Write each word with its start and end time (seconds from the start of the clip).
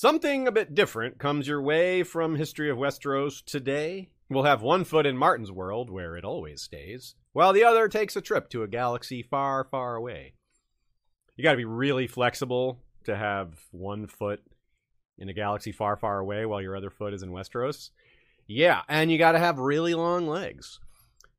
Something 0.00 0.48
a 0.48 0.52
bit 0.52 0.74
different 0.74 1.18
comes 1.18 1.46
your 1.46 1.60
way 1.60 2.02
from 2.04 2.36
History 2.36 2.70
of 2.70 2.78
Westeros 2.78 3.44
today. 3.44 4.08
We'll 4.30 4.44
have 4.44 4.62
one 4.62 4.84
foot 4.84 5.04
in 5.04 5.14
Martin's 5.14 5.52
world, 5.52 5.90
where 5.90 6.16
it 6.16 6.24
always 6.24 6.62
stays, 6.62 7.16
while 7.34 7.52
the 7.52 7.64
other 7.64 7.86
takes 7.86 8.16
a 8.16 8.22
trip 8.22 8.48
to 8.48 8.62
a 8.62 8.66
galaxy 8.66 9.22
far, 9.22 9.62
far 9.62 9.96
away. 9.96 10.32
You 11.36 11.44
gotta 11.44 11.58
be 11.58 11.66
really 11.66 12.06
flexible 12.06 12.78
to 13.04 13.14
have 13.14 13.58
one 13.72 14.06
foot 14.06 14.40
in 15.18 15.28
a 15.28 15.34
galaxy 15.34 15.70
far, 15.70 15.98
far 15.98 16.18
away 16.18 16.46
while 16.46 16.62
your 16.62 16.76
other 16.76 16.88
foot 16.88 17.12
is 17.12 17.22
in 17.22 17.28
Westeros. 17.28 17.90
Yeah, 18.46 18.80
and 18.88 19.12
you 19.12 19.18
gotta 19.18 19.38
have 19.38 19.58
really 19.58 19.92
long 19.92 20.26
legs. 20.26 20.80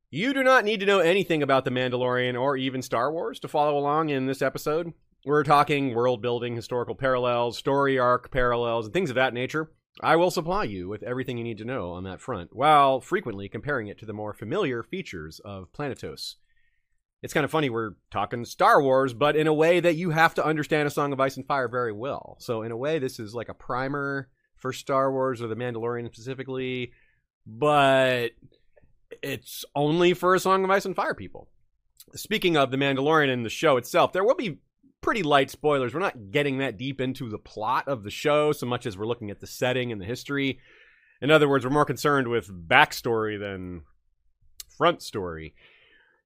You 0.08 0.32
do 0.32 0.44
not 0.44 0.64
need 0.64 0.78
to 0.78 0.86
know 0.86 1.00
anything 1.00 1.42
about 1.42 1.64
The 1.64 1.72
Mandalorian 1.72 2.40
or 2.40 2.56
even 2.56 2.80
Star 2.80 3.10
Wars 3.10 3.40
to 3.40 3.48
follow 3.48 3.76
along 3.76 4.10
in 4.10 4.26
this 4.26 4.40
episode. 4.40 4.92
We're 5.24 5.44
talking 5.44 5.94
world 5.94 6.20
building, 6.20 6.56
historical 6.56 6.96
parallels, 6.96 7.56
story 7.56 7.96
arc 7.96 8.32
parallels, 8.32 8.86
and 8.86 8.92
things 8.92 9.08
of 9.08 9.14
that 9.14 9.32
nature. 9.32 9.70
I 10.00 10.16
will 10.16 10.32
supply 10.32 10.64
you 10.64 10.88
with 10.88 11.04
everything 11.04 11.38
you 11.38 11.44
need 11.44 11.58
to 11.58 11.64
know 11.64 11.92
on 11.92 12.02
that 12.04 12.20
front, 12.20 12.56
while 12.56 13.00
frequently 13.00 13.48
comparing 13.48 13.86
it 13.86 13.98
to 13.98 14.06
the 14.06 14.12
more 14.12 14.32
familiar 14.32 14.82
features 14.82 15.40
of 15.44 15.72
Planetos. 15.72 16.34
It's 17.22 17.32
kind 17.32 17.44
of 17.44 17.52
funny, 17.52 17.70
we're 17.70 17.92
talking 18.10 18.44
Star 18.44 18.82
Wars, 18.82 19.14
but 19.14 19.36
in 19.36 19.46
a 19.46 19.54
way 19.54 19.78
that 19.78 19.94
you 19.94 20.10
have 20.10 20.34
to 20.34 20.44
understand 20.44 20.88
A 20.88 20.90
Song 20.90 21.12
of 21.12 21.20
Ice 21.20 21.36
and 21.36 21.46
Fire 21.46 21.68
very 21.68 21.92
well. 21.92 22.36
So, 22.40 22.62
in 22.62 22.72
a 22.72 22.76
way, 22.76 22.98
this 22.98 23.20
is 23.20 23.32
like 23.32 23.48
a 23.48 23.54
primer 23.54 24.28
for 24.56 24.72
Star 24.72 25.12
Wars 25.12 25.40
or 25.40 25.46
The 25.46 25.54
Mandalorian 25.54 26.12
specifically, 26.12 26.94
but 27.46 28.32
it's 29.22 29.64
only 29.76 30.14
for 30.14 30.34
A 30.34 30.40
Song 30.40 30.64
of 30.64 30.70
Ice 30.70 30.84
and 30.84 30.96
Fire 30.96 31.14
people. 31.14 31.48
Speaking 32.16 32.56
of 32.56 32.72
The 32.72 32.76
Mandalorian 32.76 33.32
and 33.32 33.46
the 33.46 33.50
show 33.50 33.76
itself, 33.76 34.12
there 34.12 34.24
will 34.24 34.34
be 34.34 34.58
pretty 35.02 35.22
light 35.22 35.50
spoilers. 35.50 35.92
We're 35.92 36.00
not 36.00 36.30
getting 36.30 36.58
that 36.58 36.78
deep 36.78 37.00
into 37.00 37.28
the 37.28 37.38
plot 37.38 37.88
of 37.88 38.04
the 38.04 38.10
show 38.10 38.52
so 38.52 38.66
much 38.66 38.86
as 38.86 38.96
we're 38.96 39.06
looking 39.06 39.30
at 39.30 39.40
the 39.40 39.46
setting 39.46 39.92
and 39.92 40.00
the 40.00 40.06
history. 40.06 40.60
In 41.20 41.30
other 41.30 41.48
words, 41.48 41.64
we're 41.64 41.70
more 41.70 41.84
concerned 41.84 42.28
with 42.28 42.48
backstory 42.68 43.38
than 43.38 43.82
front 44.76 45.02
story. 45.02 45.54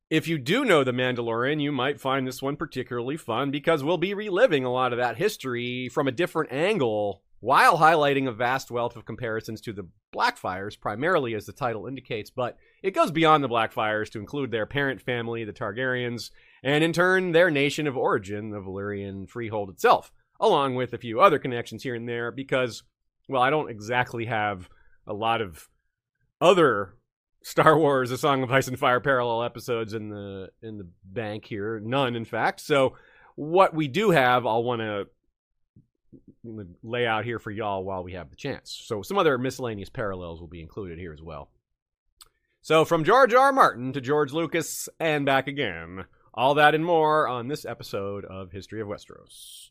If 0.08 0.28
you 0.28 0.38
do 0.38 0.64
know 0.64 0.84
The 0.84 0.92
Mandalorian, 0.92 1.60
you 1.60 1.72
might 1.72 2.00
find 2.00 2.26
this 2.26 2.40
one 2.40 2.56
particularly 2.56 3.16
fun 3.16 3.50
because 3.50 3.82
we'll 3.82 3.98
be 3.98 4.14
reliving 4.14 4.64
a 4.64 4.72
lot 4.72 4.92
of 4.92 4.98
that 4.98 5.16
history 5.16 5.88
from 5.88 6.06
a 6.06 6.12
different 6.12 6.52
angle 6.52 7.22
while 7.46 7.78
highlighting 7.78 8.26
a 8.26 8.32
vast 8.32 8.72
wealth 8.72 8.96
of 8.96 9.04
comparisons 9.04 9.60
to 9.60 9.72
the 9.72 9.86
Blackfyres, 10.12 10.80
primarily 10.80 11.32
as 11.32 11.46
the 11.46 11.52
title 11.52 11.86
indicates, 11.86 12.28
but 12.28 12.56
it 12.82 12.90
goes 12.90 13.12
beyond 13.12 13.44
the 13.44 13.48
Blackfyres 13.48 14.10
to 14.10 14.18
include 14.18 14.50
their 14.50 14.66
parent 14.66 15.00
family, 15.00 15.44
the 15.44 15.52
Targaryens, 15.52 16.32
and 16.64 16.82
in 16.82 16.92
turn, 16.92 17.30
their 17.30 17.48
nation 17.48 17.86
of 17.86 17.96
origin, 17.96 18.50
the 18.50 18.60
Valyrian 18.60 19.28
Freehold 19.28 19.70
itself, 19.70 20.10
along 20.40 20.74
with 20.74 20.92
a 20.92 20.98
few 20.98 21.20
other 21.20 21.38
connections 21.38 21.84
here 21.84 21.94
and 21.94 22.08
there, 22.08 22.32
because, 22.32 22.82
well, 23.28 23.42
I 23.42 23.50
don't 23.50 23.70
exactly 23.70 24.24
have 24.24 24.68
a 25.06 25.14
lot 25.14 25.40
of 25.40 25.68
other 26.40 26.94
Star 27.42 27.78
Wars: 27.78 28.10
A 28.10 28.18
Song 28.18 28.42
of 28.42 28.50
Ice 28.50 28.66
and 28.66 28.76
Fire 28.76 28.98
parallel 28.98 29.44
episodes 29.44 29.94
in 29.94 30.08
the 30.08 30.48
in 30.64 30.78
the 30.78 30.88
bank 31.04 31.44
here, 31.44 31.78
none, 31.78 32.16
in 32.16 32.24
fact. 32.24 32.60
So, 32.60 32.96
what 33.36 33.72
we 33.72 33.86
do 33.86 34.10
have, 34.10 34.46
I'll 34.46 34.64
want 34.64 34.80
to 34.80 35.06
lay 36.82 37.06
out 37.06 37.24
here 37.24 37.38
for 37.38 37.50
y'all 37.50 37.84
while 37.84 38.02
we 38.02 38.12
have 38.12 38.30
the 38.30 38.36
chance. 38.36 38.82
So, 38.84 39.02
some 39.02 39.18
other 39.18 39.38
miscellaneous 39.38 39.90
parallels 39.90 40.40
will 40.40 40.48
be 40.48 40.60
included 40.60 40.98
here 40.98 41.12
as 41.12 41.22
well. 41.22 41.50
So, 42.62 42.84
from 42.84 43.04
George 43.04 43.32
R. 43.34 43.52
Martin 43.52 43.92
to 43.92 44.00
George 44.00 44.32
Lucas 44.32 44.88
and 44.98 45.24
back 45.24 45.46
again. 45.46 46.04
All 46.34 46.54
that 46.54 46.74
and 46.74 46.84
more 46.84 47.26
on 47.26 47.48
this 47.48 47.64
episode 47.64 48.26
of 48.26 48.52
History 48.52 48.82
of 48.82 48.88
Westeros. 48.88 49.70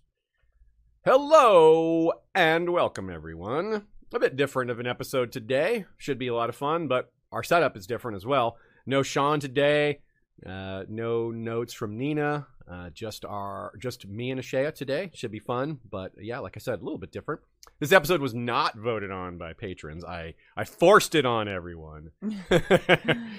Hello 1.04 2.12
and 2.34 2.72
welcome, 2.72 3.12
everyone. 3.12 3.86
A 4.12 4.20
bit 4.20 4.36
different 4.36 4.72
of 4.72 4.80
an 4.80 4.88
episode 4.88 5.32
today. 5.32 5.86
Should 5.98 6.18
be 6.18 6.28
a 6.28 6.34
lot 6.34 6.50
of 6.50 6.56
fun, 6.56 6.88
but 6.88 7.12
our 7.32 7.44
setup 7.44 7.78
is 7.78 7.86
different 7.86 8.16
as 8.16 8.26
well. 8.26 8.58
No 8.88 9.04
Sean 9.04 9.40
today. 9.40 10.00
Uh, 10.44 10.86
no 10.90 11.30
notes 11.30 11.74
from 11.74 11.98
Nina. 11.98 12.48
Uh, 12.70 12.90
just 12.90 13.24
our 13.26 13.72
just 13.80 14.06
me 14.08 14.32
and 14.32 14.42
Ashea 14.42 14.74
today. 14.74 15.12
Should 15.14 15.32
be 15.32 15.40
fun, 15.40 15.80
but 15.90 16.12
yeah, 16.20 16.40
like 16.40 16.58
I 16.58 16.60
said, 16.60 16.80
a 16.80 16.84
little 16.84 16.98
bit 16.98 17.12
different. 17.12 17.42
This 17.80 17.92
episode 17.92 18.22
was 18.22 18.34
not 18.34 18.76
voted 18.76 19.12
on 19.12 19.38
by 19.38 19.54
patrons. 19.54 20.04
I 20.04 20.34
I 20.58 20.64
forced 20.64 21.14
it 21.14 21.28
on 21.28 21.48
everyone. 21.48 22.10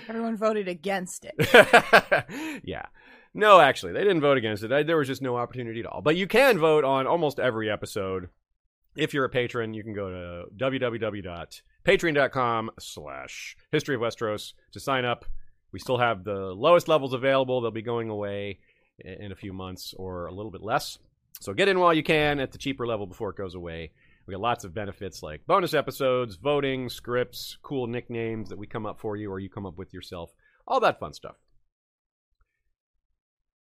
Everyone 0.08 0.36
voted 0.36 0.68
against 0.68 1.24
it. 1.24 1.34
yeah. 2.64 2.86
No, 3.34 3.60
actually, 3.60 3.92
they 3.92 4.02
didn't 4.02 4.20
vote 4.20 4.38
against 4.38 4.62
it. 4.62 4.70
I, 4.72 4.82
there 4.82 4.96
was 4.96 5.08
just 5.08 5.22
no 5.22 5.36
opportunity 5.36 5.80
at 5.80 5.86
all. 5.86 6.02
But 6.02 6.16
you 6.16 6.26
can 6.26 6.58
vote 6.58 6.84
on 6.84 7.06
almost 7.06 7.38
every 7.38 7.70
episode. 7.70 8.28
If 8.96 9.12
you're 9.12 9.26
a 9.26 9.30
patron, 9.30 9.74
you 9.74 9.84
can 9.84 9.92
go 9.92 10.08
to 10.08 10.44
www.patreon.com 10.56 12.70
slash 12.78 13.56
history 13.70 13.94
of 13.94 14.00
Westeros 14.00 14.54
to 14.72 14.80
sign 14.80 15.04
up. 15.04 15.26
We 15.70 15.78
still 15.80 15.98
have 15.98 16.24
the 16.24 16.54
lowest 16.54 16.88
levels 16.88 17.12
available. 17.12 17.60
They'll 17.60 17.70
be 17.70 17.82
going 17.82 18.08
away 18.08 18.60
in 18.98 19.32
a 19.32 19.36
few 19.36 19.52
months 19.52 19.94
or 19.96 20.26
a 20.26 20.32
little 20.32 20.50
bit 20.50 20.62
less. 20.62 20.98
So 21.40 21.52
get 21.52 21.68
in 21.68 21.78
while 21.78 21.94
you 21.94 22.02
can 22.02 22.40
at 22.40 22.52
the 22.52 22.58
cheaper 22.58 22.86
level 22.86 23.06
before 23.06 23.30
it 23.30 23.36
goes 23.36 23.54
away. 23.54 23.92
We 24.26 24.32
got 24.32 24.40
lots 24.40 24.64
of 24.64 24.74
benefits 24.74 25.22
like 25.22 25.46
bonus 25.46 25.74
episodes, 25.74 26.36
voting, 26.36 26.88
scripts, 26.88 27.58
cool 27.62 27.86
nicknames 27.86 28.48
that 28.48 28.58
we 28.58 28.66
come 28.66 28.86
up 28.86 28.98
for 28.98 29.16
you 29.16 29.30
or 29.30 29.38
you 29.38 29.48
come 29.48 29.66
up 29.66 29.78
with 29.78 29.94
yourself, 29.94 30.32
all 30.66 30.80
that 30.80 30.98
fun 30.98 31.12
stuff. 31.12 31.36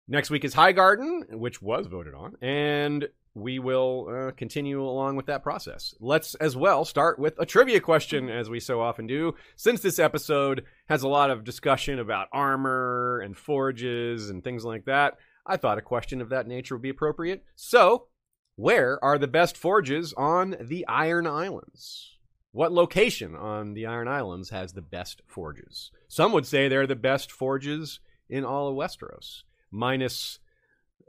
Next 0.07 0.31
week 0.31 0.45
is 0.45 0.55
Highgarden, 0.55 1.35
which 1.35 1.63
was 1.63 1.87
voted 1.87 2.15
on, 2.15 2.37
and 2.43 3.09
we 3.35 3.59
will 3.59 4.09
uh, 4.11 4.33
continue 4.33 4.83
along 4.83 5.17
with 5.17 5.27
that 5.27 5.43
process. 5.43 5.95
Let's 6.01 6.35
as 6.37 6.57
well 6.57 6.85
start 6.85 7.19
with 7.19 7.35
a 7.39 7.47
trivia 7.47 7.81
question, 7.81 8.29
as 8.29 8.51
we 8.51 8.61
so 8.61 8.81
often 8.81 9.07
do. 9.07 9.35
Since 9.57 9.81
this 9.81 9.99
episode 9.99 10.65
has 10.89 11.03
a 11.03 11.09
lot 11.09 11.31
of 11.31 11.45
discussion 11.45 11.99
about 11.99 12.29
armor 12.33 13.21
and 13.21 13.37
forges 13.37 14.29
and 14.29 14.45
things 14.45 14.65
like 14.65 14.85
that, 14.85 15.19
I 15.47 15.57
thought 15.57 15.79
a 15.79 15.83
question 15.83 16.21
of 16.21 16.29
that 16.29 16.47
nature 16.47 16.75
would 16.75 16.83
be 16.83 16.91
appropriate. 16.91 17.45
So, 17.57 18.09
where 18.57 19.03
are 19.03 19.19
the 19.19 19.27
best 19.27 19.57
forges 19.57 20.13
on 20.13 20.57
the 20.61 20.87
Iron 20.87 21.27
Islands? 21.27 22.19
What 22.53 22.71
location 22.71 23.35
on 23.35 23.73
the 23.73 23.87
Iron 23.87 24.09
Islands 24.09 24.51
has 24.51 24.75
the 24.75 24.83
best 24.83 25.23
forges? 25.27 25.91
Some 26.07 26.33
would 26.33 26.47
say 26.47 26.69
they're 26.69 26.87
the 26.87 26.95
best 26.95 27.33
forges 27.33 27.99
in 28.29 28.45
all 28.45 28.69
of 28.69 28.77
Westeros 28.77 29.43
minus 29.71 30.39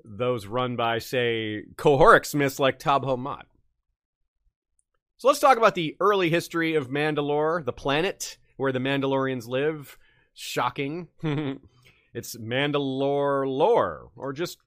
those 0.03 0.47
run 0.47 0.75
by, 0.75 0.99
say, 0.99 1.63
Qohorik 1.75 2.25
Smiths 2.25 2.59
like 2.59 2.79
Tobho 2.79 3.17
Mott. 3.17 3.47
So 5.17 5.27
let's 5.27 5.39
talk 5.39 5.57
about 5.57 5.75
the 5.75 5.95
early 5.99 6.29
history 6.29 6.75
of 6.75 6.89
Mandalore, 6.89 7.63
the 7.63 7.73
planet 7.73 8.37
where 8.57 8.71
the 8.71 8.79
Mandalorians 8.79 9.47
live. 9.47 9.97
Shocking. 10.33 11.07
it's 12.13 12.35
Mandalore 12.35 13.47
lore, 13.47 14.09
or 14.15 14.33
just 14.33 14.57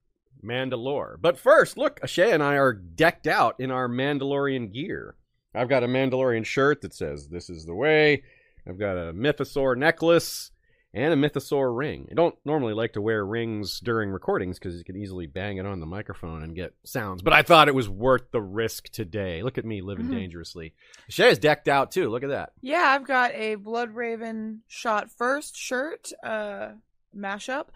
Mandalore. 0.42 1.16
But 1.20 1.38
first, 1.38 1.76
look, 1.76 2.00
Ashay 2.00 2.32
and 2.32 2.42
I 2.42 2.54
are 2.54 2.72
decked 2.72 3.26
out 3.26 3.56
in 3.58 3.70
our 3.70 3.88
Mandalorian 3.88 4.72
gear. 4.72 5.16
I've 5.54 5.68
got 5.68 5.82
a 5.82 5.88
Mandalorian 5.88 6.44
shirt 6.44 6.82
that 6.82 6.94
says, 6.94 7.28
This 7.28 7.50
is 7.50 7.66
the 7.66 7.74
way. 7.74 8.22
I've 8.68 8.78
got 8.78 8.96
a 8.96 9.12
Mythosaur 9.12 9.76
necklace 9.76 10.50
and 10.96 11.12
a 11.12 11.28
mythosaur 11.28 11.76
ring. 11.76 12.08
I 12.10 12.14
don't 12.14 12.34
normally 12.46 12.72
like 12.72 12.94
to 12.94 13.02
wear 13.02 13.24
rings 13.24 13.80
during 13.80 14.10
recordings 14.10 14.58
because 14.58 14.78
you 14.78 14.84
can 14.84 14.96
easily 14.96 15.26
bang 15.26 15.58
it 15.58 15.66
on 15.66 15.78
the 15.78 15.86
microphone 15.86 16.42
and 16.42 16.56
get 16.56 16.74
sounds, 16.84 17.20
but 17.20 17.34
I 17.34 17.42
thought 17.42 17.68
it 17.68 17.74
was 17.74 17.86
worth 17.86 18.30
the 18.32 18.40
risk 18.40 18.88
today. 18.88 19.42
Look 19.42 19.58
at 19.58 19.66
me 19.66 19.82
living 19.82 20.06
mm-hmm. 20.06 20.16
dangerously. 20.16 20.72
Shay 21.08 21.28
is 21.28 21.38
decked 21.38 21.68
out 21.68 21.90
too. 21.92 22.08
Look 22.08 22.22
at 22.22 22.30
that. 22.30 22.52
Yeah, 22.62 22.84
I've 22.86 23.06
got 23.06 23.32
a 23.34 23.56
Bloodraven 23.56 24.60
shot 24.68 25.10
first 25.10 25.54
shirt 25.54 26.12
uh, 26.24 26.70
mashup 27.14 27.66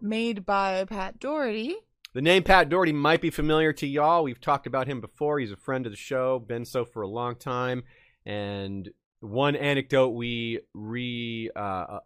made 0.00 0.46
by 0.46 0.86
Pat 0.86 1.20
Doherty. 1.20 1.76
The 2.14 2.22
name 2.22 2.42
Pat 2.42 2.70
Doherty 2.70 2.92
might 2.92 3.20
be 3.20 3.30
familiar 3.30 3.74
to 3.74 3.86
y'all. 3.86 4.24
We've 4.24 4.40
talked 4.40 4.66
about 4.66 4.86
him 4.86 5.02
before. 5.02 5.38
He's 5.38 5.52
a 5.52 5.56
friend 5.56 5.84
of 5.84 5.92
the 5.92 5.98
show, 5.98 6.38
been 6.38 6.64
so 6.64 6.86
for 6.86 7.02
a 7.02 7.08
long 7.08 7.36
time. 7.36 7.82
And 8.24 8.88
one 9.20 9.54
anecdote 9.54 10.08
we 10.08 10.60
re 10.72 11.50
uh, 11.54 11.58
uh 11.58 12.00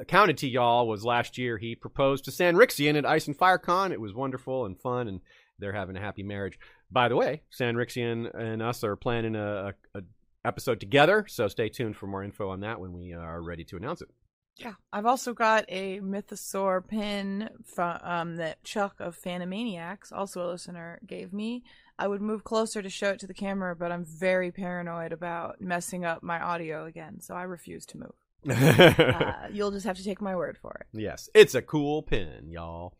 accounted 0.00 0.38
to 0.38 0.48
y'all 0.48 0.88
was 0.88 1.04
last 1.04 1.38
year 1.38 1.58
he 1.58 1.74
proposed 1.74 2.24
to 2.24 2.30
Sanrixian 2.30 2.96
at 2.96 3.06
Ice 3.06 3.26
and 3.26 3.36
Fire 3.36 3.58
Con. 3.58 3.92
It 3.92 4.00
was 4.00 4.14
wonderful 4.14 4.66
and 4.66 4.80
fun, 4.80 5.08
and 5.08 5.20
they're 5.58 5.72
having 5.72 5.96
a 5.96 6.00
happy 6.00 6.22
marriage. 6.22 6.58
By 6.90 7.08
the 7.08 7.16
way, 7.16 7.42
Sanrixian 7.56 8.34
and 8.34 8.62
us 8.62 8.82
are 8.82 8.96
planning 8.96 9.36
a, 9.36 9.74
a, 9.94 10.02
episode 10.44 10.80
together, 10.80 11.26
so 11.28 11.48
stay 11.48 11.68
tuned 11.68 11.96
for 11.96 12.06
more 12.06 12.24
info 12.24 12.48
on 12.48 12.60
that 12.60 12.80
when 12.80 12.94
we 12.94 13.12
are 13.12 13.42
ready 13.42 13.62
to 13.62 13.76
announce 13.76 14.00
it. 14.00 14.08
Yeah, 14.56 14.72
I've 14.92 15.06
also 15.06 15.32
got 15.32 15.64
a 15.68 16.00
Mythosaur 16.00 16.86
pin 16.86 17.50
from 17.64 17.98
um, 18.02 18.36
that 18.36 18.64
Chuck 18.64 18.96
of 18.98 19.18
Phantomaniacs, 19.20 20.12
also 20.12 20.44
a 20.44 20.48
listener, 20.48 20.98
gave 21.06 21.32
me. 21.32 21.62
I 21.98 22.08
would 22.08 22.22
move 22.22 22.44
closer 22.44 22.80
to 22.80 22.88
show 22.88 23.10
it 23.10 23.20
to 23.20 23.26
the 23.26 23.34
camera, 23.34 23.76
but 23.76 23.92
I'm 23.92 24.04
very 24.04 24.50
paranoid 24.50 25.12
about 25.12 25.60
messing 25.60 26.04
up 26.04 26.22
my 26.22 26.40
audio 26.40 26.86
again, 26.86 27.20
so 27.20 27.34
I 27.34 27.42
refuse 27.42 27.84
to 27.86 27.98
move 27.98 28.14
uh, 28.48 29.48
you'll 29.52 29.70
just 29.70 29.86
have 29.86 29.96
to 29.96 30.04
take 30.04 30.20
my 30.20 30.34
word 30.34 30.58
for 30.60 30.72
it. 30.80 30.98
Yes, 30.98 31.28
it's 31.34 31.54
a 31.54 31.62
cool 31.62 32.02
pin, 32.02 32.50
y'all. 32.50 32.94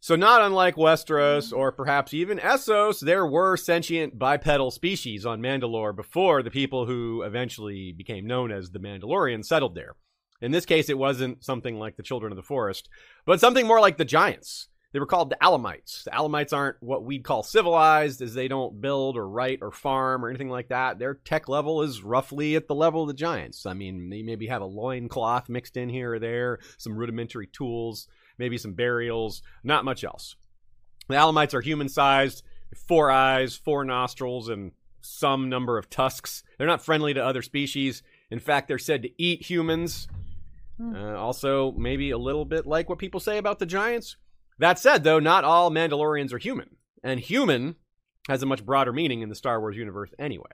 So, 0.00 0.16
not 0.16 0.42
unlike 0.42 0.74
Westeros 0.74 1.52
or 1.52 1.70
perhaps 1.70 2.12
even 2.12 2.38
Essos, 2.38 2.98
there 3.00 3.24
were 3.24 3.56
sentient 3.56 4.18
bipedal 4.18 4.72
species 4.72 5.24
on 5.24 5.40
Mandalore 5.40 5.94
before 5.94 6.42
the 6.42 6.50
people 6.50 6.86
who 6.86 7.22
eventually 7.22 7.92
became 7.92 8.26
known 8.26 8.50
as 8.50 8.70
the 8.70 8.80
Mandalorians 8.80 9.44
settled 9.44 9.76
there. 9.76 9.94
In 10.40 10.50
this 10.50 10.66
case, 10.66 10.88
it 10.88 10.98
wasn't 10.98 11.44
something 11.44 11.78
like 11.78 11.96
the 11.96 12.02
Children 12.02 12.32
of 12.32 12.36
the 12.36 12.42
Forest, 12.42 12.88
but 13.24 13.38
something 13.38 13.64
more 13.64 13.80
like 13.80 13.96
the 13.96 14.04
Giants. 14.04 14.66
They 14.92 15.00
were 15.00 15.06
called 15.06 15.30
the 15.30 15.38
Alamites. 15.42 16.04
The 16.04 16.10
Alamites 16.10 16.52
aren't 16.52 16.82
what 16.82 17.04
we'd 17.04 17.24
call 17.24 17.42
civilized, 17.42 18.20
as 18.20 18.34
they 18.34 18.46
don't 18.46 18.80
build 18.80 19.16
or 19.16 19.26
write 19.26 19.60
or 19.62 19.70
farm 19.70 20.24
or 20.24 20.28
anything 20.28 20.50
like 20.50 20.68
that. 20.68 20.98
Their 20.98 21.14
tech 21.14 21.48
level 21.48 21.82
is 21.82 22.02
roughly 22.02 22.56
at 22.56 22.68
the 22.68 22.74
level 22.74 23.02
of 23.02 23.08
the 23.08 23.14
Giants. 23.14 23.64
I 23.64 23.72
mean, 23.72 24.10
they 24.10 24.22
maybe 24.22 24.48
have 24.48 24.62
a 24.62 24.66
loincloth 24.66 25.48
mixed 25.48 25.76
in 25.76 25.88
here 25.88 26.14
or 26.14 26.18
there, 26.18 26.58
some 26.76 26.94
rudimentary 26.94 27.46
tools 27.46 28.06
maybe 28.38 28.58
some 28.58 28.72
burials, 28.72 29.42
not 29.62 29.84
much 29.84 30.04
else. 30.04 30.36
The 31.08 31.14
Alamites 31.14 31.54
are 31.54 31.60
human 31.60 31.88
sized, 31.88 32.42
four 32.74 33.10
eyes, 33.10 33.56
four 33.56 33.84
nostrils, 33.84 34.48
and 34.48 34.72
some 35.00 35.48
number 35.48 35.78
of 35.78 35.90
tusks. 35.90 36.42
They're 36.58 36.66
not 36.66 36.84
friendly 36.84 37.14
to 37.14 37.24
other 37.24 37.42
species. 37.42 38.02
In 38.30 38.38
fact, 38.38 38.68
they're 38.68 38.78
said 38.78 39.02
to 39.02 39.22
eat 39.22 39.42
humans. 39.42 40.08
Hmm. 40.76 40.94
Uh, 40.94 41.14
also, 41.14 41.72
maybe 41.72 42.10
a 42.10 42.18
little 42.18 42.44
bit 42.44 42.66
like 42.66 42.88
what 42.88 42.98
people 42.98 43.20
say 43.20 43.38
about 43.38 43.58
the 43.58 43.66
giants. 43.66 44.16
That 44.58 44.78
said, 44.78 45.04
though, 45.04 45.18
not 45.18 45.44
all 45.44 45.70
Mandalorians 45.70 46.32
are 46.32 46.38
human. 46.38 46.76
And 47.02 47.18
human 47.18 47.76
has 48.28 48.42
a 48.42 48.46
much 48.46 48.64
broader 48.64 48.92
meaning 48.92 49.22
in 49.22 49.28
the 49.28 49.34
Star 49.34 49.60
Wars 49.60 49.76
universe 49.76 50.10
anyway. 50.18 50.50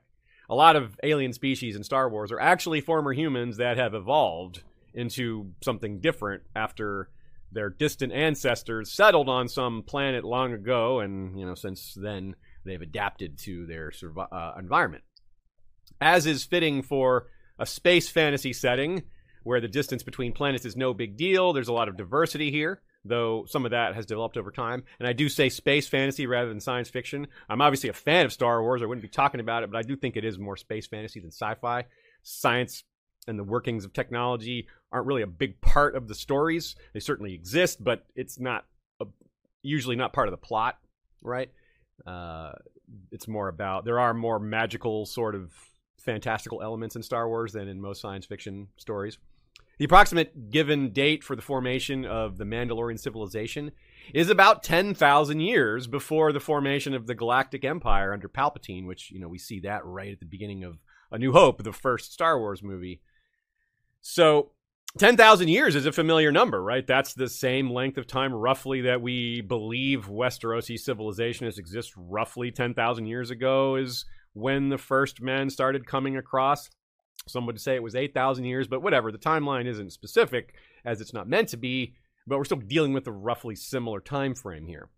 A 0.49 0.55
lot 0.55 0.77
of 0.77 0.99
alien 1.03 1.33
species 1.33 1.77
in 1.77 1.85
Star 1.85 2.09
Wars 2.09 2.33
are 2.33 2.41
actually 2.41 2.81
former 2.81 3.13
humans 3.13 3.59
that 3.59 3.77
have 3.77 3.95
evolved 3.95 4.63
into 4.95 5.53
something 5.63 6.01
different 6.01 6.43
after 6.57 7.11
their 7.53 7.71
distant 7.71 8.13
ancestors 8.13 8.93
settled 8.93 9.29
on 9.29 9.49
some 9.49 9.83
planet 9.83 10.25
long 10.25 10.53
ago, 10.53 11.01
and 11.01 11.39
you 11.39 11.47
know 11.47 11.55
since 11.55 11.95
then 11.95 12.35
they've 12.65 12.83
adapted 12.83 13.39
to 13.39 13.67
their 13.67 13.93
uh, 14.33 14.55
environment. 14.59 15.05
As 16.01 16.27
is 16.27 16.45
fitting 16.45 16.83
for 16.83 17.27
a 17.59 17.67
space 17.67 18.09
fantasy 18.09 18.53
setting, 18.53 19.03
where 19.43 19.61
the 19.61 19.69
distance 19.69 20.03
between 20.03 20.33
planets 20.33 20.65
is 20.65 20.77
no 20.77 20.93
big 20.93 21.17
deal. 21.17 21.53
There's 21.53 21.69
a 21.69 21.73
lot 21.73 21.89
of 21.89 21.97
diversity 21.97 22.51
here, 22.51 22.83
though 23.09 23.45
some 23.47 23.65
of 23.65 23.73
that 23.73 23.95
has 23.95 24.07
developed 24.07 24.37
over 24.37 24.51
time. 24.51 24.85
And 24.99 25.09
I 25.09 25.13
do 25.13 25.29
say 25.29 25.49
space 25.49 25.89
fantasy 25.89 26.27
rather 26.27 26.49
than 26.49 26.61
science 26.61 26.89
fiction. 26.89 27.27
I'm 27.49 27.61
obviously 27.61 27.89
a 27.89 27.95
fan 27.95 28.27
of 28.27 28.33
Star 28.33 28.63
Wars. 28.63 28.83
I 28.83 28.87
wouldn't 28.87 29.03
be 29.03 29.09
talking 29.09 29.41
about 29.41 29.63
it, 29.63 29.71
but 29.71 29.79
I 29.79 29.83
do 29.83 29.97
think 29.97 30.17
it 30.17 30.25
is 30.25 30.39
more 30.39 30.57
space 30.57 30.87
fantasy 30.87 31.21
than 31.21 31.31
sci 31.31 31.55
fi. 31.61 31.85
Science 32.23 32.85
and 33.27 33.39
the 33.39 33.45
workings 33.45 33.85
of 33.85 33.93
technology 33.93 34.67
aren't 34.91 35.07
really 35.07 35.23
a 35.23 35.27
big 35.27 35.61
part 35.61 35.95
of 35.95 36.09
the 36.09 36.15
stories. 36.15 36.77
They 36.95 37.01
certainly 37.01 37.35
exist, 37.35 37.83
but 37.83 38.07
it's 38.15 38.39
not 38.39 38.65
a, 39.01 39.07
usually 39.63 39.97
not 39.97 40.13
part 40.13 40.29
of 40.29 40.33
the 40.33 40.39
plot, 40.39 40.79
right? 41.23 41.51
Uh, 42.07 42.53
it's 43.13 43.29
more 43.29 43.49
about 43.49 43.85
there 43.85 44.01
are 44.01 44.15
more 44.15 44.39
magical 44.39 45.05
sort 45.05 45.35
of 45.35 45.53
fantastical 45.99 46.63
elements 46.63 46.97
in 46.97 47.03
Star 47.03 47.29
Wars 47.29 47.53
than 47.53 47.69
in 47.69 47.81
most 47.81 48.01
science 48.01 48.25
fiction 48.25 48.69
stories. 48.77 49.19
The 49.79 49.85
approximate 49.85 50.51
given 50.51 50.93
date 50.93 51.23
for 51.23 51.37
the 51.37 51.43
formation 51.43 52.05
of 52.05 52.37
the 52.37 52.45
Mandalorian 52.45 52.99
civilization 52.99 53.71
is 54.13 54.29
about 54.29 54.63
10,000 54.63 55.41
years 55.41 55.87
before 55.87 56.33
the 56.33 56.41
formation 56.41 56.95
of 56.95 57.07
the 57.07 57.15
Galactic 57.15 57.65
Empire 57.65 58.13
under 58.13 58.29
Palpatine, 58.29 58.87
which, 58.87 59.11
you 59.11 59.21
know, 59.21 59.29
we 59.29 59.39
see 59.39 59.61
that 59.61 59.85
right 59.85 60.13
at 60.13 60.19
the 60.19 60.27
beginning 60.27 60.65
of 60.65 60.79
A 61.13 61.19
New 61.19 61.33
Hope, 61.33 61.63
the 61.63 61.73
first 61.73 62.13
Star 62.13 62.39
Wars 62.41 62.63
movie. 62.63 63.01
So 64.01 64.51
10,000 64.99 65.49
years 65.49 65.77
is 65.77 65.87
a 65.87 65.93
familiar 65.93 66.33
number, 66.33 66.61
right? 66.63 66.87
That's 66.87 67.15
the 67.15 67.29
same 67.29 67.71
length 67.71 67.99
of 67.99 68.07
time, 68.07 68.33
roughly, 68.33 68.81
that 68.81 69.01
we 69.01 69.43
believe 69.43 70.07
Westerosi 70.09 70.79
civilization 70.79 71.47
has 71.47 71.59
existed 71.59 71.95
roughly 71.97 72.51
10,000 72.51 73.07
years 73.07 73.31
ago, 73.31 73.77
is 73.77 74.07
when 74.33 74.71
the 74.71 74.79
first 74.79 75.21
men 75.21 75.51
started 75.51 75.87
coming 75.87 76.17
across. 76.17 76.69
Some 77.27 77.47
would 77.47 77.61
say 77.61 77.75
it 77.75 77.83
was 77.83 77.95
8,000 77.95 78.45
years, 78.45 78.69
but 78.69 78.83
whatever. 78.83 79.13
The 79.13 79.19
timeline 79.19 79.67
isn't 79.67 79.93
specific, 79.93 80.55
as 80.85 81.01
it's 81.01 81.13
not 81.13 81.29
meant 81.29 81.49
to 81.51 81.57
be, 81.57 81.95
but 82.27 82.39
we're 82.39 82.45
still 82.45 82.59
dealing 82.59 82.93
with 82.93 83.07
a 83.07 83.13
roughly 83.13 83.55
similar 83.55 84.01
time 84.01 84.35
frame 84.35 84.67
here. 84.67 84.89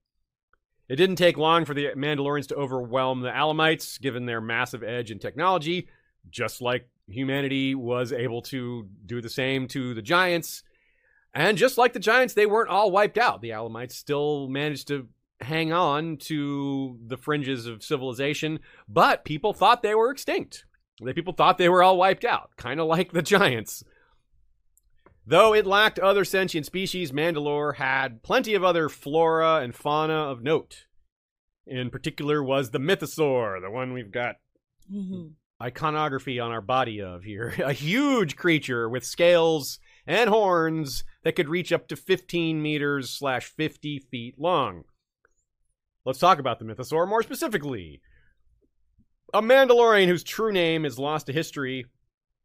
It 0.89 0.97
didn't 0.97 1.17
take 1.17 1.39
long 1.39 1.65
for 1.65 1.75
the 1.75 1.89
Mandalorians 1.97 2.49
to 2.49 2.57
overwhelm 2.57 3.21
the 3.21 3.31
Alamites, 3.31 4.01
given 4.01 4.27
their 4.27 4.41
massive 4.41 4.83
edge 4.83 5.11
in 5.11 5.21
technology, 5.21 5.89
just 6.31 6.61
like 6.61 6.89
humanity 7.09 7.75
was 7.75 8.13
able 8.13 8.43
to 8.43 8.89
do 9.07 9.21
the 9.21 9.29
same 9.29 9.69
to 9.69 9.95
the 9.95 10.03
Giants. 10.03 10.63
And 11.33 11.57
just 11.57 11.79
like 11.79 11.93
the 11.93 12.01
Giants, 12.01 12.35
they 12.35 12.47
weren't 12.47 12.71
all 12.71 12.91
wiped 12.91 13.19
out. 13.19 13.41
The 13.41 13.51
Alamites 13.51 13.93
still 13.93 14.49
managed 14.49 14.89
to 14.89 15.09
hang 15.41 15.73
on 15.73 16.17
to 16.17 16.99
the 17.07 17.17
fringes 17.17 17.67
of 17.67 17.83
civilization, 17.83 18.59
but 18.89 19.25
people 19.25 19.53
thought 19.53 19.83
they 19.83 19.95
were 19.95 20.11
extinct. 20.11 20.65
The 21.01 21.15
people 21.15 21.33
thought 21.33 21.59
they 21.59 21.69
were 21.69 21.83
all 21.83 21.97
wiped 21.97 22.25
out, 22.25 22.51
kind 22.57 22.79
of 22.79 22.87
like 22.87 23.13
the 23.13 23.23
Giants. 23.23 23.83
Though 25.27 25.55
it 25.55 25.67
lacked 25.67 25.99
other 25.99 26.25
sentient 26.25 26.67
species, 26.67 27.13
Mandalore 27.13 27.77
had 27.77 28.23
plenty 28.23 28.55
of 28.55 28.65
other 28.65 28.89
flora 28.89 29.57
and 29.57 29.75
fauna 29.75 30.31
of 30.31 30.43
note. 30.43 30.87
In 31.67 31.91
particular 31.91 32.43
was 32.43 32.71
the 32.71 32.81
mythosaur, 32.81 33.61
the 33.61 33.71
one 33.71 33.93
we've 33.93 34.11
got 34.11 34.37
mm-hmm 34.93 35.29
iconography 35.63 36.41
on 36.41 36.51
our 36.51 36.61
body 36.61 37.01
of 37.01 37.23
here. 37.23 37.55
A 37.65 37.73
huge 37.73 38.37
creature 38.37 38.89
with 38.89 39.05
scales 39.05 39.79
and 40.07 40.31
horns 40.31 41.05
that 41.23 41.37
could 41.37 41.49
reach 41.49 41.73
up 41.73 41.89
to 41.89 41.97
15 41.97 42.63
meters 42.63 43.11
slash 43.11 43.47
50 43.47 44.01
feet 44.11 44.39
long. 44.39 44.85
Let's 46.05 46.19
talk 46.19 46.39
about 46.39 46.59
the 46.59 46.65
mythosaur 46.65 47.07
more 47.07 47.23
specifically. 47.23 48.01
A 49.33 49.41
Mandalorian 49.41 50.09
whose 50.09 50.25
true 50.25 50.51
name 50.51 50.85
is 50.85 50.99
lost 50.99 51.27
to 51.27 51.33
history 51.33 51.87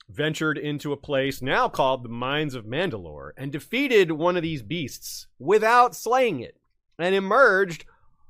ventured 0.07 0.55
into 0.55 0.93
a 0.93 0.97
place 0.97 1.41
now 1.41 1.67
called 1.67 2.03
the 2.03 2.09
Mines 2.09 2.53
of 2.53 2.65
Mandalore 2.65 3.31
and 3.37 3.51
defeated 3.51 4.11
one 4.11 4.37
of 4.37 4.43
these 4.43 4.61
beasts 4.61 5.25
without 5.39 5.95
slaying 5.95 6.41
it 6.41 6.57
and 6.99 7.15
emerged 7.15 7.85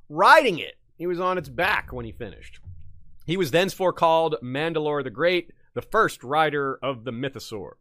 riding 0.07 0.57
it. 0.57 0.75
He 0.97 1.05
was 1.05 1.19
on 1.19 1.37
its 1.37 1.49
back 1.49 1.91
when 1.91 2.05
he 2.05 2.13
finished. 2.13 2.61
He 3.25 3.35
was 3.35 3.51
thenceforth 3.51 3.95
called 3.95 4.37
Mandalore 4.41 5.03
the 5.03 5.09
Great, 5.09 5.51
the 5.73 5.81
first 5.81 6.23
rider 6.23 6.79
of 6.81 7.03
the 7.03 7.11
Mythosaur. 7.11 7.71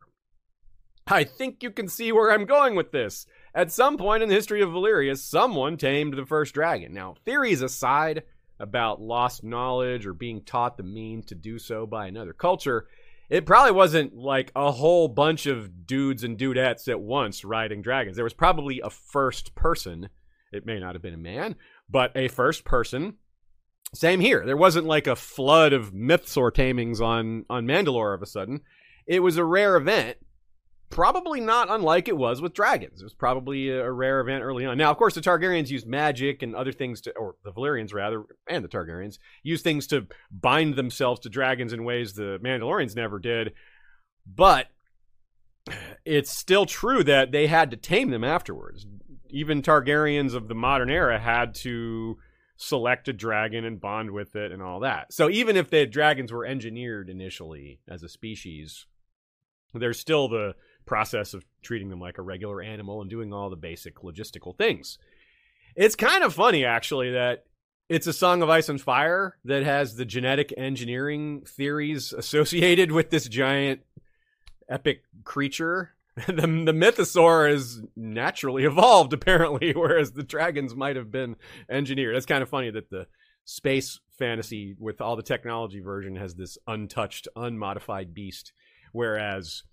I 1.06 1.22
think 1.22 1.62
you 1.62 1.70
can 1.70 1.86
see 1.86 2.10
where 2.10 2.32
I'm 2.32 2.46
going 2.46 2.74
with 2.74 2.90
this. 2.90 3.26
At 3.54 3.70
some 3.70 3.96
point 3.96 4.24
in 4.24 4.28
the 4.28 4.34
history 4.34 4.60
of 4.60 4.70
Valyria, 4.70 5.16
someone 5.16 5.76
tamed 5.76 6.14
the 6.14 6.26
first 6.26 6.52
dragon. 6.52 6.92
Now, 6.92 7.14
theories 7.24 7.62
aside 7.62 8.24
about 8.58 9.00
lost 9.00 9.44
knowledge 9.44 10.06
or 10.06 10.14
being 10.14 10.42
taught 10.42 10.76
the 10.76 10.82
means 10.82 11.26
to 11.26 11.34
do 11.34 11.58
so 11.58 11.86
by 11.86 12.06
another 12.06 12.32
culture, 12.32 12.86
it 13.28 13.46
probably 13.46 13.72
wasn't 13.72 14.14
like 14.14 14.52
a 14.54 14.70
whole 14.70 15.08
bunch 15.08 15.46
of 15.46 15.86
dudes 15.86 16.24
and 16.24 16.38
dudettes 16.38 16.88
at 16.88 17.00
once 17.00 17.44
riding 17.44 17.82
dragons. 17.82 18.16
There 18.16 18.24
was 18.24 18.34
probably 18.34 18.80
a 18.80 18.90
first 18.90 19.54
person. 19.54 20.08
It 20.52 20.66
may 20.66 20.78
not 20.78 20.94
have 20.94 21.02
been 21.02 21.14
a 21.14 21.18
man, 21.18 21.56
but 21.88 22.12
a 22.16 22.28
first 22.28 22.64
person 22.64 23.14
same 23.94 24.20
here. 24.20 24.44
There 24.44 24.56
wasn't 24.56 24.86
like 24.86 25.06
a 25.06 25.16
flood 25.16 25.72
of 25.72 25.94
myths 25.94 26.36
or 26.36 26.50
tamings 26.50 27.00
on 27.00 27.44
on 27.48 27.66
Mandalore 27.66 28.14
of 28.14 28.22
a 28.22 28.26
sudden. 28.26 28.60
It 29.06 29.20
was 29.20 29.36
a 29.36 29.44
rare 29.44 29.76
event, 29.76 30.18
probably 30.94 31.40
not 31.40 31.68
unlike 31.68 32.08
it 32.08 32.16
was 32.16 32.40
with 32.40 32.54
dragons. 32.54 33.00
It 33.00 33.04
was 33.04 33.12
probably 33.12 33.68
a 33.68 33.90
rare 33.90 34.20
event 34.20 34.44
early 34.44 34.64
on. 34.64 34.78
Now, 34.78 34.90
of 34.90 34.96
course, 34.96 35.14
the 35.14 35.20
Targaryens 35.20 35.68
used 35.68 35.86
magic 35.86 36.42
and 36.42 36.54
other 36.54 36.72
things 36.72 37.02
to, 37.02 37.12
or 37.16 37.34
the 37.44 37.52
Valyrians 37.52 37.92
rather, 37.92 38.22
and 38.48 38.64
the 38.64 38.68
Targaryens 38.68 39.18
used 39.42 39.64
things 39.64 39.88
to 39.88 40.06
bind 40.30 40.76
themselves 40.76 41.20
to 41.20 41.28
dragons 41.28 41.72
in 41.72 41.84
ways 41.84 42.14
the 42.14 42.38
Mandalorians 42.42 42.94
never 42.94 43.18
did. 43.18 43.52
But 44.24 44.68
it's 46.04 46.30
still 46.30 46.64
true 46.64 47.02
that 47.04 47.32
they 47.32 47.48
had 47.48 47.72
to 47.72 47.76
tame 47.76 48.10
them 48.10 48.24
afterwards. 48.24 48.86
Even 49.30 49.62
Targaryens 49.62 50.32
of 50.32 50.46
the 50.46 50.54
modern 50.54 50.90
era 50.90 51.18
had 51.18 51.54
to 51.56 52.18
select 52.56 53.08
a 53.08 53.12
dragon 53.12 53.64
and 53.64 53.80
bond 53.80 54.12
with 54.12 54.36
it 54.36 54.52
and 54.52 54.62
all 54.62 54.78
that. 54.80 55.12
So 55.12 55.28
even 55.28 55.56
if 55.56 55.70
the 55.70 55.86
dragons 55.86 56.32
were 56.32 56.46
engineered 56.46 57.10
initially 57.10 57.80
as 57.88 58.04
a 58.04 58.08
species, 58.08 58.86
there's 59.74 59.98
still 59.98 60.28
the 60.28 60.54
process 60.86 61.34
of 61.34 61.44
treating 61.62 61.88
them 61.88 62.00
like 62.00 62.18
a 62.18 62.22
regular 62.22 62.62
animal 62.62 63.00
and 63.00 63.10
doing 63.10 63.32
all 63.32 63.50
the 63.50 63.56
basic 63.56 63.96
logistical 63.96 64.56
things. 64.56 64.98
It's 65.76 65.96
kind 65.96 66.22
of 66.22 66.34
funny 66.34 66.64
actually 66.64 67.12
that 67.12 67.44
it's 67.88 68.06
a 68.06 68.12
song 68.12 68.42
of 68.42 68.48
ice 68.48 68.68
and 68.68 68.80
fire 68.80 69.36
that 69.44 69.62
has 69.62 69.96
the 69.96 70.04
genetic 70.04 70.52
engineering 70.56 71.42
theories 71.46 72.12
associated 72.12 72.92
with 72.92 73.10
this 73.10 73.28
giant 73.28 73.80
epic 74.68 75.02
creature 75.24 75.94
the 76.26 76.32
the 76.32 76.72
mythosaur 76.72 77.52
is 77.52 77.82
naturally 77.96 78.64
evolved 78.64 79.12
apparently, 79.12 79.72
whereas 79.76 80.12
the 80.12 80.22
dragons 80.22 80.74
might 80.74 80.96
have 80.96 81.10
been 81.10 81.36
engineered. 81.68 82.14
It's 82.14 82.26
kind 82.26 82.42
of 82.42 82.48
funny 82.48 82.70
that 82.70 82.90
the 82.90 83.08
space 83.44 84.00
fantasy 84.16 84.76
with 84.78 85.00
all 85.00 85.16
the 85.16 85.22
technology 85.22 85.80
version 85.80 86.14
has 86.16 86.36
this 86.36 86.56
untouched, 86.68 87.26
unmodified 87.34 88.14
beast, 88.14 88.52
whereas 88.92 89.64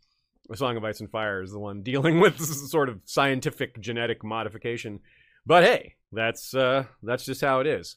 a 0.52 0.58
Song 0.58 0.78
of 0.78 0.84
Ice 0.84 1.00
and 1.00 1.10
Fire 1.10 1.42
is 1.42 1.52
the 1.52 1.60
one 1.60 1.82
dealing 1.84 2.20
with 2.20 2.40
sort 2.40 2.90
of 2.90 3.00
scientific 3.06 3.80
genetic 3.80 4.24
modification. 4.24 5.00
But 5.46 5.64
hey, 5.64 5.96
That's 6.12 6.54
uh, 6.54 6.86
that's 7.02 7.26
just 7.26 7.42
how 7.42 7.62
it 7.62 7.68
is. 7.68 7.96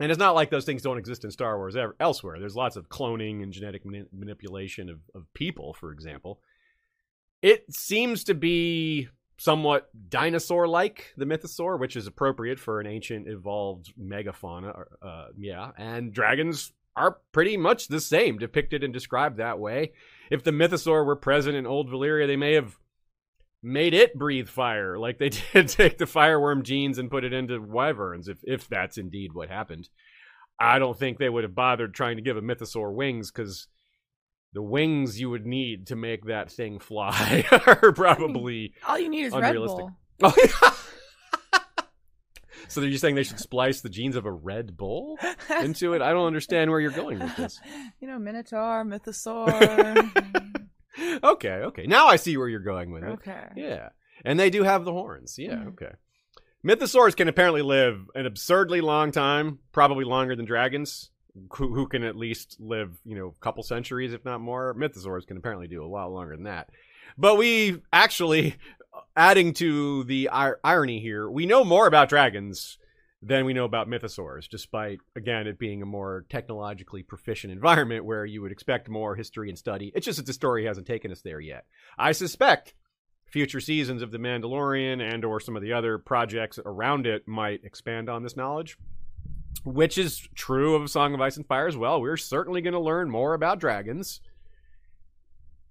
And 0.00 0.10
it's 0.10 0.18
not 0.18 0.34
like 0.34 0.50
those 0.50 0.64
things 0.64 0.82
don't 0.82 0.98
exist 0.98 1.24
in 1.24 1.30
Star 1.30 1.56
Wars 1.56 1.76
ever, 1.76 1.94
elsewhere. 2.00 2.40
There's 2.40 2.56
lots 2.56 2.74
of 2.74 2.88
cloning 2.88 3.44
and 3.44 3.52
genetic 3.52 3.84
mani- 3.86 4.06
manipulation 4.12 4.88
of, 4.88 4.98
of 5.14 5.32
people, 5.34 5.72
for 5.72 5.92
example. 5.92 6.40
It 7.42 7.72
seems 7.72 8.24
to 8.24 8.34
be 8.34 9.08
somewhat 9.36 9.90
dinosaur 10.08 10.66
like, 10.66 11.12
the 11.16 11.26
mythosaur, 11.26 11.78
which 11.78 11.94
is 11.94 12.08
appropriate 12.08 12.58
for 12.58 12.80
an 12.80 12.88
ancient 12.88 13.28
evolved 13.28 13.92
megafauna. 13.96 14.84
Uh, 15.00 15.26
yeah, 15.38 15.70
and 15.76 16.12
dragons 16.12 16.72
are 16.96 17.18
pretty 17.30 17.56
much 17.56 17.86
the 17.86 18.00
same, 18.00 18.38
depicted 18.38 18.82
and 18.82 18.92
described 18.92 19.36
that 19.36 19.60
way. 19.60 19.92
If 20.30 20.42
the 20.42 20.50
mythosaur 20.50 21.04
were 21.04 21.16
present 21.16 21.56
in 21.56 21.66
Old 21.66 21.88
Valyria, 21.88 22.26
they 22.26 22.36
may 22.36 22.54
have 22.54 22.76
made 23.62 23.94
it 23.94 24.14
breathe 24.14 24.48
fire, 24.48 24.98
like 24.98 25.18
they 25.18 25.28
did 25.52 25.68
take 25.68 25.98
the 25.98 26.06
fireworm 26.06 26.62
genes 26.62 26.98
and 26.98 27.10
put 27.10 27.24
it 27.24 27.32
into 27.32 27.60
wyverns, 27.60 28.28
if 28.28 28.38
if 28.44 28.68
that's 28.68 28.98
indeed 28.98 29.32
what 29.32 29.48
happened. 29.48 29.88
I 30.58 30.78
don't 30.78 30.96
think 30.96 31.18
they 31.18 31.28
would 31.28 31.44
have 31.44 31.54
bothered 31.54 31.94
trying 31.94 32.16
to 32.16 32.22
give 32.22 32.36
a 32.36 32.42
mythosaur 32.42 32.94
wings 32.94 33.30
because 33.30 33.66
the 34.52 34.62
wings 34.62 35.20
you 35.20 35.28
would 35.30 35.44
need 35.44 35.88
to 35.88 35.96
make 35.96 36.26
that 36.26 36.50
thing 36.50 36.78
fly 36.78 37.44
are 37.66 37.92
probably 37.92 38.72
All 38.86 38.98
you 38.98 39.08
need 39.08 39.24
is 39.24 39.32
Unrealistic. 39.32 39.86
Red 39.86 39.86
Bull. 39.86 40.34
Oh, 40.62 40.83
So 42.68 42.80
they're 42.80 42.90
just 42.90 43.00
saying 43.02 43.14
they 43.14 43.22
should 43.22 43.38
splice 43.40 43.80
the 43.80 43.88
genes 43.88 44.16
of 44.16 44.24
a 44.26 44.32
Red 44.32 44.76
Bull 44.76 45.18
into 45.60 45.92
it? 45.94 46.02
I 46.02 46.12
don't 46.12 46.26
understand 46.26 46.70
where 46.70 46.80
you're 46.80 46.90
going 46.90 47.18
with 47.18 47.36
this. 47.36 47.60
you 48.00 48.08
know, 48.08 48.18
Minotaur, 48.18 48.84
Mythosaur. 48.84 50.10
Okay, 51.24 51.50
okay. 51.50 51.86
Now 51.86 52.06
I 52.06 52.14
see 52.16 52.36
where 52.36 52.48
you're 52.48 52.60
going 52.60 52.92
with 52.92 53.02
it. 53.02 53.08
okay. 53.14 53.48
Yeah. 53.56 53.88
And 54.24 54.38
they 54.38 54.48
do 54.48 54.62
have 54.62 54.84
the 54.84 54.92
horns. 54.92 55.34
Yeah, 55.36 55.56
Mhm. 55.56 55.68
okay. 55.72 55.92
Mythosaurs 56.64 57.16
can 57.16 57.26
apparently 57.28 57.62
live 57.62 57.98
an 58.14 58.26
absurdly 58.26 58.80
long 58.80 59.10
time, 59.10 59.58
probably 59.72 60.04
longer 60.04 60.36
than 60.36 60.44
dragons, 60.46 61.10
who, 61.56 61.74
who 61.74 61.88
can 61.88 62.04
at 62.04 62.14
least 62.16 62.56
live, 62.60 62.96
you 63.04 63.16
know, 63.16 63.34
a 63.36 63.40
couple 63.44 63.62
centuries, 63.64 64.12
if 64.12 64.24
not 64.24 64.40
more. 64.40 64.72
Mythosaurs 64.74 65.26
can 65.26 65.36
apparently 65.36 65.66
do 65.66 65.84
a 65.84 65.88
lot 65.88 66.12
longer 66.12 66.36
than 66.36 66.44
that. 66.44 66.70
But 67.18 67.38
we 67.38 67.82
actually, 67.92 68.54
adding 69.16 69.52
to 69.54 70.04
the 70.04 70.28
ir- 70.32 70.60
irony 70.64 71.00
here, 71.00 71.30
we 71.30 71.46
know 71.46 71.64
more 71.64 71.86
about 71.86 72.08
dragons 72.08 72.78
than 73.22 73.46
we 73.46 73.54
know 73.54 73.64
about 73.64 73.88
mythosaurs, 73.88 74.48
despite, 74.48 74.98
again, 75.16 75.46
it 75.46 75.58
being 75.58 75.80
a 75.80 75.86
more 75.86 76.26
technologically 76.28 77.02
proficient 77.02 77.52
environment 77.52 78.04
where 78.04 78.26
you 78.26 78.42
would 78.42 78.52
expect 78.52 78.88
more 78.88 79.16
history 79.16 79.48
and 79.48 79.58
study. 79.58 79.90
It's 79.94 80.04
just 80.04 80.18
that 80.18 80.26
the 80.26 80.32
story 80.32 80.66
hasn't 80.66 80.86
taken 80.86 81.10
us 81.10 81.22
there 81.22 81.40
yet. 81.40 81.64
I 81.96 82.12
suspect 82.12 82.74
future 83.26 83.60
seasons 83.60 84.02
of 84.02 84.10
The 84.10 84.18
Mandalorian 84.18 85.00
and 85.00 85.24
or 85.24 85.40
some 85.40 85.56
of 85.56 85.62
the 85.62 85.72
other 85.72 85.98
projects 85.98 86.58
around 86.64 87.06
it 87.06 87.26
might 87.26 87.64
expand 87.64 88.10
on 88.10 88.22
this 88.22 88.36
knowledge. 88.36 88.76
Which 89.64 89.96
is 89.96 90.28
true 90.34 90.74
of 90.74 90.90
Song 90.90 91.14
of 91.14 91.20
Ice 91.22 91.38
and 91.38 91.46
Fire 91.46 91.66
as 91.66 91.76
well. 91.76 92.00
We're 92.00 92.18
certainly 92.18 92.60
going 92.60 92.74
to 92.74 92.80
learn 92.80 93.08
more 93.08 93.32
about 93.32 93.60
dragons. 93.60 94.20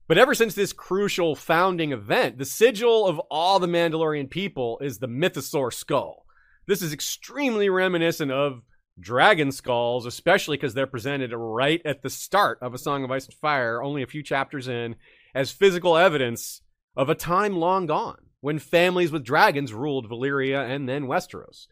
But 0.07 0.17
ever 0.17 0.35
since 0.35 0.53
this 0.53 0.73
crucial 0.73 1.35
founding 1.35 1.91
event, 1.93 2.37
the 2.37 2.45
sigil 2.45 3.07
of 3.07 3.19
all 3.31 3.59
the 3.59 3.67
Mandalorian 3.67 4.29
people 4.29 4.79
is 4.79 4.99
the 4.99 5.07
Mythosaur 5.07 5.71
skull. 5.71 6.25
This 6.67 6.81
is 6.81 6.93
extremely 6.93 7.69
reminiscent 7.69 8.31
of 8.31 8.61
dragon 8.99 9.51
skulls, 9.51 10.05
especially 10.05 10.57
because 10.57 10.73
they're 10.73 10.87
presented 10.87 11.31
right 11.33 11.81
at 11.85 12.01
the 12.01 12.09
start 12.09 12.59
of 12.61 12.73
A 12.73 12.77
Song 12.77 13.03
of 13.03 13.11
Ice 13.11 13.25
and 13.25 13.33
Fire, 13.33 13.81
only 13.81 14.03
a 14.03 14.07
few 14.07 14.21
chapters 14.21 14.67
in, 14.67 14.95
as 15.33 15.51
physical 15.51 15.97
evidence 15.97 16.61
of 16.95 17.09
a 17.09 17.15
time 17.15 17.55
long 17.55 17.85
gone 17.85 18.25
when 18.41 18.59
families 18.59 19.11
with 19.11 19.23
dragons 19.23 19.73
ruled 19.73 20.09
Valyria 20.09 20.69
and 20.69 20.87
then 20.87 21.05
Westeros. 21.05 21.67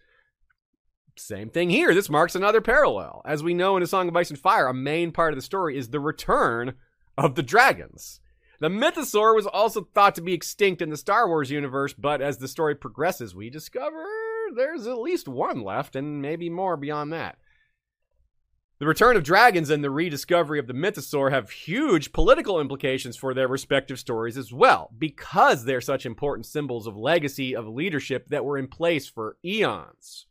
Same 1.17 1.49
thing 1.49 1.69
here. 1.69 1.93
This 1.93 2.09
marks 2.09 2.35
another 2.35 2.61
parallel. 2.61 3.21
As 3.25 3.43
we 3.43 3.53
know 3.53 3.75
in 3.75 3.83
A 3.83 3.87
Song 3.87 4.07
of 4.07 4.15
Ice 4.15 4.29
and 4.29 4.39
Fire, 4.39 4.67
a 4.67 4.73
main 4.73 5.11
part 5.11 5.33
of 5.33 5.37
the 5.37 5.43
story 5.43 5.77
is 5.77 5.89
the 5.89 5.99
return 5.99 6.75
of 7.17 7.35
the 7.35 7.43
dragons. 7.43 8.19
The 8.59 8.69
mythosaur 8.69 9.35
was 9.35 9.47
also 9.47 9.87
thought 9.93 10.15
to 10.15 10.21
be 10.21 10.33
extinct 10.33 10.81
in 10.81 10.89
the 10.89 10.97
Star 10.97 11.27
Wars 11.27 11.49
universe, 11.49 11.93
but 11.93 12.21
as 12.21 12.37
the 12.37 12.47
story 12.47 12.75
progresses, 12.75 13.33
we 13.33 13.49
discover 13.49 14.05
there's 14.55 14.85
at 14.85 14.99
least 14.99 15.27
one 15.27 15.63
left, 15.63 15.95
and 15.95 16.21
maybe 16.21 16.49
more 16.49 16.77
beyond 16.77 17.11
that. 17.13 17.37
The 18.79 18.87
return 18.87 19.15
of 19.15 19.23
dragons 19.23 19.69
and 19.69 19.83
the 19.83 19.91
rediscovery 19.91 20.57
of 20.57 20.65
the 20.65 20.73
mythosaur 20.73 21.31
have 21.31 21.51
huge 21.51 22.11
political 22.13 22.59
implications 22.59 23.15
for 23.15 23.33
their 23.33 23.47
respective 23.47 23.99
stories 23.99 24.37
as 24.37 24.51
well, 24.51 24.91
because 24.97 25.65
they're 25.65 25.81
such 25.81 26.05
important 26.05 26.47
symbols 26.47 26.87
of 26.87 26.97
legacy 26.97 27.55
of 27.55 27.67
leadership 27.67 28.27
that 28.29 28.43
were 28.43 28.57
in 28.57 28.67
place 28.67 29.07
for 29.07 29.37
eons. 29.45 30.25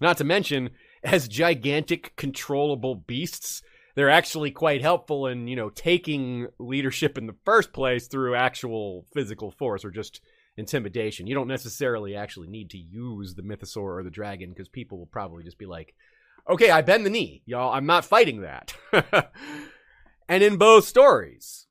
Not 0.00 0.16
to 0.16 0.24
mention, 0.24 0.70
as 1.04 1.28
gigantic, 1.28 2.16
controllable 2.16 2.94
beasts, 2.94 3.62
they're 3.94 4.10
actually 4.10 4.50
quite 4.50 4.82
helpful 4.82 5.26
in, 5.26 5.48
you 5.48 5.56
know, 5.56 5.70
taking 5.70 6.48
leadership 6.58 7.18
in 7.18 7.26
the 7.26 7.36
first 7.44 7.72
place 7.72 8.06
through 8.06 8.34
actual 8.34 9.06
physical 9.12 9.50
force 9.50 9.84
or 9.84 9.90
just 9.90 10.20
intimidation. 10.56 11.26
You 11.26 11.34
don't 11.34 11.48
necessarily 11.48 12.14
actually 12.14 12.48
need 12.48 12.70
to 12.70 12.78
use 12.78 13.34
the 13.34 13.42
mythosaur 13.42 13.98
or 13.98 14.02
the 14.02 14.10
dragon 14.10 14.50
because 14.50 14.68
people 14.68 14.98
will 14.98 15.06
probably 15.06 15.44
just 15.44 15.58
be 15.58 15.66
like, 15.66 15.94
okay, 16.48 16.70
I 16.70 16.82
bend 16.82 17.04
the 17.04 17.10
knee, 17.10 17.42
y'all. 17.46 17.72
I'm 17.72 17.86
not 17.86 18.04
fighting 18.04 18.42
that. 18.42 18.74
and 20.28 20.42
in 20.42 20.56
both 20.56 20.84
stories, 20.84 21.66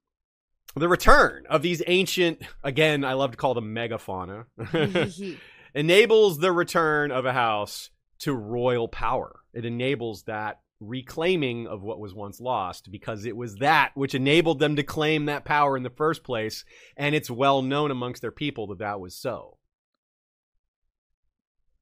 the 0.75 0.89
return 0.89 1.45
of 1.49 1.61
these 1.61 1.81
ancient, 1.87 2.41
again, 2.63 3.03
I 3.03 3.13
love 3.13 3.31
to 3.31 3.37
call 3.37 3.53
them 3.53 3.73
megafauna, 3.73 4.45
enables 5.73 6.39
the 6.39 6.51
return 6.51 7.11
of 7.11 7.25
a 7.25 7.33
house 7.33 7.89
to 8.19 8.33
royal 8.33 8.87
power. 8.87 9.39
It 9.53 9.65
enables 9.65 10.23
that 10.23 10.59
reclaiming 10.79 11.67
of 11.67 11.81
what 11.81 11.99
was 11.99 12.13
once 12.13 12.39
lost 12.39 12.91
because 12.91 13.25
it 13.25 13.35
was 13.35 13.55
that 13.55 13.91
which 13.95 14.15
enabled 14.15 14.59
them 14.59 14.75
to 14.75 14.83
claim 14.83 15.25
that 15.25 15.45
power 15.45 15.75
in 15.75 15.83
the 15.83 15.89
first 15.89 16.23
place, 16.23 16.63
and 16.95 17.15
it's 17.15 17.29
well 17.29 17.61
known 17.61 17.91
amongst 17.91 18.21
their 18.21 18.31
people 18.31 18.67
that 18.67 18.79
that 18.79 18.99
was 18.99 19.15
so. 19.15 19.57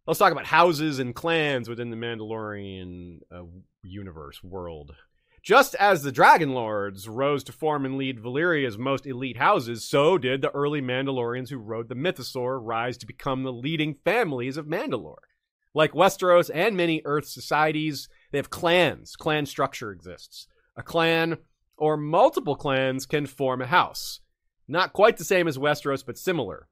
Let's 0.05 0.19
talk 0.19 0.31
about 0.31 0.45
houses 0.45 0.99
and 0.99 1.13
clans 1.13 1.67
within 1.67 1.89
the 1.89 1.97
Mandalorian 1.97 3.19
uh, 3.29 3.43
universe 3.83 4.41
world. 4.41 4.95
Just 5.43 5.75
as 5.75 6.01
the 6.01 6.11
Dragon 6.11 6.53
Lords 6.53 7.07
rose 7.07 7.43
to 7.45 7.51
form 7.51 7.85
and 7.85 7.97
lead 7.97 8.19
Valyria's 8.19 8.77
most 8.77 9.05
elite 9.05 9.37
houses, 9.37 9.85
so 9.85 10.17
did 10.17 10.41
the 10.41 10.49
early 10.51 10.81
Mandalorians 10.81 11.49
who 11.49 11.57
rode 11.57 11.89
the 11.89 11.95
Mythosaur 11.95 12.59
rise 12.61 12.97
to 12.97 13.05
become 13.05 13.43
the 13.43 13.53
leading 13.53 13.95
families 14.03 14.57
of 14.57 14.65
Mandalore. 14.65 15.27
Like 15.73 15.91
Westeros 15.91 16.49
and 16.53 16.75
many 16.75 17.01
Earth 17.05 17.27
societies, 17.27 18.09
they 18.31 18.37
have 18.37 18.49
clans. 18.49 19.15
Clan 19.15 19.45
structure 19.45 19.91
exists. 19.91 20.47
A 20.75 20.83
clan 20.83 21.37
or 21.77 21.97
multiple 21.97 22.55
clans 22.55 23.05
can 23.05 23.25
form 23.25 23.61
a 23.61 23.67
house. 23.67 24.19
Not 24.67 24.93
quite 24.93 25.17
the 25.17 25.23
same 25.23 25.47
as 25.47 25.57
Westeros, 25.57 26.05
but 26.05 26.17
similar. 26.17 26.67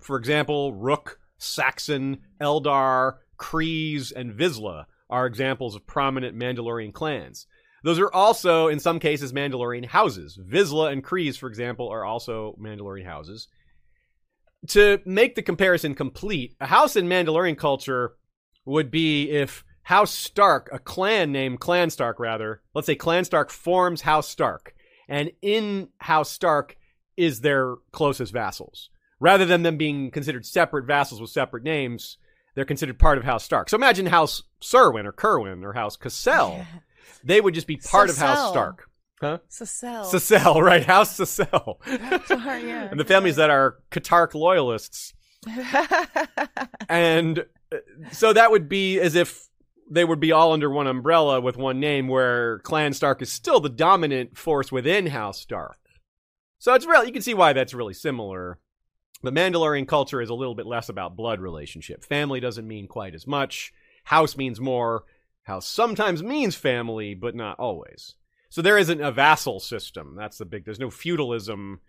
For 0.00 0.16
example, 0.16 0.74
Rook, 0.74 1.18
Saxon, 1.38 2.18
Eldar, 2.40 3.16
Kryze, 3.38 4.12
and 4.14 4.32
Vizsla 4.32 4.86
are 5.08 5.26
examples 5.26 5.74
of 5.74 5.86
prominent 5.86 6.36
Mandalorian 6.36 6.92
clans. 6.92 7.46
Those 7.82 7.98
are 7.98 8.12
also, 8.12 8.68
in 8.68 8.80
some 8.80 8.98
cases, 8.98 9.32
Mandalorian 9.32 9.86
houses. 9.86 10.38
Vizsla 10.38 10.92
and 10.92 11.04
Kryze, 11.04 11.38
for 11.38 11.48
example, 11.48 11.88
are 11.88 12.04
also 12.04 12.56
Mandalorian 12.60 13.06
houses. 13.06 13.48
To 14.68 15.00
make 15.06 15.36
the 15.36 15.42
comparison 15.42 15.94
complete, 15.94 16.56
a 16.60 16.66
house 16.66 16.96
in 16.96 17.06
Mandalorian 17.06 17.56
culture 17.56 18.16
would 18.64 18.90
be 18.90 19.30
if 19.30 19.64
House 19.86 20.12
Stark, 20.12 20.68
a 20.72 20.80
clan 20.80 21.30
named 21.30 21.60
Clan 21.60 21.90
Stark, 21.90 22.18
rather, 22.18 22.60
let's 22.74 22.86
say 22.86 22.96
Clan 22.96 23.24
Stark 23.24 23.50
forms 23.50 24.00
House 24.00 24.28
Stark, 24.28 24.74
and 25.08 25.30
in 25.42 25.90
House 25.98 26.28
Stark 26.28 26.76
is 27.16 27.42
their 27.42 27.76
closest 27.92 28.32
vassals. 28.32 28.90
Rather 29.20 29.46
than 29.46 29.62
them 29.62 29.76
being 29.76 30.10
considered 30.10 30.44
separate 30.44 30.86
vassals 30.86 31.20
with 31.20 31.30
separate 31.30 31.62
names, 31.62 32.18
they're 32.56 32.64
considered 32.64 32.98
part 32.98 33.16
of 33.16 33.22
House 33.22 33.44
Stark. 33.44 33.70
So 33.70 33.76
imagine 33.76 34.06
House 34.06 34.42
Cerwyn 34.60 35.04
or 35.04 35.12
Cerwyn 35.12 35.62
or 35.62 35.72
House 35.74 35.96
Cassel. 35.96 36.66
They 37.22 37.40
would 37.40 37.54
just 37.54 37.68
be 37.68 37.76
part 37.76 38.10
of 38.10 38.18
House 38.18 38.50
Stark. 38.50 38.90
Huh? 39.20 39.38
Sacel. 39.48 40.10
Cassel, 40.10 40.62
right? 40.62 40.82
House 40.82 41.16
Cassel. 41.16 41.80
Sorry, 42.26 42.66
yeah. 42.66 42.88
and 42.90 42.98
the 42.98 43.04
families 43.04 43.36
that 43.36 43.50
are 43.50 43.76
Katark 43.92 44.34
loyalists. 44.34 45.14
And 46.88 47.44
uh, 47.72 47.76
so 48.12 48.32
that 48.32 48.50
would 48.50 48.68
be 48.68 49.00
as 49.00 49.14
if 49.14 49.48
they 49.88 50.04
would 50.04 50.20
be 50.20 50.32
all 50.32 50.52
under 50.52 50.70
one 50.70 50.86
umbrella 50.86 51.40
with 51.40 51.56
one 51.56 51.80
name, 51.80 52.08
where 52.08 52.58
Clan 52.60 52.92
Stark 52.92 53.22
is 53.22 53.30
still 53.30 53.60
the 53.60 53.68
dominant 53.68 54.36
force 54.36 54.72
within 54.72 55.06
House 55.06 55.40
Stark. 55.40 55.78
So 56.58 56.74
it's 56.74 56.86
real. 56.86 57.04
You 57.04 57.12
can 57.12 57.22
see 57.22 57.34
why 57.34 57.52
that's 57.52 57.74
really 57.74 57.94
similar. 57.94 58.58
The 59.22 59.32
Mandalorian 59.32 59.88
culture 59.88 60.20
is 60.20 60.30
a 60.30 60.34
little 60.34 60.54
bit 60.54 60.66
less 60.66 60.88
about 60.88 61.16
blood 61.16 61.40
relationship. 61.40 62.04
Family 62.04 62.40
doesn't 62.40 62.66
mean 62.68 62.86
quite 62.86 63.14
as 63.14 63.26
much. 63.26 63.72
House 64.04 64.36
means 64.36 64.60
more. 64.60 65.04
House 65.44 65.66
sometimes 65.66 66.22
means 66.22 66.54
family, 66.54 67.14
but 67.14 67.34
not 67.34 67.58
always. 67.58 68.14
So 68.48 68.62
there 68.62 68.78
isn't 68.78 69.00
a 69.00 69.12
vassal 69.12 69.60
system. 69.60 70.14
That's 70.16 70.38
the 70.38 70.44
big. 70.44 70.64
There's 70.64 70.80
no 70.80 70.90
feudalism 70.90 71.80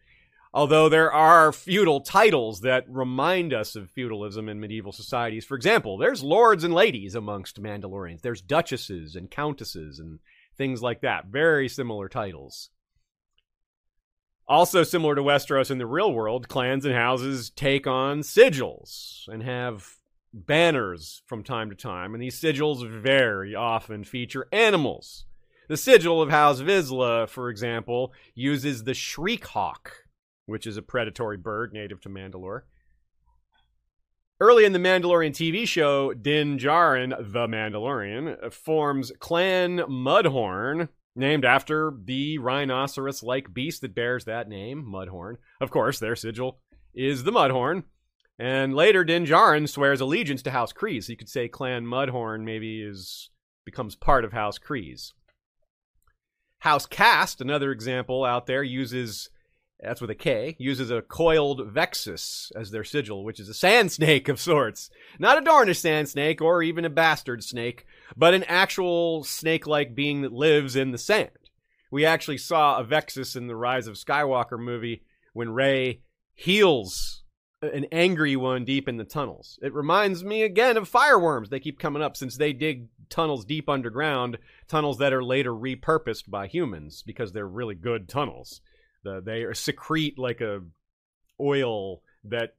Although 0.54 0.90
there 0.90 1.12
are 1.12 1.52
feudal 1.52 2.02
titles 2.02 2.62
that 2.62 2.86
remind 2.88 3.54
us 3.54 3.76
of 3.76 3.92
feudalism 3.92 4.50
in 4.50 4.60
medieval 4.60 4.92
societies. 4.92 5.46
For 5.46 5.56
example, 5.56 5.98
there's 5.98 6.24
lords 6.24 6.64
and 6.64 6.74
ladies 6.74 7.16
amongst 7.16 7.62
Mandalorians. 7.62 8.22
There's 8.22 8.42
duchesses 8.42 9.16
and 9.16 9.30
countesses 9.30 10.00
and 10.00 10.20
things 10.58 10.82
like 10.82 11.02
that. 11.02 11.26
Very 11.26 11.68
similar 11.68 12.10
titles. 12.10 12.70
Also, 14.48 14.84
similar 14.84 15.14
to 15.14 15.22
Westeros 15.22 15.70
in 15.70 15.78
the 15.78 15.86
real 15.86 16.14
world, 16.14 16.48
clans 16.48 16.86
and 16.86 16.96
houses 16.96 17.50
take 17.50 17.86
on 17.86 18.22
sigils 18.22 19.28
and 19.28 19.44
have 19.44 19.98
banners 20.34 21.22
from 21.26 21.44
time 21.44 21.70
to 21.70 21.76
time, 21.76 22.14
and 22.14 22.24
these 22.24 22.40
sigils 22.40 22.88
very 22.90 23.54
often 23.54 24.06
feature 24.06 24.48
animals. 24.54 25.26
The 25.68 25.76
sigil 25.76 26.22
of 26.22 26.30
House 26.30 26.62
Vizsla, 26.62 27.28
for 27.28 27.50
example, 27.50 28.14
uses 28.36 28.86
the 28.86 28.94
shriek 28.94 29.46
hawk, 29.48 30.07
which 30.48 30.66
is 30.66 30.78
a 30.78 30.82
predatory 30.82 31.38
bird 31.38 31.72
native 31.72 32.02
to 32.02 32.10
Mandalore. 32.10 32.62
Early 34.40 34.66
in 34.66 34.74
the 34.74 34.80
Mandalorian 34.80 35.32
TV 35.32 35.68
show, 35.68 36.14
Din 36.14 36.58
Djarin, 36.58 37.10
the 37.32 37.48
Mandalorian, 37.48 38.52
forms 38.54 39.12
Clan 39.20 39.80
Mudhorn, 39.80 40.90
named 41.16 41.44
after 41.44 41.94
the 42.04 42.38
rhinoceros 42.38 43.24
like 43.24 43.54
beast 43.54 43.82
that 43.82 43.96
bears 43.96 44.26
that 44.26 44.48
name, 44.48 44.86
Mudhorn. 44.86 45.36
Of 45.60 45.72
course, 45.72 46.00
their 46.00 46.16
sigil 46.16 46.60
is 46.94 47.24
the 47.24 47.32
Mudhorn. 47.32 47.84
And 48.40 48.76
later, 48.76 49.04
Din 49.04 49.26
Djarin 49.26 49.68
swears 49.68 50.00
allegiance 50.00 50.44
to 50.44 50.52
House 50.52 50.72
Kryze. 50.72 51.06
So 51.06 51.12
you 51.12 51.18
could 51.18 51.30
say 51.30 51.48
Clan 51.48 51.86
Mudhorn 51.86 52.44
maybe 52.44 52.82
is 52.84 53.32
becomes 53.66 53.96
part 53.96 54.24
of 54.24 54.34
House 54.34 54.60
Kryze. 54.60 55.14
House 56.60 56.86
Kast, 56.86 57.42
another 57.42 57.72
example 57.72 58.24
out 58.24 58.46
there, 58.46 58.64
uses 58.64 59.30
that's 59.80 60.02
with 60.02 60.10
a 60.10 60.16
K, 60.16 60.56
uses 60.58 60.90
a 60.90 61.02
coiled 61.02 61.72
Vexis 61.72 62.52
as 62.56 62.72
their 62.72 62.84
sigil, 62.84 63.24
which 63.24 63.40
is 63.40 63.50
a 63.50 63.54
sand 63.54 63.92
snake 63.92 64.28
of 64.28 64.40
sorts. 64.40 64.90
Not 65.20 65.38
a 65.38 65.42
Dornish 65.42 65.80
sand 65.80 66.10
snake 66.10 66.42
or 66.42 66.64
even 66.64 66.86
a 66.86 66.90
bastard 66.90 67.44
snake, 67.44 67.86
but 68.16 68.34
an 68.34 68.44
actual 68.46 69.24
snake 69.24 69.68
like 69.68 69.96
being 69.96 70.22
that 70.22 70.34
lives 70.34 70.76
in 70.76 70.92
the 70.92 70.98
sand. 70.98 71.30
We 71.92 72.06
actually 72.06 72.40
saw 72.40 72.78
a 72.78 72.84
Vexis 72.84 73.36
in 73.36 73.48
the 73.48 73.56
Rise 73.56 73.88
of 73.88 73.96
Skywalker 73.96 74.60
movie 74.60 75.04
when 75.34 75.50
Rey 75.50 76.02
heals 76.34 77.24
an 77.62 77.86
angry 77.92 78.36
one 78.36 78.66
deep 78.66 78.88
in 78.88 78.98
the 78.98 79.04
tunnels. 79.04 79.58
It 79.62 79.74
reminds 79.74 80.24
me 80.24 80.44
again 80.44 80.78
of 80.78 80.88
fireworms. 80.88 81.50
They 81.50 81.60
keep 81.60 81.80
coming 81.80 82.02
up 82.02 82.16
since 82.16 82.38
they 82.38 82.54
dig 82.54 82.88
tunnels 83.10 83.46
deep 83.46 83.70
underground, 83.70 84.38
tunnels 84.68 84.98
that 84.98 85.14
are 85.14 85.24
later 85.24 85.52
repurposed 85.52 86.30
by 86.30 86.48
humans 86.48 87.04
because 87.06 87.32
they're 87.32 87.48
really 87.48 87.76
good 87.76 88.10
tunnels. 88.10 88.62
The, 89.04 89.22
they 89.22 89.46
secrete 89.54 90.18
like 90.18 90.42
a 90.42 90.62
oil 91.40 92.02
that 92.26 92.56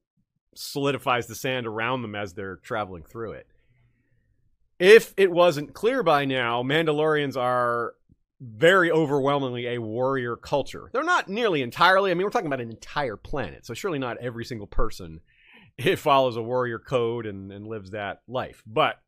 solidifies 0.54 1.26
the 1.26 1.34
sand 1.34 1.66
around 1.66 2.02
them 2.02 2.14
as 2.14 2.34
they're 2.34 2.56
traveling 2.56 3.04
through 3.04 3.32
it. 3.32 3.46
If 4.78 5.12
it 5.16 5.30
wasn't 5.30 5.74
clear 5.74 6.02
by 6.02 6.24
now, 6.24 6.62
Mandalorians 6.62 7.36
are 7.36 7.94
very 8.40 8.90
overwhelmingly 8.90 9.66
a 9.66 9.78
warrior 9.78 10.36
culture. 10.36 10.90
They're 10.92 11.02
not 11.02 11.28
nearly 11.28 11.62
entirely. 11.62 12.10
I 12.10 12.14
mean, 12.14 12.24
we're 12.24 12.30
talking 12.30 12.46
about 12.46 12.60
an 12.60 12.70
entire 12.70 13.16
planet, 13.16 13.66
so 13.66 13.74
surely 13.74 13.98
not 13.98 14.18
every 14.18 14.44
single 14.44 14.68
person 14.68 15.20
it 15.76 15.96
follows 15.98 16.36
a 16.36 16.42
warrior 16.42 16.78
code 16.78 17.26
and, 17.26 17.52
and 17.52 17.66
lives 17.66 17.90
that 17.90 18.22
life. 18.28 18.62
But 18.66 19.00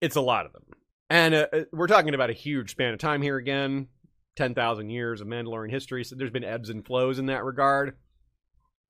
it's 0.00 0.16
a 0.16 0.22
lot 0.22 0.46
of 0.46 0.52
them. 0.52 0.64
And 1.10 1.34
uh, 1.34 1.46
uh 1.52 1.64
we're 1.72 1.86
talking 1.86 2.14
about 2.14 2.30
a 2.30 2.34
huge 2.34 2.70
span 2.70 2.94
of 2.94 2.98
time 2.98 3.20
here 3.20 3.36
again 3.36 3.88
10,000 4.36 4.90
years 4.90 5.20
of 5.20 5.28
Mandalorian 5.28 5.70
history. 5.70 6.04
So 6.04 6.16
there's 6.16 6.30
been 6.30 6.44
ebbs 6.44 6.70
and 6.70 6.84
flows 6.84 7.18
in 7.18 7.26
that 7.26 7.44
regard. 7.44 7.96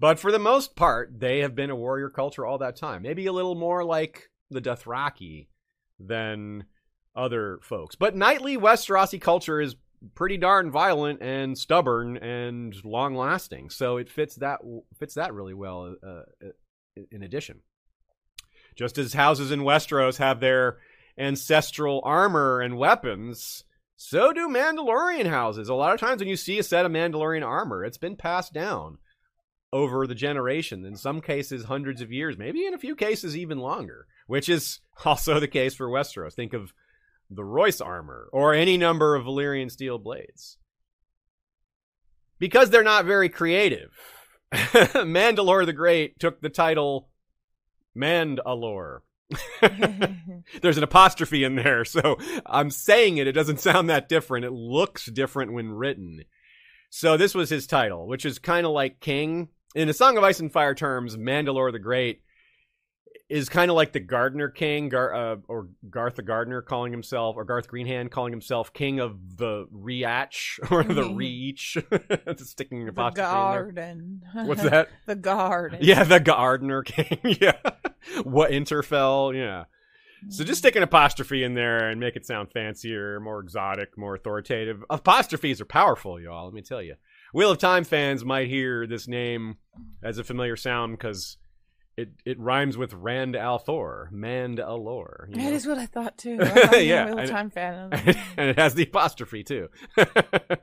But 0.01 0.19
for 0.19 0.33
the 0.33 0.39
most 0.39 0.77
part, 0.77 1.19
they 1.19 1.41
have 1.41 1.55
been 1.55 1.71
a 1.71 1.77
warrior 1.77 2.11
culture 2.11 2.45
all 2.45 2.59
that 2.59 2.77
time. 2.77 3.03
Maybe 3.03 3.27
a 3.27 3.33
little 3.33 3.55
more 3.55 3.85
like 3.85 4.31
the 4.51 4.61
Dothraki 4.61 5.49
than 5.99 6.65
other 7.15 7.59
folks. 7.63 7.95
But 7.95 8.17
knightly 8.17 8.57
Westerosi 8.57 9.21
culture 9.21 9.61
is 9.61 9.77
pretty 10.15 10.37
darn 10.37 10.71
violent 10.71 11.23
and 11.23 11.57
stubborn 11.57 12.17
and 12.19 12.75
long 12.85 13.15
lasting. 13.15 13.71
So 13.71 13.97
it 13.97 14.11
fits 14.11 14.37
that 14.37 14.61
fits 14.99 15.15
that 15.15 15.33
really 15.33 15.55
well. 15.55 15.97
Uh, 16.03 16.09
uh 16.45 16.51
in 17.11 17.25
addition, 17.25 17.61
just 18.77 18.99
as 18.99 19.15
houses 19.15 19.51
in 19.51 19.61
Westeros 19.61 20.19
have 20.19 20.39
their 20.39 20.79
ancestral 21.19 22.01
armor 22.05 22.61
and 22.61 22.77
weapons, 22.77 23.65
so 23.97 24.33
do 24.33 24.49
Mandalorian 24.49 25.27
houses. 25.27 25.69
A 25.69 25.75
lot 25.75 25.95
of 25.95 26.01
times 26.01 26.21
when 26.21 26.29
you 26.29 26.37
see 26.37 26.59
a 26.59 26.63
set 26.63 26.85
of 26.85 26.93
Mandalorian 26.93 27.47
armor, 27.47 27.85
it's 27.85 27.99
been 27.99 28.17
passed 28.17 28.53
down 28.53 28.99
over 29.73 30.07
the 30.07 30.15
generation. 30.15 30.85
In 30.85 30.97
some 30.97 31.21
cases, 31.21 31.65
hundreds 31.65 32.01
of 32.01 32.13
years, 32.13 32.37
maybe 32.37 32.67
in 32.67 32.75
a 32.75 32.79
few 32.79 32.97
cases, 32.97 33.37
even 33.37 33.59
longer, 33.59 34.07
which 34.27 34.49
is 34.49 34.81
also 35.05 35.39
the 35.41 35.49
case 35.49 35.75
for 35.75 35.89
Westeros. 35.89 36.35
Think 36.35 36.53
of 36.53 36.73
the 37.31 37.45
Royce 37.45 37.81
armor 37.81 38.29
or 38.33 38.55
any 38.55 38.77
number 38.77 39.15
of 39.15 39.25
Valyrian 39.25 39.71
steel 39.71 39.99
blades. 39.99 40.59
Because 42.39 42.71
they're 42.71 42.83
not 42.83 43.05
very 43.05 43.29
creative, 43.29 43.91
Mandalore 44.53 45.65
the 45.65 45.73
Great 45.73 46.19
took 46.19 46.41
the 46.41 46.49
title 46.49 47.09
Mandalore 47.97 49.01
There's 50.63 50.79
an 50.79 50.85
apostrophe 50.85 51.45
in 51.45 51.57
there, 51.57 51.85
so 51.85 52.19
I'm 52.47 52.71
saying 52.71 53.19
it. 53.19 53.27
It 53.27 53.33
doesn't 53.33 53.61
sound 53.61 53.91
that 53.91 54.09
different. 54.09 54.45
It 54.45 54.53
looks 54.53 55.07
different 55.07 55.53
when 55.53 55.73
written. 55.73 56.25
So 56.91 57.17
this 57.17 57.35
was 57.35 57.51
his 57.51 57.67
title, 57.67 58.07
which 58.07 58.25
is 58.25 58.39
kind 58.39 58.67
of 58.67 58.73
like 58.73 59.01
King. 59.01 59.49
In 59.75 59.89
A 59.89 59.93
Song 59.93 60.17
of 60.17 60.23
Ice 60.23 60.39
and 60.39 60.53
Fire 60.53 60.75
terms, 60.75 61.17
Mandalore 61.17 61.73
the 61.73 61.81
Great 61.81 62.23
is 63.29 63.49
kind 63.49 63.71
of 63.71 63.75
like 63.77 63.93
the 63.93 64.01
Gardener 64.01 64.49
King, 64.49 64.91
Gar- 64.91 65.15
uh, 65.15 65.37
or 65.49 65.69
Garth 65.89 66.17
the 66.17 66.23
Gardener 66.23 66.61
calling 66.63 66.93
himself, 66.93 67.37
or 67.37 67.45
Garth 67.45 67.71
Greenhand 67.71 68.11
calling 68.11 68.33
himself 68.33 68.73
King 68.73 69.01
of 69.01 69.39
the 69.39 69.67
Reach 69.71 70.61
or 70.71 70.85
the 70.85 71.05
Reach. 71.15 71.79
Sticking 72.37 72.83
an 72.83 72.89
apostrophe 72.89 73.23
the 73.23 73.33
garden. 73.33 74.23
What's 74.35 74.63
that? 74.63 74.89
the 75.07 75.17
garden. 75.17 75.79
Yeah, 75.83 76.05
the 76.05 76.21
Gardener 76.21 76.83
King. 76.83 77.19
yeah. 77.41 77.59
what 78.25 78.51
Interfell? 78.51 79.35
Yeah. 79.35 79.65
So 80.31 80.43
just 80.43 80.61
stick 80.61 80.75
an 80.77 80.83
apostrophe 80.83 81.45
in 81.45 81.53
there 81.55 81.89
and 81.91 82.01
make 82.01 82.17
it 82.17 82.25
sound 82.25 82.51
fancier, 82.51 83.21
more 83.21 83.41
exotic, 83.41 83.99
more 83.99 84.15
authoritative. 84.15 84.83
Apostrophes 84.89 85.61
are 85.61 85.67
powerful, 85.67 86.19
y'all. 86.19 86.47
Let 86.47 86.55
me 86.55 86.63
tell 86.63 86.81
you. 86.83 86.95
Wheel 87.35 87.51
of 87.51 87.59
Time 87.59 87.85
fans 87.85 88.25
might 88.25 88.49
hear 88.49 88.87
this 88.87 89.07
name 89.07 89.57
as 90.03 90.17
a 90.19 90.25
familiar 90.25 90.57
sound 90.57 90.97
because 90.97 91.37
it 91.97 92.11
it 92.25 92.39
rhymes 92.41 92.77
with 92.77 92.93
Rand 92.93 93.35
al'Thor, 93.35 94.11
Mand 94.11 94.59
Alor. 94.59 95.33
That 95.35 95.53
is 95.53 95.67
what 95.67 95.79
I 95.79 95.87
thought 95.87 96.19
too. 96.19 96.39
I 96.43 96.79
yeah, 96.79 97.07
Wheel 97.07 97.21
of 97.21 97.31
Time 97.31 97.51
fan, 97.51 97.91
and 98.37 98.51
it 98.51 98.59
has 98.59 98.75
the 98.75 98.85
apostrophe 98.85 99.45
too. 99.45 99.69
For 99.95 100.59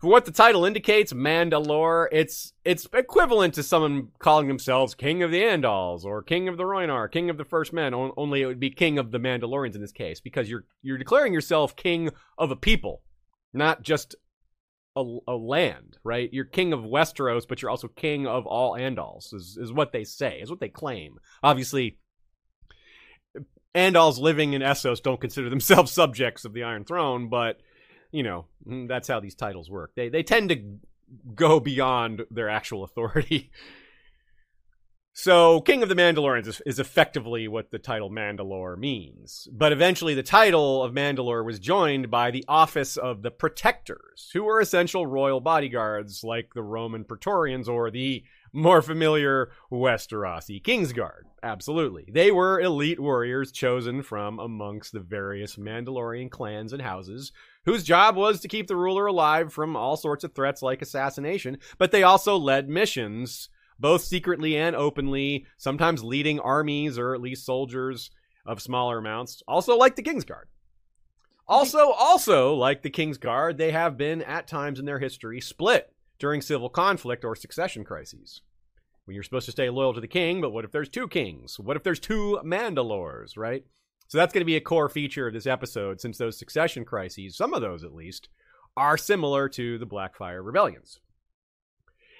what 0.00 0.24
the 0.24 0.32
title 0.32 0.64
indicates, 0.64 1.12
Mandalore, 1.12 2.08
it's 2.10 2.52
it's 2.64 2.88
equivalent 2.94 3.54
to 3.54 3.62
someone 3.62 4.08
calling 4.18 4.48
themselves 4.48 4.94
King 4.94 5.22
of 5.22 5.30
the 5.30 5.42
Andals 5.42 6.04
or 6.04 6.22
King 6.22 6.48
of 6.48 6.56
the 6.56 6.64
Rhoynar, 6.64 7.10
King 7.10 7.28
of 7.28 7.36
the 7.36 7.44
First 7.44 7.72
Men. 7.72 7.92
Only 7.94 8.42
it 8.42 8.46
would 8.46 8.60
be 8.60 8.70
King 8.70 8.98
of 8.98 9.10
the 9.10 9.18
Mandalorians 9.18 9.74
in 9.74 9.80
this 9.82 9.92
case, 9.92 10.20
because 10.20 10.48
you're 10.48 10.64
you're 10.82 10.98
declaring 10.98 11.34
yourself 11.34 11.76
King 11.76 12.10
of 12.38 12.50
a 12.50 12.56
people, 12.56 13.02
not 13.52 13.82
just 13.82 14.14
a, 14.96 15.18
a 15.28 15.34
land, 15.34 15.98
right? 16.04 16.28
You're 16.32 16.44
king 16.44 16.72
of 16.72 16.80
Westeros, 16.80 17.46
but 17.48 17.60
you're 17.60 17.70
also 17.70 17.88
king 17.88 18.26
of 18.26 18.46
all 18.46 18.72
Andals, 18.72 19.34
is, 19.34 19.58
is 19.60 19.72
what 19.72 19.92
they 19.92 20.04
say, 20.04 20.38
is 20.40 20.50
what 20.50 20.60
they 20.60 20.68
claim. 20.68 21.18
Obviously, 21.42 21.98
Andals 23.74 24.18
living 24.18 24.52
in 24.52 24.62
Essos 24.62 25.02
don't 25.02 25.20
consider 25.20 25.50
themselves 25.50 25.90
subjects 25.92 26.44
of 26.44 26.52
the 26.52 26.62
Iron 26.62 26.84
Throne, 26.84 27.28
but, 27.28 27.60
you 28.12 28.22
know, 28.22 28.46
mm, 28.66 28.86
that's 28.86 29.08
how 29.08 29.20
these 29.20 29.34
titles 29.34 29.70
work. 29.70 29.92
They, 29.96 30.08
they 30.08 30.22
tend 30.22 30.50
to 30.50 30.62
go 31.34 31.60
beyond 31.60 32.22
their 32.30 32.48
actual 32.48 32.84
authority. 32.84 33.50
So, 35.16 35.60
King 35.60 35.84
of 35.84 35.88
the 35.88 35.94
Mandalorians 35.94 36.48
is, 36.48 36.62
is, 36.66 36.80
effectively 36.80 37.46
what 37.46 37.70
the 37.70 37.78
title 37.78 38.10
Mandalore 38.10 38.76
means. 38.76 39.46
But 39.52 39.70
eventually, 39.70 40.12
the 40.12 40.24
title 40.24 40.82
of 40.82 40.92
Mandalore 40.92 41.44
was 41.44 41.60
joined 41.60 42.10
by 42.10 42.32
the 42.32 42.44
office 42.48 42.96
of 42.96 43.22
the 43.22 43.30
Protectors, 43.30 44.30
who 44.32 44.42
were 44.42 44.60
essential 44.60 45.06
royal 45.06 45.40
bodyguards 45.40 46.24
like 46.24 46.50
the 46.52 46.64
Roman 46.64 47.04
Praetorians 47.04 47.68
or 47.68 47.92
the 47.92 48.24
more 48.52 48.82
familiar 48.82 49.52
Westerosi 49.70 50.60
Kingsguard. 50.60 51.22
Absolutely. 51.44 52.08
They 52.10 52.32
were 52.32 52.60
elite 52.60 52.98
warriors 52.98 53.52
chosen 53.52 54.02
from 54.02 54.40
amongst 54.40 54.92
the 54.92 55.00
various 55.00 55.54
Mandalorian 55.54 56.28
clans 56.28 56.72
and 56.72 56.82
houses 56.82 57.30
whose 57.66 57.84
job 57.84 58.16
was 58.16 58.40
to 58.40 58.48
keep 58.48 58.66
the 58.66 58.76
ruler 58.76 59.06
alive 59.06 59.52
from 59.52 59.76
all 59.76 59.96
sorts 59.96 60.24
of 60.24 60.34
threats 60.34 60.60
like 60.60 60.82
assassination, 60.82 61.58
but 61.78 61.92
they 61.92 62.02
also 62.02 62.36
led 62.36 62.68
missions 62.68 63.48
both 63.78 64.02
secretly 64.02 64.56
and 64.56 64.76
openly, 64.76 65.46
sometimes 65.56 66.04
leading 66.04 66.40
armies 66.40 66.98
or 66.98 67.14
at 67.14 67.20
least 67.20 67.44
soldiers 67.46 68.10
of 68.46 68.60
smaller 68.60 68.98
amounts, 68.98 69.42
also 69.48 69.76
like 69.76 69.96
the 69.96 70.02
Kingsguard. 70.02 70.44
Also, 71.46 71.90
also 71.90 72.54
like 72.54 72.82
the 72.82 72.90
Kingsguard, 72.90 73.56
they 73.56 73.72
have 73.72 73.96
been 73.96 74.22
at 74.22 74.46
times 74.46 74.78
in 74.78 74.86
their 74.86 74.98
history 74.98 75.40
split 75.40 75.92
during 76.18 76.40
civil 76.40 76.68
conflict 76.68 77.24
or 77.24 77.36
succession 77.36 77.84
crises. 77.84 78.40
When 79.04 79.14
you're 79.14 79.22
supposed 79.22 79.46
to 79.46 79.52
stay 79.52 79.68
loyal 79.68 79.92
to 79.92 80.00
the 80.00 80.08
king, 80.08 80.40
but 80.40 80.50
what 80.50 80.64
if 80.64 80.72
there's 80.72 80.88
two 80.88 81.08
kings? 81.08 81.60
What 81.60 81.76
if 81.76 81.82
there's 81.82 82.00
two 82.00 82.40
Mandalores, 82.42 83.36
right? 83.36 83.64
So 84.08 84.16
that's 84.16 84.32
going 84.32 84.40
to 84.40 84.46
be 84.46 84.56
a 84.56 84.60
core 84.60 84.88
feature 84.88 85.26
of 85.26 85.34
this 85.34 85.46
episode, 85.46 86.00
since 86.00 86.16
those 86.16 86.38
succession 86.38 86.84
crises, 86.84 87.36
some 87.36 87.52
of 87.52 87.60
those 87.60 87.84
at 87.84 87.94
least, 87.94 88.28
are 88.76 88.96
similar 88.96 89.48
to 89.50 89.76
the 89.78 89.86
Blackfyre 89.86 90.44
rebellions. 90.44 91.00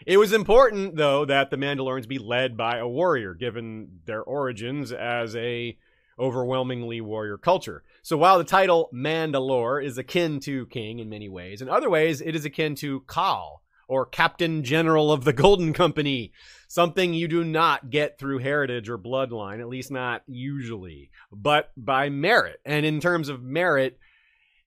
It 0.07 0.19
was 0.19 0.33
important, 0.33 0.97
though, 0.97 1.25
that 1.25 1.51
the 1.51 1.57
Mandalorians 1.57 2.09
be 2.09 2.19
led 2.19 2.57
by 2.57 2.79
a 2.79 2.89
warrior, 2.89 3.35
given 3.35 4.01
their 4.05 4.23
origins 4.23 4.93
as 4.93 5.35
a 5.35 5.79
overwhelmingly 6.19 7.01
warrior 7.01 7.39
culture. 7.39 7.83
So 8.03 8.17
while 8.17 8.39
the 8.39 8.45
title 8.45 8.89
Mandalore 8.93 9.85
is 9.85 9.99
akin 9.99 10.41
to 10.41 10.67
king 10.67 10.99
in 10.99 11.09
many 11.09 11.29
ways, 11.29 11.61
in 11.61 11.69
other 11.69 11.91
ways 11.91 12.21
it 12.21 12.37
is 12.37 12.45
akin 12.45 12.75
to 12.77 13.01
Khal 13.01 13.61
or 13.89 14.07
Captain 14.07 14.63
General 14.63 15.11
of 15.11 15.25
the 15.25 15.33
Golden 15.33 15.73
Company, 15.73 16.33
something 16.69 17.15
you 17.15 17.29
do 17.29 17.43
not 17.45 17.91
get 17.91 18.19
through 18.19 18.39
heritage 18.39 18.89
or 18.89 18.99
bloodline, 18.99 19.61
at 19.61 19.69
least 19.69 19.91
not 19.91 20.23
usually, 20.27 21.11
but 21.33 21.71
by 21.77 22.09
merit. 22.09 22.61
And 22.65 22.87
in 22.87 23.01
terms 23.01 23.29
of 23.29 23.43
merit, 23.43 23.99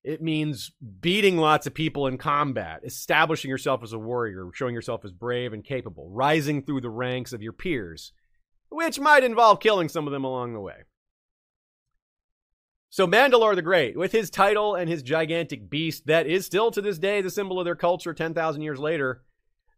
it 0.07 0.21
means 0.21 0.71
beating 1.01 1.37
lots 1.37 1.67
of 1.67 1.73
people 1.73 2.07
in 2.07 2.17
combat, 2.17 2.79
establishing 2.85 3.49
yourself 3.49 3.83
as 3.83 3.91
a 3.91 3.99
warrior, 3.99 4.49
showing 4.53 4.73
yourself 4.73 5.03
as 5.03 5.11
brave 5.11 5.51
and 5.51 5.65
capable, 5.65 6.09
rising 6.09 6.63
through 6.63 6.79
the 6.79 6.89
ranks 6.89 7.33
of 7.33 7.41
your 7.41 7.51
peers, 7.51 8.13
which 8.69 9.01
might 9.01 9.25
involve 9.25 9.59
killing 9.59 9.89
some 9.89 10.07
of 10.07 10.13
them 10.13 10.23
along 10.23 10.53
the 10.53 10.61
way. 10.61 10.83
So, 12.89 13.05
Mandalore 13.05 13.55
the 13.55 13.61
Great, 13.61 13.97
with 13.97 14.13
his 14.13 14.29
title 14.29 14.75
and 14.75 14.89
his 14.89 15.03
gigantic 15.03 15.69
beast 15.69 16.07
that 16.07 16.25
is 16.25 16.45
still 16.45 16.71
to 16.71 16.81
this 16.81 16.97
day 16.97 17.21
the 17.21 17.29
symbol 17.29 17.59
of 17.59 17.65
their 17.65 17.75
culture 17.75 18.13
10,000 18.13 18.61
years 18.61 18.79
later, 18.79 19.23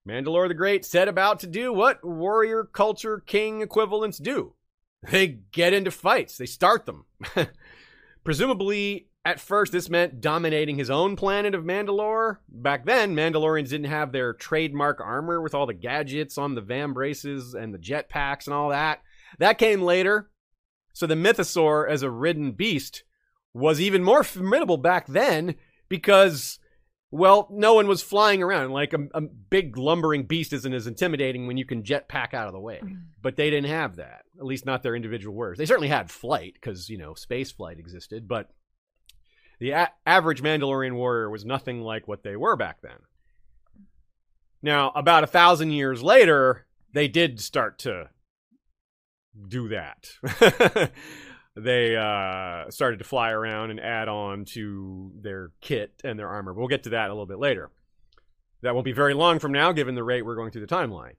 Mandalore 0.08 0.48
the 0.48 0.54
Great 0.54 0.86
set 0.86 1.08
about 1.08 1.40
to 1.40 1.48
do 1.48 1.74
what 1.74 2.06
warrior 2.06 2.64
culture 2.64 3.20
king 3.26 3.62
equivalents 3.62 4.20
do 4.20 4.54
they 5.02 5.40
get 5.52 5.74
into 5.74 5.92
fights, 5.92 6.38
they 6.38 6.46
start 6.46 6.86
them. 6.86 7.06
Presumably, 8.24 9.09
at 9.30 9.40
first, 9.40 9.72
this 9.72 9.92
meant 9.92 10.22
dominating 10.22 10.76
his 10.76 10.90
own 10.90 11.16
planet 11.16 11.54
of 11.54 11.64
Mandalore. 11.64 12.38
Back 12.50 12.84
then, 12.84 13.16
Mandalorians 13.16 13.70
didn't 13.70 13.92
have 13.92 14.12
their 14.12 14.34
trademark 14.34 15.00
armor 15.00 15.40
with 15.40 15.54
all 15.54 15.68
the 15.68 15.74
gadgets 15.76 16.40
on 16.40 16.56
the 16.56 16.64
vambraces 16.64 17.54
and 17.54 17.72
the 17.72 17.78
jetpacks 17.78 18.48
and 18.48 18.56
all 18.56 18.70
that. 18.70 19.04
That 19.38 19.60
came 19.60 19.84
later. 19.84 20.32
So 20.94 21.06
the 21.06 21.14
mythosaur 21.14 21.88
as 21.88 22.02
a 22.02 22.10
ridden 22.10 22.54
beast 22.54 23.04
was 23.54 23.80
even 23.80 24.04
more 24.04 24.24
formidable 24.24 24.78
back 24.78 25.06
then 25.06 25.54
because, 25.90 26.58
well, 27.12 27.48
no 27.52 27.76
one 27.76 27.88
was 27.88 28.02
flying 28.02 28.42
around. 28.42 28.72
Like 28.72 28.94
a, 28.94 29.10
a 29.14 29.22
big 29.22 29.78
lumbering 29.78 30.24
beast 30.24 30.54
isn't 30.54 30.74
as 30.74 30.88
intimidating 30.88 31.46
when 31.46 31.58
you 31.58 31.66
can 31.66 31.84
jetpack 31.84 32.34
out 32.34 32.48
of 32.48 32.54
the 32.54 32.60
way. 32.60 32.80
Mm-hmm. 32.84 32.96
But 33.22 33.36
they 33.36 33.52
didn't 33.52 33.70
have 33.70 33.98
that, 33.98 34.24
at 34.40 34.46
least 34.46 34.66
not 34.66 34.82
their 34.82 34.96
individual 34.96 35.36
warriors. 35.36 35.60
They 35.60 35.68
certainly 35.68 35.88
had 35.88 36.10
flight 36.10 36.56
because, 36.56 36.90
you 36.90 36.98
know, 36.98 37.14
space 37.14 37.52
flight 37.52 37.78
existed, 37.78 38.28
but 38.28 38.50
the 39.60 39.72
a- 39.72 39.92
average 40.06 40.42
Mandalorian 40.42 40.96
warrior 40.96 41.30
was 41.30 41.46
nothing 41.46 41.82
like 41.82 42.08
what 42.08 42.24
they 42.24 42.36
were 42.36 42.56
back 42.56 42.82
then. 42.82 42.98
Now, 44.62 44.92
about 44.96 45.24
a 45.24 45.28
thousand 45.28 45.72
years 45.72 46.02
later, 46.02 46.66
they 46.94 47.08
did 47.08 47.40
start 47.40 47.80
to 47.80 48.10
do 49.48 49.70
that. 49.70 50.10
they 51.56 51.96
uh, 51.96 52.70
started 52.70 53.00
to 53.00 53.06
fly 53.06 53.32
around 53.32 53.72
and 53.72 53.80
add 53.80 54.08
on 54.08 54.46
to 54.46 55.12
their 55.22 55.52
kit 55.62 55.94
and 56.04 56.18
their 56.18 56.28
armor. 56.28 56.54
We'll 56.54 56.68
get 56.68 56.84
to 56.84 56.90
that 56.92 57.10
a 57.10 57.14
little 57.14 57.26
bit 57.26 57.40
later. 57.40 57.70
That 58.62 58.74
won't 58.74 58.86
be 58.86 58.92
very 58.92 59.14
long 59.14 59.40
from 59.40 59.54
now, 59.54 59.72
given 59.72 59.96
the 59.96 60.04
rate 60.04 60.26
we're 60.26 60.36
going 60.36 60.52
through 60.52 60.66
the 60.66 60.76
timeline. 60.76 61.14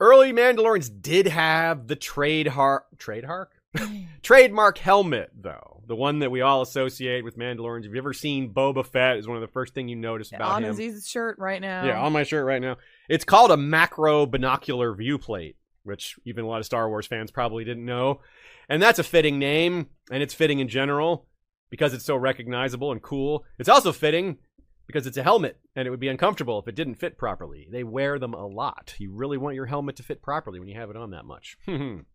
Early 0.00 0.32
Mandalorians 0.32 0.90
did 1.00 1.26
have 1.28 1.86
the 1.86 1.96
trade 1.96 2.48
har- 2.48 2.84
trade 2.98 3.24
hark 3.24 3.52
trademark 4.22 4.76
helmet, 4.78 5.30
though 5.34 5.73
the 5.86 5.96
one 5.96 6.20
that 6.20 6.30
we 6.30 6.40
all 6.40 6.62
associate 6.62 7.24
with 7.24 7.38
Mandalorians. 7.38 7.84
Have 7.84 7.92
you 7.92 7.98
ever 7.98 8.12
seen 8.12 8.52
Boba 8.52 8.84
Fett? 8.84 9.16
Is 9.16 9.26
one 9.26 9.36
of 9.36 9.40
the 9.40 9.48
first 9.48 9.74
thing 9.74 9.88
you 9.88 9.96
notice 9.96 10.32
about 10.32 10.50
on 10.52 10.64
him. 10.64 10.70
On 10.70 10.76
Aziz's 10.76 11.08
shirt 11.08 11.38
right 11.38 11.60
now. 11.60 11.84
Yeah, 11.84 12.00
on 12.00 12.12
my 12.12 12.22
shirt 12.22 12.46
right 12.46 12.60
now. 12.60 12.76
It's 13.08 13.24
called 13.24 13.50
a 13.50 13.56
macro 13.56 14.26
binocular 14.26 14.94
viewplate, 14.94 15.54
which 15.82 16.16
even 16.24 16.44
a 16.44 16.48
lot 16.48 16.60
of 16.60 16.66
Star 16.66 16.88
Wars 16.88 17.06
fans 17.06 17.30
probably 17.30 17.64
didn't 17.64 17.84
know. 17.84 18.20
And 18.68 18.82
that's 18.82 18.98
a 18.98 19.04
fitting 19.04 19.38
name, 19.38 19.88
and 20.10 20.22
it's 20.22 20.34
fitting 20.34 20.58
in 20.58 20.68
general 20.68 21.26
because 21.70 21.92
it's 21.92 22.04
so 22.04 22.16
recognizable 22.16 22.92
and 22.92 23.02
cool. 23.02 23.44
It's 23.58 23.68
also 23.68 23.92
fitting 23.92 24.38
because 24.86 25.06
it's 25.06 25.16
a 25.16 25.22
helmet, 25.22 25.58
and 25.74 25.86
it 25.86 25.90
would 25.90 26.00
be 26.00 26.08
uncomfortable 26.08 26.58
if 26.58 26.68
it 26.68 26.74
didn't 26.74 26.96
fit 26.96 27.16
properly. 27.18 27.66
They 27.70 27.84
wear 27.84 28.18
them 28.18 28.34
a 28.34 28.46
lot. 28.46 28.94
You 28.98 29.12
really 29.12 29.38
want 29.38 29.54
your 29.54 29.66
helmet 29.66 29.96
to 29.96 30.02
fit 30.02 30.22
properly 30.22 30.58
when 30.58 30.68
you 30.68 30.78
have 30.78 30.90
it 30.90 30.96
on 30.96 31.10
that 31.10 31.24
much. 31.24 31.56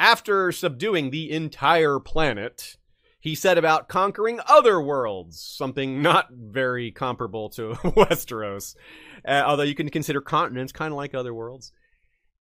After 0.00 0.50
subduing 0.50 1.10
the 1.10 1.30
entire 1.30 2.00
planet, 2.00 2.78
he 3.20 3.34
set 3.34 3.58
about 3.58 3.86
conquering 3.86 4.40
other 4.48 4.80
worlds, 4.80 5.38
something 5.38 6.00
not 6.00 6.28
very 6.32 6.90
comparable 6.90 7.50
to 7.50 7.72
Westeros, 7.84 8.76
uh, 9.28 9.42
although 9.44 9.62
you 9.62 9.74
can 9.74 9.90
consider 9.90 10.22
continents 10.22 10.72
kind 10.72 10.90
of 10.90 10.96
like 10.96 11.14
other 11.14 11.34
worlds. 11.34 11.72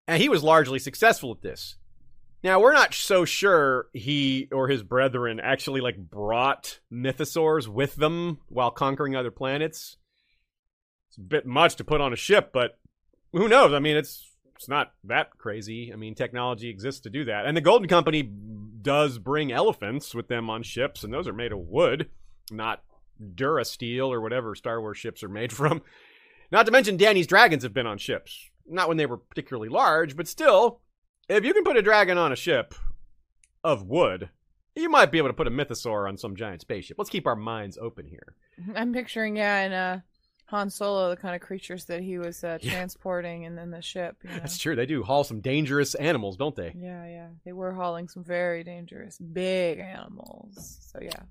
And 0.07 0.21
he 0.21 0.29
was 0.29 0.41
largely 0.41 0.79
successful 0.79 1.33
at 1.33 1.41
this. 1.41 1.75
Now, 2.45 2.61
we're 2.61 2.71
not 2.71 2.93
so 2.93 3.25
sure 3.25 3.87
he 3.91 4.47
or 4.53 4.69
his 4.69 4.81
brethren 4.81 5.41
actually 5.41 5.81
like 5.81 5.97
brought 5.97 6.79
mythosaurs 6.89 7.67
with 7.67 7.97
them 7.97 8.39
while 8.47 8.71
conquering 8.71 9.17
other 9.17 9.31
planets. 9.31 9.97
It's 11.09 11.17
a 11.17 11.21
bit 11.21 11.45
much 11.45 11.75
to 11.75 11.83
put 11.83 11.99
on 11.99 12.13
a 12.13 12.15
ship, 12.15 12.51
but 12.53 12.79
who 13.33 13.49
knows? 13.49 13.73
I 13.73 13.79
mean, 13.79 13.97
it's 13.97 14.28
it's 14.59 14.67
not 14.67 14.91
that 15.05 15.37
crazy. 15.37 15.93
I 15.93 15.95
mean, 15.95 16.15
technology 16.15 16.67
exists 16.67 16.99
to 17.01 17.09
do 17.09 17.23
that. 17.25 17.45
And 17.45 17.55
the 17.55 17.61
Golden 17.61 17.87
Company 17.87 18.23
does 18.23 19.17
bring 19.17 19.53
elephants 19.53 20.13
with 20.13 20.27
them 20.27 20.49
on 20.49 20.63
ships, 20.63 21.05
and 21.05 21.13
those 21.13 21.29
are 21.29 21.33
made 21.33 21.53
of 21.53 21.59
wood, 21.59 22.09
not 22.51 22.83
Durasteel 23.23 24.09
or 24.09 24.19
whatever 24.19 24.55
Star 24.55 24.81
Wars 24.81 24.97
ships 24.97 25.23
are 25.23 25.29
made 25.29 25.53
from. 25.53 25.81
Not 26.51 26.65
to 26.65 26.73
mention, 26.73 26.97
Dany's 26.97 27.25
dragons 27.25 27.63
have 27.63 27.73
been 27.73 27.87
on 27.87 27.99
ships. 27.99 28.49
Not 28.67 28.89
when 28.89 28.97
they 28.97 29.05
were 29.05 29.15
particularly 29.15 29.69
large, 29.69 30.17
but 30.17 30.27
still, 30.27 30.81
if 31.29 31.45
you 31.45 31.53
can 31.53 31.63
put 31.63 31.77
a 31.77 31.81
dragon 31.81 32.17
on 32.17 32.33
a 32.33 32.35
ship 32.35 32.75
of 33.63 33.83
wood, 33.83 34.29
you 34.75 34.89
might 34.89 35.09
be 35.09 35.19
able 35.19 35.29
to 35.29 35.33
put 35.33 35.47
a 35.47 35.51
mythosaur 35.51 36.05
on 36.05 36.17
some 36.17 36.35
giant 36.35 36.59
spaceship. 36.59 36.97
Let's 36.99 37.09
keep 37.09 37.27
our 37.27 37.35
minds 37.37 37.77
open 37.81 38.07
here. 38.07 38.35
I'm 38.75 38.91
picturing, 38.91 39.37
yeah, 39.37 39.61
in 39.61 39.71
uh, 39.71 39.99
Han 40.49 40.69
Solo, 40.69 41.09
the 41.09 41.15
kind 41.17 41.35
of 41.35 41.41
creatures 41.41 41.85
that 41.85 42.01
he 42.01 42.17
was 42.17 42.43
uh, 42.43 42.57
Yeah. 42.61 42.71
transporting 42.71 43.45
and 43.45 43.57
then 43.57 43.69
the 43.71 43.81
ship. 43.81 44.17
You 44.23 44.29
know? 44.31 44.35
That's 44.37 44.57
true. 44.57 44.75
They 44.75 44.85
do 44.85 45.03
haul 45.03 45.23
some 45.23 45.41
dangerous 45.41 45.93
animals, 45.95 46.37
don't 46.37 46.55
they? 46.55 46.73
Yeah, 46.75 47.05
yeah. 47.05 47.27
They 47.45 47.51
were 47.53 47.71
hauling 47.73 48.07
some 48.07 48.23
very 48.23 48.63
dangerous, 48.63 49.17
big 49.19 49.79
animals. 49.79 50.77
So, 50.91 50.99
yeah. 51.01 51.21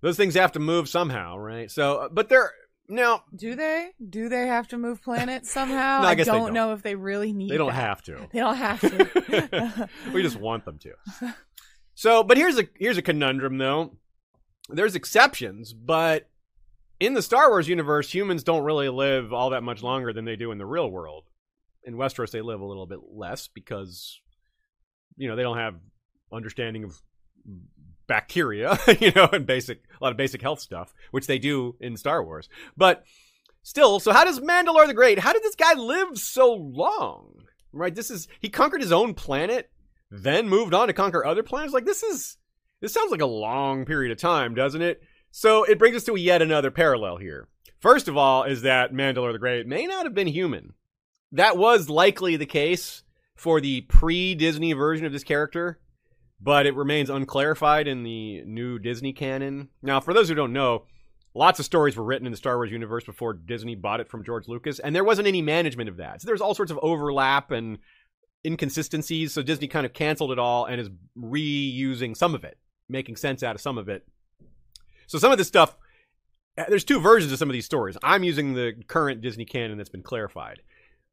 Those 0.00 0.16
things 0.16 0.34
have 0.34 0.52
to 0.52 0.58
move 0.60 0.88
somehow, 0.88 1.38
right? 1.38 1.70
So, 1.70 1.96
uh, 1.98 2.08
but 2.10 2.28
they're 2.28 2.50
now 2.88 3.22
Do 3.34 3.54
they? 3.54 3.90
Do 4.10 4.28
they 4.28 4.46
have 4.48 4.68
to 4.68 4.78
move 4.78 5.02
planets 5.02 5.50
somehow? 5.50 6.00
No, 6.02 6.08
I 6.08 6.14
they 6.14 6.24
don't, 6.24 6.38
don't. 6.46 6.52
know 6.52 6.72
if 6.74 6.82
they 6.82 6.94
really 6.96 7.32
need 7.32 7.50
they 7.50 7.56
don't 7.56 7.68
that. 7.72 7.80
have 7.80 8.02
to. 8.02 8.28
They 8.32 8.40
don't 8.40 8.56
have 8.56 8.80
to. 8.80 9.88
we 10.12 10.22
just 10.22 10.36
want 10.38 10.64
them 10.64 10.78
to. 10.80 10.92
So, 11.94 12.22
but 12.24 12.36
here's 12.36 12.58
a 12.58 12.64
here's 12.78 12.98
a 12.98 13.02
conundrum 13.02 13.56
though. 13.58 13.96
There's 14.68 14.94
exceptions, 14.96 15.72
but 15.72 16.28
in 17.06 17.14
the 17.14 17.22
Star 17.22 17.50
Wars 17.50 17.68
universe, 17.68 18.12
humans 18.12 18.42
don't 18.42 18.64
really 18.64 18.88
live 18.88 19.32
all 19.32 19.50
that 19.50 19.62
much 19.62 19.82
longer 19.82 20.12
than 20.12 20.24
they 20.24 20.36
do 20.36 20.50
in 20.50 20.58
the 20.58 20.66
real 20.66 20.90
world. 20.90 21.24
In 21.84 21.96
Westeros, 21.96 22.30
they 22.30 22.40
live 22.40 22.60
a 22.60 22.64
little 22.64 22.86
bit 22.86 23.00
less 23.12 23.48
because 23.48 24.20
you 25.16 25.28
know 25.28 25.36
they 25.36 25.42
don't 25.42 25.58
have 25.58 25.76
understanding 26.32 26.84
of 26.84 27.00
bacteria, 28.06 28.78
you 29.00 29.12
know, 29.12 29.28
and 29.32 29.46
basic 29.46 29.82
a 30.00 30.04
lot 30.04 30.10
of 30.10 30.16
basic 30.16 30.42
health 30.42 30.60
stuff, 30.60 30.94
which 31.10 31.26
they 31.26 31.38
do 31.38 31.76
in 31.80 31.96
Star 31.96 32.24
Wars. 32.24 32.48
But 32.76 33.04
still, 33.62 34.00
so 34.00 34.12
how 34.12 34.24
does 34.24 34.40
Mandalore 34.40 34.86
the 34.86 34.94
Great? 34.94 35.18
How 35.18 35.32
did 35.32 35.42
this 35.42 35.56
guy 35.56 35.74
live 35.74 36.18
so 36.18 36.54
long? 36.54 37.44
Right? 37.72 37.94
This 37.94 38.10
is 38.10 38.28
he 38.40 38.48
conquered 38.48 38.80
his 38.80 38.92
own 38.92 39.14
planet, 39.14 39.70
then 40.10 40.48
moved 40.48 40.74
on 40.74 40.86
to 40.86 40.92
conquer 40.92 41.24
other 41.24 41.42
planets. 41.42 41.74
Like 41.74 41.86
this 41.86 42.02
is 42.02 42.36
this 42.80 42.92
sounds 42.92 43.10
like 43.10 43.20
a 43.20 43.26
long 43.26 43.84
period 43.84 44.12
of 44.12 44.18
time, 44.18 44.54
doesn't 44.54 44.82
it? 44.82 45.02
So 45.36 45.64
it 45.64 45.80
brings 45.80 45.96
us 45.96 46.04
to 46.04 46.14
yet 46.14 46.42
another 46.42 46.70
parallel 46.70 47.16
here. 47.16 47.48
First 47.80 48.06
of 48.06 48.16
all, 48.16 48.44
is 48.44 48.62
that 48.62 48.92
Mandalore 48.92 49.32
the 49.32 49.38
Great 49.40 49.66
may 49.66 49.84
not 49.84 50.06
have 50.06 50.14
been 50.14 50.28
human. 50.28 50.74
That 51.32 51.56
was 51.56 51.90
likely 51.90 52.36
the 52.36 52.46
case 52.46 53.02
for 53.34 53.60
the 53.60 53.80
pre-Disney 53.80 54.74
version 54.74 55.04
of 55.04 55.10
this 55.12 55.24
character, 55.24 55.80
but 56.40 56.66
it 56.66 56.76
remains 56.76 57.10
unclarified 57.10 57.88
in 57.88 58.04
the 58.04 58.44
new 58.44 58.78
Disney 58.78 59.12
canon. 59.12 59.70
Now, 59.82 59.98
for 59.98 60.14
those 60.14 60.28
who 60.28 60.36
don't 60.36 60.52
know, 60.52 60.84
lots 61.34 61.58
of 61.58 61.64
stories 61.64 61.96
were 61.96 62.04
written 62.04 62.26
in 62.26 62.32
the 62.32 62.38
Star 62.38 62.56
Wars 62.56 62.70
universe 62.70 63.02
before 63.02 63.32
Disney 63.32 63.74
bought 63.74 63.98
it 63.98 64.08
from 64.08 64.24
George 64.24 64.46
Lucas, 64.46 64.78
and 64.78 64.94
there 64.94 65.02
wasn't 65.02 65.26
any 65.26 65.42
management 65.42 65.88
of 65.88 65.96
that. 65.96 66.22
So 66.22 66.26
there's 66.26 66.42
all 66.42 66.54
sorts 66.54 66.70
of 66.70 66.78
overlap 66.80 67.50
and 67.50 67.78
inconsistencies. 68.46 69.34
So 69.34 69.42
Disney 69.42 69.66
kind 69.66 69.84
of 69.84 69.94
canceled 69.94 70.30
it 70.30 70.38
all 70.38 70.66
and 70.66 70.80
is 70.80 70.90
reusing 71.18 72.16
some 72.16 72.36
of 72.36 72.44
it, 72.44 72.56
making 72.88 73.16
sense 73.16 73.42
out 73.42 73.56
of 73.56 73.60
some 73.60 73.78
of 73.78 73.88
it. 73.88 74.06
So 75.06 75.18
some 75.18 75.32
of 75.32 75.38
this 75.38 75.48
stuff 75.48 75.76
there's 76.68 76.84
two 76.84 77.00
versions 77.00 77.32
of 77.32 77.38
some 77.38 77.48
of 77.48 77.52
these 77.52 77.64
stories. 77.64 77.96
I'm 78.02 78.24
using 78.24 78.54
the 78.54 78.74
current 78.86 79.20
Disney 79.20 79.44
canon 79.44 79.76
that's 79.76 79.88
been 79.88 80.02
clarified. 80.02 80.62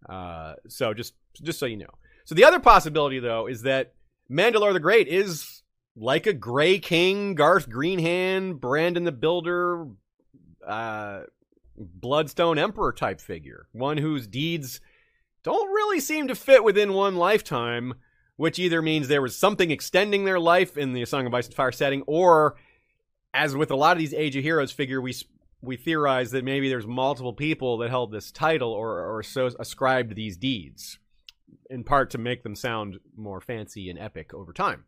Uh, 0.08 0.54
so 0.68 0.94
just 0.94 1.14
just 1.42 1.60
so 1.60 1.66
you 1.66 1.78
know. 1.78 1.90
So 2.26 2.36
the 2.36 2.44
other 2.44 2.60
possibility 2.60 3.20
though 3.20 3.48
is 3.48 3.64
that 3.64 3.94
Mandalore 4.30 4.74
the 4.74 4.80
Great 4.80 5.08
is 5.08 5.64
like 5.96 6.28
a 6.28 6.34
Gray 6.34 6.80
King, 6.80 7.36
Garth 7.36 7.70
Greenhand, 7.70 8.60
Brandon 8.60 9.04
the 9.04 9.12
Builder, 9.12 9.88
uh, 10.66 11.22
Bloodstone 11.78 12.58
Emperor 12.58 12.94
type 12.94 13.20
figure, 13.20 13.68
one 13.72 13.98
whose 13.98 14.28
deeds 14.28 14.80
don't 15.44 15.70
really 15.70 16.00
seem 16.00 16.28
to 16.28 16.36
fit 16.36 16.64
within 16.64 16.94
one 16.94 17.16
lifetime, 17.16 17.96
which 18.36 18.60
either 18.60 18.82
means 18.82 19.08
there 19.08 19.22
was 19.22 19.36
something 19.36 19.72
extending 19.72 20.24
their 20.24 20.40
life 20.40 20.78
in 20.78 20.94
the 20.94 21.04
Song 21.06 21.26
of 21.26 21.34
Ice 21.34 21.48
and 21.48 21.56
Fire 21.56 21.72
setting, 21.72 22.04
or 22.06 22.56
as 23.34 23.56
with 23.56 23.72
a 23.72 23.76
lot 23.76 23.94
of 23.94 24.00
these 24.00 24.14
Age 24.14 24.36
of 24.36 24.44
Heroes 24.44 24.72
figure, 24.72 25.02
we 25.02 25.16
we 25.62 25.78
theorize 25.78 26.32
that 26.32 26.44
maybe 26.44 26.70
there's 26.70 26.88
multiple 26.88 27.34
people 27.34 27.78
that 27.78 27.90
held 27.90 28.12
this 28.12 28.32
title 28.32 28.72
or 28.72 29.18
or 29.18 29.24
so 29.24 29.50
ascribed 29.60 30.16
these 30.16 30.38
deeds, 30.38 31.00
in 31.70 31.84
part 31.84 32.10
to 32.12 32.18
make 32.18 32.44
them 32.44 32.56
sound 32.56 33.00
more 33.16 33.42
fancy 33.42 33.90
and 33.90 34.00
epic 34.00 34.34
over 34.34 34.54
time. 34.54 34.86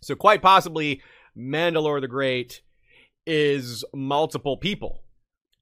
So 0.00 0.14
quite 0.14 0.42
possibly, 0.42 1.02
Mandalore 1.36 2.00
the 2.00 2.08
Great 2.08 2.62
is 3.26 3.84
multiple 3.94 4.56
people 4.56 5.02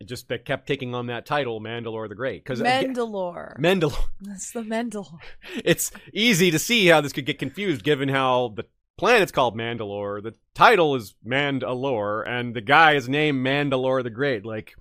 just 0.04 0.28
that 0.28 0.44
kept 0.44 0.66
taking 0.66 0.94
on 0.94 1.06
that 1.06 1.26
title, 1.26 1.60
Mandalore 1.60 2.08
the 2.08 2.14
Great. 2.14 2.42
Because 2.42 2.60
Mandalore, 2.60 3.58
Mandalore, 3.58 4.08
that's 4.20 4.52
the 4.52 4.62
Mandalore. 4.62 5.20
It's 5.64 5.92
easy 6.12 6.50
to 6.50 6.58
see 6.58 6.86
how 6.86 7.00
this 7.00 7.12
could 7.12 7.26
get 7.26 7.38
confused, 7.38 7.82
given 7.82 8.08
how 8.08 8.54
the 8.56 8.64
planet's 9.00 9.32
called 9.32 9.56
Mandalore, 9.56 10.22
the 10.22 10.34
title 10.54 10.94
is 10.94 11.14
Mandalore, 11.26 12.28
and 12.28 12.54
the 12.54 12.60
guy 12.60 12.96
is 12.96 13.08
named 13.08 13.44
Mandalore 13.44 14.02
the 14.02 14.10
Great. 14.10 14.44
Like, 14.44 14.74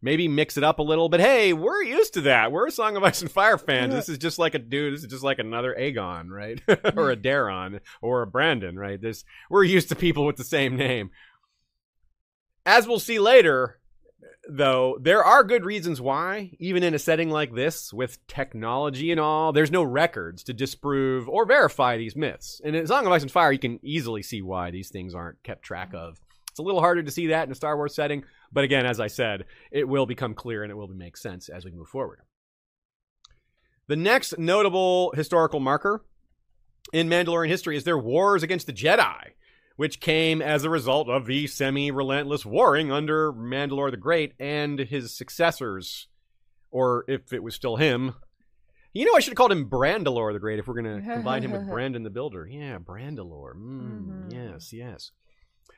maybe 0.00 0.28
mix 0.28 0.56
it 0.56 0.62
up 0.62 0.78
a 0.78 0.82
little. 0.82 1.08
But 1.08 1.18
hey, 1.18 1.52
we're 1.52 1.82
used 1.82 2.14
to 2.14 2.20
that. 2.20 2.52
We're 2.52 2.68
a 2.68 2.70
Song 2.70 2.96
of 2.96 3.02
Ice 3.02 3.20
and 3.20 3.30
Fire 3.30 3.58
fans. 3.58 3.92
This 3.92 4.08
is 4.08 4.18
just 4.18 4.38
like 4.38 4.54
a 4.54 4.60
dude. 4.60 4.94
This 4.94 5.02
is 5.02 5.10
just 5.10 5.24
like 5.24 5.40
another 5.40 5.74
Aegon, 5.76 6.28
right? 6.28 6.62
or 6.96 7.10
a 7.10 7.16
Daeron, 7.16 7.80
or 8.00 8.22
a 8.22 8.28
Brandon, 8.28 8.78
right? 8.78 9.02
This 9.02 9.24
we're 9.50 9.64
used 9.64 9.88
to 9.88 9.96
people 9.96 10.24
with 10.24 10.36
the 10.36 10.44
same 10.44 10.76
name. 10.76 11.10
As 12.64 12.86
we'll 12.86 13.00
see 13.00 13.18
later, 13.18 13.80
though, 14.48 14.98
there 15.00 15.24
are 15.24 15.44
good 15.44 15.64
reasons 15.64 16.00
why, 16.00 16.52
even 16.58 16.82
in 16.82 16.94
a 16.94 16.98
setting 16.98 17.30
like 17.30 17.54
this, 17.54 17.92
with 17.92 18.24
technology 18.26 19.10
and 19.10 19.20
all, 19.20 19.52
there's 19.52 19.70
no 19.70 19.82
records 19.82 20.42
to 20.44 20.52
disprove 20.52 21.28
or 21.28 21.46
verify 21.46 21.96
these 21.96 22.16
myths. 22.16 22.60
And 22.64 22.74
in 22.74 22.86
Song 22.86 23.06
of 23.06 23.12
Ice 23.12 23.22
and 23.22 23.30
Fire, 23.30 23.52
you 23.52 23.58
can 23.58 23.80
easily 23.82 24.22
see 24.22 24.42
why 24.42 24.70
these 24.70 24.90
things 24.90 25.14
aren't 25.14 25.42
kept 25.42 25.62
track 25.62 25.88
mm-hmm. 25.88 26.08
of. 26.08 26.20
It's 26.50 26.58
a 26.60 26.62
little 26.62 26.80
harder 26.80 27.02
to 27.02 27.10
see 27.10 27.28
that 27.28 27.46
in 27.46 27.52
a 27.52 27.56
Star 27.56 27.76
Wars 27.76 27.94
setting, 27.94 28.24
but 28.52 28.62
again, 28.62 28.86
as 28.86 29.00
I 29.00 29.08
said, 29.08 29.46
it 29.72 29.88
will 29.88 30.06
become 30.06 30.34
clear 30.34 30.62
and 30.62 30.70
it 30.70 30.76
will 30.76 30.86
make 30.88 31.16
sense 31.16 31.48
as 31.48 31.64
we 31.64 31.72
move 31.72 31.88
forward. 31.88 32.20
The 33.88 33.96
next 33.96 34.38
notable 34.38 35.12
historical 35.16 35.58
marker 35.58 36.04
in 36.92 37.08
Mandalorian 37.08 37.48
history 37.48 37.76
is 37.76 37.84
their 37.84 37.98
wars 37.98 38.42
against 38.42 38.66
the 38.66 38.72
Jedi 38.72 39.32
which 39.76 40.00
came 40.00 40.40
as 40.40 40.64
a 40.64 40.70
result 40.70 41.08
of 41.08 41.26
the 41.26 41.46
semi 41.46 41.90
relentless 41.90 42.44
warring 42.44 42.92
under 42.92 43.32
Mandalore 43.32 43.90
the 43.90 43.96
Great 43.96 44.34
and 44.38 44.78
his 44.78 45.16
successors. 45.16 46.08
Or 46.70 47.04
if 47.06 47.32
it 47.32 47.42
was 47.42 47.54
still 47.54 47.76
him. 47.76 48.14
You 48.92 49.04
know, 49.04 49.14
I 49.16 49.20
should 49.20 49.32
have 49.32 49.36
called 49.36 49.52
him 49.52 49.68
Brandalore 49.68 50.32
the 50.32 50.38
Great 50.38 50.58
if 50.58 50.66
we're 50.66 50.80
going 50.80 51.02
to 51.02 51.14
combine 51.14 51.42
him 51.42 51.52
with 51.52 51.68
Brandon 51.68 52.02
the 52.02 52.10
Builder. 52.10 52.46
Yeah, 52.46 52.78
Brandalore. 52.78 53.54
Mm, 53.54 53.80
mm-hmm. 53.80 54.28
Yes, 54.30 54.72
yes. 54.72 55.10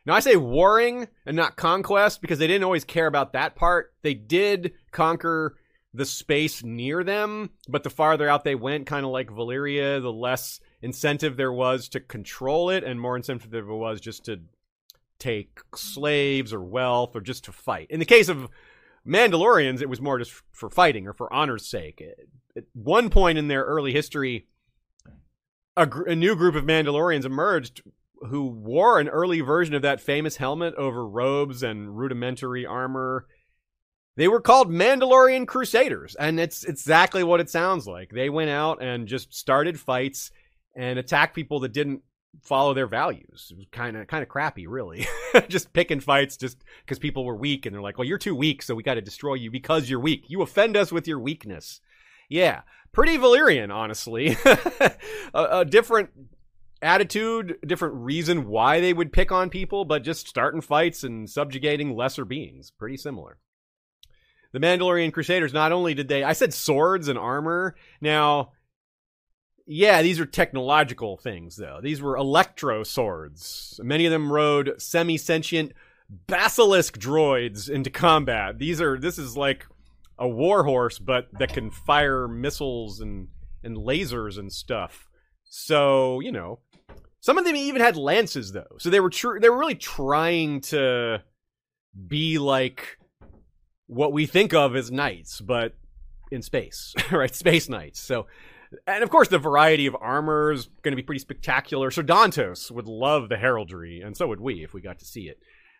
Now, 0.04 0.14
I 0.14 0.20
say 0.20 0.36
warring 0.36 1.08
and 1.24 1.36
not 1.36 1.56
conquest 1.56 2.20
because 2.20 2.38
they 2.38 2.46
didn't 2.46 2.64
always 2.64 2.84
care 2.84 3.06
about 3.06 3.32
that 3.32 3.56
part. 3.56 3.92
They 4.02 4.14
did 4.14 4.72
conquer 4.92 5.56
the 5.92 6.04
space 6.04 6.62
near 6.62 7.02
them, 7.02 7.50
but 7.68 7.82
the 7.82 7.90
farther 7.90 8.28
out 8.28 8.44
they 8.44 8.54
went, 8.54 8.86
kind 8.86 9.04
of 9.04 9.12
like 9.12 9.28
Valyria, 9.28 10.00
the 10.00 10.12
less 10.12 10.60
incentive 10.86 11.36
there 11.36 11.52
was 11.52 11.88
to 11.88 11.98
control 12.00 12.70
it 12.70 12.84
and 12.84 13.00
more 13.00 13.16
incentive 13.16 13.50
there 13.50 13.66
was 13.66 14.00
just 14.00 14.24
to 14.24 14.40
take 15.18 15.58
slaves 15.74 16.52
or 16.52 16.62
wealth 16.62 17.16
or 17.16 17.20
just 17.20 17.44
to 17.44 17.52
fight. 17.52 17.88
In 17.90 17.98
the 17.98 18.06
case 18.06 18.28
of 18.28 18.48
Mandalorians, 19.04 19.82
it 19.82 19.88
was 19.88 20.00
more 20.00 20.18
just 20.20 20.32
for 20.52 20.70
fighting 20.70 21.08
or 21.08 21.12
for 21.12 21.32
honor's 21.32 21.66
sake. 21.66 22.00
At 22.56 22.64
one 22.72 23.10
point 23.10 23.36
in 23.36 23.48
their 23.48 23.64
early 23.64 23.92
history, 23.92 24.46
a, 25.76 25.86
gr- 25.86 26.08
a, 26.08 26.14
new 26.14 26.36
group 26.36 26.54
of 26.54 26.64
Mandalorians 26.64 27.24
emerged 27.24 27.82
who 28.28 28.46
wore 28.46 29.00
an 29.00 29.08
early 29.08 29.40
version 29.40 29.74
of 29.74 29.82
that 29.82 30.00
famous 30.00 30.36
helmet 30.36 30.74
over 30.76 31.06
robes 31.06 31.64
and 31.64 31.98
rudimentary 31.98 32.64
armor. 32.64 33.26
They 34.16 34.28
were 34.28 34.40
called 34.40 34.70
Mandalorian 34.70 35.48
Crusaders, 35.48 36.14
and 36.14 36.38
it's 36.38 36.62
exactly 36.64 37.24
what 37.24 37.40
it 37.40 37.50
sounds 37.50 37.88
like. 37.88 38.10
They 38.10 38.30
went 38.30 38.50
out 38.50 38.80
and 38.80 39.08
just 39.08 39.34
started 39.34 39.80
fights 39.80 40.30
and 40.76 40.98
attack 40.98 41.34
people 41.34 41.60
that 41.60 41.72
didn't 41.72 42.02
follow 42.42 42.74
their 42.74 42.86
values. 42.86 43.48
It 43.50 43.56
was 43.56 43.66
kind 43.72 43.96
of 43.96 44.06
kind 44.06 44.22
of 44.22 44.28
crappy, 44.28 44.66
really. 44.66 45.06
just 45.48 45.72
picking 45.72 46.00
fights 46.00 46.36
just 46.36 46.62
because 46.84 46.98
people 46.98 47.24
were 47.24 47.36
weak, 47.36 47.66
and 47.66 47.74
they're 47.74 47.82
like, 47.82 47.98
"Well, 47.98 48.06
you're 48.06 48.18
too 48.18 48.34
weak, 48.34 48.62
so 48.62 48.74
we 48.74 48.82
got 48.82 48.94
to 48.94 49.02
destroy 49.02 49.34
you 49.34 49.50
because 49.50 49.90
you're 49.90 50.00
weak. 50.00 50.26
You 50.28 50.42
offend 50.42 50.76
us 50.76 50.92
with 50.92 51.08
your 51.08 51.18
weakness." 51.18 51.80
Yeah, 52.28 52.62
pretty 52.92 53.16
Valyrian, 53.18 53.72
honestly. 53.72 54.36
a, 55.34 55.60
a 55.60 55.64
different 55.64 56.10
attitude, 56.82 57.56
different 57.64 57.94
reason 57.94 58.48
why 58.48 58.80
they 58.80 58.92
would 58.92 59.12
pick 59.12 59.32
on 59.32 59.48
people, 59.48 59.84
but 59.84 60.02
just 60.02 60.28
starting 60.28 60.60
fights 60.60 61.04
and 61.04 61.30
subjugating 61.30 61.96
lesser 61.96 62.24
beings. 62.24 62.70
Pretty 62.70 62.96
similar. 62.96 63.38
The 64.52 64.60
Mandalorian 64.60 65.12
Crusaders, 65.12 65.52
not 65.52 65.72
only 65.72 65.94
did 65.94 66.08
they, 66.08 66.24
I 66.24 66.32
said 66.32 66.54
swords 66.54 67.08
and 67.08 67.18
armor. 67.18 67.76
Now, 68.00 68.52
yeah, 69.66 70.00
these 70.02 70.20
are 70.20 70.26
technological 70.26 71.16
things, 71.16 71.56
though. 71.56 71.80
These 71.82 72.00
were 72.00 72.16
electro 72.16 72.84
swords. 72.84 73.80
Many 73.82 74.06
of 74.06 74.12
them 74.12 74.32
rode 74.32 74.80
semi 74.80 75.16
sentient 75.16 75.72
basilisk 76.28 76.98
droids 76.98 77.68
into 77.68 77.90
combat. 77.90 78.58
These 78.58 78.80
are, 78.80 78.98
this 78.98 79.18
is 79.18 79.36
like 79.36 79.66
a 80.18 80.28
warhorse, 80.28 81.00
but 81.00 81.28
that 81.38 81.52
can 81.52 81.72
fire 81.72 82.28
missiles 82.28 83.00
and, 83.00 83.28
and 83.64 83.76
lasers 83.76 84.38
and 84.38 84.52
stuff. 84.52 85.08
So, 85.44 86.20
you 86.20 86.30
know, 86.30 86.60
some 87.20 87.36
of 87.36 87.44
them 87.44 87.56
even 87.56 87.82
had 87.82 87.96
lances, 87.96 88.52
though. 88.52 88.76
So 88.78 88.88
they 88.88 89.00
were, 89.00 89.10
tr- 89.10 89.40
they 89.40 89.50
were 89.50 89.58
really 89.58 89.74
trying 89.74 90.60
to 90.62 91.22
be 92.06 92.38
like 92.38 92.98
what 93.88 94.12
we 94.12 94.26
think 94.26 94.54
of 94.54 94.76
as 94.76 94.92
knights, 94.92 95.40
but 95.40 95.74
in 96.30 96.42
space, 96.42 96.94
right? 97.10 97.34
Space 97.34 97.68
knights. 97.68 97.98
So 97.98 98.26
and 98.86 99.02
of 99.02 99.10
course, 99.10 99.28
the 99.28 99.38
variety 99.38 99.86
of 99.86 99.96
armor 100.00 100.52
is 100.52 100.68
going 100.82 100.92
to 100.92 100.96
be 100.96 101.02
pretty 101.02 101.20
spectacular. 101.20 101.90
So 101.90 102.02
Dantos 102.02 102.70
would 102.70 102.86
love 102.86 103.28
the 103.28 103.36
heraldry, 103.36 104.00
and 104.00 104.16
so 104.16 104.26
would 104.28 104.40
we 104.40 104.64
if 104.64 104.74
we 104.74 104.80
got 104.80 104.98
to 105.00 105.04
see 105.04 105.28
it. 105.28 105.38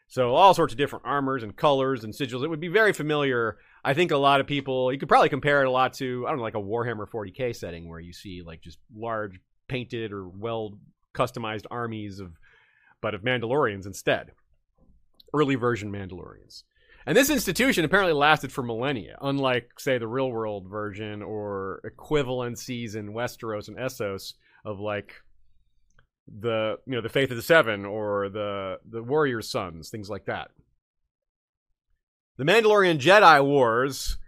So 0.09 0.35
all 0.35 0.55
sorts 0.55 0.73
of 0.73 0.79
different 0.79 1.05
armors 1.05 1.43
and 1.43 1.57
colors 1.57 2.05
and 2.05 2.15
sigils. 2.15 2.45
It 2.45 2.49
would 2.49 2.61
be 2.61 2.69
very 2.69 2.93
familiar. 2.93 3.59
I 3.85 3.95
think 3.95 4.11
a 4.11 4.17
lot 4.17 4.41
of 4.41 4.47
people 4.47 4.93
you 4.93 4.99
could 4.99 5.09
probably 5.09 5.29
compare 5.29 5.63
it 5.63 5.67
a 5.67 5.71
lot 5.71 5.95
to 5.95 6.25
I 6.27 6.31
don't 6.31 6.39
know 6.39 6.45
like 6.45 6.55
a 6.55 6.59
Warhammer 6.59 7.09
40k 7.09 7.55
setting 7.55 7.89
where 7.89 8.01
you 8.01 8.13
see 8.13 8.43
like 8.45 8.61
just 8.63 8.79
large 8.95 9.41
painted 9.69 10.13
or 10.13 10.29
well 10.29 10.79
customized 11.15 11.67
armies 11.71 12.21
of 12.21 12.33
but 13.01 13.15
of 13.15 13.23
Mandalorians 13.23 13.87
instead. 13.87 14.33
Early 15.35 15.57
version 15.57 15.91
Mandalorians. 15.91 16.63
And 17.07 17.17
this 17.17 17.31
institution 17.31 17.85
apparently 17.85 18.15
lasted 18.15 18.51
for 18.51 18.65
millennia, 18.65 19.17
unlike, 19.23 19.79
say, 19.79 19.97
the 19.97 20.09
real 20.09 20.31
world 20.31 20.69
version 20.69 21.23
or 21.23 21.81
equivalencies 21.87 22.97
in 22.97 23.13
Westeros 23.13 23.69
and 23.69 23.77
Essos 23.77 24.35
of 24.65 24.81
like 24.81 25.15
the 26.27 26.79
you 26.87 26.97
know 26.97 27.01
the 27.01 27.09
Faith 27.09 27.31
of 27.31 27.37
the 27.37 27.43
Seven 27.43 27.85
or 27.85 28.29
the 28.29 28.81
the 28.91 29.03
Warrior's 29.03 29.49
Sons, 29.49 29.89
things 29.89 30.11
like 30.11 30.25
that. 30.27 30.51
The 32.39 32.45
Mandalorian 32.45 32.99
Jedi 32.99 33.45
Wars 33.45 34.19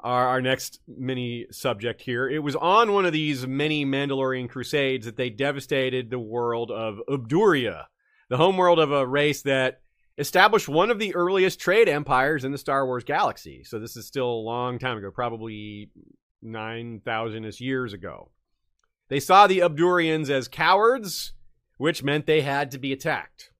are 0.00 0.28
our 0.28 0.40
next 0.40 0.78
mini 0.86 1.46
subject 1.50 2.00
here. 2.02 2.28
It 2.28 2.38
was 2.38 2.54
on 2.54 2.92
one 2.92 3.04
of 3.04 3.12
these 3.12 3.48
many 3.48 3.84
Mandalorian 3.84 4.48
crusades 4.48 5.06
that 5.06 5.16
they 5.16 5.28
devastated 5.28 6.08
the 6.08 6.20
world 6.20 6.70
of 6.70 7.00
Ubduria, 7.08 7.86
the 8.30 8.36
homeworld 8.36 8.78
of 8.78 8.92
a 8.92 9.04
race 9.04 9.42
that 9.42 9.80
established 10.18 10.68
one 10.68 10.90
of 10.90 10.98
the 10.98 11.14
earliest 11.14 11.60
trade 11.60 11.88
empires 11.88 12.44
in 12.44 12.52
the 12.52 12.58
Star 12.58 12.84
Wars 12.84 13.04
galaxy. 13.04 13.62
So 13.64 13.78
this 13.78 13.96
is 13.96 14.06
still 14.06 14.28
a 14.28 14.44
long 14.44 14.78
time 14.78 14.98
ago, 14.98 15.10
probably 15.10 15.90
9,000 16.42 17.44
ish 17.44 17.60
years 17.60 17.92
ago. 17.92 18.30
They 19.08 19.20
saw 19.20 19.46
the 19.46 19.60
Abdurians 19.60 20.28
as 20.28 20.48
cowards, 20.48 21.32
which 21.78 22.02
meant 22.02 22.26
they 22.26 22.42
had 22.42 22.70
to 22.72 22.78
be 22.78 22.92
attacked. 22.92 23.50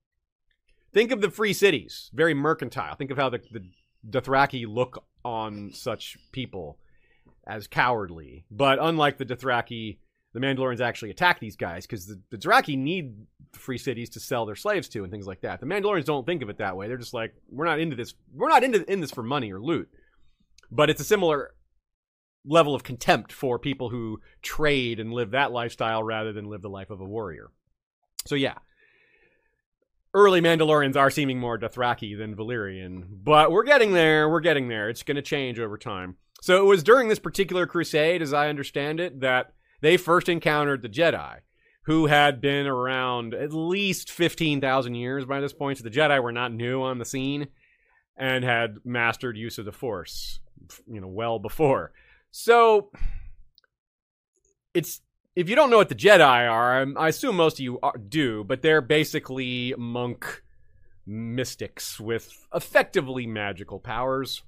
Think 0.93 1.11
of 1.13 1.21
the 1.21 1.31
free 1.31 1.53
cities, 1.53 2.11
very 2.13 2.35
mercantile. 2.35 2.97
Think 2.97 3.11
of 3.11 3.19
how 3.19 3.31
the, 3.31 3.41
the 3.51 3.65
Dothraki 4.09 4.67
look 4.67 5.05
on 5.25 5.71
such 5.73 6.17
people 6.33 6.79
as 7.47 7.67
cowardly. 7.67 8.45
But 8.51 8.79
unlike 8.81 9.19
the 9.19 9.25
Dothraki, 9.25 9.99
the 10.35 10.41
Mandalorians 10.41 10.81
actually 10.81 11.11
attack 11.11 11.41
these 11.41 11.57
guys 11.57 11.87
because 11.87 12.07
the, 12.07 12.21
the 12.31 12.77
need 12.77 13.15
free 13.53 13.79
cities 13.79 14.11
to 14.11 14.21
sell 14.21 14.45
their 14.45 14.57
slaves 14.57 14.89
to 14.91 15.03
and 15.03 15.11
things 15.11 15.27
like 15.27 15.41
that. 15.41 15.61
The 15.61 15.67
Mandalorians 15.67 16.05
don't 16.05 16.27
think 16.27 16.43
of 16.43 16.51
it 16.51 16.59
that 16.59 16.77
way. 16.77 16.87
They're 16.87 16.99
just 16.99 17.15
like, 17.15 17.35
we're 17.51 17.65
not 17.65 17.81
into 17.81 17.97
this. 17.97 18.15
We're 18.35 18.49
not 18.49 18.63
into 18.63 18.91
in 18.91 19.01
this 19.01 19.11
for 19.11 19.23
money 19.23 19.53
or 19.53 19.61
loot. 19.61 19.89
But 20.71 20.91
it's 20.91 21.01
a 21.01 21.05
similar 21.05 21.55
level 22.45 22.75
of 22.75 22.83
contempt 22.83 23.33
for 23.33 23.59
people 23.59 23.89
who 23.89 24.21
trade 24.43 25.01
and 25.01 25.13
live 25.13 25.31
that 25.31 25.53
lifestyle 25.53 26.03
rather 26.03 26.33
than 26.33 26.51
live 26.51 26.63
the 26.63 26.69
life 26.69 26.91
of 26.91 27.01
a 27.01 27.05
warrior. 27.05 27.51
So 28.27 28.35
yeah, 28.35 28.55
early 30.15 30.41
Mandalorians 30.41 30.97
are 30.97 31.11
seeming 31.11 31.39
more 31.39 31.59
Dothraki 31.59 32.17
than 32.17 32.37
Valyrian, 32.37 33.05
but 33.11 33.51
we're 33.51 33.65
getting 33.65 33.93
there. 33.93 34.29
We're 34.29 34.41
getting 34.41 34.69
there. 34.69 34.89
It's 34.89 35.03
going 35.03 35.17
to 35.17 35.23
change 35.23 35.59
over 35.59 35.79
time. 35.79 36.17
So 36.43 36.61
it 36.61 36.69
was 36.69 36.83
during 36.83 37.09
this 37.09 37.19
particular 37.19 37.67
crusade, 37.67 38.23
as 38.23 38.33
I 38.33 38.49
understand 38.49 39.01
it, 39.01 39.21
that 39.21 39.53
they 39.81 39.97
first 39.97 40.29
encountered 40.29 40.83
the 40.83 40.89
Jedi, 40.89 41.39
who 41.83 42.07
had 42.07 42.41
been 42.41 42.67
around 42.67 43.35
at 43.35 43.53
least 43.53 44.11
15,000 44.11 44.95
years 44.95 45.25
by 45.25 45.41
this 45.41 45.53
point. 45.53 45.79
So 45.79 45.85
the 45.85 45.91
Jedi 45.91 46.23
were 46.23 46.33
not 46.33 46.53
new 46.53 46.83
on 46.83 46.99
the 46.99 47.05
scene 47.05 47.49
and 48.17 48.45
had 48.45 48.79
mastered 48.85 49.37
use 49.37 49.59
of 49.59 49.65
the 49.65 49.73
Force, 49.73 50.41
you 50.87 51.01
know, 51.01 51.09
well 51.09 51.39
before. 51.39 51.93
So 52.31 52.91
it's 54.75 55.01
if 55.37 55.49
you 55.49 55.55
don't 55.55 55.71
know 55.71 55.77
what 55.77 55.89
the 55.89 55.95
Jedi 55.95 56.51
are, 56.51 56.85
I 56.99 57.09
assume 57.09 57.37
most 57.37 57.55
of 57.55 57.61
you 57.61 57.79
do, 58.09 58.43
but 58.43 58.61
they're 58.61 58.81
basically 58.81 59.73
monk 59.79 60.43
mystics 61.07 62.01
with 62.01 62.47
effectively 62.53 63.27
magical 63.27 63.79
powers. 63.79 64.43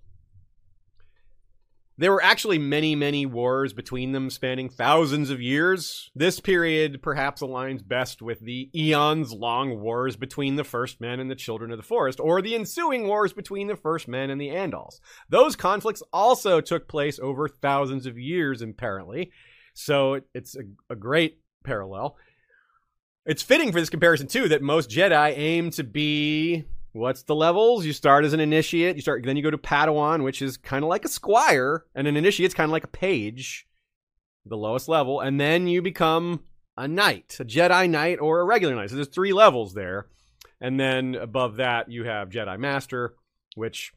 There 2.01 2.13
were 2.13 2.23
actually 2.23 2.57
many, 2.57 2.97
many 2.97 3.27
wars 3.27 3.75
between 3.75 4.13
them 4.13 4.31
spanning 4.31 4.71
thousands 4.71 5.29
of 5.29 5.43
years. 5.43 6.11
This 6.15 6.41
period 6.41 7.03
perhaps 7.03 7.43
aligns 7.43 7.87
best 7.87 8.23
with 8.23 8.41
the 8.41 8.71
eons 8.75 9.35
long 9.35 9.79
wars 9.81 10.17
between 10.17 10.57
the 10.57 10.65
First 10.65 10.99
Men 10.99 11.21
and 11.21 11.31
the 11.31 11.35
Children 11.35 11.71
of 11.73 11.77
the 11.77 11.83
Forest, 11.83 12.19
or 12.19 12.41
the 12.41 12.55
ensuing 12.55 13.07
wars 13.07 13.35
between 13.35 13.67
the 13.67 13.77
First 13.77 14.09
Men 14.09 14.31
and 14.31 14.41
the 14.41 14.49
Andals. 14.49 14.95
Those 15.29 15.57
conflicts 15.57 16.03
also 16.11 16.63
took 16.63 16.89
place 16.89 17.19
over 17.19 17.49
thousands 17.49 18.07
of 18.07 18.19
years, 18.19 18.63
apparently, 18.63 19.31
so 19.75 20.23
it's 20.33 20.57
a, 20.57 20.63
a 20.89 20.97
great 20.97 21.43
parallel. 21.65 22.17
It's 23.27 23.43
fitting 23.43 23.73
for 23.73 23.79
this 23.79 23.91
comparison, 23.91 24.27
too, 24.27 24.49
that 24.49 24.63
most 24.63 24.89
Jedi 24.89 25.37
aim 25.37 25.71
to 25.73 25.85
be 25.85 26.65
What's 26.93 27.23
the 27.23 27.35
levels? 27.35 27.87
You 27.87 27.93
start 27.93 28.25
as 28.25 28.33
an 28.33 28.41
initiate. 28.41 28.97
You 28.97 29.03
start, 29.03 29.25
then 29.25 29.37
you 29.37 29.43
go 29.43 29.51
to 29.51 29.59
Padawan, 29.59 30.25
which 30.25 30.43
is 30.43 30.57
kind 30.57 30.85
of 30.85 30.89
like 30.89 31.05
a 31.05 31.09
squire, 31.09 31.85
and 31.95 32.09
an 32.09 32.17
initiate's 32.17 32.55
kind 32.55 32.69
of 32.69 32.73
like 32.73 32.85
a 32.85 32.89
page, 32.89 33.69
the 34.45 34.57
lowest 34.57 34.89
level, 34.89 35.21
and 35.21 35.41
then 35.41 35.69
you 35.69 35.83
become 35.83 36.43
a 36.77 36.89
knight, 36.89 37.37
a 37.39 37.45
Jedi 37.45 37.89
knight, 37.89 38.19
or 38.21 38.41
a 38.41 38.45
regular 38.45 38.75
knight. 38.75 38.91
So 38.91 38.97
there's 38.97 39.09
three 39.09 39.33
levels 39.33 39.75
there, 39.75 40.07
and 40.61 40.81
then 40.81 41.15
above 41.15 41.57
that 41.57 41.91
you 41.91 42.05
have 42.05 42.31
Jedi 42.31 42.59
Master, 42.59 43.15
which 43.55 43.93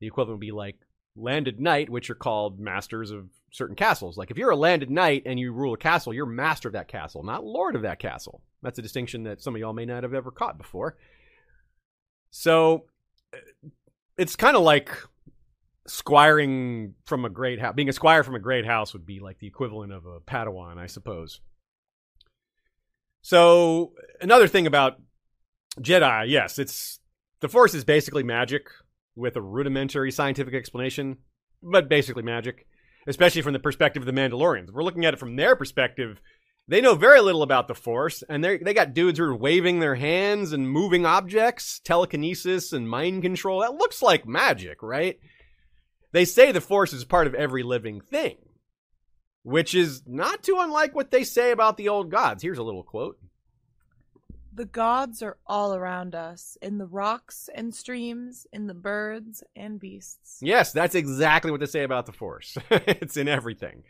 the 0.00 0.06
equivalent 0.06 0.36
would 0.36 0.46
be 0.46 0.52
like 0.52 0.76
landed 1.16 1.60
knight, 1.60 1.90
which 1.90 2.10
are 2.10 2.14
called 2.14 2.60
masters 2.60 3.10
of 3.10 3.28
certain 3.50 3.74
castles. 3.74 4.16
Like 4.16 4.30
if 4.30 4.38
you're 4.38 4.50
a 4.50 4.56
landed 4.56 4.90
knight 4.90 5.22
and 5.26 5.38
you 5.38 5.52
rule 5.52 5.74
a 5.74 5.78
castle, 5.78 6.14
you're 6.14 6.26
master 6.26 6.68
of 6.68 6.74
that 6.74 6.88
castle, 6.88 7.24
not 7.24 7.44
lord 7.44 7.74
of 7.74 7.82
that 7.82 7.98
castle. 7.98 8.42
That's 8.62 8.78
a 8.78 8.82
distinction 8.82 9.24
that 9.24 9.42
some 9.42 9.54
of 9.54 9.60
y'all 9.60 9.72
may 9.72 9.86
not 9.86 10.02
have 10.02 10.14
ever 10.14 10.30
caught 10.30 10.58
before. 10.58 10.96
So 12.30 12.84
eh, 13.32 13.38
it's 14.16 14.36
kind 14.36 14.56
of 14.56 14.62
like 14.62 14.90
squiring 15.86 16.94
from 17.04 17.24
a 17.24 17.30
great 17.30 17.60
house. 17.60 17.74
Being 17.74 17.88
a 17.88 17.92
squire 17.92 18.22
from 18.22 18.34
a 18.34 18.40
great 18.40 18.66
house 18.66 18.92
would 18.92 19.06
be 19.06 19.20
like 19.20 19.38
the 19.38 19.46
equivalent 19.46 19.92
of 19.92 20.06
a 20.06 20.20
Padawan, 20.20 20.78
I 20.78 20.86
suppose. 20.86 21.40
So 23.22 23.92
another 24.20 24.48
thing 24.48 24.66
about 24.66 25.00
Jedi, 25.80 26.28
yes, 26.28 26.58
it's 26.58 27.00
the 27.40 27.48
Force 27.48 27.74
is 27.74 27.84
basically 27.84 28.22
magic 28.22 28.68
with 29.16 29.36
a 29.36 29.42
rudimentary 29.42 30.10
scientific 30.10 30.54
explanation, 30.54 31.18
but 31.62 31.88
basically 31.88 32.22
magic, 32.22 32.66
especially 33.06 33.42
from 33.42 33.52
the 33.52 33.58
perspective 33.58 34.02
of 34.02 34.06
the 34.06 34.20
Mandalorians. 34.20 34.70
We're 34.72 34.84
looking 34.84 35.04
at 35.04 35.14
it 35.14 35.20
from 35.20 35.36
their 35.36 35.56
perspective 35.56 36.20
they 36.68 36.82
know 36.82 36.94
very 36.94 37.20
little 37.20 37.42
about 37.42 37.66
the 37.66 37.74
Force, 37.74 38.22
and 38.28 38.44
they 38.44 38.58
they 38.58 38.74
got 38.74 38.92
dudes 38.92 39.18
who 39.18 39.24
are 39.24 39.34
waving 39.34 39.80
their 39.80 39.94
hands 39.94 40.52
and 40.52 40.70
moving 40.70 41.06
objects, 41.06 41.80
telekinesis 41.80 42.74
and 42.74 42.88
mind 42.88 43.22
control. 43.22 43.60
That 43.60 43.74
looks 43.74 44.02
like 44.02 44.28
magic, 44.28 44.82
right? 44.82 45.18
They 46.12 46.26
say 46.26 46.52
the 46.52 46.60
Force 46.60 46.92
is 46.92 47.04
part 47.04 47.26
of 47.26 47.34
every 47.34 47.62
living 47.62 48.00
thing, 48.02 48.36
which 49.42 49.74
is 49.74 50.02
not 50.06 50.42
too 50.42 50.58
unlike 50.60 50.94
what 50.94 51.10
they 51.10 51.24
say 51.24 51.52
about 51.52 51.78
the 51.78 51.88
old 51.88 52.10
gods. 52.10 52.42
Here's 52.42 52.58
a 52.58 52.62
little 52.62 52.84
quote. 52.84 53.18
The 54.52 54.66
gods 54.66 55.22
are 55.22 55.38
all 55.46 55.74
around 55.74 56.14
us, 56.14 56.58
in 56.60 56.78
the 56.78 56.86
rocks 56.86 57.48
and 57.54 57.74
streams, 57.74 58.46
in 58.52 58.66
the 58.66 58.74
birds 58.74 59.44
and 59.54 59.78
beasts. 59.78 60.38
Yes, 60.42 60.72
that's 60.72 60.96
exactly 60.96 61.50
what 61.50 61.60
they 61.60 61.66
say 61.66 61.84
about 61.84 62.06
the 62.06 62.12
Force. 62.12 62.58
it's 62.70 63.16
in 63.16 63.28
everything. 63.28 63.84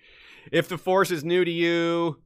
If 0.53 0.69
the 0.69 0.79
Force 0.79 1.11
is 1.11 1.25
new 1.25 1.45
to 1.45 1.51
you, 1.51 2.19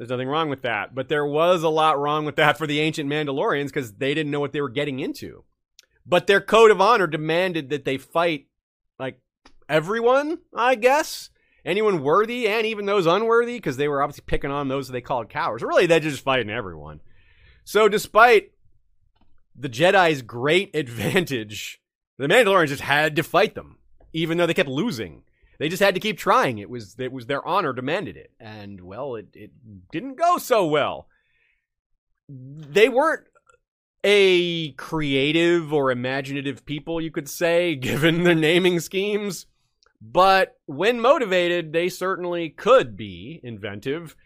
there's 0.00 0.08
nothing 0.08 0.28
wrong 0.28 0.48
with 0.48 0.62
that. 0.62 0.94
But 0.94 1.10
there 1.10 1.26
was 1.26 1.62
a 1.62 1.68
lot 1.68 1.98
wrong 1.98 2.24
with 2.24 2.36
that 2.36 2.56
for 2.56 2.66
the 2.66 2.80
ancient 2.80 3.10
Mandalorians 3.10 3.66
because 3.66 3.92
they 3.92 4.14
didn't 4.14 4.32
know 4.32 4.40
what 4.40 4.52
they 4.52 4.62
were 4.62 4.70
getting 4.70 4.98
into. 4.98 5.44
But 6.06 6.26
their 6.26 6.40
code 6.40 6.70
of 6.70 6.80
honor 6.80 7.06
demanded 7.06 7.68
that 7.68 7.84
they 7.84 7.98
fight 7.98 8.46
like 8.98 9.20
everyone, 9.68 10.38
I 10.56 10.76
guess. 10.76 11.28
Anyone 11.66 12.02
worthy 12.02 12.48
and 12.48 12.64
even 12.64 12.86
those 12.86 13.04
unworthy, 13.04 13.56
because 13.56 13.76
they 13.76 13.88
were 13.88 14.02
obviously 14.02 14.24
picking 14.26 14.50
on 14.50 14.68
those 14.68 14.88
they 14.88 15.02
called 15.02 15.28
cowards. 15.28 15.62
Really, 15.62 15.84
they're 15.84 16.00
just 16.00 16.24
fighting 16.24 16.48
everyone. 16.48 17.00
So 17.64 17.86
despite 17.86 18.52
the 19.54 19.68
Jedi's 19.68 20.22
great 20.22 20.70
advantage, 20.74 21.78
the 22.16 22.26
Mandalorians 22.26 22.68
just 22.68 22.80
had 22.80 23.16
to 23.16 23.22
fight 23.22 23.54
them, 23.54 23.76
even 24.14 24.38
though 24.38 24.46
they 24.46 24.54
kept 24.54 24.70
losing. 24.70 25.24
They 25.60 25.68
just 25.68 25.82
had 25.82 25.94
to 25.94 26.00
keep 26.00 26.16
trying. 26.16 26.56
It 26.56 26.70
was 26.70 26.96
it 26.98 27.12
was 27.12 27.26
their 27.26 27.46
honor 27.46 27.74
demanded 27.74 28.16
it, 28.16 28.32
and 28.40 28.80
well, 28.80 29.14
it 29.14 29.28
it 29.34 29.50
didn't 29.92 30.16
go 30.16 30.38
so 30.38 30.66
well. 30.66 31.06
They 32.30 32.88
weren't 32.88 33.26
a 34.02 34.72
creative 34.72 35.70
or 35.70 35.90
imaginative 35.90 36.64
people, 36.64 36.98
you 36.98 37.10
could 37.10 37.28
say, 37.28 37.74
given 37.76 38.24
their 38.24 38.34
naming 38.34 38.80
schemes. 38.80 39.44
But 40.00 40.56
when 40.64 40.98
motivated, 40.98 41.74
they 41.74 41.90
certainly 41.90 42.48
could 42.48 42.96
be 42.96 43.38
inventive. 43.42 44.16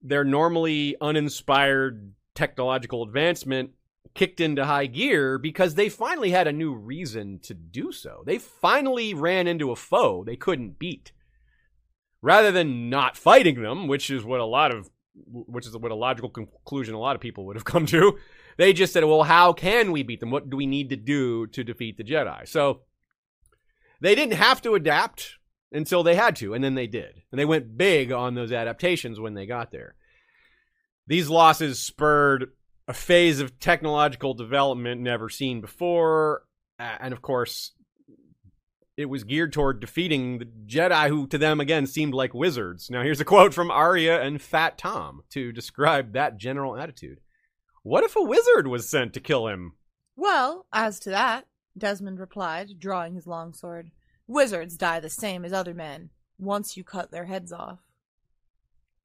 Their 0.00 0.22
normally 0.22 0.94
uninspired 1.00 2.12
technological 2.36 3.02
advancement 3.02 3.72
kicked 4.14 4.40
into 4.40 4.64
high 4.64 4.86
gear 4.86 5.38
because 5.38 5.74
they 5.74 5.88
finally 5.88 6.30
had 6.30 6.46
a 6.46 6.52
new 6.52 6.74
reason 6.74 7.38
to 7.42 7.54
do 7.54 7.92
so. 7.92 8.22
They 8.26 8.38
finally 8.38 9.14
ran 9.14 9.46
into 9.46 9.70
a 9.70 9.76
foe 9.76 10.24
they 10.24 10.36
couldn't 10.36 10.78
beat. 10.78 11.12
Rather 12.22 12.52
than 12.52 12.90
not 12.90 13.16
fighting 13.16 13.62
them, 13.62 13.88
which 13.88 14.10
is 14.10 14.24
what 14.24 14.40
a 14.40 14.44
lot 14.44 14.74
of 14.74 14.90
which 15.26 15.66
is 15.66 15.76
what 15.76 15.90
a 15.90 15.96
logical 15.96 16.30
conclusion 16.30 16.94
a 16.94 16.98
lot 16.98 17.16
of 17.16 17.22
people 17.22 17.46
would 17.46 17.56
have 17.56 17.64
come 17.72 17.86
to, 17.86 18.18
they 18.58 18.72
just 18.72 18.92
said, 18.92 19.04
"Well, 19.04 19.22
how 19.22 19.52
can 19.52 19.90
we 19.92 20.02
beat 20.02 20.20
them? 20.20 20.30
What 20.30 20.50
do 20.50 20.56
we 20.56 20.66
need 20.66 20.90
to 20.90 20.96
do 20.96 21.46
to 21.48 21.64
defeat 21.64 21.96
the 21.96 22.04
Jedi?" 22.04 22.46
So 22.46 22.82
they 24.00 24.14
didn't 24.14 24.34
have 24.34 24.60
to 24.62 24.74
adapt 24.74 25.36
until 25.72 26.02
they 26.02 26.14
had 26.14 26.36
to, 26.36 26.52
and 26.52 26.62
then 26.62 26.74
they 26.74 26.86
did. 26.86 27.22
And 27.30 27.38
they 27.38 27.44
went 27.44 27.78
big 27.78 28.12
on 28.12 28.34
those 28.34 28.52
adaptations 28.52 29.20
when 29.20 29.34
they 29.34 29.46
got 29.46 29.70
there. 29.70 29.94
These 31.06 31.28
losses 31.28 31.80
spurred 31.80 32.52
a 32.90 32.92
phase 32.92 33.38
of 33.38 33.60
technological 33.60 34.34
development 34.34 35.00
never 35.00 35.28
seen 35.28 35.60
before. 35.60 36.42
And 36.76 37.12
of 37.12 37.22
course, 37.22 37.70
it 38.96 39.04
was 39.04 39.22
geared 39.22 39.52
toward 39.52 39.78
defeating 39.78 40.38
the 40.38 40.48
Jedi, 40.66 41.08
who 41.08 41.28
to 41.28 41.38
them 41.38 41.60
again 41.60 41.86
seemed 41.86 42.14
like 42.14 42.34
wizards. 42.34 42.90
Now, 42.90 43.02
here's 43.02 43.20
a 43.20 43.24
quote 43.24 43.54
from 43.54 43.70
Arya 43.70 44.20
and 44.20 44.42
Fat 44.42 44.76
Tom 44.76 45.22
to 45.30 45.52
describe 45.52 46.14
that 46.14 46.36
general 46.36 46.76
attitude. 46.76 47.20
What 47.84 48.02
if 48.02 48.16
a 48.16 48.22
wizard 48.22 48.66
was 48.66 48.88
sent 48.88 49.14
to 49.14 49.20
kill 49.20 49.46
him? 49.46 49.74
Well, 50.16 50.66
as 50.72 50.98
to 51.00 51.10
that, 51.10 51.46
Desmond 51.78 52.18
replied, 52.18 52.80
drawing 52.80 53.14
his 53.14 53.28
long 53.28 53.54
sword, 53.54 53.92
wizards 54.26 54.76
die 54.76 54.98
the 54.98 55.08
same 55.08 55.44
as 55.44 55.52
other 55.52 55.74
men 55.74 56.10
once 56.40 56.76
you 56.76 56.82
cut 56.82 57.12
their 57.12 57.26
heads 57.26 57.52
off. 57.52 57.78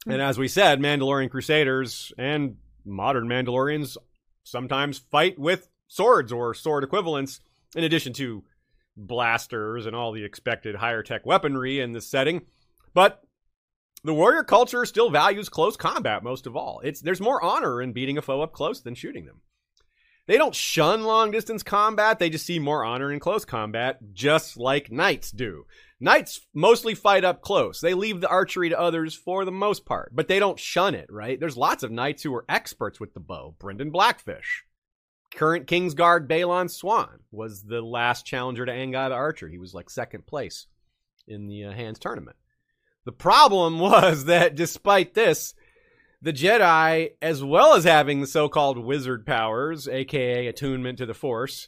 And 0.08 0.24
as 0.24 0.40
we 0.40 0.48
said, 0.48 0.80
Mandalorian 0.80 1.30
Crusaders 1.30 2.12
and 2.18 2.58
modern 2.86 3.28
Mandalorians 3.28 3.98
sometimes 4.44 5.00
fight 5.00 5.38
with 5.40 5.70
swords 5.88 6.32
or 6.32 6.54
sword 6.54 6.84
equivalents, 6.84 7.40
in 7.76 7.84
addition 7.84 8.14
to 8.14 8.44
blasters 8.98 9.86
and 9.86 9.96
all 9.96 10.12
the 10.12 10.24
expected 10.24 10.76
higher 10.76 11.04
tech 11.04 11.26
weaponry 11.26 11.80
in 11.80 11.92
this 11.92 12.08
setting. 12.08 12.42
But 12.94 13.22
the 14.04 14.14
warrior 14.14 14.44
culture 14.44 14.86
still 14.86 15.10
values 15.10 15.50
close 15.50 15.76
combat 15.76 16.24
most 16.24 16.48
of 16.48 16.56
all. 16.56 16.80
It's 16.84 17.02
there's 17.02 17.20
more 17.20 17.44
honor 17.44 17.82
in 17.82 17.92
beating 17.92 18.18
a 18.18 18.22
foe 18.22 18.42
up 18.42 18.54
close 18.54 18.82
than 18.82 18.96
shooting 18.96 19.26
them. 19.26 19.42
They 20.28 20.38
don't 20.38 20.56
shun 20.56 21.04
long 21.04 21.32
distance 21.32 21.62
combat. 21.62 22.18
They 22.18 22.30
just 22.30 22.46
see 22.46 22.58
more 22.58 22.84
honor 22.84 23.12
in 23.12 23.20
close 23.20 23.46
combat, 23.46 24.00
just 24.14 24.58
like 24.58 24.92
knights 24.92 25.32
do. 25.32 25.66
Knights 26.00 26.42
mostly 26.54 26.96
fight 26.96 27.24
up 27.24 27.42
close. 27.42 27.80
They 27.80 27.94
leave 27.94 28.22
the 28.22 28.28
archery 28.28 28.70
to 28.70 28.80
others 28.80 29.14
for 29.14 29.46
the 29.46 29.52
most 29.52 29.86
part, 29.86 30.12
but 30.14 30.28
they 30.28 30.40
don't 30.40 30.60
shun 30.60 30.96
it, 30.96 31.08
right? 31.12 31.40
There's 31.40 31.58
lots 31.58 31.84
of 31.84 31.92
knights 31.92 32.24
who 32.24 32.34
are 32.34 32.46
experts 32.50 33.00
with 33.00 33.14
the 33.14 33.20
bow. 33.20 33.56
Brynden 33.60 33.92
Blackfish. 33.92 34.66
Current 35.36 35.68
Kingsguard 35.68 36.28
Balon 36.28 36.70
Swan, 36.70 37.20
was 37.32 37.64
the 37.64 37.82
last 37.82 38.26
challenger 38.26 38.66
to 38.66 38.72
Anguy 38.72 39.10
the 39.10 39.16
Archer. 39.16 39.48
He 39.48 39.58
was 39.58 39.74
like 39.74 39.90
second 39.90 40.26
place 40.26 40.68
in 41.28 41.48
the 41.48 41.66
uh, 41.66 41.72
hands 41.72 42.00
tournament. 42.00 42.38
The 43.06 43.12
problem 43.12 43.80
was 43.80 44.26
that 44.26 44.56
despite 44.56 45.14
this, 45.14 45.54
the 46.26 46.34
Jedi, 46.34 47.12
as 47.22 47.44
well 47.44 47.76
as 47.76 47.84
having 47.84 48.20
the 48.20 48.26
so 48.26 48.50
called 48.50 48.84
wizard 48.84 49.28
powers, 49.28 49.88
aka 49.88 50.48
attunement 50.48 50.98
to 50.98 51.06
the 51.06 51.14
Force, 51.14 51.68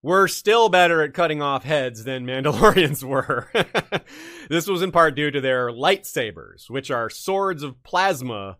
were 0.00 0.28
still 0.28 0.68
better 0.68 1.02
at 1.02 1.12
cutting 1.12 1.42
off 1.42 1.64
heads 1.64 2.04
than 2.04 2.24
Mandalorians 2.26 3.02
were. 3.02 3.50
this 4.48 4.68
was 4.68 4.80
in 4.80 4.92
part 4.92 5.16
due 5.16 5.32
to 5.32 5.40
their 5.40 5.70
lightsabers, 5.70 6.70
which 6.70 6.92
are 6.92 7.10
swords 7.10 7.64
of 7.64 7.82
plasma 7.82 8.58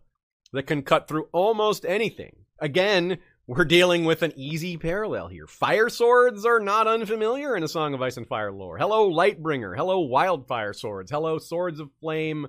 that 0.51 0.63
can 0.63 0.81
cut 0.81 1.07
through 1.07 1.29
almost 1.31 1.85
anything. 1.85 2.35
Again, 2.59 3.17
we're 3.47 3.63
dealing 3.63 4.03
with 4.03 4.23
an 4.23 4.33
easy 4.35 4.75
parallel 4.75 5.29
here. 5.29 5.47
Fire 5.47 5.87
swords 5.87 6.45
are 6.45 6.59
not 6.59 6.87
unfamiliar 6.87 7.55
in 7.55 7.63
a 7.63 7.69
Song 7.69 7.93
of 7.93 8.01
Ice 8.01 8.17
and 8.17 8.27
Fire 8.27 8.51
lore. 8.51 8.77
Hello, 8.77 9.09
Lightbringer. 9.09 9.77
Hello, 9.77 10.01
Wildfire 10.01 10.73
swords. 10.73 11.09
Hello, 11.09 11.37
Swords 11.37 11.79
of 11.79 11.89
Flame 12.01 12.47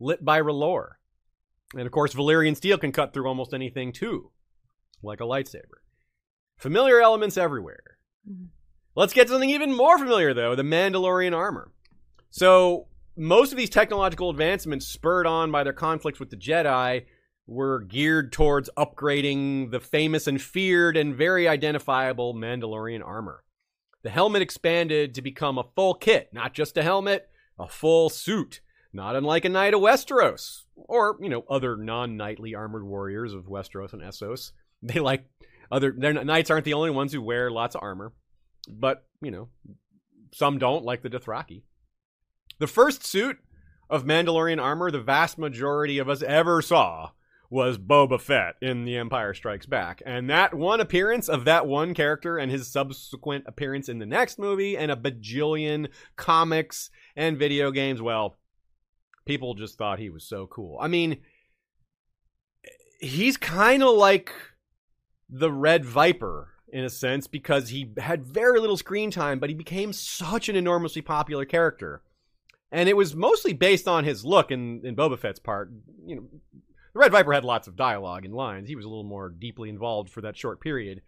lit 0.00 0.24
by 0.24 0.40
R'hllor. 0.40 0.95
And 1.74 1.86
of 1.86 1.92
course, 1.92 2.14
Valyrian 2.14 2.56
steel 2.56 2.78
can 2.78 2.92
cut 2.92 3.12
through 3.12 3.26
almost 3.26 3.52
anything 3.52 3.92
too, 3.92 4.30
like 5.02 5.20
a 5.20 5.24
lightsaber. 5.24 5.80
Familiar 6.58 7.00
elements 7.00 7.36
everywhere. 7.36 7.98
Mhm. 8.28 8.48
Let's 8.94 9.12
get 9.12 9.24
to 9.24 9.32
something 9.32 9.50
even 9.50 9.74
more 9.74 9.98
familiar, 9.98 10.32
though 10.32 10.54
the 10.54 10.62
Mandalorian 10.62 11.34
armor. 11.34 11.72
So, 12.30 12.88
most 13.16 13.52
of 13.52 13.58
these 13.58 13.70
technological 13.70 14.30
advancements, 14.30 14.86
spurred 14.86 15.26
on 15.26 15.50
by 15.50 15.64
their 15.64 15.72
conflicts 15.72 16.20
with 16.20 16.30
the 16.30 16.36
Jedi, 16.36 17.06
were 17.46 17.80
geared 17.80 18.32
towards 18.32 18.70
upgrading 18.76 19.70
the 19.70 19.80
famous 19.80 20.26
and 20.26 20.40
feared 20.40 20.96
and 20.96 21.14
very 21.14 21.46
identifiable 21.46 22.34
Mandalorian 22.34 23.04
armor. 23.04 23.44
The 24.02 24.10
helmet 24.10 24.42
expanded 24.42 25.14
to 25.14 25.22
become 25.22 25.58
a 25.58 25.68
full 25.74 25.94
kit, 25.94 26.32
not 26.32 26.54
just 26.54 26.76
a 26.76 26.82
helmet, 26.82 27.28
a 27.58 27.68
full 27.68 28.08
suit, 28.08 28.60
not 28.92 29.16
unlike 29.16 29.44
a 29.44 29.48
Knight 29.48 29.74
of 29.74 29.80
Westeros, 29.80 30.65
or, 30.76 31.16
you 31.20 31.28
know, 31.28 31.44
other 31.48 31.76
non 31.76 32.16
knightly 32.16 32.54
armored 32.54 32.84
warriors 32.84 33.32
of 33.32 33.46
Westeros 33.46 33.92
and 33.92 34.02
Essos. 34.02 34.52
They 34.82 35.00
like 35.00 35.24
other, 35.70 35.90
their 35.96 36.12
knights 36.12 36.50
aren't 36.50 36.66
the 36.66 36.74
only 36.74 36.90
ones 36.90 37.10
who 37.10 37.22
wear 37.22 37.50
lots 37.50 37.74
of 37.74 37.82
armor, 37.82 38.12
but, 38.68 39.06
you 39.22 39.30
know, 39.30 39.48
some 40.34 40.58
don't, 40.58 40.84
like 40.84 41.02
the 41.02 41.08
Dothraki. 41.08 41.62
The 42.58 42.66
first 42.66 43.04
suit 43.04 43.38
of 43.88 44.04
Mandalorian 44.04 44.60
armor 44.60 44.90
the 44.90 45.00
vast 45.00 45.38
majority 45.38 45.98
of 45.98 46.10
us 46.10 46.22
ever 46.22 46.60
saw 46.60 47.10
was 47.48 47.78
Boba 47.78 48.20
Fett 48.20 48.56
in 48.60 48.84
The 48.84 48.96
Empire 48.96 49.32
Strikes 49.32 49.66
Back. 49.66 50.02
And 50.04 50.28
that 50.30 50.54
one 50.54 50.80
appearance 50.80 51.28
of 51.28 51.44
that 51.44 51.66
one 51.66 51.94
character 51.94 52.38
and 52.38 52.50
his 52.50 52.70
subsequent 52.70 53.44
appearance 53.46 53.88
in 53.88 53.98
the 53.98 54.06
next 54.06 54.38
movie 54.38 54.76
and 54.76 54.90
a 54.90 54.96
bajillion 54.96 55.88
comics 56.16 56.90
and 57.14 57.38
video 57.38 57.70
games, 57.70 58.02
well, 58.02 58.36
people 59.26 59.54
just 59.54 59.76
thought 59.76 59.98
he 59.98 60.10
was 60.10 60.24
so 60.24 60.46
cool. 60.46 60.78
I 60.80 60.88
mean, 60.88 61.18
he's 63.00 63.36
kind 63.36 63.82
of 63.82 63.94
like 63.96 64.32
the 65.28 65.50
Red 65.50 65.84
Viper 65.84 66.52
in 66.68 66.84
a 66.84 66.90
sense 66.90 67.26
because 67.26 67.68
he 67.68 67.92
had 67.98 68.24
very 68.24 68.60
little 68.60 68.76
screen 68.76 69.10
time, 69.10 69.38
but 69.38 69.50
he 69.50 69.54
became 69.54 69.92
such 69.92 70.48
an 70.48 70.56
enormously 70.56 71.02
popular 71.02 71.44
character. 71.44 72.02
And 72.72 72.88
it 72.88 72.96
was 72.96 73.14
mostly 73.14 73.52
based 73.52 73.86
on 73.86 74.04
his 74.04 74.24
look 74.24 74.50
in, 74.50 74.84
in 74.84 74.96
Boba 74.96 75.18
Fett's 75.18 75.38
part. 75.38 75.70
You 76.04 76.16
know, 76.16 76.26
the 76.92 76.98
Red 76.98 77.12
Viper 77.12 77.32
had 77.32 77.44
lots 77.44 77.68
of 77.68 77.76
dialogue 77.76 78.24
and 78.24 78.34
lines. 78.34 78.68
He 78.68 78.76
was 78.76 78.84
a 78.84 78.88
little 78.88 79.04
more 79.04 79.28
deeply 79.28 79.68
involved 79.68 80.10
for 80.10 80.20
that 80.22 80.36
short 80.36 80.60
period 80.60 81.02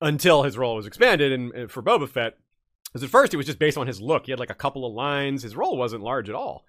until 0.00 0.42
his 0.42 0.56
role 0.56 0.76
was 0.76 0.86
expanded. 0.86 1.32
And, 1.32 1.70
for 1.70 1.82
Boba 1.82 2.08
Fett, 2.08 2.38
because 2.84 3.02
at 3.02 3.10
first 3.10 3.34
it 3.34 3.36
was 3.36 3.46
just 3.46 3.58
based 3.58 3.76
on 3.76 3.88
his 3.88 4.00
look. 4.00 4.26
He 4.26 4.32
had 4.32 4.38
like 4.38 4.50
a 4.50 4.54
couple 4.54 4.86
of 4.86 4.94
lines. 4.94 5.42
His 5.42 5.56
role 5.56 5.76
wasn't 5.76 6.02
large 6.02 6.28
at 6.28 6.34
all. 6.34 6.64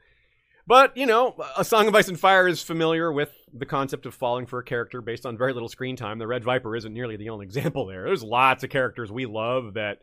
But, 0.68 0.98
you 0.98 1.06
know, 1.06 1.34
A 1.58 1.64
Song 1.64 1.88
of 1.88 1.96
Ice 1.96 2.10
and 2.10 2.20
Fire 2.20 2.46
is 2.46 2.62
familiar 2.62 3.10
with 3.10 3.32
the 3.54 3.66
concept 3.66 4.06
of 4.06 4.14
falling 4.14 4.46
for 4.46 4.60
a 4.60 4.64
character 4.64 5.02
based 5.02 5.26
on 5.26 5.38
very 5.38 5.54
little 5.54 5.70
screen 5.70 5.96
time. 5.96 6.20
The 6.20 6.28
Red 6.28 6.44
Viper 6.44 6.76
isn't 6.76 6.94
nearly 6.94 7.16
the 7.16 7.30
only 7.30 7.46
example 7.48 7.86
there. 7.86 8.04
There's 8.04 8.24
lots 8.24 8.66
of 8.66 8.70
characters 8.70 9.10
we 9.10 9.26
love 9.26 9.76
that 9.76 10.00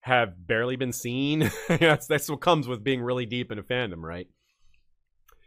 have 0.00 0.46
barely 0.46 0.76
been 0.76 0.92
seen. 0.92 1.50
that's, 1.68 2.06
that's 2.06 2.28
what 2.28 2.42
comes 2.42 2.68
with 2.68 2.84
being 2.84 3.00
really 3.00 3.24
deep 3.24 3.50
in 3.50 3.58
a 3.58 3.62
fandom, 3.62 4.02
right? 4.02 4.28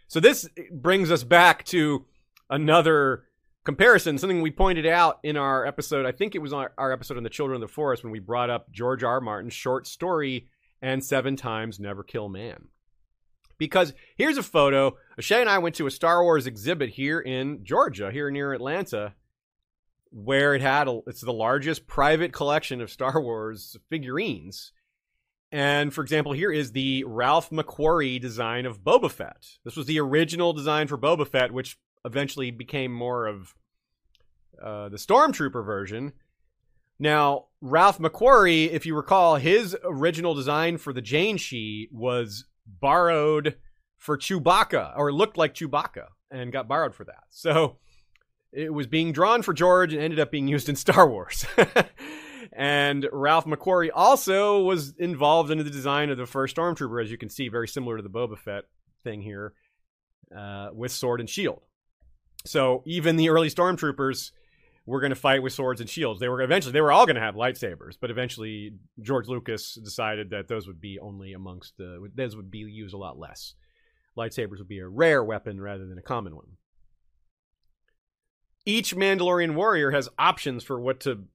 So 0.07 0.19
this 0.19 0.49
brings 0.71 1.11
us 1.11 1.23
back 1.23 1.63
to 1.65 2.05
another 2.49 3.25
comparison, 3.63 4.17
something 4.17 4.41
we 4.41 4.49
pointed 4.49 4.87
out 4.87 5.19
in 5.21 5.37
our 5.37 5.63
episode. 5.63 6.07
I 6.07 6.11
think 6.11 6.33
it 6.33 6.39
was 6.39 6.53
our, 6.53 6.73
our 6.75 6.91
episode 6.91 7.17
on 7.17 7.23
the 7.23 7.29
Children 7.29 7.61
of 7.61 7.69
the 7.69 7.71
Forest 7.71 8.03
when 8.03 8.11
we 8.11 8.17
brought 8.17 8.49
up 8.49 8.71
George 8.71 9.03
R. 9.03 9.11
R. 9.11 9.21
Martin's 9.21 9.53
short 9.53 9.85
story 9.85 10.47
and 10.81 11.03
Seven 11.03 11.35
Times 11.35 11.79
Never 11.79 12.01
Kill 12.03 12.29
Man. 12.29 12.69
Because 13.59 13.93
here's 14.15 14.37
a 14.37 14.43
photo. 14.43 14.97
Shay 15.19 15.41
and 15.41 15.49
I 15.49 15.59
went 15.59 15.75
to 15.75 15.85
a 15.85 15.91
Star 15.91 16.23
Wars 16.23 16.47
exhibit 16.47 16.89
here 16.89 17.19
in 17.19 17.63
Georgia, 17.63 18.11
here 18.11 18.31
near 18.31 18.53
Atlanta, 18.53 19.13
where 20.09 20.55
it 20.55 20.61
had 20.61 20.87
a, 20.87 21.01
it's 21.05 21.21
the 21.21 21.31
largest 21.31 21.85
private 21.85 22.33
collection 22.33 22.81
of 22.81 22.89
Star 22.89 23.21
Wars 23.21 23.77
figurines. 23.89 24.71
And 25.51 25.93
for 25.93 26.01
example, 26.01 26.31
here 26.31 26.51
is 26.51 26.71
the 26.71 27.03
Ralph 27.05 27.49
McQuarrie 27.49 28.21
design 28.21 28.65
of 28.65 28.83
Boba 28.83 29.11
Fett. 29.11 29.45
This 29.65 29.75
was 29.75 29.87
the 29.87 29.99
original 29.99 30.53
design 30.53 30.87
for 30.87 30.97
Boba 30.97 31.27
Fett, 31.27 31.51
which 31.51 31.77
eventually 32.05 32.51
became 32.51 32.93
more 32.93 33.27
of 33.27 33.53
uh, 34.63 34.89
the 34.89 34.97
Stormtrooper 34.97 35.65
version. 35.65 36.13
Now, 36.99 37.45
Ralph 37.61 37.97
McQuarrie, 37.97 38.69
if 38.69 38.85
you 38.85 38.95
recall, 38.95 39.37
his 39.37 39.75
original 39.83 40.33
design 40.33 40.77
for 40.77 40.93
the 40.93 41.01
jaenshi 41.01 41.87
was 41.91 42.45
borrowed 42.79 43.55
for 43.97 44.17
Chewbacca, 44.17 44.97
or 44.97 45.11
looked 45.11 45.37
like 45.37 45.53
Chewbacca, 45.53 46.07
and 46.31 46.51
got 46.51 46.67
borrowed 46.67 46.95
for 46.95 47.03
that. 47.05 47.23
So 47.29 47.77
it 48.51 48.73
was 48.73 48.87
being 48.87 49.11
drawn 49.11 49.41
for 49.41 49.53
George 49.53 49.93
and 49.93 50.01
ended 50.01 50.19
up 50.19 50.31
being 50.31 50.47
used 50.47 50.69
in 50.69 50.75
Star 50.75 51.07
Wars. 51.09 51.45
and 52.53 53.07
Ralph 53.11 53.45
McQuarrie 53.45 53.91
also 53.93 54.61
was 54.61 54.93
involved 54.97 55.51
in 55.51 55.57
the 55.57 55.63
design 55.65 56.09
of 56.09 56.17
the 56.17 56.25
first 56.25 56.55
Stormtrooper, 56.55 57.03
as 57.03 57.11
you 57.11 57.17
can 57.17 57.29
see, 57.29 57.49
very 57.49 57.67
similar 57.67 57.97
to 57.97 58.03
the 58.03 58.09
Boba 58.09 58.37
Fett 58.37 58.63
thing 59.03 59.21
here, 59.21 59.53
uh, 60.35 60.69
with 60.73 60.91
sword 60.91 61.19
and 61.19 61.29
shield. 61.29 61.61
So 62.45 62.83
even 62.85 63.17
the 63.17 63.29
early 63.29 63.49
Stormtroopers 63.49 64.31
were 64.85 64.99
going 64.99 65.11
to 65.11 65.15
fight 65.15 65.43
with 65.43 65.53
swords 65.53 65.81
and 65.81 65.89
shields. 65.89 66.19
They 66.19 66.29
were 66.29 66.41
eventually 66.41 66.73
they 66.73 66.81
were 66.81 66.91
all 66.91 67.05
going 67.05 67.15
to 67.15 67.21
have 67.21 67.35
lightsabers, 67.35 67.97
but 67.99 68.11
eventually 68.11 68.73
George 69.01 69.27
Lucas 69.27 69.75
decided 69.75 70.31
that 70.31 70.47
those 70.47 70.67
would 70.67 70.81
be 70.81 70.99
only 70.99 71.33
amongst 71.33 71.77
the 71.77 72.09
those 72.15 72.35
would 72.35 72.51
be 72.51 72.59
used 72.59 72.93
a 72.93 72.97
lot 72.97 73.19
less. 73.19 73.53
Lightsabers 74.17 74.57
would 74.57 74.67
be 74.67 74.79
a 74.79 74.87
rare 74.87 75.23
weapon 75.23 75.61
rather 75.61 75.85
than 75.85 75.97
a 75.97 76.03
common 76.03 76.35
one. 76.35 76.57
Each 78.65 78.95
Mandalorian 78.95 79.55
warrior 79.55 79.91
has 79.91 80.09
options 80.17 80.63
for 80.63 80.79
what 80.79 80.99
to 81.01 81.25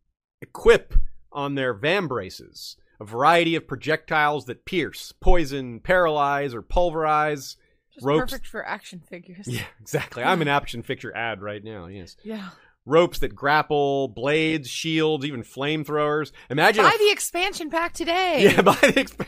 equip 0.41 0.95
on 1.33 1.55
their 1.55 1.75
vambraces. 1.75 2.77
A 3.01 3.05
variety 3.05 3.57
of 3.57 3.67
projectiles 3.67 4.45
that 4.45 4.65
pierce, 4.65 5.13
poison, 5.21 5.81
paralyze, 5.81 6.55
or 6.55 6.63
pulverize. 6.63 7.57
Just 7.93 8.07
Ropes. 8.07 8.33
perfect 8.33 8.47
for 8.47 8.67
action 8.67 9.01
figures. 9.01 9.47
Yeah, 9.49 9.65
exactly. 9.81 10.23
I'm 10.25 10.43
an 10.43 10.49
action 10.49 10.83
figure 10.83 11.15
ad 11.17 11.43
right 11.43 11.63
now. 11.63 11.87
Yes, 11.87 12.17
Yeah. 12.23 12.51
Ropes 12.87 13.19
that 13.21 13.35
grapple, 13.35 14.09
blades, 14.09 14.69
shields, 14.69 15.25
even 15.25 15.43
flamethrowers. 15.43 16.33
Imagine. 16.51 16.85
Buy 16.85 16.97
the 16.99 17.11
expansion 17.11 17.71
pack 17.71 17.93
today. 17.95 18.45
yeah, 18.45 18.63
buy 18.63 18.75
the. 18.75 18.93
Exp- 19.05 19.27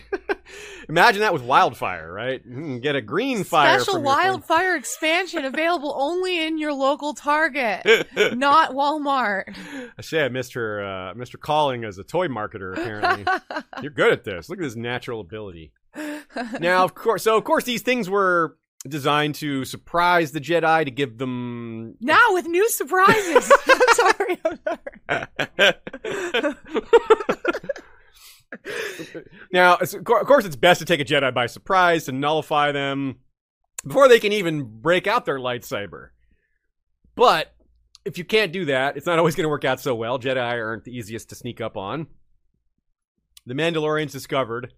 Imagine 0.89 1.23
that 1.23 1.33
with 1.33 1.43
wildfire, 1.43 2.13
right? 2.13 2.41
Get 2.81 2.95
a 2.95 3.01
green 3.01 3.43
fire. 3.43 3.81
Special 3.81 4.01
wildfire 4.01 4.77
expansion 4.77 5.45
available 5.45 5.93
only 5.99 6.47
in 6.47 6.59
your 6.59 6.73
local 6.73 7.15
Target, 7.15 8.07
not 8.37 8.71
Walmart. 8.71 9.57
I 9.99 10.03
say 10.03 10.25
I 10.25 10.29
missed 10.29 10.55
her, 10.55 10.85
uh, 10.85 11.15
Mr. 11.15 11.41
Calling 11.41 11.85
as 11.85 11.99
a 11.99 12.05
toy 12.05 12.29
marketer. 12.29 12.75
Apparently, 12.75 13.25
you're 13.83 13.91
good 13.91 14.13
at 14.13 14.23
this. 14.23 14.49
Look 14.49 14.61
at 14.61 14.63
this 14.63 14.77
natural 14.77 15.21
ability. 15.21 15.73
Now, 16.61 16.85
of 16.85 16.95
course, 16.95 17.25
so 17.25 17.37
of 17.37 17.43
course 17.43 17.65
these 17.65 17.83
things 17.83 18.09
were 18.09 18.57
designed 18.89 19.35
to 19.37 19.65
surprise 19.65 20.33
the 20.33 20.41
Jedi 20.41 20.85
to 20.85 20.91
give 20.91 21.19
them. 21.19 21.95
now 22.01 22.33
with 22.33 22.47
new 22.47 22.69
surprises. 22.71 23.47
Sorry. 23.93 24.39
Sorry. 24.45 25.77
now, 29.53 29.75
it's- 29.75 29.95
of 29.95 30.05
cour- 30.05 30.21
of 30.21 30.27
course, 30.27 30.45
it's 30.45 30.57
best 30.57 30.81
to 30.81 30.85
take 30.87 31.01
a 31.01 31.05
Jedi 31.05 31.33
by 31.33 31.47
surprise 31.47 32.05
to 32.07 32.13
nullify 32.13 32.73
them 32.73 33.17
before 33.87 34.09
they 34.09 34.21
can 34.21 34.33
even 34.33 34.65
break 34.81 35.07
out 35.07 35.25
their 35.25 35.39
lightsaber. 35.39 36.09
But 37.15 37.55
if 38.05 38.19
you 38.19 38.25
can't 38.25 38.53
do 38.53 38.67
that, 38.67 38.97
it's 38.97 39.07
not 39.07 39.19
always 39.19 39.35
going 39.35 39.45
to 39.45 39.49
work 39.49 39.65
out 39.65 39.81
so 39.81 39.95
well. 39.95 40.19
Jedi 40.19 40.37
aren't 40.37 40.85
the 40.85 40.97
easiest 40.97 41.29
to 41.31 41.35
sneak 41.35 41.61
up 41.61 41.77
on. 41.77 42.07
The 43.47 43.55
Mandalorians 43.55 44.13
discovered 44.13 44.73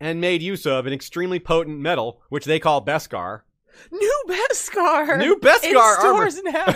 and 0.00 0.20
made 0.20 0.42
use 0.42 0.66
of 0.66 0.86
an 0.86 0.92
extremely 0.92 1.38
potent 1.38 1.78
metal, 1.80 2.20
which 2.28 2.44
they 2.44 2.58
call 2.58 2.84
Beskar. 2.84 3.42
New 3.90 4.22
Beskar. 4.28 5.18
New 5.18 5.36
Beskar 5.36 5.64
in 5.64 5.76
armor. 5.76 6.30
stores 6.30 6.42
now. 6.44 6.64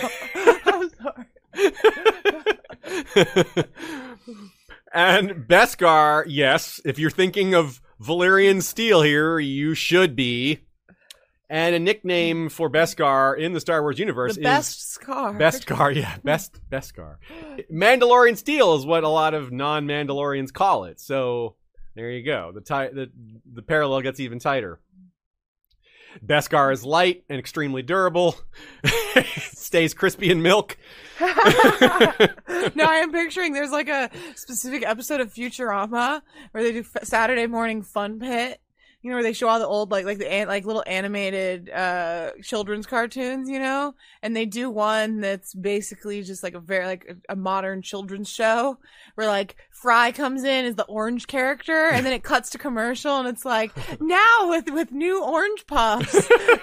I'm 0.67 0.91
sorry. 0.91 1.27
and 4.93 5.31
Beskar, 5.49 6.25
yes, 6.27 6.81
if 6.85 6.99
you're 6.99 7.11
thinking 7.11 7.55
of 7.55 7.81
Valyrian 8.01 8.63
steel 8.63 9.03
here, 9.03 9.39
you 9.39 9.75
should 9.75 10.17
be. 10.17 10.61
And 11.51 11.75
a 11.75 11.79
nickname 11.79 12.51
for 12.51 12.69
Beskar 12.69 13.39
in 13.39 13.55
the 13.55 13.61
Star 13.61 13.81
Wars 13.81 13.99
universe 13.99 14.35
The 14.35 14.41
is 14.41 14.45
best 14.45 14.91
scar. 14.91 15.33
Beskar, 15.33 15.95
yeah, 15.95 16.19
best 16.23 16.61
Beskar. 16.69 17.17
Mandalorian 17.73 18.37
steel 18.37 18.75
is 18.75 18.85
what 18.85 19.03
a 19.03 19.09
lot 19.09 19.33
of 19.33 19.51
non-Mandalorians 19.51 20.53
call 20.53 20.85
it. 20.85 21.01
So 21.01 21.55
there 21.99 22.13
you 22.13 22.23
go. 22.23 22.53
The 22.55 22.61
ti- 22.61 22.95
the 22.95 23.11
the 23.55 23.61
parallel 23.63 24.03
gets 24.03 24.21
even 24.21 24.39
tighter. 24.39 24.79
Beskar 26.25 26.73
is 26.73 26.85
light 26.85 27.25
and 27.29 27.41
extremely 27.41 27.83
durable. 27.83 28.37
Stays 29.37 29.95
crispy 29.95 30.31
in 30.31 30.41
milk. 30.41 30.77
now 31.21 31.29
I 31.29 33.01
am 33.03 33.11
picturing 33.11 33.53
there's 33.53 33.73
like 33.73 33.89
a 33.89 34.11
specific 34.37 34.87
episode 34.87 35.21
of 35.21 35.35
Futurama 35.35 36.23
where 36.53 36.63
they 36.63 36.71
do 36.71 36.85
Saturday 37.03 37.49
morning 37.49 37.83
fun 37.83 38.21
pit. 38.21 38.61
You 39.03 39.11
know 39.11 39.17
where 39.17 39.25
they 39.25 39.33
show 39.33 39.49
all 39.49 39.59
the 39.59 39.67
old 39.67 39.91
like 39.91 40.05
like 40.05 40.19
the 40.19 40.45
like 40.47 40.65
little 40.65 40.85
animated 40.87 41.69
uh 41.69 42.31
children's 42.45 42.87
cartoons, 42.87 43.51
you 43.51 43.59
know, 43.59 43.97
and 44.23 44.37
they 44.37 44.47
do 44.47 44.71
one 44.71 45.21
that's 45.21 45.53
basically 45.53 46.23
just 46.23 46.45
like 46.45 46.55
a 46.55 46.61
very 46.61 46.87
like 46.87 47.13
a 47.29 47.35
modern 47.35 47.83
children's 47.83 48.29
show 48.29 48.79
where 49.17 49.27
like 49.27 49.57
Fry 49.81 50.11
comes 50.11 50.43
in 50.43 50.65
as 50.65 50.75
the 50.75 50.85
orange 50.87 51.29
character, 51.29 51.89
and 51.89 52.05
then 52.05 52.13
it 52.13 52.25
cuts 52.25 52.51
to 52.51 52.59
commercial, 52.59 53.19
and 53.19 53.29
it's 53.29 53.45
like 53.45 53.71
now 54.01 54.49
with 54.49 54.69
with 54.71 54.91
new 54.91 55.23
orange 55.23 55.65
puffs 55.69 56.13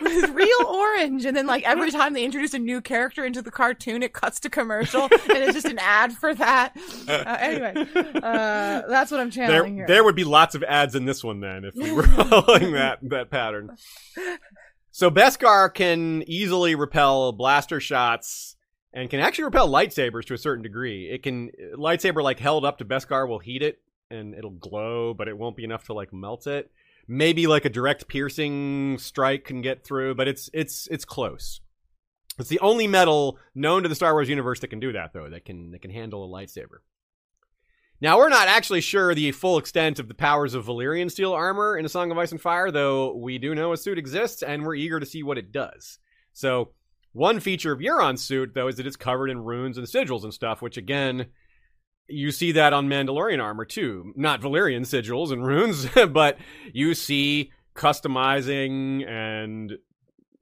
with 0.02 0.30
real 0.32 0.66
orange, 0.68 1.24
and 1.24 1.36
then 1.36 1.48
like 1.48 1.64
every 1.64 1.92
time 1.92 2.14
they 2.14 2.26
introduce 2.26 2.54
a 2.54 2.60
new 2.60 2.82
character 2.82 3.24
into 3.24 3.42
the 3.42 3.52
cartoon, 3.52 4.04
it 4.04 4.12
cuts 4.12 4.42
to 4.42 4.50
commercial, 4.50 5.04
and 5.04 5.12
it's 5.38 5.54
just 5.54 5.66
an 5.68 5.80
ad 5.80 6.12
for 6.12 6.34
that. 6.36 6.76
Uh, 7.08 7.38
anyway, 7.40 7.74
uh, 7.96 8.82
that's 8.90 9.12
what 9.12 9.22
I'm 9.22 9.30
There, 9.30 9.48
channeling 9.48 9.76
here. 9.76 9.88
there 9.88 10.04
would 10.04 10.16
be 10.16 10.26
lots 10.26 10.54
of 10.54 10.64
ads 10.64 10.94
in 10.94 11.06
this 11.06 11.24
one 11.24 11.40
then 11.40 11.64
if 11.64 11.74
we 11.74 11.92
were 11.94 12.04
following 12.08 12.74
that 12.74 13.00
that 13.04 13.30
pattern. 13.30 13.78
So 14.92 15.10
Beskar 15.10 15.74
can 15.74 16.24
easily 16.28 16.76
repel 16.76 17.32
blaster 17.32 17.80
shots 17.80 18.55
and 18.96 19.10
can 19.10 19.20
actually 19.20 19.44
repel 19.44 19.70
lightsabers 19.70 20.26
to 20.26 20.34
a 20.34 20.38
certain 20.38 20.64
degree. 20.64 21.10
It 21.12 21.22
can 21.22 21.50
uh, 21.50 21.78
lightsaber 21.78 22.24
like 22.24 22.40
held 22.40 22.66
up 22.66 22.78
to 22.80 22.86
Beskar 22.86 23.28
will 23.28 23.40
heat 23.40 23.62
it 23.62 23.80
and 24.10 24.34
it'll 24.34 24.52
glow, 24.52 25.14
but 25.14 25.28
it 25.28 25.38
won't 25.38 25.58
be 25.58 25.66
enough 25.66 25.86
to 25.86 25.94
like 25.94 26.14
melt 26.14 26.48
it. 26.48 26.72
Maybe 27.08 27.46
like 27.46 27.66
a 27.66 27.70
direct 27.70 28.08
piercing 28.08 28.98
strike 28.98 29.44
can 29.44 29.62
get 29.62 29.84
through, 29.84 30.16
but 30.16 30.28
it's 30.28 30.50
it's 30.54 30.88
it's 30.90 31.06
close. 31.06 31.60
It's 32.40 32.50
the 32.50 32.60
only 32.60 32.88
metal 32.88 33.38
known 33.54 33.84
to 33.84 33.90
the 33.90 33.96
Star 33.96 34.14
Wars 34.14 34.30
universe 34.30 34.62
that 34.62 34.70
can 34.70 34.80
do 34.80 34.94
that 34.94 35.14
though, 35.14 35.30
that 35.30 35.46
can 35.46 35.72
that 35.72 35.82
can 35.82 35.92
handle 35.92 36.24
a 36.24 36.28
lightsaber. 36.28 36.80
Now, 38.02 38.18
we're 38.18 38.30
not 38.30 38.50
actually 38.50 38.82
sure 38.82 39.16
the 39.16 39.32
full 39.32 39.58
extent 39.58 40.00
of 40.00 40.10
the 40.10 40.14
powers 40.14 40.54
of 40.54 40.66
Valyrian 40.66 41.10
steel 41.10 41.32
armor 41.32 41.78
in 41.78 41.86
A 41.86 41.90
Song 41.90 42.12
of 42.12 42.18
Ice 42.18 42.34
and 42.34 42.42
Fire, 42.42 42.70
though 42.70 43.16
we 43.16 43.38
do 43.38 43.56
know 43.56 43.72
a 43.72 43.78
suit 43.78 43.98
exists 43.98 44.44
and 44.44 44.66
we're 44.66 44.76
eager 44.76 45.00
to 45.00 45.06
see 45.06 45.24
what 45.24 45.38
it 45.38 45.54
does. 45.54 45.98
So, 46.34 46.72
one 47.16 47.40
feature 47.40 47.72
of 47.72 47.80
Euron's 47.80 48.22
suit, 48.22 48.52
though, 48.54 48.68
is 48.68 48.76
that 48.76 48.86
it's 48.86 48.98
covered 48.98 49.30
in 49.30 49.46
runes 49.46 49.78
and 49.78 49.88
sigils 49.88 50.26
and 50.26 50.34
stuff, 50.34 50.62
which 50.62 50.76
again, 50.76 51.28
you 52.10 52.30
see 52.30 52.52
that 52.52 52.74
on 52.74 52.90
Mandalorian 52.90 53.42
armor 53.42 53.64
too. 53.64 54.12
Not 54.18 54.42
Valyrian 54.42 54.82
sigils 54.82 55.32
and 55.32 55.46
runes, 55.46 55.88
but 56.10 56.38
you 56.74 56.94
see 56.94 57.54
customizing 57.74 59.08
and 59.08 59.78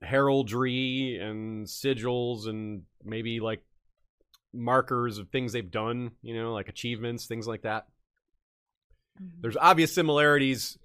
heraldry 0.02 1.16
and 1.22 1.66
sigils 1.66 2.48
and 2.48 2.82
maybe 3.04 3.38
like 3.38 3.62
markers 4.52 5.18
of 5.18 5.28
things 5.28 5.52
they've 5.52 5.70
done, 5.70 6.10
you 6.22 6.36
know, 6.36 6.52
like 6.52 6.68
achievements, 6.68 7.26
things 7.26 7.46
like 7.46 7.62
that. 7.62 7.86
Mm-hmm. 9.22 9.42
There's 9.42 9.56
obvious 9.56 9.94
similarities 9.94 10.76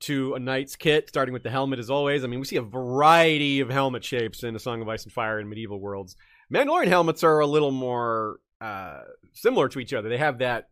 to 0.00 0.34
a 0.34 0.38
knight's 0.38 0.76
kit, 0.76 1.08
starting 1.08 1.32
with 1.32 1.42
the 1.42 1.50
helmet 1.50 1.78
as 1.78 1.90
always. 1.90 2.24
I 2.24 2.26
mean, 2.26 2.40
we 2.40 2.46
see 2.46 2.56
a 2.56 2.62
variety 2.62 3.60
of 3.60 3.70
helmet 3.70 4.04
shapes 4.04 4.42
in 4.42 4.56
A 4.56 4.58
Song 4.58 4.82
of 4.82 4.88
Ice 4.88 5.04
and 5.04 5.12
Fire 5.12 5.38
in 5.38 5.48
medieval 5.48 5.78
worlds. 5.78 6.16
Mandalorian 6.52 6.88
helmets 6.88 7.22
are 7.22 7.40
a 7.40 7.46
little 7.46 7.70
more 7.70 8.40
uh, 8.60 9.02
similar 9.32 9.68
to 9.68 9.78
each 9.78 9.92
other. 9.92 10.08
They 10.08 10.18
have 10.18 10.38
that 10.38 10.68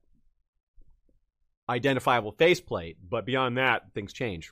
identifiable 1.69 2.33
faceplate, 2.33 2.97
but 3.09 3.27
beyond 3.27 3.59
that, 3.59 3.93
things 3.95 4.13
change. 4.13 4.51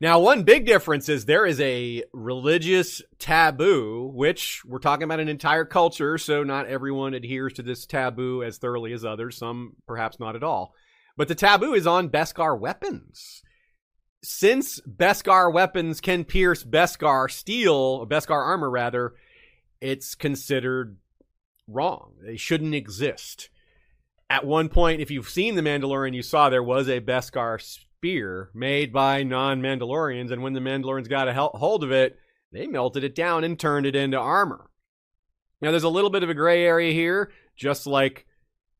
Now, 0.00 0.18
one 0.18 0.42
big 0.42 0.66
difference 0.66 1.08
is 1.08 1.24
there 1.24 1.46
is 1.46 1.60
a 1.60 2.02
religious 2.12 3.02
taboo, 3.20 4.10
which 4.12 4.62
we're 4.66 4.80
talking 4.80 5.04
about 5.04 5.20
an 5.20 5.28
entire 5.28 5.64
culture, 5.64 6.18
so 6.18 6.42
not 6.42 6.66
everyone 6.66 7.14
adheres 7.14 7.52
to 7.52 7.62
this 7.62 7.86
taboo 7.86 8.42
as 8.42 8.58
thoroughly 8.58 8.92
as 8.92 9.04
others, 9.04 9.36
some 9.36 9.76
perhaps 9.86 10.18
not 10.18 10.34
at 10.34 10.42
all. 10.42 10.74
But 11.16 11.28
the 11.28 11.34
taboo 11.34 11.74
is 11.74 11.86
on 11.86 12.08
Beskar 12.08 12.58
weapons. 12.58 13.42
Since 14.24 14.80
Beskar 14.80 15.52
weapons 15.52 16.00
can 16.00 16.24
pierce 16.24 16.64
Beskar 16.64 17.30
steel, 17.30 18.06
Beskar 18.06 18.42
armor 18.42 18.70
rather, 18.70 19.14
it's 19.80 20.14
considered 20.14 20.96
wrong. 21.66 22.14
They 22.24 22.36
shouldn't 22.36 22.74
exist. 22.74 23.50
At 24.30 24.46
one 24.46 24.68
point, 24.68 25.00
if 25.00 25.10
you've 25.10 25.28
seen 25.28 25.56
The 25.56 25.62
Mandalorian, 25.62 26.14
you 26.14 26.22
saw 26.22 26.48
there 26.48 26.62
was 26.62 26.88
a 26.88 27.00
Beskar 27.00 27.60
spear 27.60 28.50
made 28.54 28.92
by 28.92 29.22
non 29.22 29.60
Mandalorians, 29.60 30.30
and 30.32 30.42
when 30.42 30.54
the 30.54 30.60
Mandalorians 30.60 31.08
got 31.08 31.28
a 31.28 31.34
hold 31.34 31.84
of 31.84 31.92
it, 31.92 32.16
they 32.52 32.66
melted 32.66 33.04
it 33.04 33.14
down 33.14 33.44
and 33.44 33.58
turned 33.58 33.86
it 33.86 33.96
into 33.96 34.18
armor. 34.18 34.70
Now, 35.60 35.70
there's 35.70 35.82
a 35.82 35.88
little 35.88 36.10
bit 36.10 36.22
of 36.22 36.30
a 36.30 36.34
gray 36.34 36.64
area 36.64 36.92
here, 36.92 37.32
just 37.56 37.86
like 37.86 38.26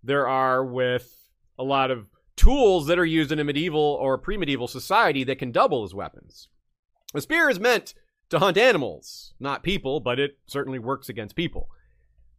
there 0.03 0.29
are 0.29 0.65
with 0.65 1.13
a 1.59 1.63
lot 1.65 1.91
of 1.91 2.07
tools 2.37 2.87
that 2.87 2.99
are 2.99 3.05
used 3.05 3.33
in 3.33 3.39
a 3.39 3.45
medieval 3.45 3.99
or 4.01 4.19
pre 4.19 4.37
medieval 4.37 4.69
society 4.69 5.25
that 5.25 5.39
can 5.39 5.53
double 5.53 5.85
as 5.85 5.95
weapons. 5.95 6.49
A 7.15 7.21
spear 7.21 7.49
is 7.49 7.61
meant 7.61 7.95
to 8.31 8.39
hunt 8.39 8.57
animals, 8.57 9.35
not 9.39 9.63
people, 9.63 10.01
but 10.01 10.19
it 10.19 10.39
certainly 10.47 10.79
works 10.79 11.09
against 11.09 11.37
people. 11.37 11.69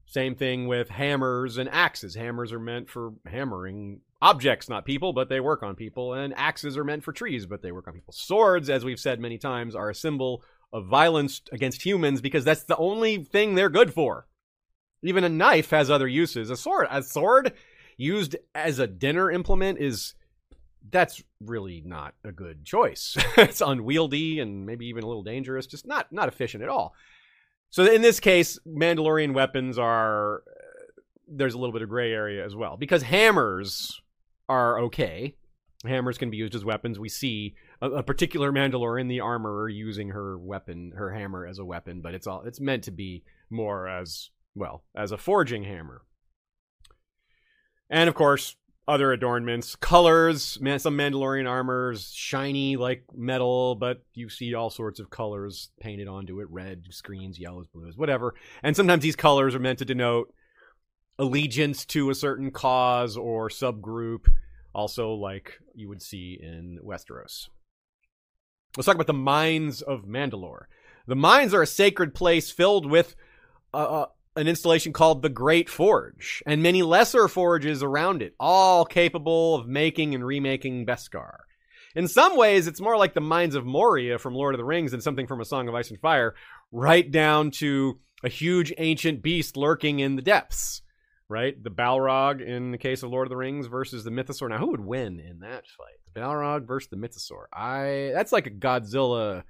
Same 0.05 0.35
thing 0.35 0.67
with 0.67 0.89
hammers 0.89 1.57
and 1.57 1.69
axes. 1.69 2.15
Hammers 2.15 2.51
are 2.51 2.59
meant 2.59 2.89
for 2.89 3.13
hammering 3.25 4.01
objects, 4.21 4.69
not 4.69 4.85
people, 4.85 5.13
but 5.13 5.29
they 5.29 5.39
work 5.39 5.63
on 5.63 5.75
people. 5.75 6.13
And 6.13 6.33
axes 6.35 6.77
are 6.77 6.83
meant 6.83 7.03
for 7.03 7.13
trees, 7.13 7.45
but 7.45 7.61
they 7.61 7.71
work 7.71 7.87
on 7.87 7.93
people. 7.93 8.13
Swords, 8.13 8.69
as 8.69 8.83
we've 8.83 8.99
said 8.99 9.19
many 9.19 9.37
times, 9.37 9.75
are 9.75 9.89
a 9.89 9.95
symbol 9.95 10.43
of 10.71 10.87
violence 10.87 11.41
against 11.51 11.85
humans 11.85 12.21
because 12.21 12.43
that's 12.43 12.63
the 12.63 12.77
only 12.77 13.23
thing 13.23 13.55
they're 13.55 13.69
good 13.69 13.93
for. 13.93 14.27
Even 15.03 15.23
a 15.23 15.29
knife 15.29 15.69
has 15.69 15.91
other 15.91 16.07
uses. 16.07 16.49
A 16.49 16.57
sword, 16.57 16.87
a 16.89 17.03
sword 17.03 17.53
used 17.97 18.35
as 18.55 18.79
a 18.79 18.87
dinner 18.87 19.31
implement 19.31 19.79
is 19.79 20.15
that's 20.89 21.23
really 21.39 21.81
not 21.85 22.13
a 22.23 22.31
good 22.31 22.65
choice. 22.65 23.17
it's 23.37 23.61
unwieldy 23.61 24.39
and 24.39 24.65
maybe 24.65 24.87
even 24.87 25.03
a 25.03 25.07
little 25.07 25.23
dangerous, 25.23 25.67
just 25.67 25.87
not 25.87 26.11
not 26.11 26.27
efficient 26.27 26.63
at 26.63 26.69
all. 26.69 26.93
So 27.69 27.85
in 27.85 28.01
this 28.01 28.19
case, 28.19 28.59
Mandalorian 28.67 29.33
weapons 29.33 29.77
are 29.79 30.37
uh, 30.37 31.01
there's 31.27 31.53
a 31.53 31.57
little 31.57 31.73
bit 31.73 31.81
of 31.81 31.89
gray 31.89 32.11
area 32.11 32.45
as 32.45 32.55
well 32.55 32.77
because 32.77 33.01
hammers 33.01 34.01
are 34.49 34.79
okay. 34.81 35.35
Hammers 35.85 36.17
can 36.17 36.29
be 36.29 36.37
used 36.37 36.55
as 36.55 36.63
weapons. 36.63 36.97
We 36.97 37.09
see 37.09 37.55
a, 37.81 37.89
a 37.89 38.03
particular 38.03 38.51
Mandalorian, 38.51 39.09
the 39.09 39.19
armorer, 39.19 39.67
using 39.67 40.09
her 40.09 40.37
weapon, 40.37 40.93
her 40.95 41.11
hammer 41.11 41.45
as 41.45 41.59
a 41.59 41.65
weapon, 41.65 42.01
but 42.01 42.13
it's 42.13 42.27
all 42.27 42.43
it's 42.43 42.59
meant 42.59 42.83
to 42.83 42.91
be 42.91 43.23
more 43.49 43.87
as 43.87 44.29
well 44.55 44.83
as 44.95 45.11
a 45.11 45.17
forging 45.17 45.63
hammer. 45.63 46.03
And 47.93 48.09
of 48.09 48.15
course, 48.15 48.55
other 48.87 49.11
adornments, 49.11 49.75
colors. 49.75 50.57
Some 50.77 50.97
Mandalorian 50.97 51.47
armors 51.47 52.11
shiny 52.11 52.75
like 52.75 53.03
metal, 53.13 53.75
but 53.75 54.01
you 54.15 54.29
see 54.29 54.55
all 54.55 54.71
sorts 54.71 54.99
of 54.99 55.11
colors 55.11 55.69
painted 55.79 56.07
onto 56.07 56.41
it: 56.41 56.47
red, 56.49 56.87
greens, 57.03 57.37
yellows, 57.37 57.67
blues, 57.67 57.95
whatever. 57.95 58.33
And 58.63 58.75
sometimes 58.75 59.03
these 59.03 59.15
colors 59.15 59.53
are 59.53 59.59
meant 59.59 59.77
to 59.77 59.85
denote 59.85 60.33
allegiance 61.19 61.85
to 61.85 62.09
a 62.09 62.15
certain 62.15 62.49
cause 62.49 63.15
or 63.15 63.47
subgroup. 63.49 64.25
Also, 64.73 65.13
like 65.13 65.59
you 65.75 65.87
would 65.87 66.01
see 66.01 66.39
in 66.41 66.79
Westeros. 66.83 67.49
Let's 68.75 68.87
talk 68.87 68.95
about 68.95 69.05
the 69.05 69.13
mines 69.13 69.83
of 69.83 70.05
Mandalore. 70.05 70.65
The 71.05 71.15
mines 71.15 71.53
are 71.53 71.61
a 71.61 71.67
sacred 71.67 72.15
place 72.15 72.49
filled 72.49 72.89
with 72.89 73.15
uh, 73.71 74.07
an 74.35 74.47
installation 74.47 74.93
called 74.93 75.21
the 75.21 75.29
Great 75.29 75.69
Forge, 75.69 76.41
and 76.45 76.63
many 76.63 76.81
lesser 76.81 77.27
forges 77.27 77.83
around 77.83 78.21
it, 78.21 78.35
all 78.39 78.85
capable 78.85 79.55
of 79.55 79.67
making 79.67 80.15
and 80.15 80.25
remaking 80.25 80.85
Beskar. 80.85 81.37
In 81.95 82.07
some 82.07 82.35
ways, 82.35 82.67
it's 82.67 82.81
more 82.81 82.97
like 82.97 83.13
the 83.13 83.21
mines 83.21 83.53
of 83.53 83.65
Moria 83.65 84.17
from 84.17 84.33
Lord 84.33 84.55
of 84.55 84.57
the 84.57 84.65
Rings 84.65 84.91
than 84.91 85.01
something 85.01 85.27
from 85.27 85.41
A 85.41 85.45
Song 85.45 85.67
of 85.67 85.75
Ice 85.75 85.91
and 85.91 85.99
Fire, 85.99 86.33
right 86.71 87.09
down 87.09 87.51
to 87.51 87.99
a 88.23 88.29
huge 88.29 88.73
ancient 88.77 89.21
beast 89.21 89.55
lurking 89.55 89.99
in 89.99 90.15
the 90.15 90.21
depths, 90.21 90.81
right? 91.29 91.61
The 91.61 91.69
Balrog 91.69 92.41
in 92.41 92.71
the 92.71 92.77
case 92.77 93.03
of 93.03 93.11
Lord 93.11 93.27
of 93.27 93.29
the 93.29 93.37
Rings 93.37 93.67
versus 93.67 94.03
the 94.03 94.09
Mythosaur. 94.09 94.49
Now, 94.49 94.57
who 94.57 94.71
would 94.71 94.83
win 94.83 95.19
in 95.19 95.39
that 95.39 95.67
fight? 95.67 95.99
The 96.13 96.21
Balrog 96.21 96.65
versus 96.65 96.89
the 96.89 96.97
Mythosaur. 96.97 97.45
I 97.53 98.11
that's 98.13 98.31
like 98.31 98.47
a 98.47 98.51
Godzilla 98.51 99.43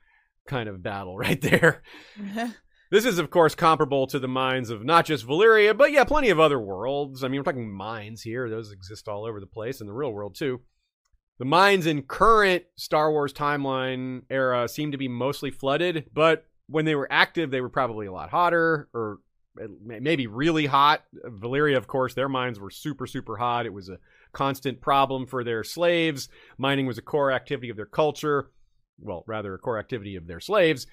kind 0.46 0.68
of 0.68 0.84
battle 0.84 1.18
right 1.18 1.40
there. 1.40 1.84
This 2.94 3.06
is, 3.06 3.18
of 3.18 3.32
course, 3.32 3.56
comparable 3.56 4.06
to 4.06 4.20
the 4.20 4.28
mines 4.28 4.70
of 4.70 4.86
not 4.86 5.08
just 5.08 5.26
Valyria, 5.26 5.76
but 5.76 5.92
yeah, 5.92 6.04
plenty 6.04 6.30
of 6.30 6.40
other 6.40 6.60
worlds. 6.60 7.24
I 7.24 7.28
mean, 7.28 7.40
we're 7.40 7.44
talking 7.44 7.74
mines 7.74 8.22
here; 8.22 8.48
those 8.48 8.72
exist 8.72 9.08
all 9.08 9.26
over 9.26 9.40
the 9.40 9.48
place 9.48 9.82
in 9.82 9.88
the 9.88 9.94
real 9.94 10.14
world 10.14 10.36
too. 10.36 10.62
The 11.40 11.46
mines 11.46 11.88
in 11.88 12.04
current 12.04 12.66
Star 12.76 13.10
Wars 13.12 13.34
timeline 13.34 14.22
era 14.30 14.68
seem 14.68 14.92
to 14.92 15.00
be 15.00 15.08
mostly 15.08 15.50
flooded, 15.50 16.12
but 16.14 16.46
when 16.68 16.86
they 16.86 16.94
were 16.94 17.12
active, 17.12 17.50
they 17.50 17.62
were 17.62 17.70
probably 17.70 18.06
a 18.06 18.12
lot 18.12 18.30
hotter, 18.30 18.90
or 18.94 19.18
maybe 19.84 20.28
really 20.28 20.68
hot. 20.68 21.04
Valyria, 21.26 21.78
of 21.78 21.88
course, 21.88 22.14
their 22.14 22.30
mines 22.30 22.60
were 22.60 22.70
super, 22.70 23.08
super 23.08 23.38
hot. 23.38 23.66
It 23.66 23.74
was 23.74 23.90
a 23.90 23.98
constant 24.34 24.82
problem 24.82 25.26
for 25.26 25.44
their 25.44 25.64
slaves. 25.64 26.30
Mining 26.60 26.86
was 26.86 27.00
a 27.00 27.02
core 27.02 27.32
activity 27.32 27.70
of 27.70 27.76
their 27.76 27.88
culture. 27.88 28.52
Well, 29.00 29.24
rather, 29.26 29.56
a 29.56 29.58
core 29.58 29.80
activity 29.80 30.16
of 30.16 30.28
their 30.28 30.40
slaves 30.40 30.86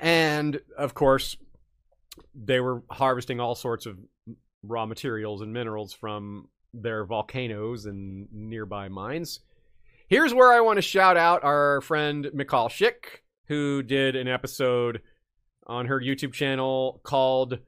and 0.00 0.60
of 0.76 0.94
course 0.94 1.36
they 2.34 2.60
were 2.60 2.82
harvesting 2.90 3.40
all 3.40 3.54
sorts 3.54 3.86
of 3.86 3.98
raw 4.62 4.86
materials 4.86 5.40
and 5.40 5.52
minerals 5.52 5.92
from 5.92 6.48
their 6.74 7.04
volcanoes 7.04 7.86
and 7.86 8.28
nearby 8.32 8.88
mines. 8.88 9.40
Here's 10.08 10.34
where 10.34 10.52
I 10.52 10.60
want 10.60 10.76
to 10.78 10.82
shout 10.82 11.16
out 11.16 11.44
our 11.44 11.80
friend 11.80 12.30
Michal 12.32 12.68
Schick, 12.68 13.22
who 13.46 13.82
did 13.82 14.16
an 14.16 14.28
episode 14.28 15.02
on 15.66 15.86
her 15.86 16.00
YouTube 16.00 16.32
channel 16.32 17.00
called 17.02 17.58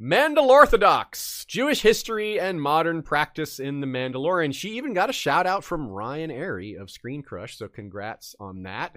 Mandalorthodox 0.00 1.44
Jewish 1.46 1.82
History 1.82 2.38
and 2.38 2.62
Modern 2.62 3.02
Practice 3.02 3.58
in 3.58 3.80
the 3.80 3.86
Mandalorian. 3.86 4.54
She 4.54 4.76
even 4.76 4.94
got 4.94 5.10
a 5.10 5.12
shout 5.12 5.44
out 5.44 5.64
from 5.64 5.88
Ryan 5.88 6.30
Arey 6.30 6.80
of 6.80 6.90
Screen 6.90 7.22
Crush, 7.22 7.58
so 7.58 7.66
congrats 7.66 8.36
on 8.38 8.62
that. 8.62 8.96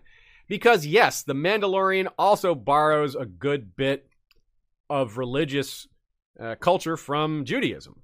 Because, 0.52 0.86
yes, 0.86 1.24
The 1.24 1.34
Mandalorian 1.34 2.10
also 2.20 2.54
borrows 2.54 3.16
a 3.16 3.26
good 3.26 3.74
bit 3.74 4.10
of 4.89 5.18
religious 5.18 5.88
uh, 6.38 6.56
culture 6.56 6.97
from 6.97 7.45
Judaism, 7.45 8.02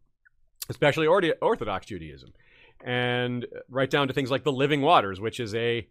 especially 0.69 1.07
Orthodox 1.07 1.87
Judaism. 1.87 2.31
And 2.81 3.45
right 3.67 3.89
down 3.89 4.07
to 4.07 4.13
things 4.13 4.31
like 4.31 4.45
the 4.45 4.53
living 4.53 4.81
waters, 4.81 5.19
which 5.19 5.41
is 5.41 5.53
a 5.55 5.89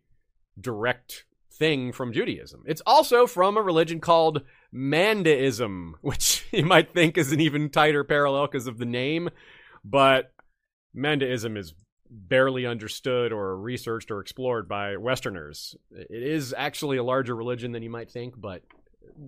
direct 0.59 1.27
thing 1.53 1.93
from 1.93 2.15
Judaism. 2.15 2.63
It's 2.65 2.81
also 2.87 3.27
from 3.27 3.59
a 3.59 3.63
religion 3.63 4.01
called 4.01 4.41
Mandaism, 4.73 5.97
which 6.01 6.47
you 6.53 6.65
might 6.65 6.91
think 6.91 7.19
is 7.19 7.33
an 7.33 7.41
even 7.41 7.69
tighter 7.69 8.03
parallel 8.03 8.47
because 8.47 8.67
of 8.67 8.79
the 8.79 8.87
name, 8.87 9.29
but 9.85 10.33
Mandaism 10.95 11.59
is 11.59 11.75
barely 12.11 12.67
understood 12.67 13.33
or 13.33 13.57
researched 13.59 14.11
or 14.11 14.21
explored 14.21 14.69
by 14.69 14.97
Westerners. 14.97 15.77
It 15.91 16.23
is 16.23 16.55
actually 16.57 16.97
a 16.97 17.03
larger 17.05 17.35
religion 17.35 17.73
than 17.73 17.83
you 17.83 17.91
might 17.91 18.11
think, 18.11 18.35
but 18.37 18.63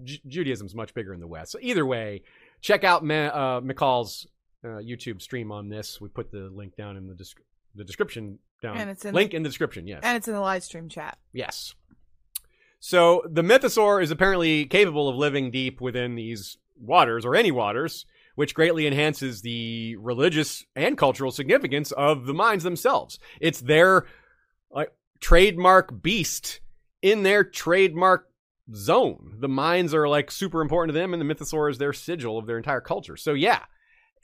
J- 0.05 0.21
Judaism 0.27 0.67
is 0.67 0.75
much 0.75 0.95
bigger 0.95 1.13
in 1.15 1.21
the 1.21 1.27
West. 1.27 1.53
So 1.53 1.59
either 1.63 1.85
way, 1.87 2.23
check 2.61 2.85
out 2.85 3.05
Ma- 3.05 3.15
uh, 3.29 3.61
Michal's 3.63 4.27
uh, 4.65 4.69
YouTube 4.79 5.23
stream 5.23 5.53
on 5.53 5.69
this. 5.69 6.01
We 6.01 6.09
put 6.09 6.31
the 6.31 6.51
link 6.53 6.77
down 6.77 6.97
in 6.97 7.07
the, 7.07 7.15
description. 7.15 7.47
the 7.75 7.85
description 7.85 8.39
down. 8.63 8.77
And 8.77 8.91
it's 8.91 9.05
in 9.05 9.15
link 9.15 9.31
the- 9.31 9.37
in 9.37 9.43
the 9.43 9.49
description. 9.49 9.87
Yes. 9.87 10.01
and 10.03 10.17
it's 10.17 10.29
in 10.29 10.35
the 10.35 10.41
live 10.41 10.65
stream 10.65 10.89
chat. 10.89 11.19
Yes. 11.33 11.75
So 12.81 13.23
the 13.29 13.43
mythosaur 13.43 14.03
is 14.03 14.11
apparently 14.11 14.65
capable 14.67 15.09
of 15.09 15.17
living 15.17 15.51
deep 15.51 15.81
within 15.81 16.15
these 16.15 16.59
waters 16.81 17.25
or 17.25 17.35
any 17.35 17.51
waters, 17.51 18.07
which 18.39 18.55
greatly 18.55 18.87
enhances 18.87 19.43
the 19.43 19.97
religious 19.97 20.65
and 20.77 20.97
cultural 20.97 21.33
significance 21.33 21.91
of 21.91 22.25
the 22.25 22.33
mines 22.33 22.63
themselves. 22.63 23.19
It's 23.41 23.61
their 23.61 24.07
like 24.71 24.93
trademark 25.19 26.01
beast 26.01 26.61
in 27.03 27.25
their 27.25 27.43
trademark 27.43 28.29
zone. 28.73 29.39
The 29.41 29.49
mines 29.49 29.93
are 29.93 30.07
like 30.07 30.31
super 30.31 30.61
important 30.61 30.95
to 30.95 31.01
them, 31.01 31.13
and 31.13 31.21
the 31.21 31.35
mythosaur 31.35 31.69
is 31.69 31.79
their 31.79 31.93
sigil 31.93 32.39
of 32.39 32.47
their 32.47 32.59
entire 32.59 32.81
culture. 32.81 33.17
So 33.17 33.33
yeah. 33.33 33.65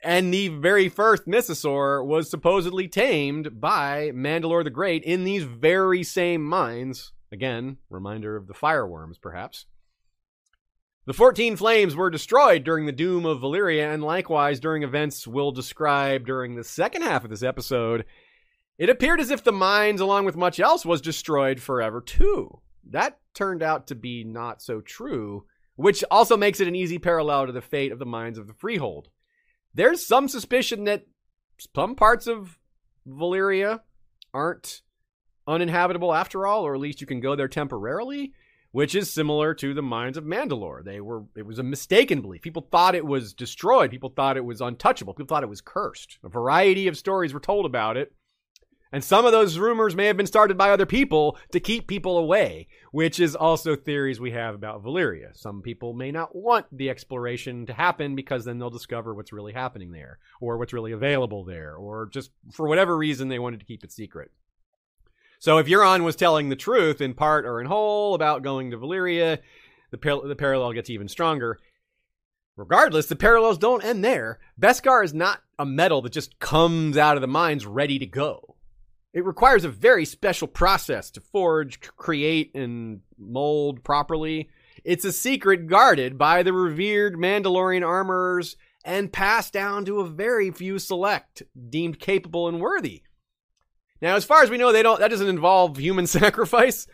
And 0.01 0.33
the 0.33 0.47
very 0.47 0.87
first 0.87 1.25
mythosaur 1.27 2.05
was 2.05 2.29
supposedly 2.29 2.87
tamed 2.87 3.59
by 3.59 4.11
Mandalore 4.13 4.63
the 4.63 4.69
Great 4.69 5.03
in 5.03 5.25
these 5.25 5.43
very 5.43 6.03
same 6.03 6.41
mines. 6.41 7.11
Again, 7.33 7.79
reminder 7.89 8.37
of 8.37 8.47
the 8.47 8.53
fireworms, 8.53 9.17
perhaps. 9.17 9.65
The 11.07 11.13
14 11.13 11.55
flames 11.55 11.95
were 11.95 12.09
destroyed 12.09 12.63
during 12.63 12.87
the 12.87 12.91
doom 12.91 13.27
of 13.27 13.41
Valyria, 13.41 13.93
and 13.93 14.03
likewise 14.03 14.59
during 14.59 14.81
events 14.81 15.27
we'll 15.27 15.51
describe 15.51 16.25
during 16.25 16.55
the 16.55 16.63
second 16.63 17.03
half 17.03 17.23
of 17.23 17.29
this 17.29 17.43
episode. 17.43 18.05
It 18.79 18.89
appeared 18.89 19.19
as 19.19 19.29
if 19.29 19.43
the 19.43 19.51
mines, 19.51 20.01
along 20.01 20.25
with 20.25 20.35
much 20.35 20.59
else, 20.59 20.83
was 20.83 21.01
destroyed 21.01 21.61
forever 21.61 22.01
too. 22.01 22.59
That 22.89 23.19
turned 23.35 23.61
out 23.61 23.85
to 23.87 23.95
be 23.95 24.23
not 24.23 24.63
so 24.63 24.81
true, 24.81 25.45
which 25.75 26.03
also 26.09 26.35
makes 26.35 26.59
it 26.59 26.67
an 26.67 26.75
easy 26.75 26.97
parallel 26.97 27.45
to 27.45 27.51
the 27.51 27.61
fate 27.61 27.91
of 27.91 27.99
the 27.99 28.05
mines 28.07 28.39
of 28.39 28.47
the 28.47 28.53
Freehold. 28.53 29.09
There's 29.75 30.03
some 30.03 30.27
suspicion 30.27 30.85
that 30.85 31.05
some 31.75 31.93
parts 31.93 32.25
of 32.25 32.57
Valyria 33.07 33.81
aren't 34.33 34.81
uninhabitable 35.45 36.15
after 36.15 36.47
all, 36.47 36.63
or 36.63 36.73
at 36.73 36.81
least 36.81 36.99
you 36.99 37.05
can 37.05 37.19
go 37.19 37.35
there 37.35 37.47
temporarily 37.47 38.33
which 38.75 38.93
is 38.93 39.09
similar 39.09 39.53
to 39.53 39.73
the 39.73 39.81
mines 39.81 40.17
of 40.17 40.25
Mandalore. 40.25 40.83
They 40.83 40.99
were 40.99 41.23
it 41.37 41.45
was 41.45 41.59
a 41.59 41.63
mistaken 41.63 42.21
belief. 42.21 42.41
People 42.41 42.67
thought 42.69 42.93
it 42.93 43.05
was 43.05 43.33
destroyed. 43.33 43.89
People 43.89 44.09
thought 44.09 44.35
it 44.35 44.43
was 44.43 44.59
untouchable. 44.59 45.13
People 45.13 45.33
thought 45.33 45.43
it 45.43 45.49
was 45.49 45.61
cursed. 45.61 46.19
A 46.25 46.27
variety 46.27 46.89
of 46.89 46.97
stories 46.97 47.33
were 47.33 47.39
told 47.39 47.65
about 47.65 47.95
it. 47.95 48.11
And 48.91 49.01
some 49.01 49.25
of 49.25 49.31
those 49.31 49.57
rumors 49.57 49.95
may 49.95 50.07
have 50.07 50.17
been 50.17 50.27
started 50.27 50.57
by 50.57 50.71
other 50.71 50.85
people 50.85 51.37
to 51.53 51.61
keep 51.61 51.87
people 51.87 52.17
away, 52.17 52.67
which 52.91 53.17
is 53.17 53.33
also 53.33 53.77
theories 53.77 54.19
we 54.19 54.31
have 54.31 54.55
about 54.55 54.83
Valyria. 54.83 55.33
Some 55.37 55.61
people 55.61 55.93
may 55.93 56.11
not 56.11 56.35
want 56.35 56.65
the 56.69 56.89
exploration 56.89 57.65
to 57.67 57.73
happen 57.73 58.13
because 58.13 58.43
then 58.43 58.59
they'll 58.59 58.69
discover 58.69 59.15
what's 59.15 59.31
really 59.31 59.53
happening 59.53 59.93
there, 59.93 60.19
or 60.41 60.57
what's 60.57 60.73
really 60.73 60.91
available 60.91 61.45
there, 61.45 61.77
or 61.77 62.09
just 62.11 62.31
for 62.51 62.67
whatever 62.67 62.97
reason 62.97 63.29
they 63.29 63.39
wanted 63.39 63.61
to 63.61 63.65
keep 63.65 63.85
it 63.85 63.93
secret. 63.93 64.31
So 65.45 65.59
if 65.59 65.67
Euron 65.67 66.03
was 66.03 66.15
telling 66.15 66.49
the 66.49 66.55
truth 66.55 67.01
in 67.01 67.13
part 67.13 67.45
or 67.45 67.61
in 67.61 67.67
whole 67.67 68.15
about 68.15 68.41
going 68.41 68.71
to 68.71 68.79
Valyria, 68.79 69.37
the, 69.91 69.97
par- 69.99 70.27
the 70.27 70.35
parallel 70.35 70.73
gets 70.73 70.89
even 70.89 71.07
stronger. 71.07 71.59
Regardless, 72.57 73.05
the 73.05 73.15
parallels 73.15 73.59
don't 73.59 73.85
end 73.85 74.03
there. 74.03 74.39
Beskar 74.59 75.05
is 75.05 75.13
not 75.13 75.43
a 75.59 75.63
metal 75.63 76.01
that 76.01 76.13
just 76.13 76.39
comes 76.39 76.97
out 76.97 77.15
of 77.15 77.21
the 77.21 77.27
mines 77.27 77.63
ready 77.63 77.99
to 77.99 78.07
go. 78.07 78.55
It 79.13 79.23
requires 79.23 79.63
a 79.63 79.69
very 79.69 80.03
special 80.03 80.47
process 80.47 81.11
to 81.11 81.21
forge, 81.21 81.79
create, 81.79 82.55
and 82.55 83.01
mold 83.15 83.83
properly. 83.83 84.49
It's 84.83 85.05
a 85.05 85.13
secret 85.13 85.67
guarded 85.67 86.17
by 86.17 86.41
the 86.41 86.53
revered 86.53 87.17
Mandalorian 87.17 87.85
armorers 87.85 88.57
and 88.83 89.13
passed 89.13 89.53
down 89.53 89.85
to 89.85 89.99
a 89.99 90.09
very 90.09 90.49
few 90.49 90.79
select 90.79 91.43
deemed 91.69 91.99
capable 91.99 92.47
and 92.47 92.59
worthy. 92.59 93.03
Now, 94.01 94.15
as 94.15 94.25
far 94.25 94.43
as 94.43 94.49
we 94.49 94.57
know, 94.57 94.71
they 94.71 94.83
don't. 94.83 94.99
That 94.99 95.11
doesn't 95.11 95.27
involve 95.27 95.77
human 95.77 96.07
sacrifice, 96.07 96.87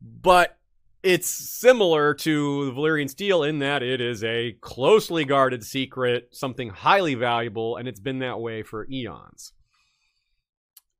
but 0.00 0.58
it's 1.02 1.28
similar 1.28 2.14
to 2.14 2.64
the 2.64 2.72
Valyrian 2.72 3.10
steel 3.10 3.42
in 3.42 3.58
that 3.58 3.82
it 3.82 4.00
is 4.00 4.24
a 4.24 4.52
closely 4.60 5.24
guarded 5.26 5.62
secret, 5.62 6.28
something 6.32 6.70
highly 6.70 7.14
valuable, 7.14 7.76
and 7.76 7.86
it's 7.86 8.00
been 8.00 8.20
that 8.20 8.40
way 8.40 8.62
for 8.62 8.88
eons. 8.90 9.52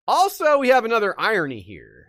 Also, 0.06 0.58
we 0.58 0.68
have 0.68 0.84
another 0.84 1.18
irony 1.18 1.60
here. 1.60 2.08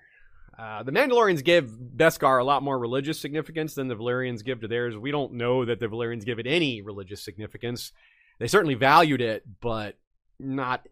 Uh, 0.59 0.83
the 0.83 0.91
Mandalorians 0.91 1.43
give 1.43 1.69
Beskar 1.69 2.39
a 2.39 2.43
lot 2.43 2.63
more 2.63 2.77
religious 2.77 3.19
significance 3.19 3.75
than 3.75 3.87
the 3.87 3.95
Valyrians 3.95 4.43
give 4.43 4.61
to 4.61 4.67
theirs. 4.67 4.97
We 4.97 5.11
don't 5.11 5.33
know 5.33 5.63
that 5.63 5.79
the 5.79 5.87
Valyrians 5.87 6.25
give 6.25 6.39
it 6.39 6.47
any 6.47 6.81
religious 6.81 7.23
significance. 7.23 7.93
They 8.39 8.47
certainly 8.47 8.75
valued 8.75 9.21
it, 9.21 9.43
but 9.61 9.97
not 10.37 10.85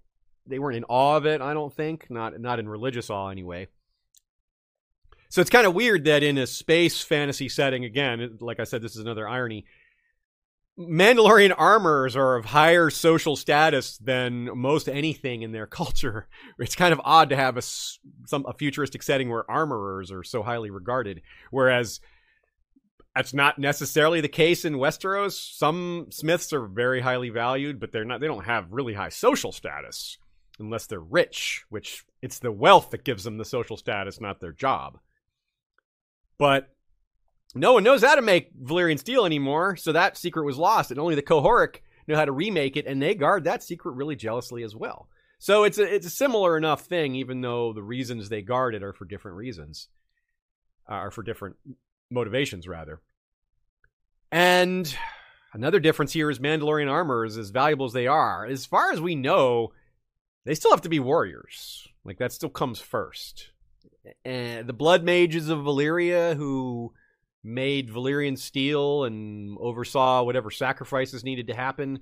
they 0.48 0.60
weren't 0.60 0.78
in 0.78 0.86
awe 0.86 1.18
of 1.18 1.26
it. 1.26 1.42
I 1.42 1.54
don't 1.54 1.74
think 1.74 2.08
not 2.10 2.40
not 2.40 2.60
in 2.60 2.68
religious 2.68 3.10
awe 3.10 3.30
anyway. 3.30 3.68
So 5.30 5.42
it's 5.42 5.50
kind 5.50 5.66
of 5.66 5.74
weird 5.74 6.06
that 6.06 6.22
in 6.22 6.38
a 6.38 6.46
space 6.46 7.02
fantasy 7.02 7.50
setting, 7.50 7.86
again, 7.86 8.38
like 8.40 8.60
I 8.60 8.66
said, 8.66 8.84
this 8.84 8.96
is 8.96 9.02
another 9.02 9.28
irony. 9.28 9.66
Mandalorian 10.78 11.54
armors 11.58 12.16
are 12.16 12.36
of 12.36 12.46
higher 12.46 12.90
social 12.90 13.36
status 13.36 13.98
than 13.98 14.56
most 14.58 14.88
anything 14.88 15.42
in 15.42 15.52
their 15.52 15.66
culture. 15.82 16.28
It's 16.60 16.76
kind 16.76 16.94
of 16.94 17.02
odd 17.04 17.30
to 17.30 17.36
have 17.36 17.58
a 17.58 17.62
some 17.62 18.46
a 18.48 18.54
futuristic 18.54 19.04
setting 19.04 19.30
where 19.30 19.50
armorers 19.50 20.12
are 20.12 20.24
so 20.24 20.44
highly 20.44 20.70
regarded, 20.70 21.22
whereas 21.52 22.00
that's 23.16 23.34
not 23.34 23.60
necessarily 23.60 24.22
the 24.22 24.28
case 24.28 24.66
in 24.66 24.76
Westeros. 24.76 25.34
Some 25.34 26.08
smiths 26.10 26.52
are 26.52 26.66
very 26.66 27.02
highly 27.02 27.30
valued, 27.30 27.80
but 27.80 27.92
they're 27.92 28.06
not. 28.06 28.20
They 28.20 28.28
don't 28.28 28.46
have 28.46 28.72
really 28.72 28.94
high 28.94 29.10
social 29.10 29.52
status 29.52 30.18
unless 30.60 30.86
they're 30.86 31.00
rich, 31.00 31.66
which 31.70 32.06
it's 32.22 32.40
the 32.40 32.52
wealth 32.52 32.92
that 32.92 33.04
gives 33.04 33.24
them 33.24 33.38
the 33.38 33.46
social 33.46 33.78
status, 33.78 34.22
not 34.22 34.40
their 34.40 34.52
job. 34.52 35.00
But 36.38 36.70
no 37.56 37.74
one 37.74 37.84
knows 37.84 38.04
how 38.04 38.16
to 38.16 38.22
make 38.22 38.58
Valyrian 38.60 39.00
steel 39.00 39.26
anymore, 39.26 39.76
so 39.76 39.92
that 39.92 40.18
secret 40.18 40.46
was 40.46 40.58
lost, 40.58 40.92
and 40.92 41.00
only 41.00 41.16
the 41.16 41.22
Qohorik 41.22 41.78
know 42.08 42.16
how 42.16 42.26
to 42.26 42.32
remake 42.32 42.76
it, 42.76 42.86
and 42.86 43.02
they 43.02 43.16
guard 43.16 43.44
that 43.44 43.64
secret 43.64 43.94
really 43.94 44.16
jealously 44.16 44.64
as 44.64 44.76
well. 44.76 45.08
So 45.40 45.64
it's 45.64 45.78
a 45.78 45.84
it's 45.84 46.08
a 46.08 46.12
similar 46.12 46.58
enough 46.58 46.86
thing, 46.86 47.16
even 47.16 47.42
though 47.42 47.74
the 47.74 47.84
reasons 47.84 48.30
they 48.30 48.42
guard 48.42 48.76
it 48.76 48.84
are 48.84 48.94
for 48.94 49.06
different 49.06 49.38
reasons, 49.38 49.90
uh, 50.90 50.94
are 50.94 51.12
for 51.12 51.22
different 51.22 51.58
motivations 52.10 52.68
rather. 52.68 53.02
And 54.32 54.96
another 55.54 55.80
difference 55.80 56.14
here 56.14 56.30
is 56.30 56.40
Mandalorian 56.40 56.90
armor 56.90 57.26
is 57.26 57.38
as 57.38 57.50
valuable 57.50 57.86
as 57.86 57.94
they 57.94 58.08
are. 58.08 58.46
As 58.46 58.66
far 58.66 58.92
as 58.92 59.02
we 59.02 59.16
know, 59.16 59.74
they 60.46 60.56
still 60.56 60.72
have 60.72 60.82
to 60.82 60.90
be 60.90 61.00
warriors. 61.00 61.88
Like 62.04 62.18
that 62.18 62.32
still 62.32 62.50
comes 62.50 62.80
first. 62.80 63.52
And 64.26 64.68
the 64.68 64.74
blood 64.74 65.04
mages 65.04 65.50
of 65.50 65.60
Valyria 65.60 66.36
who 66.36 66.94
made 67.44 67.90
Valyrian 67.90 68.38
steel 68.38 69.04
and 69.04 69.58
oversaw 69.60 70.24
whatever 70.24 70.50
sacrifices 70.50 71.24
needed 71.24 71.48
to 71.48 71.56
happen 71.56 72.00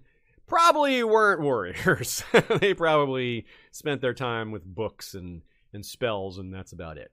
probably 0.48 1.04
weren't 1.04 1.42
warriors. 1.42 2.24
they 2.60 2.74
probably 2.74 3.46
spent 3.72 4.02
their 4.02 4.14
time 4.14 4.52
with 4.52 4.66
books 4.66 5.14
and, 5.14 5.42
and 5.74 5.86
spells, 5.86 6.38
and 6.38 6.54
that's 6.54 6.74
about 6.74 6.98
it. 6.98 7.12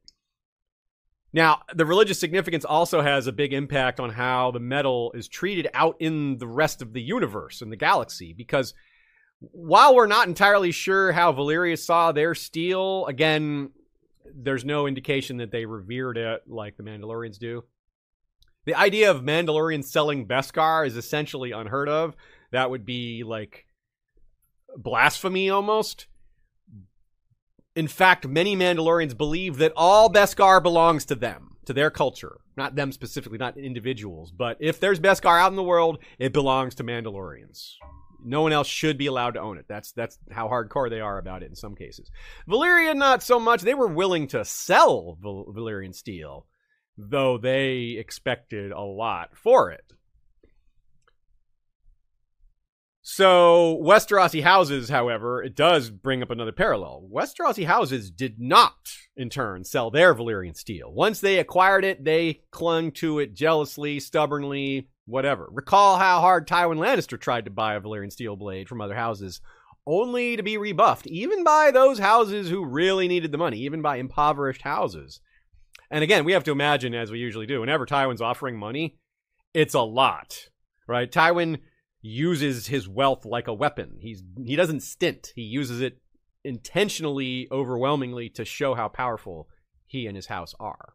Now, 1.33 1.61
the 1.75 1.87
religious 1.87 2.19
significance 2.19 2.65
also 2.65 3.03
has 3.03 3.27
a 3.27 3.33
big 3.33 3.53
impact 3.53 4.01
on 4.01 4.11
how 4.11 4.51
the 4.51 4.61
metal 4.61 5.13
is 5.15 5.29
treated 5.29 5.69
out 5.75 5.97
in 6.01 6.39
the 6.39 6.47
rest 6.47 6.81
of 6.81 6.95
the 6.95 7.03
universe 7.03 7.61
and 7.61 7.71
the 7.71 7.77
galaxy, 7.77 8.33
because 8.33 8.73
while 9.41 9.95
we're 9.95 10.07
not 10.07 10.29
entirely 10.29 10.73
sure 10.73 11.13
how 11.13 11.33
Valyria 11.33 11.79
saw 11.79 12.13
their 12.13 12.35
steel, 12.35 13.07
again, 13.07 13.71
there's 14.35 14.65
no 14.65 14.87
indication 14.87 15.39
that 15.39 15.51
they 15.51 15.65
revered 15.65 16.17
it 16.17 16.43
like 16.47 16.77
the 16.77 16.83
Mandalorians 16.83 17.39
do. 17.39 17.65
The 18.67 18.75
idea 18.75 19.11
of 19.11 19.23
Mandalorians 19.23 19.85
selling 19.85 20.27
Beskar 20.27 20.87
is 20.87 20.97
essentially 20.97 21.53
unheard 21.53 21.89
of. 21.89 22.15
That 22.53 22.71
would 22.71 22.85
be 22.85 23.23
like 23.25 23.67
blasphemy 24.77 25.51
almost. 25.51 26.07
In 27.75 27.89
fact, 27.89 28.27
many 28.27 28.57
Mandalorians 28.57 29.17
believe 29.17 29.59
that 29.59 29.73
all 29.77 30.11
Beskar 30.11 30.63
belongs 30.63 31.05
to 31.07 31.15
them, 31.15 31.57
to 31.65 31.73
their 31.73 31.91
culture. 31.91 32.41
Not 32.57 32.75
them 32.75 32.91
specifically, 32.91 33.39
not 33.39 33.57
individuals. 33.57 34.33
But 34.33 34.57
if 34.61 34.81
there's 34.81 34.99
Beskar 34.99 35.41
out 35.41 35.53
in 35.53 35.57
the 35.57 35.63
world, 35.63 35.99
it 36.19 36.33
belongs 36.33 36.75
to 36.77 36.85
Mandalorians. 36.85 37.75
No 38.25 38.43
one 38.43 38.53
else 38.53 38.67
should 38.67 38.99
be 38.99 39.07
allowed 39.07 39.35
to 39.35 39.41
own 39.41 39.59
it. 39.59 39.67
That's 39.69 39.93
that's 39.93 40.19
how 40.31 40.49
hardcore 40.49 40.91
they 40.91 41.01
are 41.01 41.19
about 41.19 41.43
it 41.43 41.51
in 41.51 41.57
some 41.57 41.75
cases. 41.75 42.11
Valyria, 42.49 42.97
not 42.97 43.23
so 43.23 43.39
much. 43.39 43.63
They 43.63 43.75
were 43.75 43.89
willing 43.89 44.27
to 44.29 44.45
sell 44.45 45.19
Val- 45.21 45.53
Valyrian 45.55 45.95
steel, 45.95 46.47
though 46.97 47.39
they 47.39 47.97
expected 47.99 48.73
a 48.73 48.81
lot 48.81 49.31
for 49.37 49.71
it. 49.71 49.93
So 53.11 53.81
Westerosi 53.83 54.43
houses, 54.43 54.91
however, 54.91 55.43
it 55.43 55.55
does 55.55 55.89
bring 55.89 56.23
up 56.23 56.31
another 56.31 56.53
parallel. 56.53 57.09
Westerosi 57.11 57.65
houses 57.65 58.11
did 58.11 58.39
not, 58.39 58.93
in 59.17 59.31
turn, 59.31 59.65
sell 59.65 59.91
their 59.91 60.15
Valyrian 60.15 60.55
steel. 60.55 60.93
Once 60.93 61.19
they 61.21 61.39
acquired 61.39 61.87
it, 61.87 62.05
they 62.05 62.43
clung 62.51 62.93
to 62.93 63.19
it 63.19 63.33
jealously, 63.33 63.99
stubbornly, 63.99 64.91
whatever. 65.09 65.49
Recall 65.51 65.99
how 65.99 66.21
hard 66.21 66.47
Tywin 66.47 66.79
Lannister 66.79 67.19
tried 67.19 67.47
to 67.47 67.51
buy 67.51 67.75
a 67.75 67.81
Valyrian 67.81 68.13
steel 68.13 68.37
blade 68.37 68.69
from 68.69 68.81
other 68.81 68.95
houses, 68.95 69.41
only 69.87 70.37
to 70.37 70.43
be 70.43 70.59
rebuffed, 70.59 71.07
even 71.07 71.43
by 71.43 71.71
those 71.71 71.99
houses 71.99 72.51
who 72.51 72.65
really 72.65 73.09
needed 73.09 73.33
the 73.33 73.39
money, 73.39 73.59
even 73.61 73.81
by 73.81 73.97
impoverished 73.97 74.63
houses. 74.63 75.21
And 75.91 76.05
again, 76.05 76.25
we 76.25 76.33
have 76.33 76.45
to 76.45 76.53
imagine, 76.53 76.95
as 76.95 77.11
we 77.11 77.19
usually 77.19 77.47
do, 77.47 77.61
whenever 77.61 77.87
Tywin's 77.87 78.21
offering 78.21 78.59
money, 78.59 78.99
it's 79.55 79.75
a 79.75 79.81
lot, 79.81 80.49
right? 80.87 81.11
Tywin 81.11 81.61
uses 82.03 82.67
his 82.67 82.87
wealth 82.87 83.25
like 83.25 83.49
a 83.49 83.55
weapon. 83.55 83.97
He's 84.01 84.23
he 84.45 84.57
doesn't 84.57 84.83
stint. 84.83 85.33
He 85.35 85.43
uses 85.43 85.81
it 85.81 85.99
intentionally 86.45 87.49
overwhelmingly 87.51 88.29
to 88.31 88.45
show 88.45 88.75
how 88.75 88.89
powerful 88.89 89.49
he 89.87 90.07
and 90.07 90.15
his 90.15 90.27
house 90.27 90.55
are. 90.61 90.95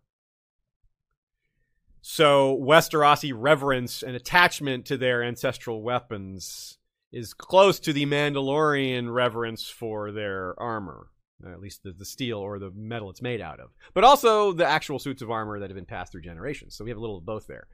So 2.06 2.60
Westerosi 2.62 3.32
reverence 3.34 4.04
and 4.04 4.14
attachment 4.14 4.86
to 4.88 4.98
their 4.98 5.24
ancestral 5.24 5.82
weapons 5.82 6.78
is 7.14 7.34
close 7.34 7.80
to 7.80 7.94
the 7.94 8.06
Mandalorian 8.06 9.12
reverence 9.12 9.70
for 9.70 10.12
their 10.12 10.54
armor, 10.62 11.08
at 11.50 11.62
least 11.62 11.82
the, 11.84 11.94
the 11.94 12.04
steel 12.04 12.40
or 12.40 12.60
the 12.60 12.72
metal 12.76 13.10
it's 13.10 13.22
made 13.22 13.40
out 13.40 13.62
of, 13.62 13.70
but 13.94 14.04
also 14.04 14.52
the 14.52 14.66
actual 14.66 15.00
suits 15.00 15.22
of 15.22 15.32
armor 15.32 15.62
that 15.62 15.70
have 15.70 15.78
been 15.78 15.86
passed 15.86 16.12
through 16.12 16.24
generations. 16.24 16.76
So 16.76 16.84
we 16.84 16.90
have 16.92 16.98
a 16.98 17.02
little 17.02 17.20
of 17.20 17.26
both 17.26 17.48
there. 17.48 17.68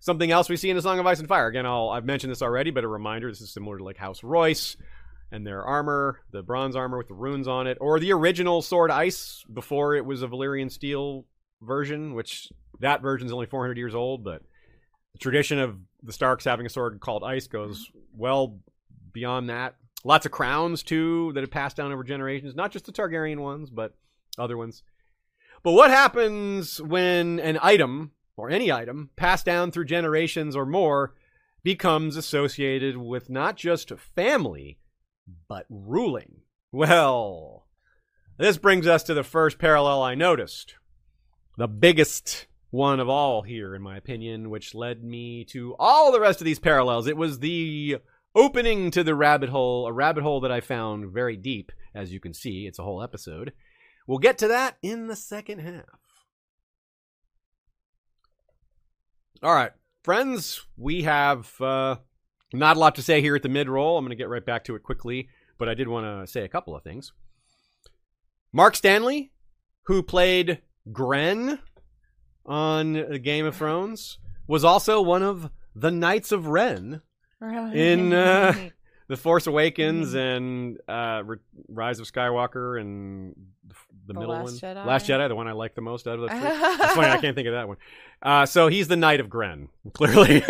Something 0.00 0.32
else 0.32 0.48
we 0.48 0.56
see 0.56 0.70
in 0.70 0.76
the 0.76 0.82
Song 0.82 0.98
of 0.98 1.06
Ice 1.06 1.20
and 1.20 1.28
Fire. 1.28 1.46
Again, 1.46 1.64
I'll, 1.64 1.90
I've 1.90 2.04
mentioned 2.04 2.32
this 2.32 2.42
already, 2.42 2.72
but 2.72 2.82
a 2.82 2.88
reminder: 2.88 3.28
this 3.28 3.40
is 3.40 3.52
similar 3.52 3.78
to 3.78 3.84
like 3.84 3.98
House 3.98 4.24
Royce 4.24 4.76
and 5.30 5.46
their 5.46 5.62
armor, 5.62 6.22
the 6.32 6.42
bronze 6.42 6.74
armor 6.74 6.98
with 6.98 7.06
the 7.06 7.14
runes 7.14 7.46
on 7.46 7.68
it, 7.68 7.78
or 7.80 8.00
the 8.00 8.12
original 8.12 8.62
Sword 8.62 8.90
Ice 8.90 9.44
before 9.52 9.94
it 9.94 10.04
was 10.04 10.24
a 10.24 10.26
Valyrian 10.26 10.72
steel 10.72 11.24
version, 11.62 12.14
which 12.14 12.48
that 12.80 13.02
version 13.02 13.26
is 13.26 13.32
only 13.32 13.46
400 13.46 13.76
years 13.76 13.94
old, 13.94 14.24
but 14.24 14.42
the 15.12 15.18
tradition 15.18 15.58
of 15.58 15.76
the 16.02 16.12
Starks 16.12 16.44
having 16.44 16.66
a 16.66 16.70
sword 16.70 16.98
called 17.00 17.24
Ice 17.24 17.46
goes 17.46 17.88
mm-hmm. 17.88 17.98
well 18.16 18.58
beyond 19.12 19.50
that. 19.50 19.74
Lots 20.04 20.24
of 20.24 20.32
crowns 20.32 20.82
too 20.82 21.32
that 21.34 21.42
have 21.42 21.50
passed 21.50 21.76
down 21.76 21.92
over 21.92 22.04
generations, 22.04 22.54
not 22.54 22.72
just 22.72 22.86
the 22.86 22.92
Targaryen 22.92 23.38
ones, 23.38 23.70
but 23.70 23.94
other 24.38 24.56
ones. 24.56 24.82
But 25.62 25.72
what 25.72 25.90
happens 25.90 26.80
when 26.80 27.38
an 27.40 27.58
item 27.60 28.12
or 28.36 28.50
any 28.50 28.72
item 28.72 29.10
passed 29.16 29.44
down 29.44 29.70
through 29.70 29.84
generations 29.84 30.56
or 30.56 30.64
more 30.64 31.14
becomes 31.62 32.16
associated 32.16 32.96
with 32.96 33.28
not 33.28 33.56
just 33.56 33.90
family, 33.98 34.78
but 35.48 35.66
ruling. 35.68 36.40
Well, 36.72 37.66
this 38.38 38.56
brings 38.56 38.86
us 38.86 39.02
to 39.04 39.14
the 39.14 39.22
first 39.22 39.58
parallel 39.58 40.02
I 40.02 40.14
noticed. 40.14 40.76
The 41.60 41.68
biggest 41.68 42.46
one 42.70 43.00
of 43.00 43.10
all 43.10 43.42
here, 43.42 43.74
in 43.74 43.82
my 43.82 43.98
opinion, 43.98 44.48
which 44.48 44.74
led 44.74 45.04
me 45.04 45.44
to 45.50 45.76
all 45.78 46.10
the 46.10 46.18
rest 46.18 46.40
of 46.40 46.46
these 46.46 46.58
parallels. 46.58 47.06
It 47.06 47.18
was 47.18 47.40
the 47.40 47.98
opening 48.34 48.90
to 48.92 49.04
the 49.04 49.14
rabbit 49.14 49.50
hole, 49.50 49.86
a 49.86 49.92
rabbit 49.92 50.22
hole 50.22 50.40
that 50.40 50.50
I 50.50 50.62
found 50.62 51.12
very 51.12 51.36
deep, 51.36 51.70
as 51.94 52.14
you 52.14 52.18
can 52.18 52.32
see. 52.32 52.66
It's 52.66 52.78
a 52.78 52.82
whole 52.82 53.02
episode. 53.02 53.52
We'll 54.06 54.16
get 54.16 54.38
to 54.38 54.48
that 54.48 54.78
in 54.80 55.08
the 55.08 55.16
second 55.16 55.58
half. 55.58 55.84
All 59.42 59.54
right, 59.54 59.72
friends, 60.02 60.64
we 60.78 61.02
have 61.02 61.60
uh, 61.60 61.96
not 62.54 62.78
a 62.78 62.80
lot 62.80 62.94
to 62.94 63.02
say 63.02 63.20
here 63.20 63.36
at 63.36 63.42
the 63.42 63.50
mid 63.50 63.68
roll. 63.68 63.98
I'm 63.98 64.04
going 64.06 64.16
to 64.16 64.16
get 64.16 64.30
right 64.30 64.46
back 64.46 64.64
to 64.64 64.76
it 64.76 64.82
quickly, 64.82 65.28
but 65.58 65.68
I 65.68 65.74
did 65.74 65.88
want 65.88 66.06
to 66.06 66.26
say 66.26 66.42
a 66.42 66.48
couple 66.48 66.74
of 66.74 66.82
things. 66.82 67.12
Mark 68.50 68.76
Stanley, 68.76 69.32
who 69.82 70.02
played 70.02 70.62
Grenn 70.92 71.58
on 72.46 73.18
Game 73.22 73.46
of 73.46 73.56
Thrones, 73.56 74.18
was 74.46 74.64
also 74.64 75.00
one 75.00 75.22
of 75.22 75.50
the 75.74 75.90
Knights 75.90 76.32
of 76.32 76.46
Ren 76.46 77.00
in 77.72 78.12
uh, 78.12 78.54
The 79.08 79.16
Force 79.16 79.46
Awakens 79.46 80.14
and 80.14 80.78
uh, 80.88 81.22
Rise 81.68 82.00
of 82.00 82.10
Skywalker 82.10 82.80
and 82.80 83.34
the, 83.68 83.74
The 84.06 84.14
middle 84.14 84.34
Last 84.34 84.62
one, 84.62 84.74
Jedi? 84.76 84.86
Last 84.86 85.06
Jedi, 85.06 85.28
the 85.28 85.34
one 85.36 85.46
I 85.48 85.52
like 85.52 85.74
the 85.74 85.80
most 85.82 86.08
out 86.08 86.14
of 86.18 86.22
the 86.22 86.28
three. 86.28 86.38
It's 86.42 86.94
funny, 86.94 87.08
I 87.08 87.18
can't 87.20 87.36
think 87.36 87.46
of 87.46 87.54
that 87.54 87.68
one. 87.68 87.76
Uh, 88.22 88.46
so 88.46 88.66
he's 88.68 88.88
the 88.88 88.96
Knight 88.96 89.20
of 89.20 89.30
Gren, 89.30 89.68
clearly. 89.92 90.42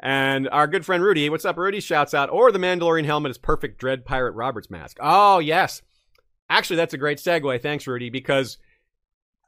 and 0.00 0.48
our 0.48 0.66
good 0.66 0.84
friend 0.84 1.02
Rudy, 1.02 1.30
what's 1.30 1.44
up, 1.44 1.56
Rudy? 1.56 1.80
Shouts 1.80 2.14
out, 2.14 2.30
or 2.30 2.50
the 2.50 2.58
Mandalorian 2.58 3.04
helmet 3.04 3.30
is 3.30 3.38
perfect 3.38 3.78
Dread 3.78 4.04
Pirate 4.04 4.32
Roberts 4.32 4.70
mask. 4.70 4.96
Oh, 5.00 5.38
yes. 5.38 5.82
Actually, 6.48 6.76
that's 6.76 6.94
a 6.94 6.98
great 6.98 7.18
segue. 7.18 7.60
Thanks, 7.62 7.86
Rudy, 7.86 8.10
because 8.10 8.58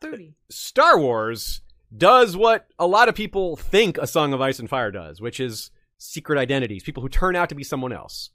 30. 0.01 0.35
Star 0.51 0.99
Wars 0.99 1.61
does 1.97 2.37
what 2.37 2.67
a 2.79 2.87
lot 2.87 3.09
of 3.09 3.15
people 3.15 3.57
think 3.57 3.99
A 3.99 4.07
Song 4.07 4.33
of 4.33 4.41
Ice 4.41 4.59
and 4.59 4.69
Fire 4.69 4.91
does, 4.91 5.21
which 5.21 5.41
is 5.41 5.71
secret 5.99 6.39
identities, 6.39 6.83
people 6.83 7.03
who 7.03 7.09
turn 7.09 7.37
out 7.37 7.49
to 7.49 7.55
be 7.55 7.65
someone 7.65 7.93
else. 7.93 8.31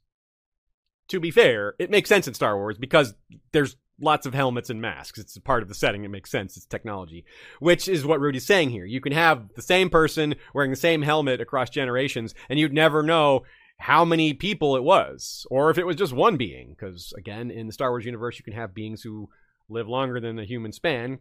To 1.10 1.20
be 1.20 1.32
fair, 1.32 1.76
it 1.78 1.90
makes 1.90 2.10
sense 2.10 2.28
in 2.28 2.34
Star 2.34 2.58
Wars 2.58 2.78
because 2.78 3.14
there's 3.52 3.76
lots 4.00 4.26
of 4.26 4.34
helmets 4.34 4.70
and 4.70 4.82
masks. 4.82 5.20
It's 5.20 5.36
a 5.36 5.42
part 5.42 5.62
of 5.62 5.70
the 5.70 5.76
setting. 5.76 6.04
It 6.04 6.10
makes 6.10 6.32
sense. 6.32 6.58
It's 6.58 6.66
technology, 6.66 7.26
which 7.60 7.88
is 7.88 8.06
what 8.06 8.20
Rudy's 8.20 8.46
saying 8.46 8.70
here. 8.70 8.86
You 8.86 9.02
can 9.02 9.12
have 9.12 9.54
the 9.56 9.62
same 9.62 9.90
person 9.90 10.36
wearing 10.54 10.72
the 10.72 10.78
same 10.78 11.02
helmet 11.02 11.42
across 11.42 11.70
generations, 11.70 12.34
and 12.50 12.58
you'd 12.58 12.74
never 12.74 13.04
know 13.04 13.44
how 13.82 14.06
many 14.06 14.34
people 14.34 14.76
it 14.76 14.84
was, 14.84 15.48
or 15.50 15.72
if 15.72 15.78
it 15.80 15.86
was 15.86 15.96
just 15.96 16.14
one 16.14 16.38
being. 16.38 16.70
Because 16.70 17.14
again, 17.18 17.50
in 17.50 17.66
the 17.66 17.74
Star 17.74 17.90
Wars 17.90 18.06
universe, 18.06 18.38
you 18.38 18.44
can 18.44 18.54
have 18.54 18.76
beings 18.76 19.02
who 19.02 19.30
live 19.70 19.88
longer 19.88 20.20
than 20.20 20.36
the 20.36 20.46
human 20.46 20.72
span 20.72 21.20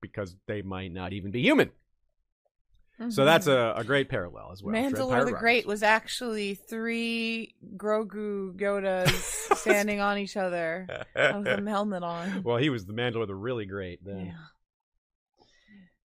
because 0.00 0.36
they 0.46 0.62
might 0.62 0.92
not 0.92 1.12
even 1.12 1.32
be 1.32 1.42
human. 1.42 1.70
So 3.10 3.24
that's 3.24 3.46
mm-hmm. 3.46 3.78
a, 3.78 3.80
a 3.80 3.84
great 3.84 4.08
parallel 4.08 4.50
as 4.52 4.60
well. 4.60 4.74
Mandalore 4.74 5.24
the 5.24 5.32
Great 5.32 5.66
was 5.66 5.84
actually 5.84 6.54
three 6.54 7.54
Grogu 7.76 8.56
Yodas 8.56 9.56
standing 9.56 10.00
on 10.00 10.18
each 10.18 10.36
other 10.36 10.86
with 11.14 11.46
a 11.46 11.62
helmet 11.64 12.02
on. 12.02 12.42
well, 12.42 12.56
he 12.56 12.70
was 12.70 12.86
the 12.86 12.92
Mandalore 12.92 13.28
the 13.28 13.36
really 13.36 13.66
great 13.66 14.04
then. 14.04 14.26
Yeah, 14.26 14.32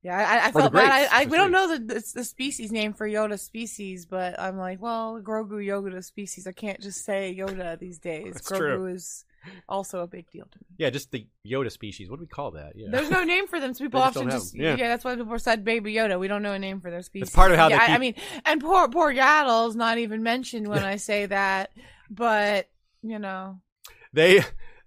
I, 0.06 0.46
I 0.48 0.52
the 0.52 0.60
felt 0.60 0.74
bad. 0.74 1.10
I, 1.12 1.22
I 1.22 1.26
we 1.26 1.38
don't 1.38 1.52
know 1.52 1.68
the, 1.70 1.80
the 1.80 2.12
the 2.16 2.24
species 2.26 2.72
name 2.72 2.94
for 2.94 3.08
Yoda 3.08 3.40
species, 3.40 4.06
but 4.06 4.38
I'm 4.40 4.58
like, 4.58 4.82
well, 4.82 5.20
Grogu 5.24 5.66
Yoda 5.66 6.04
species. 6.04 6.46
I 6.46 6.52
can't 6.52 6.82
just 6.82 7.06
say 7.06 7.34
Yoda 7.38 7.80
these 7.80 8.00
days. 8.00 8.34
That's 8.34 8.50
Grogu 8.52 8.58
true. 8.58 8.86
is 8.88 9.24
also 9.70 10.00
a 10.02 10.08
big 10.08 10.30
deal 10.32 10.46
to 10.46 10.58
me. 10.60 10.66
Yeah, 10.78 10.90
just 10.90 11.12
the 11.12 11.26
Yoda 11.48 11.72
species. 11.72 12.10
What 12.10 12.18
do 12.18 12.24
we 12.24 12.28
call 12.28 12.52
that? 12.52 12.74
Yeah. 12.76 12.88
There's 12.92 13.10
no 13.10 13.24
name 13.24 13.48
for 13.48 13.60
them, 13.62 13.74
so 13.74 13.84
people 13.86 14.02
just 14.02 14.18
often 14.18 14.30
just 14.30 14.54
yeah. 14.58 14.76
Yeah. 14.76 14.90
That's 14.90 15.06
why 15.06 15.16
people 15.16 15.40
said 15.40 15.64
Baby 15.64 15.94
Yoda. 15.94 16.20
We 16.20 16.28
don't 16.28 16.44
know 16.44 16.54
a 16.54 16.60
name 16.60 16.82
for 16.82 16.92
their 16.92 17.02
species. 17.02 17.30
part 17.30 17.52
of 17.52 17.58
how 17.58 17.70
they 17.70 17.76
yeah, 17.76 17.82
I- 17.82 17.86
I 17.86 17.92
keep- 17.92 18.00
mean, 18.02 18.16
and 18.46 18.60
poor 18.60 18.90
poor 18.90 19.14
Yaddle's 19.14 19.76
not 19.78 19.98
even 20.00 20.22
mentioned 20.22 20.68
when 20.68 20.84
I 20.84 20.98
say 20.98 21.28
that, 21.28 21.72
but 22.10 22.68
you 23.02 23.20
know, 23.20 23.60
They 24.12 24.42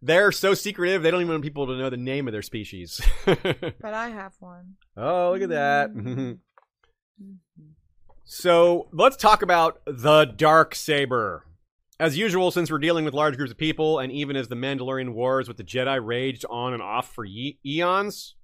they're 0.06 0.32
so 0.32 0.54
secretive. 0.54 1.02
They 1.02 1.10
don't 1.10 1.20
even 1.20 1.32
want 1.32 1.42
people 1.42 1.66
to 1.66 1.76
know 1.76 1.90
the 1.90 1.96
name 1.96 2.26
of 2.28 2.32
their 2.32 2.42
species. 2.42 3.00
but 3.24 3.74
I 3.84 4.08
have 4.08 4.34
one. 4.40 4.76
oh, 4.96 5.32
look 5.32 5.42
at 5.42 5.48
that. 5.50 5.94
Mhm. 5.94 6.38
So 8.24 8.88
let's 8.92 9.16
talk 9.16 9.42
about 9.42 9.80
the 9.86 10.24
dark 10.24 10.74
saber. 10.74 11.44
As 11.98 12.18
usual, 12.18 12.50
since 12.50 12.70
we're 12.70 12.78
dealing 12.78 13.04
with 13.04 13.14
large 13.14 13.36
groups 13.36 13.50
of 13.52 13.56
people, 13.56 13.98
and 14.00 14.12
even 14.12 14.36
as 14.36 14.48
the 14.48 14.54
Mandalorian 14.56 15.14
wars 15.14 15.48
with 15.48 15.56
the 15.56 15.64
Jedi 15.64 15.98
raged 16.04 16.44
on 16.50 16.74
and 16.74 16.82
off 16.82 17.10
for 17.14 17.24
ye- 17.24 17.58
eons, 17.64 18.34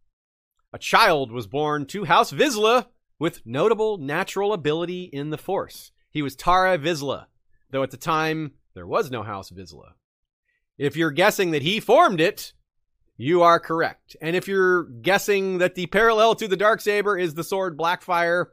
a 0.72 0.78
child 0.78 1.30
was 1.30 1.46
born 1.46 1.84
to 1.86 2.04
House 2.04 2.32
Vizsla 2.32 2.86
with 3.18 3.42
notable 3.44 3.98
natural 3.98 4.52
ability 4.54 5.04
in 5.12 5.30
the 5.30 5.36
Force. 5.36 5.92
He 6.10 6.22
was 6.22 6.34
Tarre 6.34 6.78
Vizsla, 6.78 7.26
though 7.70 7.82
at 7.82 7.90
the 7.90 7.96
time 7.98 8.52
there 8.74 8.86
was 8.86 9.10
no 9.10 9.22
House 9.22 9.50
Vizsla. 9.50 9.92
If 10.78 10.96
you're 10.96 11.10
guessing 11.10 11.50
that 11.52 11.62
he 11.62 11.80
formed 11.80 12.20
it, 12.20 12.52
you 13.16 13.42
are 13.42 13.60
correct. 13.60 14.16
And 14.20 14.34
if 14.34 14.48
you're 14.48 14.84
guessing 14.84 15.58
that 15.58 15.74
the 15.74 15.86
parallel 15.86 16.34
to 16.36 16.48
the 16.48 16.56
dark 16.56 16.80
saber 16.80 17.16
is 17.16 17.34
the 17.34 17.44
sword 17.44 17.78
Blackfyre, 17.78 18.46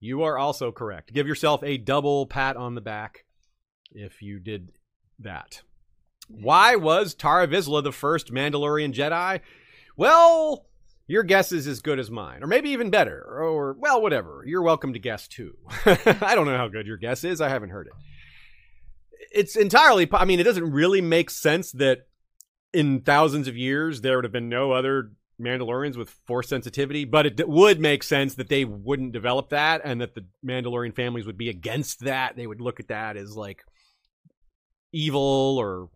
you 0.00 0.22
are 0.22 0.38
also 0.38 0.72
correct. 0.72 1.12
Give 1.12 1.26
yourself 1.26 1.62
a 1.62 1.78
double 1.78 2.26
pat 2.26 2.56
on 2.56 2.74
the 2.74 2.80
back 2.80 3.24
if 3.92 4.22
you 4.22 4.38
did 4.38 4.72
that. 5.18 5.62
Why 6.28 6.76
was 6.76 7.14
Tarre 7.14 7.46
Vizsla 7.46 7.82
the 7.82 7.92
first 7.92 8.32
Mandalorian 8.32 8.94
Jedi? 8.94 9.40
Well, 9.96 10.66
your 11.06 11.22
guess 11.22 11.52
is 11.52 11.66
as 11.66 11.82
good 11.82 11.98
as 11.98 12.10
mine, 12.10 12.42
or 12.42 12.46
maybe 12.46 12.70
even 12.70 12.90
better, 12.90 13.22
or, 13.22 13.74
well, 13.78 14.00
whatever. 14.00 14.42
You're 14.46 14.62
welcome 14.62 14.94
to 14.94 14.98
guess 14.98 15.28
too. 15.28 15.56
I 15.84 16.34
don't 16.34 16.46
know 16.46 16.56
how 16.56 16.68
good 16.68 16.86
your 16.86 16.96
guess 16.96 17.24
is. 17.24 17.40
I 17.40 17.50
haven't 17.50 17.70
heard 17.70 17.88
it. 17.88 17.92
It's 19.34 19.56
entirely, 19.56 20.08
I 20.12 20.24
mean, 20.24 20.40
it 20.40 20.44
doesn't 20.44 20.70
really 20.70 21.00
make 21.00 21.28
sense 21.28 21.72
that 21.72 22.06
in 22.72 23.00
thousands 23.00 23.48
of 23.48 23.56
years 23.56 24.00
there 24.00 24.16
would 24.16 24.24
have 24.24 24.32
been 24.32 24.48
no 24.48 24.72
other 24.72 25.12
Mandalorians 25.40 25.96
with 25.96 26.10
force 26.26 26.48
sensitivity, 26.48 27.04
but 27.04 27.26
it 27.26 27.48
would 27.48 27.80
make 27.80 28.02
sense 28.02 28.34
that 28.36 28.48
they 28.48 28.64
wouldn't 28.64 29.12
develop 29.12 29.50
that 29.50 29.80
and 29.84 30.00
that 30.00 30.14
the 30.14 30.24
Mandalorian 30.46 30.94
families 30.94 31.26
would 31.26 31.36
be 31.36 31.48
against 31.48 32.00
that. 32.00 32.36
They 32.36 32.46
would 32.46 32.60
look 32.60 32.78
at 32.78 32.88
that 32.88 33.16
as 33.16 33.36
like 33.36 33.64
evil 34.92 35.56
or 35.58 35.88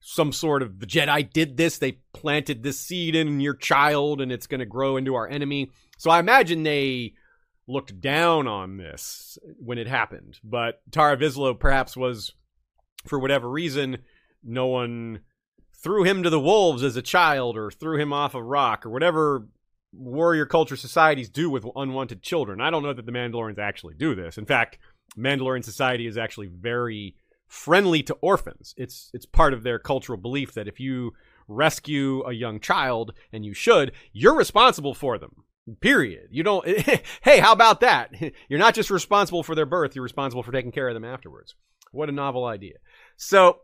some 0.00 0.32
sort 0.32 0.62
of 0.62 0.80
the 0.80 0.86
Jedi 0.86 1.32
did 1.32 1.56
this, 1.56 1.78
they 1.78 1.98
planted 2.12 2.62
this 2.62 2.80
seed 2.80 3.14
in 3.14 3.40
your 3.40 3.54
child 3.54 4.20
and 4.20 4.32
it's 4.32 4.48
going 4.48 4.58
to 4.58 4.66
grow 4.66 4.96
into 4.96 5.14
our 5.14 5.28
enemy. 5.28 5.70
So 5.96 6.10
I 6.10 6.18
imagine 6.18 6.64
they 6.64 7.14
looked 7.68 8.00
down 8.00 8.48
on 8.48 8.76
this 8.76 9.38
when 9.58 9.78
it 9.78 9.86
happened, 9.86 10.40
but 10.42 10.80
Tarre 10.90 11.16
Vizsla 11.16 11.58
perhaps 11.58 11.96
was 11.96 12.32
for 13.04 13.18
whatever 13.18 13.50
reason 13.50 13.98
no 14.42 14.66
one 14.66 15.20
threw 15.74 16.04
him 16.04 16.22
to 16.22 16.30
the 16.30 16.40
wolves 16.40 16.82
as 16.82 16.96
a 16.96 17.02
child 17.02 17.56
or 17.56 17.70
threw 17.70 17.98
him 17.98 18.12
off 18.12 18.34
a 18.34 18.42
rock 18.42 18.86
or 18.86 18.90
whatever 18.90 19.48
warrior 19.92 20.46
culture 20.46 20.76
societies 20.76 21.28
do 21.28 21.50
with 21.50 21.66
unwanted 21.76 22.22
children. 22.22 22.60
I 22.60 22.70
don't 22.70 22.82
know 22.82 22.92
that 22.92 23.06
the 23.06 23.12
Mandalorians 23.12 23.58
actually 23.58 23.94
do 23.94 24.14
this. 24.14 24.38
In 24.38 24.46
fact, 24.46 24.78
Mandalorian 25.16 25.64
society 25.64 26.06
is 26.06 26.16
actually 26.16 26.46
very 26.46 27.16
friendly 27.46 28.02
to 28.04 28.14
orphans. 28.22 28.74
It's 28.78 29.10
it's 29.12 29.26
part 29.26 29.52
of 29.52 29.62
their 29.62 29.78
cultural 29.78 30.18
belief 30.18 30.54
that 30.54 30.68
if 30.68 30.80
you 30.80 31.12
rescue 31.48 32.22
a 32.26 32.32
young 32.32 32.60
child 32.60 33.12
and 33.32 33.44
you 33.44 33.52
should, 33.52 33.92
you're 34.12 34.36
responsible 34.36 34.94
for 34.94 35.18
them. 35.18 35.44
Period. 35.80 36.28
You 36.30 36.42
don't 36.42 36.66
Hey, 37.22 37.40
how 37.40 37.52
about 37.52 37.80
that? 37.80 38.10
You're 38.48 38.58
not 38.58 38.74
just 38.74 38.90
responsible 38.90 39.42
for 39.42 39.54
their 39.54 39.66
birth, 39.66 39.94
you're 39.94 40.02
responsible 40.02 40.42
for 40.42 40.52
taking 40.52 40.72
care 40.72 40.88
of 40.88 40.94
them 40.94 41.04
afterwards. 41.04 41.54
What 41.92 42.08
a 42.08 42.12
novel 42.12 42.44
idea. 42.44 42.74
So, 43.16 43.60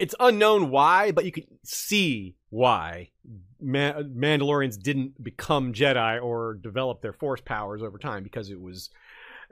it's 0.00 0.14
unknown 0.18 0.70
why, 0.70 1.12
but 1.12 1.24
you 1.26 1.32
can 1.32 1.44
see 1.62 2.34
why 2.48 3.10
Ma- 3.60 4.02
Mandalorians 4.02 4.80
didn't 4.80 5.22
become 5.22 5.72
Jedi 5.72 6.20
or 6.22 6.54
develop 6.54 7.02
their 7.02 7.12
force 7.12 7.42
powers 7.42 7.82
over 7.82 7.98
time 7.98 8.22
because 8.22 8.50
it 8.50 8.60
was 8.60 8.90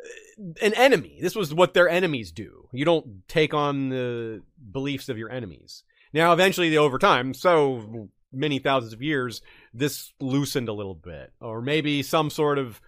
uh, 0.00 0.44
an 0.62 0.74
enemy. 0.74 1.18
This 1.20 1.36
was 1.36 1.52
what 1.52 1.74
their 1.74 1.88
enemies 1.88 2.32
do. 2.32 2.68
You 2.72 2.86
don't 2.86 3.28
take 3.28 3.52
on 3.52 3.90
the 3.90 4.42
beliefs 4.72 5.08
of 5.08 5.18
your 5.18 5.30
enemies. 5.30 5.84
Now, 6.14 6.32
eventually, 6.32 6.74
over 6.76 6.98
time, 6.98 7.34
so 7.34 8.08
many 8.32 8.58
thousands 8.58 8.94
of 8.94 9.02
years, 9.02 9.42
this 9.74 10.12
loosened 10.20 10.70
a 10.70 10.72
little 10.72 10.94
bit, 10.94 11.32
or 11.40 11.60
maybe 11.60 12.02
some 12.02 12.30
sort 12.30 12.58
of 12.58 12.80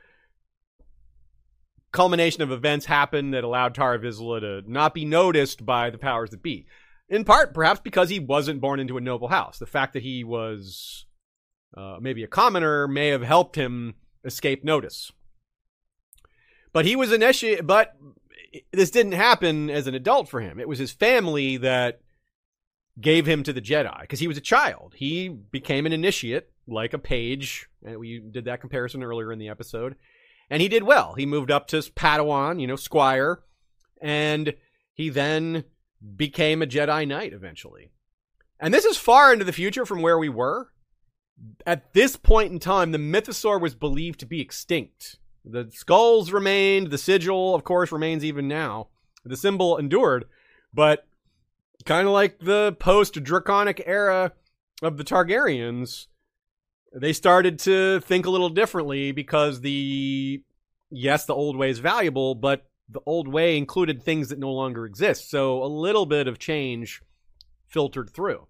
culmination 1.93 2.43
of 2.43 2.53
events 2.53 2.87
happened 2.87 3.35
that 3.35 3.45
allowed 3.45 3.75
Tarre 3.75 3.99
Vizsla 3.99 4.41
to 4.41 4.71
not 4.71 4.95
be 4.95 5.05
noticed 5.05 5.65
by 5.65 5.91
the 5.91 5.99
powers 5.99 6.31
that 6.31 6.43
be. 6.43 6.67
In 7.09 7.25
part, 7.25 7.53
perhaps 7.53 7.81
because 7.81 8.09
he 8.09 8.21
wasn't 8.21 8.61
born 8.61 8.79
into 8.79 8.97
a 8.97 9.01
noble 9.01 9.29
house. 9.29 9.59
The 9.59 9.67
fact 9.67 9.95
that 9.95 10.03
he 10.03 10.23
was 10.23 11.07
uh, 11.77 11.99
maybe 12.01 12.23
a 12.23 12.29
commoner 12.29 12.87
may 12.87 13.09
have 13.09 13.23
helped 13.23 13.57
him 13.57 13.95
escape 14.25 14.65
notice. 14.65 15.11
But 16.73 16.85
he 16.85 16.95
was 16.95 17.13
initiated, 17.13 17.67
but 17.67 17.97
this 18.73 18.91
didn't 18.91 19.13
happen 19.13 19.71
as 19.71 19.87
an 19.87 19.95
adult 19.95 20.29
for 20.29 20.41
him. 20.41 20.61
It 20.61 20.69
was 20.69 20.79
his 20.79 20.93
family 20.93 21.57
that 21.59 22.01
gave 23.01 23.27
him 23.27 23.43
to 23.43 23.53
the 23.53 23.61
Jedi 23.61 24.01
because 24.03 24.21
he 24.21 24.29
was 24.29 24.37
a 24.37 24.43
child. 24.43 24.95
He 24.97 25.29
became 25.29 25.87
an 25.87 25.93
initiate, 25.93 26.51
like 26.67 26.93
a 26.93 26.99
page, 26.99 27.69
and 27.85 27.99
we 27.99 28.19
did 28.21 28.45
that 28.45 28.61
comparison 28.61 29.03
earlier 29.03 29.33
in 29.33 29.39
the 29.39 29.49
episode. 29.49 29.97
And 30.51 30.61
he 30.61 30.69
did 30.69 30.83
well. 30.83 31.15
He 31.15 31.27
moved 31.27 31.51
up 31.51 31.69
to 31.69 31.79
Padawan, 31.79 32.61
you 32.61 32.67
know, 32.67 32.77
Squire, 32.77 33.41
and 34.03 34.55
he 34.93 35.09
then 35.09 35.65
became 36.17 36.61
a 36.61 36.67
Jedi 36.67 37.07
Knight 37.07 37.33
eventually. 37.33 37.93
And 38.59 38.75
this 38.75 38.85
is 38.85 38.97
far 38.97 39.33
into 39.33 39.45
the 39.45 39.53
future 39.53 39.87
from 39.87 40.03
where 40.03 40.19
we 40.19 40.29
were. 40.29 40.69
At 41.65 41.95
this 41.95 42.17
point 42.17 42.53
in 42.53 42.59
time, 42.59 42.93
the 42.93 42.99
Mythosaur 42.99 43.61
was 43.61 43.75
believed 43.75 44.21
to 44.21 44.27
be 44.27 44.41
extinct. 44.41 45.17
The 45.45 45.71
skulls 45.73 46.33
remained, 46.33 46.91
the 46.91 46.99
sigil, 46.99 47.55
of 47.55 47.65
course, 47.65 47.93
remains 47.93 48.25
even 48.25 48.47
now. 48.47 48.89
The 49.25 49.37
symbol 49.37 49.79
endured, 49.79 50.27
but 50.75 51.07
kind 51.87 52.07
of 52.07 52.13
like 52.13 52.41
the 52.41 52.77
post 52.79 53.23
Draconic 53.23 53.83
era 53.87 54.33
of 54.83 54.97
the 54.97 55.05
Targaryens, 55.05 56.09
they 56.93 57.13
started 57.13 57.59
to 57.61 58.01
think 58.01 58.27
a 58.27 58.31
little 58.31 58.49
differently 58.49 59.13
because 59.13 59.61
the 59.61 60.43
yes, 60.91 61.25
the 61.25 61.35
old 61.35 61.57
way 61.57 61.71
is 61.71 61.79
valuable, 61.79 62.35
but 62.35 62.67
the 62.89 63.01
old 63.07 63.29
way 63.29 63.57
included 63.57 64.03
things 64.03 64.29
that 64.29 64.39
no 64.39 64.51
longer 64.51 64.85
exist. 64.85 65.31
So 65.31 65.63
a 65.63 65.67
little 65.67 66.07
bit 66.07 66.27
of 66.27 66.39
change 66.39 67.03
filtered 67.69 68.11
through. 68.11 68.47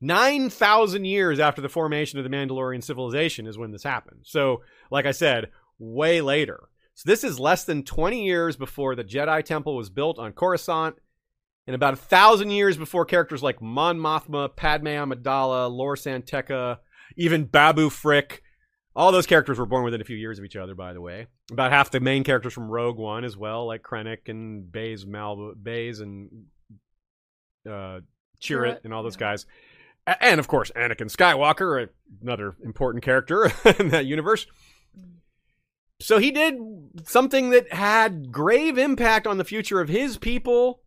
9,000 0.00 1.04
years 1.04 1.40
after 1.40 1.60
the 1.60 1.68
formation 1.68 2.18
of 2.18 2.24
the 2.24 2.30
Mandalorian 2.30 2.82
civilization 2.82 3.46
is 3.46 3.58
when 3.58 3.72
this 3.72 3.82
happened. 3.82 4.20
So, 4.22 4.62
like 4.90 5.06
I 5.06 5.10
said, 5.10 5.50
way 5.78 6.20
later. 6.20 6.68
So, 6.94 7.10
this 7.10 7.24
is 7.24 7.40
less 7.40 7.64
than 7.64 7.82
20 7.82 8.24
years 8.24 8.56
before 8.56 8.94
the 8.94 9.02
Jedi 9.02 9.44
Temple 9.44 9.76
was 9.76 9.90
built 9.90 10.18
on 10.18 10.32
Coruscant, 10.32 10.96
and 11.66 11.74
about 11.74 11.94
a 11.94 11.98
thousand 11.98 12.50
years 12.50 12.76
before 12.76 13.04
characters 13.04 13.42
like 13.42 13.60
Mon 13.60 13.98
Mothma, 13.98 14.54
Padme 14.54 14.86
Amidala, 14.86 15.70
Lor 15.70 15.96
San 15.96 16.22
Tekka, 16.22 16.78
even 17.16 17.44
Babu 17.44 17.90
Frick, 17.90 18.42
all 18.94 19.12
those 19.12 19.26
characters 19.26 19.58
were 19.58 19.66
born 19.66 19.84
within 19.84 20.00
a 20.00 20.04
few 20.04 20.16
years 20.16 20.38
of 20.38 20.44
each 20.44 20.56
other, 20.56 20.74
by 20.74 20.92
the 20.92 21.00
way. 21.00 21.26
About 21.50 21.72
half 21.72 21.90
the 21.90 22.00
main 22.00 22.24
characters 22.24 22.52
from 22.52 22.68
Rogue 22.68 22.98
One 22.98 23.24
as 23.24 23.36
well, 23.36 23.66
like 23.66 23.82
Krennic 23.82 24.28
and 24.28 24.70
Baze 24.70 25.06
Mal 25.06 25.54
Baze 25.60 26.00
and 26.00 26.46
uh, 27.68 28.00
Chirrut 28.40 28.84
and 28.84 28.92
all 28.92 29.02
those 29.02 29.16
guys. 29.16 29.46
And 30.20 30.40
of 30.40 30.48
course, 30.48 30.70
Anakin 30.74 31.14
Skywalker, 31.14 31.88
another 32.22 32.56
important 32.64 33.04
character 33.04 33.52
in 33.78 33.90
that 33.90 34.06
universe. 34.06 34.46
So 36.00 36.18
he 36.18 36.30
did 36.30 36.56
something 37.04 37.50
that 37.50 37.72
had 37.72 38.30
grave 38.30 38.78
impact 38.78 39.26
on 39.26 39.38
the 39.38 39.44
future 39.44 39.80
of 39.80 39.88
his 39.88 40.16
people 40.16 40.82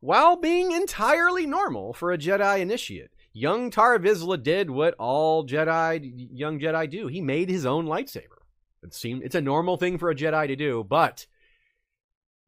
while 0.00 0.36
being 0.36 0.72
entirely 0.72 1.46
normal 1.46 1.92
for 1.92 2.12
a 2.12 2.18
Jedi 2.18 2.60
initiate. 2.60 3.10
Young 3.36 3.70
Tarre 3.70 3.98
Vizsla 3.98 4.42
did 4.42 4.70
what 4.70 4.94
all 4.94 5.46
Jedi, 5.46 6.28
young 6.32 6.58
Jedi 6.58 6.88
do. 6.88 7.06
He 7.06 7.20
made 7.20 7.50
his 7.50 7.66
own 7.66 7.84
lightsaber. 7.84 8.40
It 8.82 8.94
seemed 8.94 9.22
it's 9.22 9.34
a 9.34 9.42
normal 9.42 9.76
thing 9.76 9.98
for 9.98 10.08
a 10.08 10.14
Jedi 10.14 10.46
to 10.46 10.56
do, 10.56 10.82
but 10.82 11.26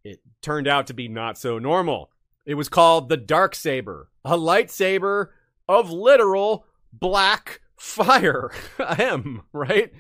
it 0.03 0.21
turned 0.41 0.67
out 0.67 0.87
to 0.87 0.95
be 0.95 1.07
not 1.07 1.37
so 1.37 1.59
normal. 1.59 2.11
It 2.47 2.55
was 2.55 2.71
called 2.71 3.11
the 3.11 3.19
Dark 3.19 3.55
Saber, 3.55 4.09
a 4.25 4.39
lightsaber 4.39 5.27
of 5.69 5.91
literal 5.91 6.65
black 6.91 7.61
fire 7.77 8.51
M, 8.99 9.43
right? 9.53 9.93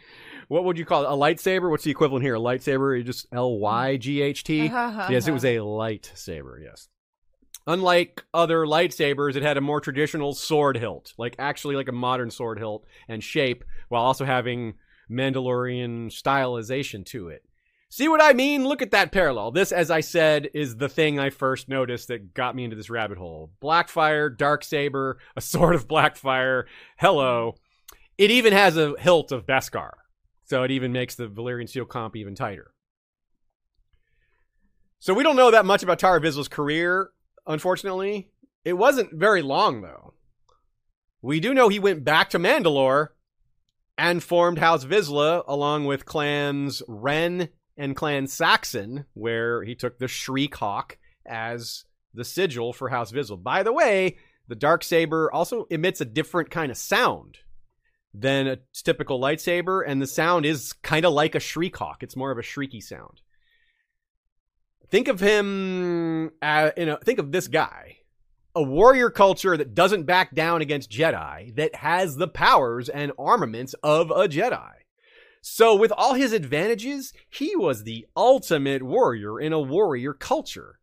What 0.48 0.64
would 0.64 0.78
you 0.78 0.86
call 0.86 1.02
it? 1.02 1.08
A 1.08 1.10
lightsaber? 1.10 1.70
What's 1.70 1.84
the 1.84 1.90
equivalent 1.90 2.24
here? 2.24 2.36
A 2.36 2.40
lightsaber? 2.40 2.96
You 2.96 3.04
just 3.04 3.26
L 3.30 3.58
Y 3.58 3.98
G 3.98 4.22
H 4.22 4.42
T? 4.42 4.68
Uh-huh, 4.68 4.78
uh-huh. 4.78 5.08
Yes, 5.10 5.28
it 5.28 5.32
was 5.32 5.44
a 5.44 5.56
lightsaber, 5.56 6.62
yes. 6.64 6.88
Unlike 7.68 8.24
other 8.32 8.64
lightsabers, 8.64 9.36
it 9.36 9.42
had 9.42 9.58
a 9.58 9.60
more 9.60 9.78
traditional 9.78 10.32
sword 10.32 10.78
hilt, 10.78 11.12
like 11.18 11.36
actually 11.38 11.76
like 11.76 11.88
a 11.88 11.92
modern 11.92 12.30
sword 12.30 12.58
hilt 12.58 12.86
and 13.08 13.22
shape, 13.22 13.62
while 13.90 14.02
also 14.02 14.24
having 14.24 14.72
Mandalorian 15.10 16.06
stylization 16.06 17.04
to 17.06 17.28
it. 17.28 17.44
See 17.90 18.08
what 18.08 18.22
I 18.22 18.32
mean? 18.32 18.64
Look 18.64 18.80
at 18.80 18.92
that 18.92 19.12
parallel. 19.12 19.50
This, 19.50 19.70
as 19.70 19.90
I 19.90 20.00
said, 20.00 20.48
is 20.54 20.76
the 20.78 20.88
thing 20.88 21.18
I 21.18 21.28
first 21.28 21.68
noticed 21.68 22.08
that 22.08 22.32
got 22.32 22.56
me 22.56 22.64
into 22.64 22.74
this 22.76 22.88
rabbit 22.88 23.18
hole. 23.18 23.50
Blackfyre, 23.62 24.34
dark 24.34 24.64
saber, 24.64 25.18
a 25.36 25.40
sword 25.42 25.74
of 25.74 25.86
Blackfyre. 25.86 26.64
Hello. 26.96 27.54
It 28.16 28.30
even 28.30 28.54
has 28.54 28.78
a 28.78 28.94
hilt 28.98 29.30
of 29.30 29.44
Beskar. 29.44 29.92
So 30.44 30.62
it 30.62 30.70
even 30.70 30.90
makes 30.92 31.16
the 31.16 31.28
Valyrian 31.28 31.68
steel 31.68 31.84
comp 31.84 32.16
even 32.16 32.34
tighter. 32.34 32.72
So 35.00 35.12
we 35.12 35.22
don't 35.22 35.36
know 35.36 35.50
that 35.50 35.66
much 35.66 35.82
about 35.82 35.98
Tarre 35.98 36.20
Vizsla's 36.20 36.48
career, 36.48 37.10
unfortunately. 37.48 38.30
It 38.64 38.74
wasn't 38.74 39.14
very 39.14 39.42
long, 39.42 39.80
though. 39.80 40.12
We 41.22 41.40
do 41.40 41.52
know 41.52 41.68
he 41.68 41.80
went 41.80 42.04
back 42.04 42.30
to 42.30 42.38
Mandalore 42.38 43.08
and 43.96 44.22
formed 44.22 44.58
House 44.58 44.84
Vizsla 44.84 45.42
along 45.48 45.86
with 45.86 46.06
clans 46.06 46.82
Wren 46.86 47.48
and 47.76 47.96
Clan 47.96 48.28
Saxon, 48.28 49.06
where 49.14 49.64
he 49.64 49.74
took 49.74 49.98
the 49.98 50.06
Shriek 50.06 50.54
Hawk 50.54 50.98
as 51.26 51.84
the 52.14 52.24
sigil 52.24 52.72
for 52.72 52.88
House 52.88 53.10
Vizsla. 53.10 53.42
By 53.42 53.62
the 53.62 53.72
way, 53.72 54.18
the 54.46 54.54
dark 54.54 54.84
saber 54.84 55.30
also 55.32 55.66
emits 55.70 56.00
a 56.00 56.04
different 56.04 56.50
kind 56.50 56.70
of 56.70 56.76
sound 56.76 57.38
than 58.14 58.46
a 58.46 58.58
typical 58.72 59.20
lightsaber, 59.20 59.82
and 59.86 60.00
the 60.00 60.06
sound 60.06 60.46
is 60.46 60.72
kind 60.82 61.04
of 61.04 61.12
like 61.12 61.34
a 61.34 61.40
Shriek 61.40 61.76
Hawk. 61.76 62.02
It's 62.02 62.16
more 62.16 62.30
of 62.30 62.38
a 62.38 62.42
shrieky 62.42 62.82
sound. 62.82 63.20
Think 64.90 65.08
of 65.08 65.20
him, 65.20 66.32
uh, 66.40 66.70
you 66.76 66.86
know, 66.86 66.96
think 66.96 67.18
of 67.18 67.30
this 67.30 67.46
guy, 67.46 67.98
a 68.54 68.62
warrior 68.62 69.10
culture 69.10 69.56
that 69.56 69.74
doesn't 69.74 70.04
back 70.04 70.34
down 70.34 70.62
against 70.62 70.90
Jedi, 70.90 71.54
that 71.56 71.74
has 71.76 72.16
the 72.16 72.28
powers 72.28 72.88
and 72.88 73.12
armaments 73.18 73.74
of 73.82 74.10
a 74.10 74.28
Jedi. 74.28 74.72
So, 75.42 75.76
with 75.76 75.92
all 75.92 76.14
his 76.14 76.32
advantages, 76.32 77.12
he 77.28 77.54
was 77.54 77.84
the 77.84 78.06
ultimate 78.16 78.82
warrior 78.82 79.38
in 79.38 79.52
a 79.52 79.60
warrior 79.60 80.12
culture. 80.14 80.78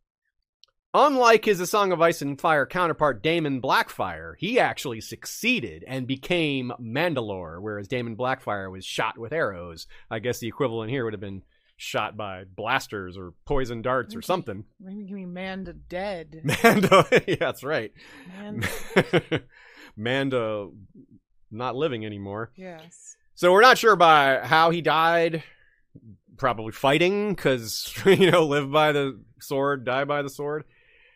Unlike 0.93 1.43
his 1.43 1.59
A 1.59 1.67
Song 1.67 1.91
of 1.91 1.99
Ice 1.99 2.21
and 2.21 2.39
Fire 2.39 2.65
counterpart 2.65 3.21
Daemon 3.21 3.59
Blackfyre, 3.59 4.35
he 4.37 4.59
actually 4.59 5.01
succeeded 5.01 5.83
and 5.87 6.07
became 6.07 6.71
Mandalore, 6.79 7.61
whereas 7.61 7.89
Daemon 7.89 8.15
Blackfyre 8.15 8.71
was 8.71 8.85
shot 8.85 9.17
with 9.17 9.33
arrows. 9.33 9.87
I 10.09 10.19
guess 10.19 10.39
the 10.39 10.47
equivalent 10.47 10.91
here 10.91 11.03
would 11.03 11.13
have 11.13 11.19
been 11.19 11.43
shot 11.77 12.15
by 12.15 12.43
blasters 12.45 13.17
or 13.17 13.33
poison 13.45 13.81
darts 13.81 14.15
or 14.15 14.21
something. 14.21 14.63
Maybe 14.79 15.03
give 15.03 15.15
me 15.15 15.25
Manda 15.25 15.73
dead. 15.73 16.41
Mando, 16.63 17.05
yeah, 17.27 17.35
that's 17.39 17.63
right. 17.63 17.91
Manda. 18.39 18.67
Manda 19.95 20.69
not 21.51 21.75
living 21.75 22.05
anymore. 22.05 22.51
yes. 22.55 23.15
So 23.37 23.51
we're 23.51 23.61
not 23.61 23.77
sure 23.77 23.97
by 23.97 24.39
how 24.43 24.69
he 24.69 24.81
died. 24.81 25.43
Probably 26.37 26.71
fighting, 26.71 27.33
because 27.33 27.93
you 28.05 28.31
know, 28.31 28.45
live 28.45 28.71
by 28.71 28.93
the 28.93 29.21
sword, 29.41 29.85
die 29.85 30.05
by 30.05 30.21
the 30.21 30.29
sword. 30.29 30.63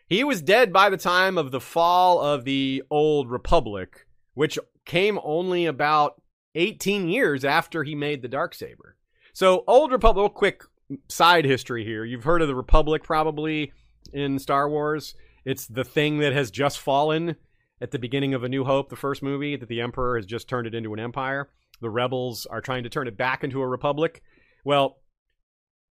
He 0.06 0.22
was 0.24 0.42
dead 0.42 0.70
by 0.72 0.90
the 0.90 0.96
time 0.98 1.38
of 1.38 1.50
the 1.50 1.60
fall 1.60 2.20
of 2.20 2.44
the 2.44 2.82
Old 2.90 3.30
Republic, 3.30 4.06
which 4.34 4.58
came 4.84 5.18
only 5.22 5.64
about 5.66 6.20
18 6.54 7.08
years 7.08 7.44
after 7.44 7.84
he 7.84 7.94
made 7.94 8.20
the 8.22 8.28
dark 8.28 8.54
saber. 8.54 8.96
So, 9.32 9.64
Old 9.66 9.92
Republic. 9.92 10.34
Quick 10.34 10.62
side 11.08 11.44
history 11.44 11.84
here. 11.84 12.04
You've 12.04 12.24
heard 12.24 12.42
of 12.42 12.48
the 12.48 12.54
Republic 12.54 13.02
probably 13.02 13.72
in 14.12 14.38
Star 14.38 14.68
Wars. 14.68 15.14
It's 15.44 15.66
the 15.66 15.84
thing 15.84 16.18
that 16.18 16.32
has 16.32 16.50
just 16.50 16.78
fallen 16.80 17.36
at 17.80 17.92
the 17.92 17.98
beginning 17.98 18.34
of 18.34 18.44
A 18.44 18.48
New 18.48 18.64
Hope, 18.64 18.90
the 18.90 18.96
first 18.96 19.22
movie, 19.22 19.56
that 19.56 19.68
the 19.68 19.80
Emperor 19.80 20.16
has 20.16 20.26
just 20.26 20.48
turned 20.48 20.66
it 20.66 20.74
into 20.74 20.92
an 20.92 21.00
empire. 21.00 21.48
The 21.80 21.90
rebels 21.90 22.44
are 22.46 22.60
trying 22.60 22.82
to 22.82 22.90
turn 22.90 23.08
it 23.08 23.16
back 23.16 23.42
into 23.42 23.60
a 23.62 23.66
republic. 23.66 24.22
Well, 24.64 24.98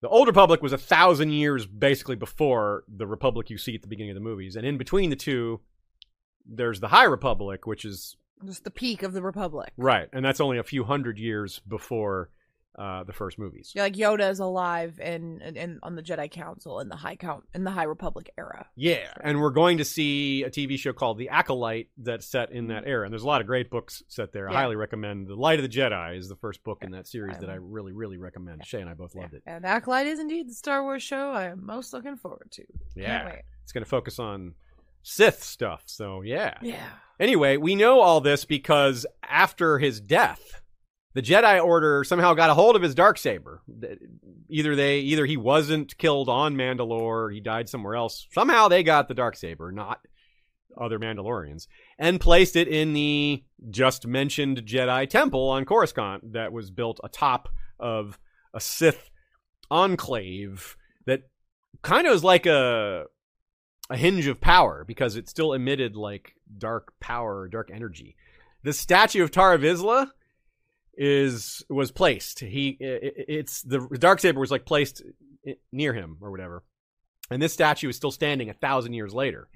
the 0.01 0.09
Old 0.09 0.27
Republic 0.27 0.61
was 0.61 0.71
a 0.71 0.77
thousand 0.77 1.31
years 1.31 1.65
basically 1.65 2.15
before 2.15 2.83
the 2.87 3.07
Republic 3.07 3.49
you 3.49 3.57
see 3.57 3.75
at 3.75 3.81
the 3.81 3.87
beginning 3.87 4.11
of 4.11 4.15
the 4.15 4.21
movies. 4.21 4.55
And 4.55 4.65
in 4.65 4.77
between 4.77 5.09
the 5.09 5.15
two, 5.15 5.61
there's 6.45 6.79
the 6.79 6.89
High 6.89 7.05
Republic, 7.05 7.65
which 7.65 7.83
is 7.85 8.15
Just 8.45 8.63
the 8.63 8.71
peak 8.71 9.01
of 9.03 9.13
the 9.13 9.21
Republic. 9.21 9.71
right. 9.77 10.07
And 10.13 10.23
that's 10.23 10.39
only 10.39 10.57
a 10.57 10.63
few 10.63 10.83
hundred 10.83 11.17
years 11.17 11.59
before 11.67 12.29
uh, 12.77 13.03
the 13.03 13.13
first 13.13 13.37
movies. 13.37 13.71
Yeah, 13.75 13.83
like 13.83 13.93
Yoda 13.93 14.29
is 14.29 14.39
alive 14.39 14.99
in, 14.99 15.41
in, 15.41 15.57
in 15.57 15.79
on 15.83 15.95
the 15.95 16.03
Jedi 16.03 16.29
Council 16.29 16.79
in 16.79 16.89
the 16.89 16.95
High 16.95 17.15
Count 17.15 17.43
in 17.53 17.63
the 17.63 17.71
High 17.71 17.83
Republic 17.83 18.31
era. 18.37 18.67
Yeah, 18.75 19.11
and 19.21 19.41
we're 19.41 19.49
going 19.49 19.79
to 19.79 19.85
see 19.85 20.43
a 20.43 20.49
TV 20.49 20.77
show 20.77 20.93
called 20.93 21.17
The 21.17 21.29
Acolyte 21.29 21.89
that's 21.97 22.25
set 22.25 22.51
in 22.51 22.67
that 22.67 22.83
era. 22.85 23.05
And 23.05 23.13
there's 23.13 23.23
a 23.23 23.27
lot 23.27 23.41
of 23.41 23.47
great 23.47 23.69
books 23.69 24.03
set 24.07 24.31
there. 24.31 24.49
I 24.49 24.53
highly 24.53 24.75
recommend. 24.75 25.27
The 25.27 25.35
Light 25.35 25.59
of 25.59 25.63
the 25.63 25.77
Jedi 25.77 26.17
is 26.17 26.29
the 26.29 26.35
first 26.35 26.63
book 26.63 26.79
in 26.81 26.91
that 26.91 27.07
series 27.07 27.37
I 27.37 27.39
that 27.41 27.49
I 27.49 27.55
really, 27.55 27.91
really 27.91 28.17
recommend. 28.17 28.65
Shay 28.65 28.81
and 28.81 28.89
I 28.89 28.93
both 28.93 29.15
loved 29.15 29.33
it. 29.33 29.43
And 29.45 29.65
Acolyte 29.65 30.07
is 30.07 30.19
indeed 30.19 30.49
the 30.49 30.53
Star 30.53 30.83
Wars 30.83 31.03
show 31.03 31.31
I 31.31 31.45
am 31.45 31.65
most 31.65 31.91
looking 31.93 32.17
forward 32.17 32.51
to. 32.51 32.63
Yeah, 32.95 33.35
it's 33.63 33.71
going 33.71 33.83
to 33.83 33.89
focus 33.89 34.19
on 34.19 34.53
Sith 35.03 35.43
stuff. 35.43 35.83
So 35.85 36.21
yeah. 36.21 36.57
Yeah. 36.61 36.87
Anyway, 37.19 37.57
we 37.57 37.75
know 37.75 37.99
all 37.99 38.21
this 38.21 38.45
because 38.45 39.05
after 39.23 39.79
his 39.79 39.99
death, 39.99 40.58
the 41.13 41.21
Jedi 41.21 41.63
Order 41.63 42.03
somehow 42.03 42.33
got 42.33 42.49
a 42.49 42.53
hold 42.53 42.75
of 42.75 42.81
his 42.81 42.95
dark 42.95 43.17
saber. 43.17 43.61
Either 44.49 44.75
they, 44.75 44.99
either 44.99 45.25
he 45.25 45.37
wasn't 45.37 45.97
killed 45.97 46.29
on 46.29 46.55
Mandalore, 46.55 47.33
he 47.33 47.39
died 47.39 47.69
somewhere 47.69 47.95
else. 47.95 48.27
Somehow 48.31 48.67
they 48.67 48.83
got 48.83 49.07
the 49.07 49.13
dark 49.13 49.35
saber, 49.35 49.71
not 49.71 49.99
other 50.79 50.99
Mandalorians, 50.99 51.67
and 51.97 52.21
placed 52.21 52.55
it 52.55 52.67
in 52.67 52.93
the 52.93 53.43
just 53.69 54.07
mentioned 54.07 54.65
Jedi 54.65 55.09
Temple 55.09 55.49
on 55.49 55.65
Coruscant 55.65 56.33
that 56.33 56.53
was 56.53 56.71
built 56.71 56.99
atop 57.03 57.49
of 57.79 58.19
a 58.53 58.59
Sith 58.59 59.09
enclave 59.71 60.77
that 61.05 61.23
kind 61.81 62.07
of 62.07 62.13
is 62.13 62.23
like 62.23 62.45
a 62.45 63.05
a 63.89 63.97
hinge 63.97 64.27
of 64.27 64.39
power 64.39 64.83
because 64.87 65.15
it 65.15 65.27
still 65.27 65.53
emitted 65.53 65.95
like 65.95 66.35
dark 66.57 66.93
power, 66.99 67.47
dark 67.47 67.71
energy. 67.73 68.15
The 68.63 68.73
statue 68.73 69.23
of 69.23 69.31
Tarre 69.31 69.57
Vizsla 69.57 70.11
is 71.01 71.63
was 71.69 71.91
placed. 71.91 72.41
He 72.41 72.77
it's 72.79 73.61
the 73.61 73.79
dark 73.97 74.19
saber 74.19 74.39
was 74.39 74.51
like 74.51 74.65
placed 74.65 75.01
near 75.71 75.93
him 75.93 76.17
or 76.21 76.29
whatever, 76.29 76.63
and 77.31 77.41
this 77.41 77.53
statue 77.53 77.87
is 77.87 77.95
still 77.95 78.11
standing 78.11 78.49
a 78.49 78.53
thousand 78.53 78.93
years 78.93 79.13
later. 79.13 79.47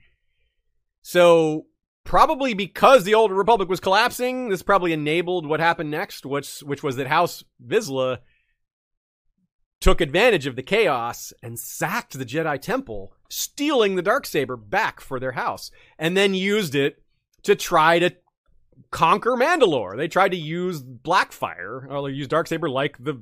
So 1.01 1.65
probably 2.05 2.53
because 2.53 3.03
the 3.03 3.13
old 3.13 3.31
republic 3.31 3.67
was 3.67 3.81
collapsing, 3.81 4.47
this 4.47 4.63
probably 4.63 4.93
enabled 4.93 5.45
what 5.45 5.59
happened 5.59 5.91
next, 5.91 6.25
which 6.25 6.59
which 6.61 6.81
was 6.81 6.95
that 6.95 7.07
House 7.07 7.43
Vizsla 7.61 8.19
took 9.81 9.99
advantage 9.99 10.47
of 10.47 10.55
the 10.55 10.63
chaos 10.63 11.33
and 11.43 11.59
sacked 11.59 12.17
the 12.17 12.25
Jedi 12.25 12.57
Temple, 12.61 13.11
stealing 13.29 13.95
the 13.95 14.01
dark 14.01 14.25
saber 14.25 14.55
back 14.55 15.01
for 15.01 15.19
their 15.19 15.33
house, 15.33 15.71
and 15.99 16.15
then 16.15 16.33
used 16.33 16.73
it 16.73 17.03
to 17.41 17.53
try 17.53 17.99
to 17.99 18.15
conquer 18.93 19.31
Mandalore. 19.31 19.97
They 19.97 20.07
tried 20.07 20.31
to 20.31 20.37
use 20.37 20.81
Blackfyre, 20.81 21.89
or 21.89 22.09
use 22.09 22.27
Darksaber 22.27 22.69
like 22.69 23.03
the 23.03 23.21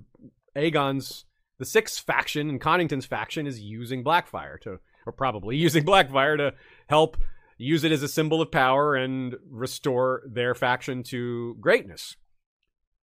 Aegon's 0.56 1.26
the 1.58 1.66
Six 1.66 1.98
faction 1.98 2.50
and 2.50 2.60
Connington's 2.60 3.06
faction 3.06 3.48
is 3.48 3.60
using 3.60 4.04
Blackfyre 4.04 4.60
to 4.62 4.80
or 5.06 5.14
probably 5.14 5.58
using 5.68 5.84
Blackfyre 5.84 6.38
to 6.38 6.54
help 6.88 7.18
use 7.58 7.84
it 7.84 7.92
as 7.92 8.04
a 8.04 8.08
symbol 8.08 8.42
of 8.42 8.52
power 8.52 8.96
and 8.96 9.36
restore 9.50 10.24
their 10.28 10.54
faction 10.54 11.04
to 11.04 11.56
greatness. 11.60 12.16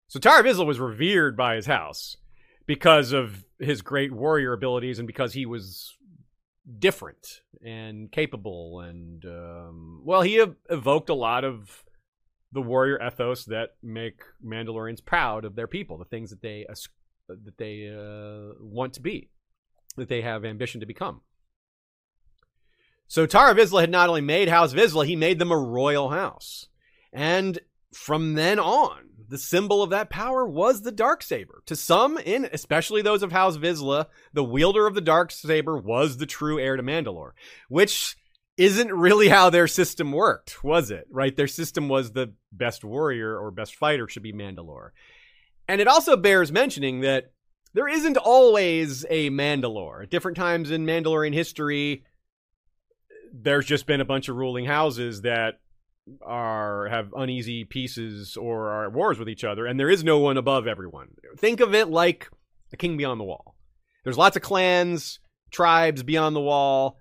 So 0.09 0.19
Tarre 0.19 0.43
Vizsla 0.43 0.67
was 0.67 0.81
revered 0.81 1.37
by 1.37 1.57
his 1.57 1.67
house 1.67 2.17
because 2.67 3.13
of 3.13 3.45
his 3.59 3.83
great 3.83 4.13
warrior 4.13 4.53
abilities 4.53 4.99
and 4.99 5.07
because 5.07 5.35
he 5.35 5.47
was 5.47 5.95
different 6.79 7.43
and 7.65 8.11
capable 8.11 8.81
and 8.81 9.25
um, 9.25 10.01
well 10.05 10.23
he 10.23 10.41
ev- 10.41 10.57
evoked 10.69 11.11
a 11.11 11.15
lot 11.15 11.45
of 11.45 11.85
the 12.57 12.63
warrior 12.63 12.99
ethos 13.07 13.45
that 13.45 13.75
make 13.83 14.23
Mandalorians 14.45 15.05
proud 15.05 15.45
of 15.45 15.55
their 15.55 15.67
people, 15.67 15.99
the 15.99 16.07
things 16.07 16.31
that 16.31 16.41
they 16.41 16.67
that 17.29 17.59
they 17.59 17.89
uh, 17.89 18.55
want 18.61 18.95
to 18.95 19.03
be, 19.03 19.29
that 19.97 20.09
they 20.09 20.23
have 20.23 20.45
ambition 20.45 20.81
to 20.81 20.87
become. 20.87 21.21
So 23.09 23.27
Tarre 23.27 23.55
Vizsla 23.55 23.83
had 23.83 23.91
not 23.91 24.09
only 24.09 24.23
made 24.23 24.49
House 24.49 24.73
Vizsla, 24.73 25.07
he 25.07 25.17
made 25.17 25.39
them 25.39 25.53
a 25.53 25.59
royal 25.59 26.09
house, 26.09 26.69
and 27.13 27.59
from 27.93 28.35
then 28.35 28.59
on, 28.59 29.11
the 29.29 29.39
symbol 29.39 29.83
of 29.83 29.91
that 29.91 30.09
power 30.09 30.47
was 30.47 30.81
the 30.81 30.93
dark 30.93 31.23
saber. 31.23 31.63
To 31.67 31.77
some, 31.77 32.17
in 32.17 32.49
especially 32.53 33.03
those 33.03 33.23
of 33.23 33.33
House 33.33 33.59
Vizsla, 33.59 34.07
the 34.33 34.45
wielder 34.45 34.87
of 34.87 34.95
the 34.95 35.01
dark 35.03 35.31
saber 35.31 35.77
was 35.77 36.17
the 36.17 36.27
true 36.27 36.59
heir 36.59 36.77
to 36.77 36.83
Mandalore, 36.83 37.33
which 37.69 38.17
isn't 38.57 38.93
really 38.93 39.29
how 39.29 39.51
their 39.51 39.67
system 39.67 40.13
worked, 40.13 40.65
was 40.65 40.91
it? 40.91 41.07
Right? 41.11 41.37
Their 41.37 41.47
system 41.47 41.89
was 41.89 42.13
the 42.13 42.35
best 42.53 42.85
warrior 42.85 43.39
or 43.39 43.51
best 43.51 43.77
fighter 43.77 44.09
should 44.09 44.23
be 44.23 44.33
Mandalore. 44.33 44.91
And 45.69 45.81
it 45.81 45.89
also 45.89 46.17
bears 46.17 46.53
mentioning 46.53 47.01
that 47.01 47.33
there 47.75 47.89
isn't 47.89 48.17
always 48.17 49.05
a 49.11 49.31
Mandalore. 49.31 50.05
At 50.05 50.11
different 50.11 50.37
times 50.37 50.71
in 50.71 50.87
Mandalorian 50.87 51.35
history, 51.35 52.05
there's 53.33 53.67
just 53.67 53.87
been 53.87 54.01
a 54.01 54.07
bunch 54.07 54.29
of 54.29 54.37
ruling 54.37 54.65
houses 54.65 55.23
that 55.23 55.61
are 56.23 56.89
have 56.89 57.13
uneasy 57.15 57.65
pieces 57.65 58.37
or 58.37 58.71
are 58.71 58.87
at 58.87 58.93
wars 58.93 59.19
with 59.19 59.29
each 59.29 59.45
other, 59.45 59.67
and 59.67 59.79
there 59.79 59.91
is 59.91 60.05
no 60.05 60.19
one 60.19 60.37
above 60.37 60.67
everyone. 60.67 61.09
Think 61.37 61.61
of 61.61 61.75
it 61.75 61.89
like 61.89 62.31
a 62.73 62.77
King 62.77 62.97
Beyond 62.97 63.21
the 63.21 63.25
Wall. 63.25 63.57
There's 64.05 64.17
lots 64.17 64.37
of 64.37 64.43
clans, 64.43 65.19
tribes 65.51 66.03
beyond 66.03 66.37
the 66.37 66.41
wall. 66.41 67.01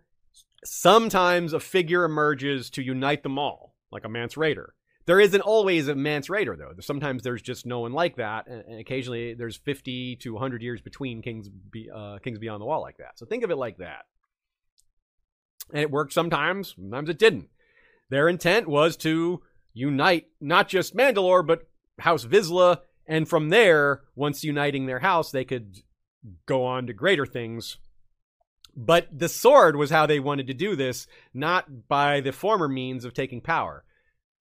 Sometimes 0.65 1.53
a 1.53 1.59
figure 1.59 2.03
emerges 2.03 2.69
to 2.71 2.83
unite 2.83 3.23
them 3.23 3.37
all, 3.37 3.75
like 3.91 4.03
a 4.03 4.09
Mance 4.09 4.35
Rayder. 4.35 4.69
There 5.05 5.19
isn't 5.19 5.41
always 5.41 5.87
a 5.87 5.95
Mance 5.95 6.29
Rayder, 6.29 6.57
though. 6.57 6.71
Sometimes 6.79 7.21
there's 7.21 7.43
just 7.43 7.65
no 7.65 7.81
one 7.81 7.93
like 7.93 8.15
that, 8.15 8.47
and 8.47 8.79
occasionally 8.79 9.35
there's 9.35 9.55
50 9.55 10.15
to 10.17 10.33
100 10.33 10.63
years 10.63 10.81
between 10.81 11.21
Kings, 11.21 11.47
uh, 11.95 12.17
Kings 12.23 12.39
Beyond 12.39 12.61
the 12.61 12.65
Wall 12.65 12.81
like 12.81 12.97
that. 12.97 13.19
So 13.19 13.25
think 13.25 13.43
of 13.43 13.51
it 13.51 13.57
like 13.57 13.77
that. 13.77 14.05
And 15.71 15.81
it 15.81 15.91
worked 15.91 16.13
sometimes, 16.13 16.73
sometimes 16.75 17.09
it 17.09 17.19
didn't. 17.19 17.49
Their 18.09 18.27
intent 18.27 18.67
was 18.67 18.97
to 18.97 19.41
unite 19.73 20.27
not 20.41 20.67
just 20.67 20.95
Mandalore, 20.95 21.45
but 21.45 21.67
House 21.99 22.25
Vizsla, 22.25 22.79
and 23.07 23.29
from 23.29 23.49
there, 23.49 24.01
once 24.15 24.43
uniting 24.43 24.87
their 24.87 24.99
house, 24.99 25.29
they 25.29 25.45
could 25.45 25.81
go 26.47 26.65
on 26.65 26.87
to 26.87 26.93
greater 26.93 27.25
things. 27.25 27.77
But 28.75 29.07
the 29.11 29.29
sword 29.29 29.75
was 29.75 29.89
how 29.89 30.05
they 30.05 30.19
wanted 30.19 30.47
to 30.47 30.53
do 30.53 30.75
this, 30.75 31.07
not 31.33 31.87
by 31.87 32.19
the 32.19 32.31
former 32.31 32.67
means 32.67 33.05
of 33.05 33.13
taking 33.13 33.41
power. 33.41 33.83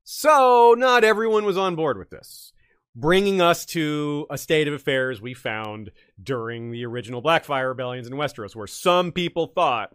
So, 0.02 0.74
not 0.76 1.04
everyone 1.04 1.44
was 1.44 1.56
on 1.56 1.76
board 1.76 1.98
with 1.98 2.10
this. 2.10 2.52
Bringing 2.96 3.40
us 3.40 3.64
to 3.66 4.26
a 4.30 4.38
state 4.38 4.68
of 4.68 4.74
affairs 4.74 5.20
we 5.20 5.34
found 5.34 5.90
during 6.22 6.70
the 6.70 6.84
original 6.84 7.22
Blackfyre 7.22 7.68
rebellions 7.68 8.06
in 8.06 8.14
Westeros, 8.14 8.54
where 8.54 8.66
some 8.66 9.12
people 9.12 9.46
thought 9.46 9.94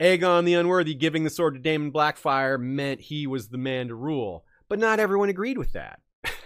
Aegon 0.00 0.44
the 0.44 0.54
Unworthy 0.54 0.94
giving 0.94 1.24
the 1.24 1.30
sword 1.30 1.54
to 1.54 1.60
Daemon 1.60 1.92
Blackfyre 1.92 2.60
meant 2.60 3.00
he 3.00 3.26
was 3.26 3.48
the 3.48 3.58
man 3.58 3.88
to 3.88 3.94
rule. 3.94 4.44
But 4.68 4.78
not 4.78 5.00
everyone 5.00 5.28
agreed 5.28 5.58
with 5.58 5.72
that. 5.72 6.00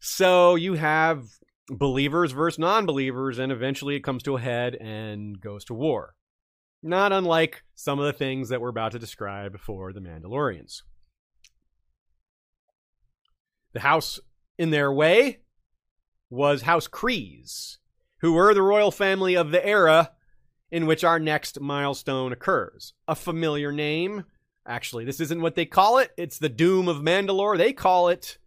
so 0.00 0.54
you 0.54 0.74
have 0.74 1.24
believers 1.68 2.32
versus 2.32 2.58
non 2.58 2.86
believers, 2.86 3.38
and 3.38 3.50
eventually 3.52 3.96
it 3.96 4.04
comes 4.04 4.22
to 4.24 4.36
a 4.36 4.40
head 4.40 4.74
and 4.76 5.40
goes 5.40 5.64
to 5.66 5.74
war. 5.74 6.14
Not 6.82 7.12
unlike 7.12 7.62
some 7.74 7.98
of 7.98 8.06
the 8.06 8.12
things 8.12 8.48
that 8.48 8.60
we're 8.60 8.68
about 8.68 8.92
to 8.92 8.98
describe 8.98 9.58
for 9.58 9.92
the 9.92 10.00
Mandalorians. 10.00 10.82
The 13.72 13.80
house 13.80 14.20
in 14.58 14.70
their 14.70 14.92
way 14.92 15.40
was 16.30 16.62
House 16.62 16.88
Kryze, 16.88 17.78
who 18.20 18.32
were 18.32 18.54
the 18.54 18.62
royal 18.62 18.90
family 18.90 19.36
of 19.36 19.50
the 19.50 19.64
era 19.64 20.12
in 20.70 20.86
which 20.86 21.04
our 21.04 21.18
next 21.18 21.60
milestone 21.60 22.32
occurs. 22.32 22.94
A 23.06 23.14
familiar 23.14 23.72
name. 23.72 24.24
Actually, 24.66 25.04
this 25.04 25.20
isn't 25.20 25.40
what 25.40 25.54
they 25.54 25.66
call 25.66 25.98
it. 25.98 26.10
It's 26.16 26.38
the 26.38 26.48
Doom 26.48 26.88
of 26.88 26.98
Mandalore. 26.98 27.56
They 27.56 27.72
call 27.72 28.08
it 28.08 28.38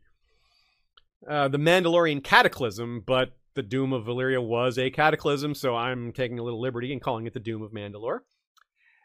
uh, 1.27 1.47
the 1.47 1.57
Mandalorian 1.57 2.23
Cataclysm, 2.23 3.03
but 3.05 3.31
the 3.55 3.63
Doom 3.63 3.93
of 3.93 4.05
Valyria 4.05 4.43
was 4.45 4.77
a 4.77 4.89
cataclysm, 4.89 5.55
so 5.55 5.75
I'm 5.75 6.13
taking 6.13 6.39
a 6.39 6.43
little 6.43 6.61
liberty 6.61 6.91
and 6.93 7.01
calling 7.01 7.25
it 7.25 7.33
the 7.33 7.39
Doom 7.39 7.61
of 7.61 7.71
Mandalore. 7.71 8.19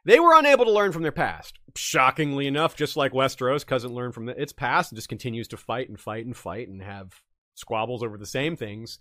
They 0.05 0.21
were 0.21 0.39
unable 0.39 0.67
to 0.67 0.71
learn 0.71 0.93
from 0.93 1.03
their 1.03 1.13
past. 1.13 1.59
Shockingly 1.75 2.47
enough, 2.47 2.77
just 2.77 2.97
like 2.97 3.13
Westeros 3.13 3.67
doesn't 3.67 3.95
learn 3.95 4.13
from 4.13 4.29
its 4.29 4.53
past 4.53 4.93
and 4.93 4.99
just 4.99 5.09
continues 5.09 5.49
to 5.49 5.57
fight 5.57 5.89
and 5.89 5.99
fight 5.99 6.27
and 6.27 6.37
fight 6.37 6.69
and 6.69 6.83
have 6.83 7.23
squabbles 7.55 8.03
over 8.03 8.19
the 8.19 8.27
same 8.27 8.55
things. 8.55 8.99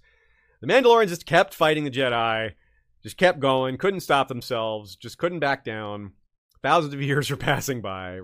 The 0.62 0.68
Mandalorians 0.68 1.10
just 1.10 1.26
kept 1.26 1.54
fighting 1.54 1.84
the 1.84 1.92
Jedi 1.92 2.54
just 3.04 3.18
kept 3.18 3.40
going, 3.40 3.78
couldn't 3.78 4.00
stop 4.00 4.30
themselves, 4.30 4.96
just 4.96 5.18
couldn't 5.18 5.40
back 5.40 5.64
down. 5.66 6.14
Thousands 6.64 6.94
of 6.94 7.02
years 7.04 7.30
are 7.30 7.38
passing 7.38 7.82
by 7.82 8.20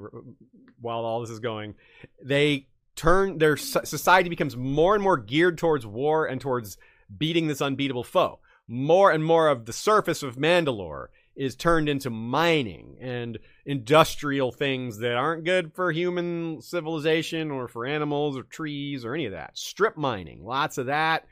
while 0.80 1.00
all 1.00 1.20
this 1.20 1.30
is 1.30 1.40
going. 1.40 1.76
They 2.24 2.68
turn 3.00 3.38
their 3.38 3.58
society 3.58 4.30
becomes 4.30 4.56
more 4.56 4.95
and 4.95 5.04
more 5.04 5.18
geared 5.18 5.58
towards 5.58 5.86
war 5.86 6.26
and 6.26 6.41
towards 6.41 6.78
beating 7.16 7.47
this 7.47 7.62
unbeatable 7.62 8.04
foe. 8.04 8.39
More 8.68 9.12
and 9.12 9.24
more 9.24 9.47
of 9.47 9.66
the 9.66 9.74
surface 9.74 10.22
of 10.22 10.36
Mandalore 10.36 11.08
is 11.36 11.56
turned 11.56 11.89
into 11.89 12.10
mining 12.10 12.97
and 13.02 13.39
industrial 13.66 14.52
things 14.52 15.00
that 15.00 15.16
aren't 15.16 15.45
good 15.45 15.74
for 15.74 15.91
human 15.91 16.62
civilization 16.62 17.50
or 17.50 17.68
for 17.68 17.86
animals 17.86 18.38
or 18.38 18.43
trees 18.43 19.06
or 19.06 19.16
any 19.16 19.26
of 19.26 19.32
that. 19.32 19.58
Strip 19.58 19.97
mining, 19.97 20.43
lots 20.43 20.78
of 20.78 20.88
that 20.88 21.26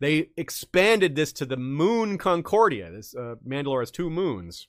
they 0.00 0.28
expanded 0.36 1.14
this 1.14 1.32
to 1.32 1.46
the 1.46 1.56
moon 1.56 2.18
Concordia. 2.18 2.90
This 2.90 3.14
uh, 3.14 3.36
Mandalore 3.46 3.80
has 3.80 3.90
two 3.90 4.10
moons, 4.10 4.68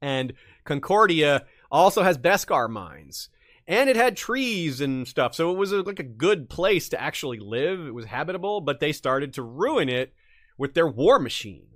and 0.00 0.32
Concordia 0.64 1.44
also 1.70 2.02
has 2.02 2.18
Beskar 2.18 2.70
mines, 2.70 3.28
and 3.68 3.90
it 3.90 3.96
had 3.96 4.16
trees 4.16 4.80
and 4.80 5.06
stuff. 5.06 5.34
So 5.34 5.52
it 5.52 5.58
was 5.58 5.70
a, 5.72 5.82
like 5.82 6.00
a 6.00 6.04
good 6.04 6.48
place 6.48 6.88
to 6.88 7.00
actually 7.00 7.38
live. 7.38 7.86
It 7.86 7.94
was 7.94 8.06
habitable, 8.06 8.62
but 8.62 8.80
they 8.80 8.92
started 8.92 9.34
to 9.34 9.42
ruin 9.42 9.90
it 9.90 10.14
with 10.56 10.72
their 10.72 10.88
war 10.88 11.18
machine. 11.18 11.66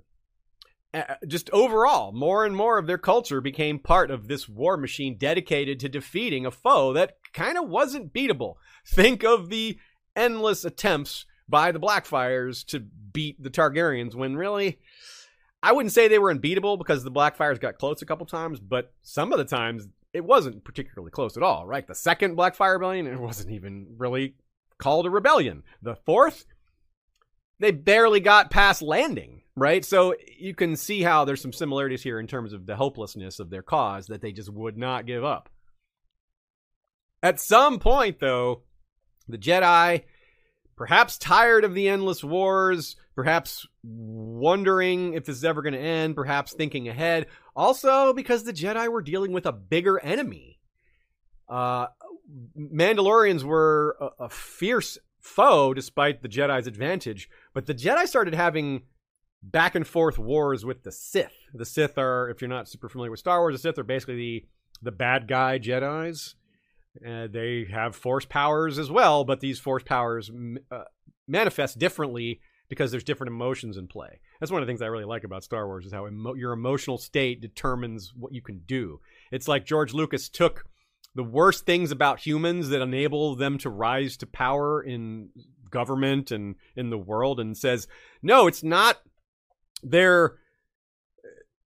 Uh, 0.91 1.15
just 1.27 1.49
overall, 1.51 2.11
more 2.11 2.45
and 2.45 2.55
more 2.55 2.79
of 2.79 2.87
their 2.87 2.97
culture 2.97 3.41
became 3.41 3.77
part 3.77 4.09
of 4.09 4.27
this 4.27 4.49
war 4.49 4.75
machine 4.75 5.17
dedicated 5.17 5.79
to 5.79 5.89
defeating 5.89 6.45
a 6.45 6.51
foe 6.51 6.93
that 6.93 7.17
kind 7.31 7.57
of 7.57 7.69
wasn't 7.69 8.11
beatable. 8.11 8.55
Think 8.85 9.23
of 9.23 9.49
the 9.49 9.77
endless 10.15 10.65
attempts 10.65 11.25
by 11.47 11.71
the 11.71 11.79
Blackfires 11.79 12.65
to 12.67 12.79
beat 12.79 13.41
the 13.41 13.49
Targaryens 13.49 14.15
when 14.15 14.35
really 14.35 14.79
I 15.61 15.71
wouldn't 15.71 15.93
say 15.93 16.07
they 16.07 16.19
were 16.19 16.31
unbeatable 16.31 16.77
because 16.77 17.03
the 17.03 17.11
Blackfires 17.11 17.59
got 17.59 17.77
close 17.77 18.01
a 18.01 18.05
couple 18.05 18.25
times, 18.25 18.59
but 18.59 18.93
some 19.01 19.31
of 19.31 19.37
the 19.37 19.45
times 19.45 19.87
it 20.13 20.23
wasn't 20.23 20.63
particularly 20.63 21.11
close 21.11 21.35
at 21.35 21.43
all, 21.43 21.65
right? 21.65 21.85
The 21.85 21.95
second 21.95 22.37
Blackfyre 22.37 22.73
Rebellion, 22.73 23.07
it 23.07 23.19
wasn't 23.19 23.51
even 23.51 23.87
really 23.97 24.35
called 24.77 25.05
a 25.05 25.09
rebellion. 25.09 25.63
The 25.81 25.95
fourth, 25.95 26.45
they 27.59 27.71
barely 27.71 28.19
got 28.19 28.51
past 28.51 28.81
landing, 28.81 29.41
right? 29.55 29.83
So 29.83 30.15
you 30.37 30.53
can 30.53 30.75
see 30.75 31.01
how 31.01 31.25
there's 31.25 31.41
some 31.41 31.53
similarities 31.53 32.03
here 32.03 32.19
in 32.19 32.27
terms 32.27 32.53
of 32.53 32.65
the 32.65 32.75
hopelessness 32.75 33.39
of 33.39 33.49
their 33.49 33.63
cause 33.63 34.07
that 34.07 34.21
they 34.21 34.31
just 34.31 34.51
would 34.51 34.77
not 34.77 35.05
give 35.05 35.23
up. 35.23 35.49
At 37.21 37.39
some 37.39 37.79
point, 37.79 38.19
though, 38.19 38.63
the 39.27 39.37
Jedi 39.37 40.03
perhaps 40.83 41.17
tired 41.17 41.63
of 41.63 41.73
the 41.73 41.87
endless 41.87 42.25
wars, 42.25 42.97
perhaps 43.15 43.65
wondering 43.83 45.13
if 45.13 45.23
this 45.23 45.37
is 45.37 45.45
ever 45.45 45.61
going 45.61 45.71
to 45.71 45.79
end, 45.79 46.13
perhaps 46.13 46.51
thinking 46.51 46.89
ahead. 46.89 47.25
Also, 47.55 48.11
because 48.11 48.43
the 48.43 48.51
Jedi 48.51 48.91
were 48.91 49.01
dealing 49.01 49.31
with 49.31 49.45
a 49.45 49.53
bigger 49.53 49.97
enemy. 50.03 50.59
Uh, 51.47 51.87
Mandalorians 52.57 53.43
were 53.43 53.95
a, 54.01 54.25
a 54.25 54.29
fierce 54.29 54.97
foe 55.21 55.73
despite 55.73 56.21
the 56.21 56.27
Jedi's 56.27 56.67
advantage, 56.67 57.29
but 57.53 57.65
the 57.65 57.73
Jedi 57.73 58.05
started 58.05 58.35
having 58.35 58.81
back 59.41 59.75
and 59.75 59.87
forth 59.87 60.19
wars 60.19 60.65
with 60.65 60.83
the 60.83 60.91
Sith. 60.91 61.47
The 61.53 61.63
Sith 61.63 61.97
are, 61.97 62.29
if 62.29 62.41
you're 62.41 62.49
not 62.49 62.67
super 62.67 62.89
familiar 62.89 63.11
with 63.11 63.21
Star 63.21 63.39
Wars, 63.39 63.55
the 63.55 63.59
Sith 63.59 63.79
are 63.79 63.83
basically 63.83 64.17
the 64.17 64.45
the 64.81 64.91
bad 64.91 65.29
guy 65.29 65.59
Jedi's. 65.59 66.35
Uh, 67.05 67.27
they 67.27 67.65
have 67.71 67.95
force 67.95 68.25
powers 68.25 68.77
as 68.77 68.91
well, 68.91 69.23
but 69.23 69.39
these 69.39 69.59
force 69.59 69.83
powers 69.83 70.29
uh, 70.71 70.83
manifest 71.27 71.79
differently 71.79 72.39
because 72.69 72.91
there's 72.91 73.03
different 73.03 73.31
emotions 73.31 73.77
in 73.77 73.87
play. 73.87 74.19
That's 74.39 74.51
one 74.51 74.61
of 74.61 74.67
the 74.67 74.71
things 74.71 74.81
I 74.81 74.87
really 74.87 75.05
like 75.05 75.23
about 75.23 75.43
Star 75.43 75.67
Wars 75.67 75.85
is 75.85 75.93
how 75.93 76.07
emo- 76.07 76.35
your 76.35 76.53
emotional 76.53 76.97
state 76.97 77.41
determines 77.41 78.13
what 78.15 78.33
you 78.33 78.41
can 78.41 78.61
do. 78.65 78.99
It's 79.31 79.47
like 79.47 79.65
George 79.65 79.93
Lucas 79.93 80.29
took 80.29 80.65
the 81.15 81.23
worst 81.23 81.65
things 81.65 81.91
about 81.91 82.19
humans 82.19 82.69
that 82.69 82.81
enable 82.81 83.35
them 83.35 83.57
to 83.59 83.69
rise 83.69 84.17
to 84.17 84.27
power 84.27 84.81
in 84.81 85.29
government 85.69 86.31
and 86.31 86.55
in 86.75 86.89
the 86.89 86.97
world 86.97 87.39
and 87.39 87.57
says, 87.57 87.87
"No, 88.21 88.47
it's 88.47 88.63
not 88.63 89.01
their 89.83 90.37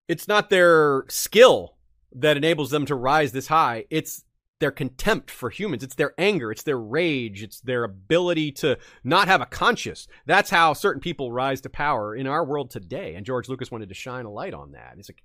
it's 0.07 0.27
not 0.27 0.49
their 0.49 1.05
skill 1.09 1.75
that 2.13 2.37
enables 2.37 2.69
them 2.69 2.85
to 2.85 2.95
rise 2.95 3.31
this 3.31 3.47
high. 3.47 3.85
It's 3.89 4.23
their 4.59 4.71
contempt 4.71 5.29
for 5.29 5.49
humans. 5.49 5.83
It's 5.83 5.95
their 5.95 6.13
anger. 6.17 6.51
It's 6.51 6.63
their 6.63 6.79
rage. 6.79 7.43
It's 7.43 7.59
their 7.61 7.83
ability 7.83 8.51
to 8.53 8.77
not 9.03 9.27
have 9.27 9.41
a 9.41 9.45
conscience. 9.45 10.07
That's 10.25 10.49
how 10.49 10.73
certain 10.73 11.01
people 11.01 11.31
rise 11.31 11.61
to 11.61 11.69
power 11.69 12.15
in 12.15 12.27
our 12.27 12.43
world 12.43 12.71
today. 12.71 13.15
And 13.15 13.25
George 13.25 13.49
Lucas 13.49 13.71
wanted 13.71 13.89
to 13.89 13.95
shine 13.95 14.25
a 14.25 14.31
light 14.31 14.53
on 14.53 14.71
that. 14.71 14.95
It's 14.97 15.09
like, 15.09 15.23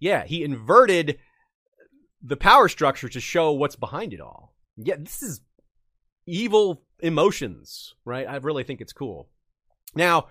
yeah, 0.00 0.24
he 0.24 0.42
inverted 0.42 1.18
the 2.22 2.36
power 2.36 2.68
structure 2.68 3.08
to 3.08 3.20
show 3.20 3.52
what's 3.52 3.76
behind 3.76 4.12
it 4.12 4.20
all. 4.20 4.54
Yeah, 4.76 4.96
this 4.98 5.22
is 5.22 5.40
evil 6.26 6.82
emotions, 7.00 7.94
right? 8.04 8.26
I 8.28 8.36
really 8.36 8.64
think 8.64 8.80
it's 8.80 8.92
cool. 8.92 9.28
Now, 9.94 10.28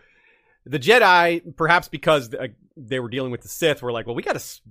the 0.65 0.79
Jedi, 0.79 1.55
perhaps 1.55 1.87
because 1.87 2.33
uh, 2.33 2.47
they 2.75 2.99
were 2.99 3.09
dealing 3.09 3.31
with 3.31 3.41
the 3.41 3.47
Sith, 3.47 3.81
were 3.81 3.91
like, 3.91 4.05
well, 4.05 4.15
we 4.15 4.23
got 4.23 4.37
to 4.37 4.61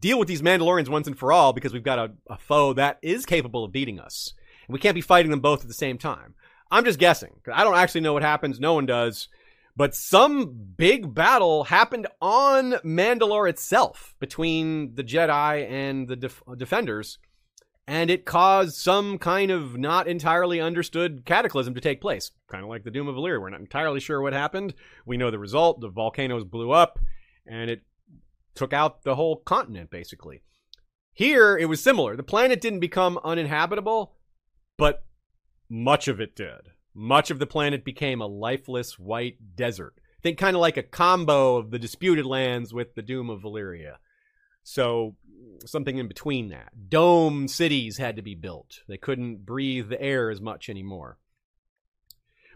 deal 0.00 0.18
with 0.18 0.28
these 0.28 0.42
Mandalorians 0.42 0.88
once 0.88 1.06
and 1.06 1.18
for 1.18 1.32
all 1.32 1.52
because 1.52 1.72
we've 1.72 1.82
got 1.82 1.98
a, 1.98 2.12
a 2.28 2.38
foe 2.38 2.72
that 2.74 2.98
is 3.02 3.26
capable 3.26 3.64
of 3.64 3.72
beating 3.72 4.00
us. 4.00 4.34
And 4.66 4.72
we 4.72 4.80
can't 4.80 4.94
be 4.94 5.00
fighting 5.00 5.30
them 5.30 5.40
both 5.40 5.62
at 5.62 5.68
the 5.68 5.74
same 5.74 5.98
time. 5.98 6.34
I'm 6.70 6.84
just 6.84 6.98
guessing. 6.98 7.40
I 7.52 7.64
don't 7.64 7.76
actually 7.76 8.02
know 8.02 8.12
what 8.12 8.22
happens. 8.22 8.60
No 8.60 8.74
one 8.74 8.86
does. 8.86 9.28
But 9.76 9.94
some 9.94 10.72
big 10.76 11.14
battle 11.14 11.64
happened 11.64 12.06
on 12.20 12.72
Mandalore 12.84 13.48
itself 13.48 14.14
between 14.18 14.94
the 14.94 15.04
Jedi 15.04 15.68
and 15.68 16.08
the 16.08 16.16
def- 16.16 16.42
uh, 16.46 16.54
defenders 16.54 17.18
and 17.90 18.08
it 18.08 18.24
caused 18.24 18.76
some 18.76 19.18
kind 19.18 19.50
of 19.50 19.76
not 19.76 20.06
entirely 20.06 20.60
understood 20.60 21.24
cataclysm 21.24 21.74
to 21.74 21.80
take 21.80 22.00
place, 22.00 22.30
kind 22.48 22.62
of 22.62 22.70
like 22.70 22.84
the 22.84 22.90
Doom 22.92 23.08
of 23.08 23.16
Valyria. 23.16 23.40
We're 23.40 23.50
not 23.50 23.58
entirely 23.58 23.98
sure 23.98 24.22
what 24.22 24.32
happened. 24.32 24.74
We 25.04 25.16
know 25.16 25.32
the 25.32 25.40
result: 25.40 25.80
the 25.80 25.88
volcanoes 25.88 26.44
blew 26.44 26.70
up, 26.70 27.00
and 27.48 27.68
it 27.68 27.82
took 28.60 28.72
out 28.74 29.04
the 29.04 29.14
whole 29.14 29.36
continent, 29.36 29.90
basically. 29.90 30.42
Here, 31.14 31.56
it 31.56 31.64
was 31.64 31.82
similar. 31.82 32.14
The 32.14 32.22
planet 32.22 32.60
didn't 32.60 32.80
become 32.80 33.18
uninhabitable, 33.24 34.12
but 34.76 35.02
much 35.70 36.08
of 36.08 36.20
it 36.20 36.36
did. 36.36 36.68
Much 36.94 37.30
of 37.30 37.38
the 37.38 37.46
planet 37.46 37.86
became 37.86 38.20
a 38.20 38.26
lifeless 38.26 38.98
white 38.98 39.56
desert. 39.56 39.94
Think 40.22 40.36
kind 40.36 40.54
of 40.54 40.60
like 40.60 40.76
a 40.76 40.82
combo 40.82 41.56
of 41.56 41.70
the 41.70 41.78
disputed 41.78 42.26
lands 42.26 42.74
with 42.74 42.94
the 42.94 43.02
Doom 43.02 43.30
of 43.30 43.40
Valyria. 43.40 43.94
So 44.62 45.16
something 45.64 45.96
in 45.96 46.06
between 46.06 46.50
that. 46.50 46.90
Dome 46.90 47.48
cities 47.48 47.96
had 47.96 48.16
to 48.16 48.22
be 48.22 48.34
built. 48.34 48.80
They 48.86 48.98
couldn't 48.98 49.46
breathe 49.46 49.88
the 49.88 50.02
air 50.02 50.28
as 50.28 50.42
much 50.42 50.68
anymore. 50.68 51.16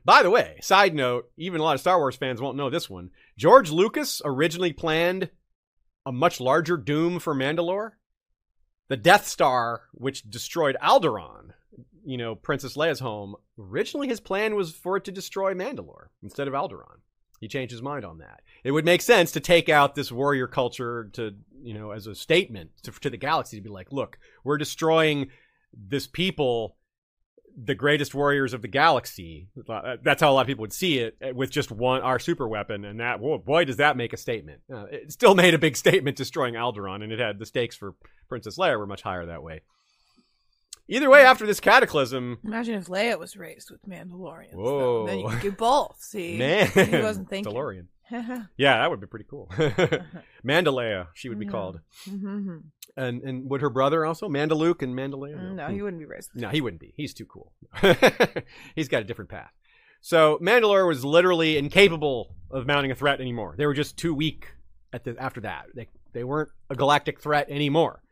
By 0.04 0.22
the 0.22 0.28
way, 0.28 0.58
side 0.60 0.94
note, 0.94 1.30
even 1.38 1.62
a 1.62 1.64
lot 1.64 1.76
of 1.76 1.80
Star 1.80 1.98
Wars 1.98 2.16
fans 2.16 2.42
won't 2.42 2.58
know 2.58 2.68
this 2.68 2.90
one. 2.90 3.10
George 3.38 3.70
Lucas 3.70 4.20
originally 4.22 4.74
planned 4.74 5.30
a 6.06 6.12
much 6.12 6.40
larger 6.40 6.76
doom 6.76 7.18
for 7.18 7.34
Mandalore. 7.34 7.92
The 8.88 8.96
Death 8.96 9.26
Star, 9.26 9.82
which 9.92 10.28
destroyed 10.28 10.76
Alderaan, 10.82 11.52
you 12.04 12.18
know, 12.18 12.34
Princess 12.34 12.76
Leia's 12.76 13.00
home, 13.00 13.34
originally 13.58 14.08
his 14.08 14.20
plan 14.20 14.54
was 14.54 14.72
for 14.72 14.96
it 14.96 15.04
to 15.04 15.12
destroy 15.12 15.54
Mandalore 15.54 16.08
instead 16.22 16.48
of 16.48 16.54
Alderaan. 16.54 17.00
He 17.40 17.48
changed 17.48 17.72
his 17.72 17.82
mind 17.82 18.04
on 18.04 18.18
that. 18.18 18.40
It 18.62 18.70
would 18.70 18.84
make 18.84 19.02
sense 19.02 19.32
to 19.32 19.40
take 19.40 19.68
out 19.68 19.94
this 19.94 20.12
warrior 20.12 20.46
culture 20.46 21.10
to, 21.14 21.34
you 21.62 21.74
know, 21.74 21.90
as 21.90 22.06
a 22.06 22.14
statement 22.14 22.70
to, 22.82 22.92
to 22.92 23.10
the 23.10 23.16
galaxy 23.16 23.56
to 23.56 23.62
be 23.62 23.70
like, 23.70 23.92
look, 23.92 24.18
we're 24.44 24.58
destroying 24.58 25.28
this 25.72 26.06
people, 26.06 26.76
the 27.56 27.74
greatest 27.74 28.14
warriors 28.14 28.52
of 28.52 28.62
the 28.62 28.68
galaxy. 28.68 29.48
That's 30.02 30.20
how 30.20 30.30
a 30.30 30.34
lot 30.34 30.40
of 30.42 30.46
people 30.46 30.62
would 30.62 30.72
see 30.72 30.98
it 30.98 31.16
eh, 31.20 31.30
with 31.30 31.50
just 31.50 31.70
one 31.70 32.02
our 32.02 32.18
super 32.18 32.48
weapon, 32.48 32.84
and 32.84 33.00
that 33.00 33.20
whoa, 33.20 33.38
boy 33.38 33.64
does 33.64 33.76
that 33.76 33.96
make 33.96 34.12
a 34.12 34.16
statement. 34.16 34.60
Uh, 34.72 34.84
it 34.86 35.12
still 35.12 35.34
made 35.44 35.54
a 35.54 35.58
big 35.58 35.76
statement 35.76 36.16
destroying 36.16 36.54
Alderaan, 36.54 37.02
and 37.02 37.12
it 37.12 37.18
had 37.18 37.38
the 37.38 37.46
stakes 37.46 37.76
for 37.76 37.94
Princess 38.28 38.58
Leia 38.58 38.78
were 38.78 38.86
much 38.86 39.02
higher 39.02 39.26
that 39.26 39.42
way. 39.42 39.62
Either 40.86 41.08
way, 41.08 41.22
after 41.22 41.46
this 41.46 41.60
cataclysm, 41.60 42.38
Imagine 42.44 42.74
if 42.74 42.86
Leia 42.88 43.18
was 43.18 43.36
raised 43.36 43.70
with 43.70 43.82
Mandalorians. 43.88 44.52
though. 44.52 44.58
Whoa. 44.58 45.06
Then 45.06 45.18
you 45.20 45.28
could 45.28 45.40
do 45.40 45.52
both. 45.52 45.96
See, 46.00 46.36
man, 46.38 46.66
he 46.66 46.98
wasn't 46.98 47.30
thinking. 47.30 47.52
DeLorean. 47.52 47.86
Yeah, 48.56 48.78
that 48.78 48.90
would 48.90 49.00
be 49.00 49.06
pretty 49.06 49.26
cool. 49.28 49.50
Mandalaya, 50.46 51.08
she 51.14 51.28
would 51.28 51.38
be 51.38 51.46
Yeah. 51.46 51.50
called, 51.50 51.80
Mhm. 52.08 52.62
and 52.96 53.22
and 53.22 53.50
would 53.50 53.60
her 53.60 53.70
brother 53.70 54.04
also 54.04 54.28
Mandaluke 54.28 54.82
and 54.82 54.94
Mandalaya? 54.94 55.36
Mm, 55.38 55.54
no, 55.56 55.66
he 55.68 55.82
wouldn't 55.82 56.00
be 56.00 56.06
raised. 56.06 56.30
No, 56.34 56.48
he 56.50 56.60
wouldn't 56.60 56.80
be. 56.80 56.92
He's 56.96 57.14
too 57.14 57.26
cool. 57.26 57.52
He's 58.74 58.88
got 58.88 59.02
a 59.02 59.04
different 59.04 59.30
path. 59.30 59.50
So 60.00 60.38
Mandalore 60.42 60.86
was 60.86 61.04
literally 61.04 61.56
incapable 61.56 62.34
of 62.50 62.66
mounting 62.66 62.90
a 62.90 62.94
threat 62.94 63.20
anymore. 63.20 63.54
They 63.56 63.66
were 63.66 63.74
just 63.74 63.96
too 63.96 64.14
weak 64.14 64.48
at 64.92 65.04
the 65.04 65.16
after 65.18 65.40
that. 65.40 65.66
They 65.74 65.88
they 66.12 66.24
weren't 66.24 66.50
a 66.70 66.74
galactic 66.74 67.20
threat 67.20 67.48
anymore. 67.48 68.02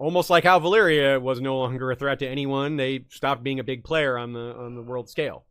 Almost 0.00 0.28
like 0.30 0.42
how 0.42 0.58
Valyria 0.58 1.20
was 1.22 1.40
no 1.40 1.56
longer 1.58 1.90
a 1.92 1.94
threat 1.96 2.18
to 2.18 2.28
anyone, 2.28 2.76
they 2.76 3.04
stopped 3.10 3.44
being 3.44 3.60
a 3.60 3.64
big 3.64 3.84
player 3.84 4.18
on 4.18 4.32
the 4.32 4.54
on 4.56 4.74
the 4.74 4.82
world 4.82 5.08
scale. 5.08 5.46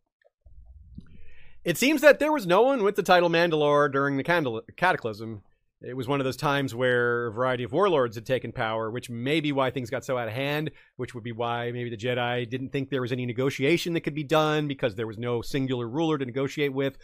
It 1.64 1.78
seems 1.78 2.00
that 2.00 2.18
there 2.18 2.32
was 2.32 2.46
no 2.46 2.62
one 2.62 2.82
with 2.82 2.96
the 2.96 3.04
title 3.04 3.30
Mandalore 3.30 3.90
during 3.90 4.16
the 4.16 4.62
cataclysm. 4.76 5.42
It 5.80 5.96
was 5.96 6.08
one 6.08 6.20
of 6.20 6.24
those 6.24 6.36
times 6.36 6.74
where 6.74 7.26
a 7.26 7.32
variety 7.32 7.62
of 7.62 7.72
warlords 7.72 8.16
had 8.16 8.26
taken 8.26 8.50
power, 8.50 8.90
which 8.90 9.08
may 9.08 9.40
be 9.40 9.52
why 9.52 9.70
things 9.70 9.90
got 9.90 10.04
so 10.04 10.18
out 10.18 10.26
of 10.26 10.34
hand, 10.34 10.72
which 10.96 11.14
would 11.14 11.22
be 11.22 11.30
why 11.30 11.70
maybe 11.70 11.90
the 11.90 11.96
Jedi 11.96 12.48
didn't 12.48 12.70
think 12.70 12.90
there 12.90 13.00
was 13.00 13.12
any 13.12 13.26
negotiation 13.26 13.92
that 13.92 14.00
could 14.00 14.14
be 14.14 14.24
done 14.24 14.66
because 14.66 14.96
there 14.96 15.06
was 15.06 15.18
no 15.18 15.40
singular 15.40 15.88
ruler 15.88 16.18
to 16.18 16.24
negotiate 16.24 16.72
with. 16.72 16.98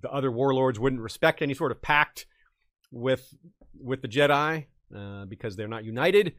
The 0.00 0.10
other 0.10 0.32
warlords 0.32 0.80
wouldn't 0.80 1.02
respect 1.02 1.40
any 1.40 1.54
sort 1.54 1.70
of 1.70 1.80
pact 1.80 2.26
with 2.90 3.32
with 3.78 4.02
the 4.02 4.08
Jedi 4.08 4.66
uh, 4.96 5.24
because 5.26 5.54
they're 5.54 5.68
not 5.68 5.84
united 5.84 6.34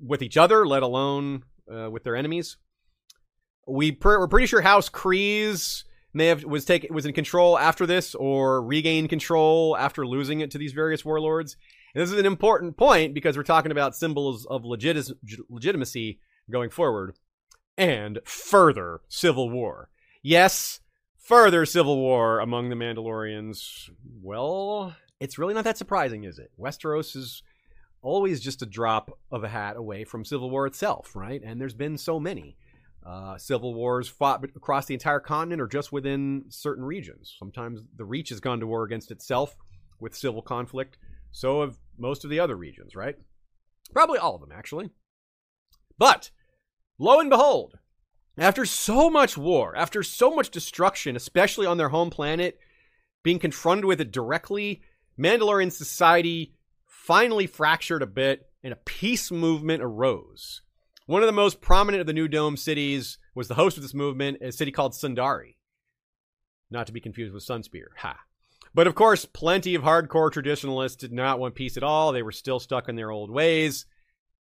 with 0.00 0.22
each 0.22 0.36
other, 0.36 0.66
let 0.66 0.82
alone 0.82 1.44
uh, 1.72 1.90
with 1.90 2.04
their 2.04 2.14
enemies. 2.16 2.56
We 3.66 3.98
we're 4.02 4.28
pretty 4.28 4.46
sure 4.46 4.60
House 4.60 4.88
Kryze 4.88 5.84
may 6.12 6.26
have 6.26 6.44
was 6.44 6.64
take 6.64 6.86
was 6.90 7.06
in 7.06 7.12
control 7.12 7.58
after 7.58 7.86
this 7.86 8.14
or 8.14 8.62
regained 8.62 9.08
control 9.08 9.76
after 9.76 10.06
losing 10.06 10.40
it 10.40 10.50
to 10.52 10.58
these 10.58 10.72
various 10.72 11.04
warlords. 11.04 11.56
And 11.94 12.02
this 12.02 12.12
is 12.12 12.18
an 12.18 12.26
important 12.26 12.76
point 12.76 13.14
because 13.14 13.36
we're 13.36 13.42
talking 13.42 13.72
about 13.72 13.96
symbols 13.96 14.46
of 14.46 14.64
legit- 14.64 15.10
legitimacy 15.48 16.20
going 16.50 16.70
forward 16.70 17.16
and 17.76 18.18
further 18.24 19.00
civil 19.08 19.50
war. 19.50 19.88
Yes, 20.22 20.80
further 21.18 21.64
civil 21.64 21.96
war 21.96 22.40
among 22.40 22.68
the 22.68 22.76
Mandalorians. 22.76 23.90
Well, 24.22 24.94
it's 25.18 25.38
really 25.38 25.54
not 25.54 25.64
that 25.64 25.78
surprising, 25.78 26.24
is 26.24 26.38
it? 26.38 26.50
Westeros 26.58 27.16
is 27.16 27.42
always 28.02 28.40
just 28.40 28.62
a 28.62 28.66
drop 28.66 29.18
of 29.30 29.44
a 29.44 29.48
hat 29.48 29.76
away 29.76 30.04
from 30.04 30.24
civil 30.24 30.50
war 30.50 30.66
itself, 30.66 31.14
right? 31.14 31.40
And 31.44 31.60
there's 31.60 31.74
been 31.74 31.98
so 31.98 32.18
many. 32.18 32.56
Uh, 33.04 33.38
civil 33.38 33.74
wars 33.74 34.08
fought 34.08 34.44
across 34.54 34.86
the 34.86 34.94
entire 34.94 35.20
continent 35.20 35.60
or 35.60 35.66
just 35.66 35.90
within 35.90 36.44
certain 36.48 36.84
regions. 36.84 37.34
Sometimes 37.38 37.80
the 37.96 38.04
Reach 38.04 38.28
has 38.28 38.40
gone 38.40 38.60
to 38.60 38.66
war 38.66 38.84
against 38.84 39.10
itself 39.10 39.56
with 39.98 40.14
civil 40.14 40.42
conflict. 40.42 40.98
So 41.32 41.62
have 41.62 41.76
most 41.98 42.24
of 42.24 42.30
the 42.30 42.40
other 42.40 42.56
regions, 42.56 42.94
right? 42.94 43.16
Probably 43.92 44.18
all 44.18 44.34
of 44.34 44.40
them, 44.40 44.52
actually. 44.52 44.90
But 45.98 46.30
lo 46.98 47.20
and 47.20 47.30
behold, 47.30 47.78
after 48.38 48.64
so 48.64 49.10
much 49.10 49.36
war, 49.36 49.76
after 49.76 50.02
so 50.02 50.34
much 50.34 50.50
destruction, 50.50 51.16
especially 51.16 51.66
on 51.66 51.76
their 51.78 51.88
home 51.88 52.10
planet, 52.10 52.58
being 53.22 53.38
confronted 53.38 53.84
with 53.84 54.00
it 54.00 54.12
directly, 54.12 54.82
Mandalorian 55.18 55.72
society 55.72 56.54
finally 56.86 57.46
fractured 57.46 58.02
a 58.02 58.06
bit 58.06 58.46
and 58.62 58.72
a 58.72 58.76
peace 58.76 59.30
movement 59.30 59.82
arose. 59.82 60.62
One 61.10 61.24
of 61.24 61.26
the 61.26 61.32
most 61.32 61.60
prominent 61.60 62.00
of 62.00 62.06
the 62.06 62.12
New 62.12 62.28
Dome 62.28 62.56
cities 62.56 63.18
was 63.34 63.48
the 63.48 63.56
host 63.56 63.76
of 63.76 63.82
this 63.82 63.92
movement, 63.92 64.38
a 64.40 64.52
city 64.52 64.70
called 64.70 64.92
Sundari. 64.92 65.56
Not 66.70 66.86
to 66.86 66.92
be 66.92 67.00
confused 67.00 67.34
with 67.34 67.44
Sunspear. 67.44 67.86
Ha. 67.96 68.16
But 68.74 68.86
of 68.86 68.94
course, 68.94 69.24
plenty 69.24 69.74
of 69.74 69.82
hardcore 69.82 70.30
traditionalists 70.30 70.94
did 70.94 71.12
not 71.12 71.40
want 71.40 71.56
peace 71.56 71.76
at 71.76 71.82
all. 71.82 72.12
They 72.12 72.22
were 72.22 72.30
still 72.30 72.60
stuck 72.60 72.88
in 72.88 72.94
their 72.94 73.10
old 73.10 73.28
ways. 73.28 73.86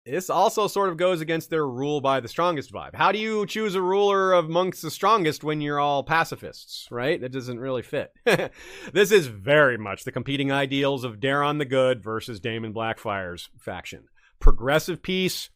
This 0.06 0.30
also 0.30 0.68
sort 0.68 0.90
of 0.90 0.98
goes 0.98 1.22
against 1.22 1.50
their 1.50 1.66
rule 1.66 2.02
by 2.02 2.20
the 2.20 2.28
strongest 2.28 2.74
vibe. 2.74 2.94
How 2.94 3.14
do 3.14 3.20
you 3.20 3.46
choose 3.46 3.76
a 3.76 3.82
ruler 3.82 4.34
of 4.34 4.44
amongst 4.44 4.82
the 4.82 4.92
strongest 4.92 5.46
when 5.46 5.62
you're 5.62 5.80
all 5.80 6.04
pacifists, 6.04 6.90
right? 6.92 7.22
That 7.22 7.32
doesn't 7.32 7.62
really 7.62 7.84
fit. 7.84 8.12
this 8.92 9.14
is 9.14 9.28
very 9.28 9.78
much 9.78 10.04
the 10.04 10.12
competing 10.12 10.52
ideals 10.52 11.06
of 11.06 11.22
Daeron 11.22 11.58
the 11.58 11.64
Good 11.64 12.04
versus 12.04 12.42
Daemon 12.42 12.74
Blackfyre's 12.74 13.48
faction. 13.58 14.10
Progressive 14.42 15.02
peace 15.02 15.52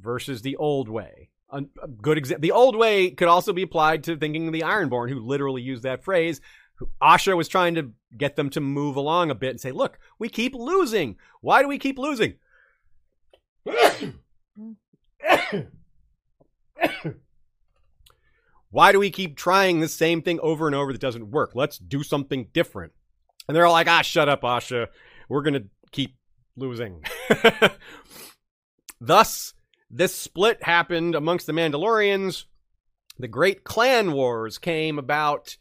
versus 0.00 0.42
the 0.42 0.56
old 0.56 0.88
way. 0.88 1.30
A, 1.50 1.62
good 2.02 2.18
example. 2.18 2.42
The 2.42 2.52
old 2.52 2.76
way 2.76 3.10
could 3.10 3.28
also 3.28 3.52
be 3.52 3.62
applied 3.62 4.04
to 4.04 4.16
thinking 4.16 4.46
of 4.46 4.52
the 4.52 4.60
Ironborn, 4.60 5.08
who 5.08 5.20
literally 5.20 5.62
used 5.62 5.82
that 5.82 6.04
phrase. 6.04 6.40
Asha 7.02 7.36
was 7.36 7.48
trying 7.48 7.74
to 7.76 7.92
get 8.16 8.36
them 8.36 8.50
to 8.50 8.60
move 8.60 8.96
along 8.96 9.30
a 9.30 9.34
bit 9.34 9.50
and 9.50 9.60
say, 9.60 9.72
"Look, 9.72 9.98
we 10.18 10.28
keep 10.28 10.54
losing. 10.54 11.16
Why 11.40 11.62
do 11.62 11.68
we 11.68 11.78
keep 11.78 11.98
losing?" 11.98 12.34
Why 18.70 18.92
do 18.92 18.98
we 18.98 19.10
keep 19.10 19.36
trying 19.36 19.80
the 19.80 19.88
same 19.88 20.20
thing 20.20 20.38
over 20.40 20.66
and 20.66 20.76
over 20.76 20.92
that 20.92 21.00
doesn't 21.00 21.30
work? 21.30 21.52
Let's 21.54 21.78
do 21.78 22.02
something 22.02 22.48
different. 22.52 22.92
And 23.48 23.56
they're 23.56 23.64
all 23.64 23.72
like, 23.72 23.88
"Ah, 23.88 24.02
shut 24.02 24.28
up, 24.28 24.42
Asha. 24.42 24.88
We're 25.28 25.42
gonna 25.42 25.64
keep 25.90 26.14
losing." 26.56 27.02
Thus, 29.00 29.54
this 29.90 30.14
split 30.14 30.62
happened 30.62 31.14
amongst 31.14 31.46
the 31.46 31.52
Mandalorians. 31.52 32.44
The 33.18 33.28
Great 33.28 33.64
Clan 33.64 34.12
Wars 34.12 34.58
came 34.58 34.98
about, 34.98 35.56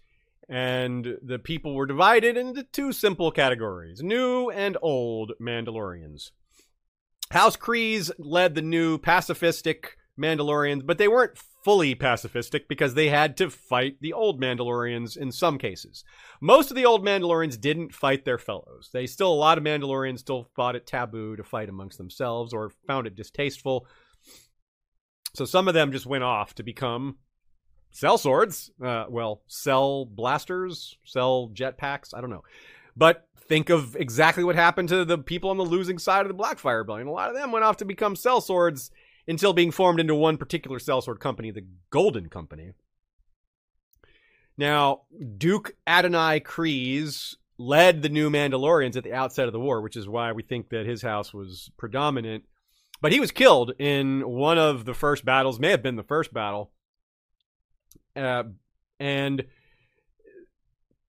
and 0.50 1.18
the 1.22 1.40
people 1.40 1.76
were 1.76 1.86
divided 1.86 2.38
into 2.38 2.64
two 2.64 2.92
simple 2.92 3.32
categories 3.32 4.02
new 4.02 4.50
and 4.50 4.78
old 4.82 5.34
Mandalorians. 5.42 6.32
House 7.32 7.58
Kryze 7.58 8.12
led 8.18 8.56
the 8.56 8.62
new 8.62 8.98
pacifistic 8.98 9.98
Mandalorians, 10.20 10.86
but 10.86 10.98
they 10.98 11.08
weren't 11.08 11.38
fully 11.64 11.96
pacifistic 11.96 12.62
because 12.70 12.94
they 12.94 13.10
had 13.10 13.36
to 13.38 13.50
fight 13.50 13.98
the 14.00 14.14
old 14.14 14.40
Mandalorians 14.40 15.18
in 15.18 15.32
some 15.32 15.58
cases. 15.58 16.06
Most 16.40 16.72
of 16.72 16.78
the 16.78 16.86
old 16.86 17.04
Mandalorians 17.04 17.60
didn't 17.60 17.94
fight 17.94 18.24
their 18.24 18.38
fellows. 18.38 18.90
They 18.94 19.06
still, 19.06 19.34
a 19.34 19.36
lot 19.36 19.58
of 19.58 19.64
Mandalorians 19.66 20.20
still 20.20 20.48
thought 20.56 20.78
it 20.78 20.88
taboo 20.88 21.36
to 21.36 21.44
fight 21.44 21.68
amongst 21.68 21.98
themselves 21.98 22.54
or 22.54 22.72
found 22.88 23.08
it 23.08 23.16
distasteful. 23.16 23.86
So 25.38 25.46
some 25.46 25.68
of 25.68 25.76
them 25.76 25.92
just 25.92 26.08
went 26.08 26.24
off 26.24 26.56
to 26.56 26.64
become 26.64 27.18
sellswords. 27.94 28.72
Uh, 28.84 29.06
well, 29.08 29.44
sell 29.46 30.04
blasters, 30.04 30.98
sell 31.06 31.52
jetpacks. 31.54 32.12
I 32.12 32.22
don't 32.22 32.32
know. 32.32 32.44
But 32.96 33.28
think 33.38 33.70
of 33.70 33.96
exactly 33.96 34.44
what 34.44 34.56
happened 34.56 34.90
to 34.90 35.06
the 35.06 35.20
people 35.20 35.52
on 35.52 35.58
the 35.58 35.64
losing 35.64 36.00
side 36.00 36.26
of 36.26 36.36
the 36.36 36.44
Blackfyre 36.44 36.80
Rebellion. 36.80 37.08
A 37.08 37.12
lot 37.12 37.30
of 37.30 37.36
them 37.36 37.52
went 37.52 37.64
off 37.64 37.78
to 37.78 37.86
become 37.86 38.16
sellswords 38.16 38.90
until 39.28 39.54
being 39.54 39.70
formed 39.70 40.00
into 40.00 40.16
one 40.16 40.38
particular 40.38 40.80
sellsword 40.80 41.20
company, 41.20 41.52
the 41.52 41.68
Golden 41.92 42.30
Company. 42.30 42.72
Now, 44.58 45.02
Duke 45.38 45.76
Adonai 45.86 46.40
Kryze 46.40 47.36
led 47.60 48.02
the 48.02 48.10
new 48.10 48.32
Mandalorians 48.32 48.96
at 48.96 49.04
the 49.04 49.14
outset 49.14 49.46
of 49.46 49.54
the 49.54 49.60
war, 49.60 49.82
which 49.82 49.98
is 49.98 50.10
why 50.10 50.32
we 50.32 50.42
think 50.42 50.70
that 50.70 50.88
his 50.88 51.04
house 51.04 51.32
was 51.32 51.70
predominant. 51.78 52.46
But 53.02 53.12
he 53.12 53.20
was 53.20 53.32
killed 53.32 53.74
in 53.80 54.28
one 54.28 54.58
of 54.58 54.86
the 54.86 54.94
first 54.94 55.24
battles, 55.24 55.60
may 55.60 55.72
have 55.72 55.84
been 55.84 55.96
the 55.96 56.04
first 56.04 56.34
battle. 56.34 56.72
Uh, 58.16 58.44
and 59.00 59.46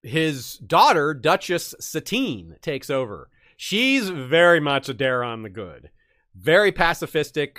his 0.03 0.57
daughter, 0.57 1.13
Duchess 1.13 1.75
Satine, 1.79 2.57
takes 2.61 2.89
over. 2.89 3.29
She's 3.57 4.09
very 4.09 4.59
much 4.59 4.87
a 4.87 4.93
Daeron 4.93 5.43
the 5.43 5.49
Good, 5.49 5.89
very 6.35 6.71
pacifistic, 6.71 7.57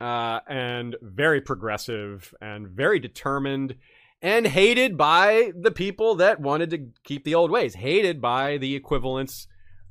uh, 0.00 0.40
and 0.48 0.96
very 1.00 1.40
progressive, 1.40 2.34
and 2.40 2.68
very 2.68 2.98
determined, 2.98 3.76
and 4.20 4.46
hated 4.46 4.96
by 4.96 5.52
the 5.54 5.70
people 5.70 6.16
that 6.16 6.40
wanted 6.40 6.70
to 6.70 6.88
keep 7.04 7.24
the 7.24 7.34
old 7.34 7.50
ways, 7.50 7.74
hated 7.74 8.20
by 8.20 8.56
the 8.56 8.74
equivalents 8.74 9.46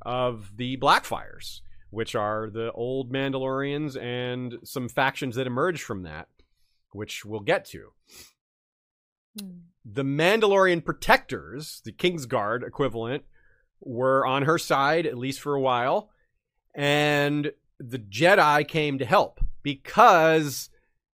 of 0.05 0.51
the 0.57 0.77
Blackfires, 0.77 1.61
which 1.89 2.15
are 2.15 2.49
the 2.49 2.71
old 2.73 3.11
Mandalorians 3.11 3.99
and 4.01 4.57
some 4.63 4.89
factions 4.89 5.35
that 5.35 5.47
emerged 5.47 5.81
from 5.81 6.03
that, 6.03 6.27
which 6.91 7.25
we'll 7.25 7.39
get 7.39 7.65
to. 7.65 7.93
Hmm. 9.39 9.49
The 9.85 10.03
Mandalorian 10.03 10.83
protectors, 10.83 11.81
the 11.85 11.91
Kingsguard 11.91 12.65
equivalent, 12.65 13.23
were 13.79 14.25
on 14.25 14.43
her 14.43 14.57
side, 14.57 15.05
at 15.05 15.17
least 15.17 15.39
for 15.39 15.53
a 15.53 15.61
while. 15.61 16.09
And 16.73 17.51
the 17.79 17.99
Jedi 17.99 18.67
came 18.67 18.97
to 18.97 19.05
help 19.05 19.39
because 19.61 20.69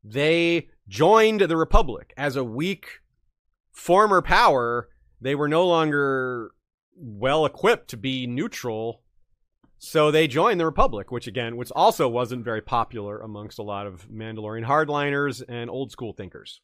they 0.03 0.69
joined 0.87 1.41
the 1.41 1.57
Republic 1.57 2.13
as 2.17 2.35
a 2.35 2.43
weak 2.43 3.01
former 3.71 4.21
power. 4.21 4.89
They 5.21 5.35
were 5.35 5.47
no 5.47 5.65
longer 5.65 6.51
well 6.95 7.45
equipped 7.45 7.89
to 7.89 7.97
be 7.97 8.27
neutral. 8.27 9.01
So 9.77 10.09
they 10.09 10.27
joined 10.27 10.59
the 10.59 10.65
Republic, 10.65 11.11
which 11.11 11.27
again, 11.27 11.57
which 11.57 11.71
also 11.75 12.07
wasn't 12.07 12.45
very 12.45 12.61
popular 12.61 13.19
amongst 13.19 13.59
a 13.59 13.63
lot 13.63 13.87
of 13.87 14.07
Mandalorian 14.09 14.65
hardliners 14.65 15.43
and 15.47 15.69
old 15.69 15.91
school 15.91 16.13
thinkers. 16.13 16.61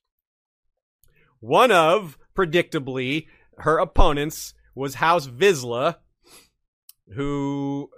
One 1.39 1.71
of, 1.71 2.17
predictably, 2.35 3.27
her 3.57 3.77
opponents 3.77 4.53
was 4.75 4.95
House 4.95 5.27
Vizsla, 5.27 5.97
who, 7.15 7.89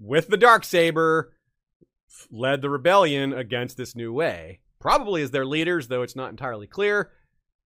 with 0.00 0.28
the 0.28 0.36
dark 0.36 0.64
saber, 0.64 1.32
led 2.30 2.62
the 2.62 2.70
rebellion 2.70 3.32
against 3.32 3.76
this 3.76 3.94
new 3.94 4.12
way. 4.12 4.60
Probably 4.80 5.22
as 5.22 5.30
their 5.30 5.46
leaders, 5.46 5.88
though 5.88 6.02
it's 6.02 6.16
not 6.16 6.30
entirely 6.30 6.66
clear. 6.66 7.12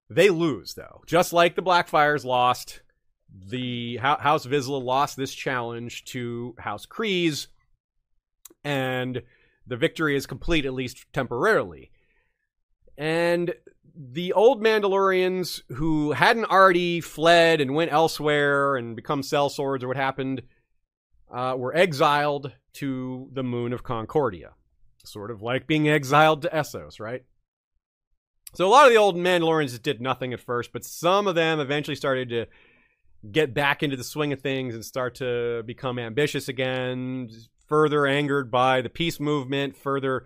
They 0.09 0.29
lose, 0.29 0.73
though. 0.73 1.03
Just 1.05 1.33
like 1.33 1.55
the 1.55 1.61
Blackfires 1.61 2.23
lost, 2.23 2.81
the 3.29 3.97
House 3.97 4.45
Vizsla 4.45 4.81
lost 4.81 5.17
this 5.17 5.33
challenge 5.33 6.05
to 6.05 6.55
House 6.59 6.85
Kryze, 6.85 7.47
and 8.63 9.21
the 9.65 9.77
victory 9.77 10.15
is 10.15 10.25
complete, 10.25 10.65
at 10.65 10.73
least 10.73 11.05
temporarily. 11.13 11.91
And 12.97 13.53
the 13.95 14.33
old 14.33 14.61
Mandalorians 14.61 15.61
who 15.69 16.11
hadn't 16.11 16.45
already 16.45 17.01
fled 17.01 17.61
and 17.61 17.73
went 17.73 17.91
elsewhere 17.91 18.75
and 18.75 18.95
become 18.95 19.21
sellswords 19.21 19.83
or 19.83 19.87
what 19.87 19.97
happened 19.97 20.43
uh, 21.33 21.55
were 21.57 21.75
exiled 21.75 22.51
to 22.73 23.29
the 23.33 23.43
moon 23.43 23.73
of 23.73 23.83
Concordia. 23.83 24.51
Sort 25.03 25.31
of 25.31 25.41
like 25.41 25.67
being 25.67 25.89
exiled 25.89 26.43
to 26.43 26.49
Essos, 26.49 26.99
right? 26.99 27.23
So 28.53 28.65
a 28.65 28.69
lot 28.69 28.85
of 28.85 28.91
the 28.91 28.97
old 28.97 29.15
Mandalorians 29.15 29.81
did 29.81 30.01
nothing 30.01 30.33
at 30.33 30.39
first, 30.39 30.71
but 30.71 30.85
some 30.85 31.27
of 31.27 31.35
them 31.35 31.59
eventually 31.59 31.95
started 31.95 32.29
to 32.29 32.45
get 33.31 33.53
back 33.53 33.83
into 33.83 33.97
the 33.97 34.03
swing 34.03 34.33
of 34.33 34.41
things 34.41 34.75
and 34.75 34.83
start 34.83 35.15
to 35.15 35.63
become 35.63 35.99
ambitious 35.99 36.47
again, 36.47 37.29
further 37.67 38.05
angered 38.05 38.51
by 38.51 38.81
the 38.81 38.89
peace 38.89 39.19
movement, 39.19 39.75
further 39.75 40.25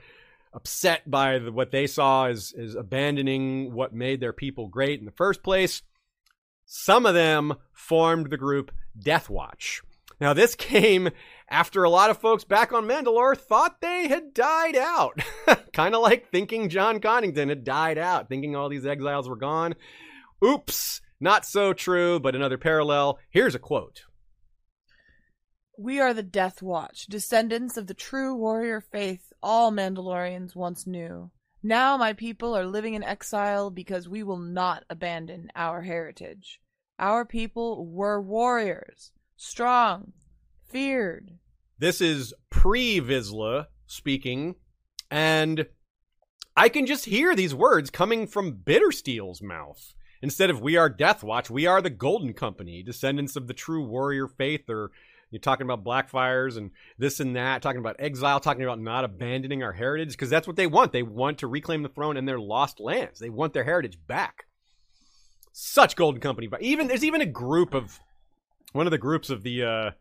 upset 0.54 1.10
by 1.10 1.40
the, 1.40 1.52
what 1.52 1.72
they 1.72 1.88
saw 1.88 2.28
as, 2.28 2.54
as 2.58 2.76
abandoning 2.76 3.74
what 3.74 3.94
made 3.94 4.20
their 4.20 4.34
people 4.34 4.68
great 4.68 5.00
in 5.00 5.06
the 5.06 5.12
first 5.12 5.44
place. 5.44 5.82
Some 6.66 7.06
of 7.06 7.14
them 7.14 7.54
formed 7.74 8.30
the 8.30 8.38
group 8.38 8.72
Death 8.98 9.30
Watch. 9.30 9.82
Now, 10.20 10.34
this 10.34 10.56
came 10.56 11.10
after 11.50 11.84
a 11.84 11.90
lot 11.90 12.10
of 12.10 12.18
folks 12.18 12.44
back 12.44 12.72
on 12.72 12.86
Mandalore 12.86 13.38
thought 13.38 13.82
they 13.82 14.08
had 14.08 14.34
died 14.34 14.76
out. 14.76 15.20
kind 15.74 15.96
of 15.96 16.02
like 16.02 16.30
thinking 16.30 16.70
Jon 16.70 17.00
Connington 17.00 17.50
had 17.50 17.64
died 17.64 17.98
out, 17.98 18.30
thinking 18.30 18.56
all 18.56 18.70
these 18.70 18.86
exiles 18.86 19.28
were 19.28 19.36
gone. 19.36 19.76
Oops, 20.44 21.02
not 21.22 21.46
so 21.46 21.72
true, 21.72 22.20
but 22.20 22.36
another 22.36 22.58
parallel. 22.58 23.20
Here's 23.30 23.56
a 23.56 23.60
quote 23.60 24.02
We 25.78 26.00
are 26.00 26.14
the 26.14 26.24
Death 26.24 26.62
Watch, 26.62 27.06
descendants 27.06 27.78
of 27.78 27.88
the 27.88 27.94
true 27.94 28.36
warrior 28.36 28.82
faith 28.82 29.32
all 29.42 29.72
Mandalorians 29.72 30.56
once 30.56 30.86
knew. 30.86 31.32
Now 31.64 31.96
my 31.96 32.14
people 32.14 32.58
are 32.58 32.66
living 32.66 32.96
in 32.96 33.04
exile 33.04 33.70
because 33.70 34.10
we 34.10 34.24
will 34.24 34.40
not 34.40 34.84
abandon 34.90 35.52
our 35.56 35.84
heritage. 35.84 36.60
Our 36.98 37.24
people 37.24 37.86
were 37.86 38.20
warriors, 38.20 39.12
strong, 39.38 40.14
feared. 40.70 41.38
This 41.78 42.02
is 42.02 42.34
pre 42.50 43.00
Vizsla 43.00 43.68
speaking, 43.86 44.56
and 45.10 45.68
I 46.56 46.70
can 46.70 46.86
just 46.86 47.06
hear 47.06 47.36
these 47.36 47.56
words 47.56 47.90
coming 47.90 48.28
from 48.28 48.58
Bittersteel's 48.58 49.42
mouth. 49.42 49.94
Instead 50.22 50.50
of 50.50 50.62
we 50.62 50.78
are 50.78 50.90
Death 50.90 51.24
Watch, 51.24 51.50
we 51.50 51.66
are 51.66 51.82
the 51.82 51.90
Golden 51.90 52.34
Company, 52.34 52.84
descendants 52.84 53.36
of 53.36 53.48
the 53.48 53.54
true 53.54 53.84
warrior 53.84 54.28
faith, 54.28 54.70
or 54.70 54.92
you're 55.32 55.40
talking 55.40 55.66
about 55.66 55.84
Blackfires 55.84 56.58
and 56.58 56.72
this 56.98 57.20
and 57.20 57.36
that, 57.36 57.62
talking 57.62 57.80
about 57.80 57.96
exile, 58.00 58.40
talking 58.40 58.64
about 58.64 58.80
not 58.80 59.04
abandoning 59.04 59.64
our 59.64 59.72
heritage, 59.72 60.12
because 60.12 60.30
that's 60.30 60.48
what 60.48 60.58
they 60.58 60.68
want. 60.68 60.92
They 60.92 61.04
want 61.04 61.40
to 61.40 61.48
reclaim 61.48 61.84
the 61.84 61.90
throne 61.90 62.18
and 62.18 62.28
their 62.28 62.40
lost 62.40 62.80
lands. 62.80 63.20
They 63.20 63.30
want 63.30 63.54
their 63.54 63.64
heritage 63.64 63.98
back. 64.08 64.46
Such 65.54 65.96
Golden 65.96 66.22
Company, 66.22 66.48
but 66.48 66.62
even 66.62 66.88
there's 66.88 67.04
even 67.04 67.22
a 67.22 67.26
group 67.26 67.74
of 67.74 68.00
one 68.74 68.88
of 68.88 68.92
the 68.92 68.98
groups 68.98 69.30
of 69.30 69.44
the 69.44 69.64
uh 69.64 69.92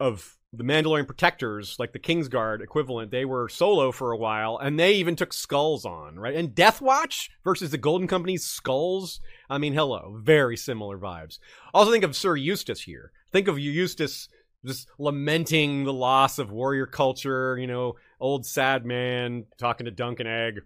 of 0.00 0.36
the 0.52 0.64
Mandalorian 0.64 1.06
protectors, 1.06 1.76
like 1.78 1.92
the 1.92 2.00
Kingsguard 2.00 2.60
equivalent, 2.60 3.12
they 3.12 3.24
were 3.24 3.48
solo 3.48 3.92
for 3.92 4.10
a 4.10 4.16
while, 4.16 4.58
and 4.58 4.80
they 4.80 4.94
even 4.94 5.14
took 5.14 5.32
skulls 5.32 5.84
on, 5.84 6.18
right? 6.18 6.34
And 6.34 6.54
Death 6.54 6.80
Watch 6.80 7.30
versus 7.44 7.70
the 7.70 7.78
Golden 7.78 8.08
Company's 8.08 8.44
skulls. 8.44 9.20
I 9.48 9.58
mean, 9.58 9.74
hello, 9.74 10.18
very 10.20 10.56
similar 10.56 10.98
vibes. 10.98 11.38
Also, 11.72 11.92
think 11.92 12.02
of 12.02 12.16
Sir 12.16 12.34
Eustace 12.34 12.80
here. 12.80 13.12
Think 13.30 13.46
of 13.46 13.60
Eustace 13.60 14.28
just 14.64 14.88
lamenting 14.98 15.84
the 15.84 15.92
loss 15.92 16.38
of 16.38 16.50
warrior 16.50 16.86
culture. 16.86 17.56
You 17.56 17.68
know, 17.68 17.96
old 18.18 18.44
sad 18.44 18.84
man 18.84 19.44
talking 19.56 19.84
to 19.84 19.92
Dunk 19.92 20.18
and 20.18 20.28
Egg. 20.28 20.62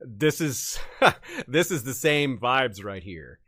This 0.00 0.42
is 0.42 0.78
this 1.48 1.70
is 1.70 1.84
the 1.84 1.94
same 1.94 2.38
vibes 2.38 2.84
right 2.84 3.02
here, 3.02 3.38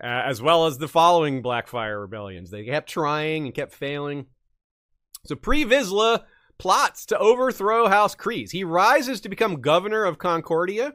uh, 0.00 0.06
as 0.06 0.40
well 0.40 0.66
as 0.66 0.78
the 0.78 0.86
following 0.86 1.42
Blackfyre 1.42 2.00
rebellions. 2.00 2.50
They 2.50 2.64
kept 2.64 2.88
trying 2.88 3.46
and 3.46 3.54
kept 3.54 3.74
failing. 3.74 4.26
So 5.28 5.36
Pre 5.36 5.64
Vizsla 5.64 6.24
plots 6.56 7.04
to 7.06 7.18
overthrow 7.18 7.86
House 7.88 8.14
Kryze. 8.14 8.50
He 8.50 8.64
rises 8.64 9.20
to 9.20 9.28
become 9.28 9.60
governor 9.60 10.04
of 10.04 10.18
Concordia 10.18 10.94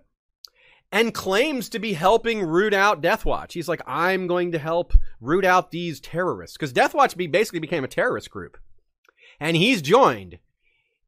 and 0.92 1.14
claims 1.14 1.70
to 1.70 1.80
be 1.80 1.94
helping 1.94 2.42
root 2.42 2.74
out 2.74 3.02
Deathwatch. 3.02 3.54
He's 3.54 3.68
like, 3.68 3.82
I'm 3.86 4.28
going 4.28 4.52
to 4.52 4.60
help 4.60 4.94
root 5.22 5.46
out 5.46 5.72
these 5.72 6.00
terrorists. 6.00 6.58
Because 6.58 6.74
Deathwatch 6.74 7.16
be, 7.16 7.28
basically 7.28 7.60
became 7.60 7.84
a 7.84 7.88
terrorist 7.88 8.30
group. 8.30 8.58
And 9.40 9.56
he's 9.56 9.82
joined 9.82 10.40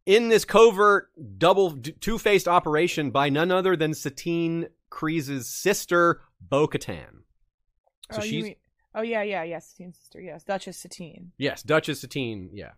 in 0.06 0.30
this 0.30 0.46
covert 0.46 1.10
double 1.38 1.78
two 2.00 2.18
faced 2.18 2.48
operation 2.48 3.12
by 3.12 3.30
none 3.30 3.52
other 3.52 3.76
than 3.76 3.94
Satine 3.94 4.68
Kryze's 4.92 5.50
sister, 5.50 6.22
Bo 6.40 6.68
Katan. 6.68 7.24
So 8.12 8.20
oh, 8.20 8.22
she's. 8.22 8.44
Mean, 8.44 8.56
oh, 8.94 9.02
yeah, 9.02 9.24
yeah, 9.24 9.44
yes, 9.44 9.70
Satine's 9.70 9.98
sister, 9.98 10.22
yes. 10.22 10.44
Duchess 10.44 10.78
Satine. 10.78 11.32
Yes, 11.38 11.64
Duchess 11.64 12.02
Satine, 12.02 12.50
yeah. 12.54 12.72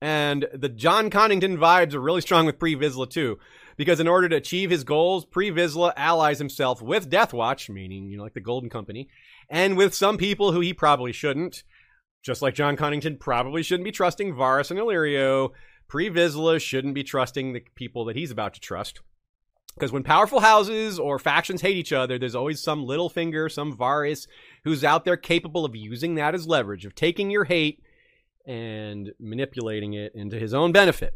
And 0.00 0.46
the 0.52 0.68
Jon 0.68 1.10
Connington 1.10 1.58
vibes 1.58 1.94
are 1.94 2.00
really 2.00 2.20
strong 2.20 2.46
with 2.46 2.58
Pre 2.58 2.76
Vizsla 2.76 3.10
too, 3.10 3.38
because 3.76 4.00
in 4.00 4.08
order 4.08 4.28
to 4.28 4.36
achieve 4.36 4.70
his 4.70 4.84
goals, 4.84 5.24
Pre 5.24 5.50
Vizsla 5.50 5.92
allies 5.96 6.38
himself 6.38 6.80
with 6.80 7.10
Deathwatch, 7.10 7.68
meaning 7.68 8.06
you 8.08 8.16
know 8.16 8.22
like 8.22 8.34
the 8.34 8.40
Golden 8.40 8.70
Company, 8.70 9.08
and 9.50 9.76
with 9.76 9.94
some 9.94 10.16
people 10.16 10.52
who 10.52 10.60
he 10.60 10.72
probably 10.72 11.12
shouldn't. 11.12 11.64
Just 12.22 12.42
like 12.42 12.54
John 12.54 12.76
Connington 12.76 13.18
probably 13.18 13.62
shouldn't 13.62 13.84
be 13.84 13.92
trusting 13.92 14.34
Varys 14.34 14.70
and 14.70 14.78
Illyrio, 14.78 15.50
Pre 15.88 16.10
Vizsla 16.10 16.60
shouldn't 16.60 16.94
be 16.94 17.04
trusting 17.04 17.52
the 17.52 17.62
people 17.74 18.04
that 18.04 18.16
he's 18.16 18.30
about 18.30 18.54
to 18.54 18.60
trust. 18.60 19.00
Because 19.74 19.92
when 19.92 20.02
powerful 20.02 20.40
houses 20.40 20.98
or 20.98 21.20
factions 21.20 21.60
hate 21.60 21.76
each 21.76 21.92
other, 21.92 22.18
there's 22.18 22.34
always 22.34 22.60
some 22.60 22.84
Littlefinger, 22.84 23.50
some 23.50 23.76
Varys, 23.76 24.26
who's 24.64 24.82
out 24.82 25.04
there 25.04 25.16
capable 25.16 25.64
of 25.64 25.76
using 25.76 26.16
that 26.16 26.34
as 26.34 26.48
leverage, 26.48 26.84
of 26.84 26.96
taking 26.96 27.30
your 27.30 27.44
hate 27.44 27.80
and 28.48 29.12
manipulating 29.20 29.92
it 29.92 30.12
into 30.14 30.38
his 30.38 30.54
own 30.54 30.72
benefit. 30.72 31.14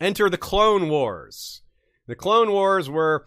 Enter 0.00 0.30
the 0.30 0.38
Clone 0.38 0.88
Wars. 0.88 1.62
The 2.06 2.14
Clone 2.14 2.52
Wars 2.52 2.88
were 2.88 3.26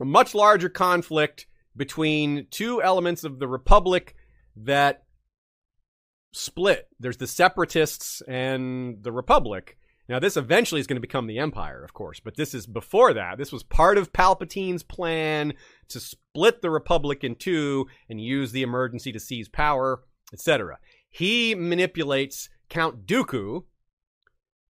a 0.00 0.04
much 0.04 0.34
larger 0.34 0.68
conflict 0.68 1.46
between 1.76 2.48
two 2.50 2.82
elements 2.82 3.22
of 3.22 3.38
the 3.38 3.48
Republic 3.48 4.16
that 4.56 5.04
split. 6.32 6.88
There's 6.98 7.16
the 7.16 7.26
Separatists 7.26 8.22
and 8.26 9.02
the 9.02 9.12
Republic. 9.12 9.78
Now, 10.08 10.18
this 10.18 10.36
eventually 10.36 10.80
is 10.80 10.88
going 10.88 10.96
to 10.96 11.00
become 11.00 11.28
the 11.28 11.38
Empire, 11.38 11.84
of 11.84 11.94
course, 11.94 12.18
but 12.18 12.36
this 12.36 12.54
is 12.54 12.66
before 12.66 13.14
that. 13.14 13.38
This 13.38 13.52
was 13.52 13.62
part 13.62 13.96
of 13.96 14.12
Palpatine's 14.12 14.82
plan 14.82 15.52
to 15.88 16.00
split 16.00 16.62
the 16.62 16.70
Republic 16.70 17.22
in 17.22 17.36
two 17.36 17.86
and 18.08 18.20
use 18.20 18.50
the 18.50 18.62
emergency 18.62 19.12
to 19.12 19.20
seize 19.20 19.48
power, 19.48 20.02
etc. 20.32 20.78
He 21.10 21.54
manipulates 21.54 22.48
Count 22.68 23.06
Dooku, 23.06 23.64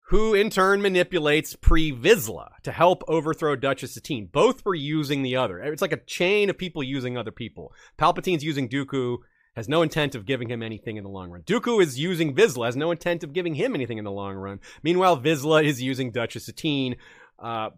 who 0.08 0.34
in 0.34 0.50
turn 0.50 0.82
manipulates 0.82 1.56
Pre 1.56 1.92
Vizsla 1.92 2.50
to 2.64 2.72
help 2.72 3.04
overthrow 3.08 3.56
Duchess 3.56 3.94
Satine. 3.94 4.30
Both 4.32 4.66
were 4.66 4.76
using 4.76 5.22
the 5.22 5.36
other. 5.36 5.60
It's 5.60 5.82
like 5.82 5.92
a 5.92 6.04
chain 6.06 6.50
of 6.50 6.58
people 6.58 6.84
using 6.84 7.18
other 7.18 7.32
people. 7.32 7.74
Palpatine's 7.98 8.44
using 8.44 8.68
Dooku, 8.68 9.18
has 9.56 9.68
no 9.68 9.82
intent 9.82 10.16
of 10.16 10.26
giving 10.26 10.50
him 10.50 10.64
anything 10.64 10.98
in 10.98 11.04
the 11.04 11.10
long 11.10 11.30
run. 11.30 11.42
Dooku 11.42 11.82
is 11.82 12.00
using 12.00 12.36
Vizsla, 12.36 12.66
has 12.68 12.76
no 12.76 12.92
intent 12.92 13.24
of 13.24 13.34
giving 13.34 13.56
him 13.56 13.76
anything 13.76 13.98
in 13.98 14.06
the 14.06 14.12
long 14.12 14.36
run. 14.36 14.60
Meanwhile, 14.82 15.22
Vizsla 15.22 15.64
is 15.64 15.82
using 15.82 16.12
Duchess 16.12 16.46
Satine, 16.46 16.96
uh, 17.40 17.72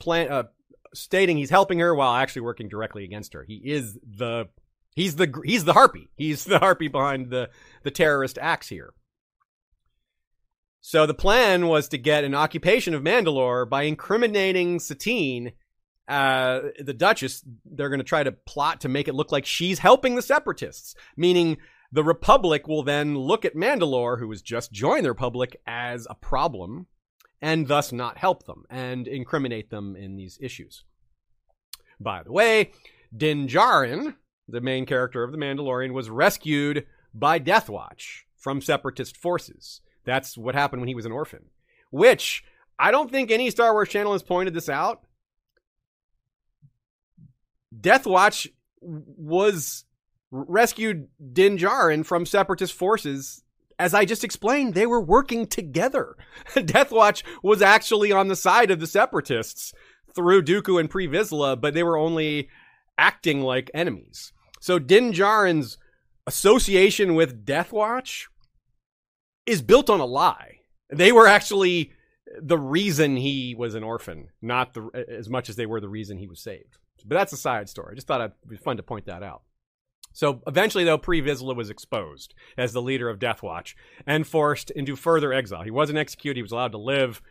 plan, 0.00 0.30
uh, 0.30 0.44
stating 0.94 1.36
he's 1.36 1.50
helping 1.50 1.78
her 1.78 1.94
while 1.94 2.14
actually 2.14 2.42
working 2.42 2.68
directly 2.68 3.04
against 3.04 3.34
her. 3.34 3.44
He 3.46 3.60
is 3.64 3.98
the 4.04 4.46
he's 4.96 5.14
the 5.14 5.32
he's 5.44 5.64
the 5.64 5.74
harpy. 5.74 6.10
He's 6.16 6.44
the 6.46 6.58
harpy 6.58 6.88
behind 6.88 7.30
the 7.30 7.50
the 7.84 7.92
terrorist 7.92 8.38
acts 8.40 8.68
here. 8.68 8.92
So 10.80 11.06
the 11.06 11.14
plan 11.14 11.68
was 11.68 11.88
to 11.88 11.98
get 11.98 12.24
an 12.24 12.34
occupation 12.34 12.94
of 12.94 13.02
Mandalore 13.02 13.68
by 13.68 13.82
incriminating 13.82 14.80
Satine 14.80 15.52
uh, 16.08 16.60
the 16.78 16.94
Duchess, 16.94 17.44
they're 17.64 17.88
going 17.88 17.98
to 17.98 18.04
try 18.04 18.22
to 18.22 18.32
plot 18.32 18.82
to 18.82 18.88
make 18.88 19.08
it 19.08 19.14
look 19.14 19.32
like 19.32 19.44
she's 19.44 19.80
helping 19.80 20.14
the 20.14 20.22
separatists, 20.22 20.94
meaning 21.16 21.56
the 21.90 22.04
Republic 22.04 22.68
will 22.68 22.84
then 22.84 23.18
look 23.18 23.44
at 23.44 23.56
Mandalore, 23.56 24.18
who 24.18 24.30
has 24.30 24.42
just 24.42 24.70
joined 24.70 25.04
the 25.04 25.10
Republic, 25.10 25.60
as 25.66 26.06
a 26.08 26.14
problem 26.14 26.86
and 27.42 27.68
thus 27.68 27.92
not 27.92 28.18
help 28.18 28.46
them 28.46 28.64
and 28.70 29.06
incriminate 29.06 29.70
them 29.70 29.96
in 29.96 30.16
these 30.16 30.38
issues. 30.40 30.84
By 32.00 32.22
the 32.22 32.32
way, 32.32 32.72
Din 33.14 33.46
Djarin, 33.46 34.14
the 34.48 34.60
main 34.60 34.86
character 34.86 35.22
of 35.22 35.32
The 35.32 35.38
Mandalorian, 35.38 35.92
was 35.92 36.10
rescued 36.10 36.86
by 37.14 37.38
Deathwatch 37.38 38.22
from 38.36 38.60
separatist 38.60 39.16
forces. 39.16 39.80
That's 40.04 40.38
what 40.38 40.54
happened 40.54 40.82
when 40.82 40.88
he 40.88 40.94
was 40.94 41.06
an 41.06 41.12
orphan, 41.12 41.46
which 41.90 42.44
I 42.78 42.90
don't 42.90 43.10
think 43.10 43.30
any 43.30 43.50
Star 43.50 43.72
Wars 43.72 43.88
channel 43.88 44.12
has 44.12 44.22
pointed 44.22 44.54
this 44.54 44.68
out 44.68 45.02
Deathwatch 47.80 48.48
was 48.80 49.84
rescued 50.30 51.08
Din 51.32 51.58
Djarin 51.58 52.04
from 52.04 52.26
separatist 52.26 52.72
forces. 52.72 53.42
As 53.78 53.92
I 53.92 54.04
just 54.04 54.24
explained, 54.24 54.74
they 54.74 54.86
were 54.86 55.00
working 55.00 55.46
together. 55.46 56.16
Deathwatch 56.54 57.22
was 57.42 57.60
actually 57.60 58.12
on 58.12 58.28
the 58.28 58.36
side 58.36 58.70
of 58.70 58.80
the 58.80 58.86
separatists 58.86 59.74
through 60.14 60.42
Dooku 60.42 60.80
and 60.80 60.88
Pre 60.88 61.06
Vizsla, 61.06 61.60
but 61.60 61.74
they 61.74 61.82
were 61.82 61.98
only 61.98 62.48
acting 62.96 63.42
like 63.42 63.70
enemies. 63.74 64.32
So 64.66 64.80
Din 64.80 65.12
Djarin's 65.12 65.78
association 66.26 67.14
with 67.14 67.46
Deathwatch 67.46 68.24
is 69.46 69.62
built 69.62 69.88
on 69.88 70.00
a 70.00 70.04
lie. 70.04 70.62
They 70.92 71.12
were 71.12 71.28
actually 71.28 71.92
the 72.42 72.58
reason 72.58 73.14
he 73.14 73.54
was 73.56 73.76
an 73.76 73.84
orphan, 73.84 74.30
not 74.42 74.74
the, 74.74 75.06
as 75.08 75.30
much 75.30 75.48
as 75.48 75.54
they 75.54 75.66
were 75.66 75.80
the 75.80 75.88
reason 75.88 76.18
he 76.18 76.26
was 76.26 76.42
saved. 76.42 76.78
But 77.04 77.14
that's 77.14 77.32
a 77.32 77.36
side 77.36 77.68
story. 77.68 77.92
I 77.92 77.94
just 77.94 78.08
thought 78.08 78.20
it'd 78.20 78.32
be 78.48 78.56
fun 78.56 78.76
to 78.78 78.82
point 78.82 79.06
that 79.06 79.22
out. 79.22 79.42
So 80.12 80.42
eventually, 80.48 80.82
though, 80.82 80.98
Pre 80.98 81.22
Vizsla 81.22 81.54
was 81.54 81.70
exposed 81.70 82.34
as 82.58 82.72
the 82.72 82.82
leader 82.82 83.08
of 83.08 83.20
Deathwatch 83.20 83.76
and 84.04 84.26
forced 84.26 84.72
into 84.72 84.96
further 84.96 85.32
exile. 85.32 85.62
He 85.62 85.70
wasn't 85.70 85.98
executed, 85.98 86.38
he 86.38 86.42
was 86.42 86.50
allowed 86.50 86.72
to 86.72 86.78
live. 86.78 87.22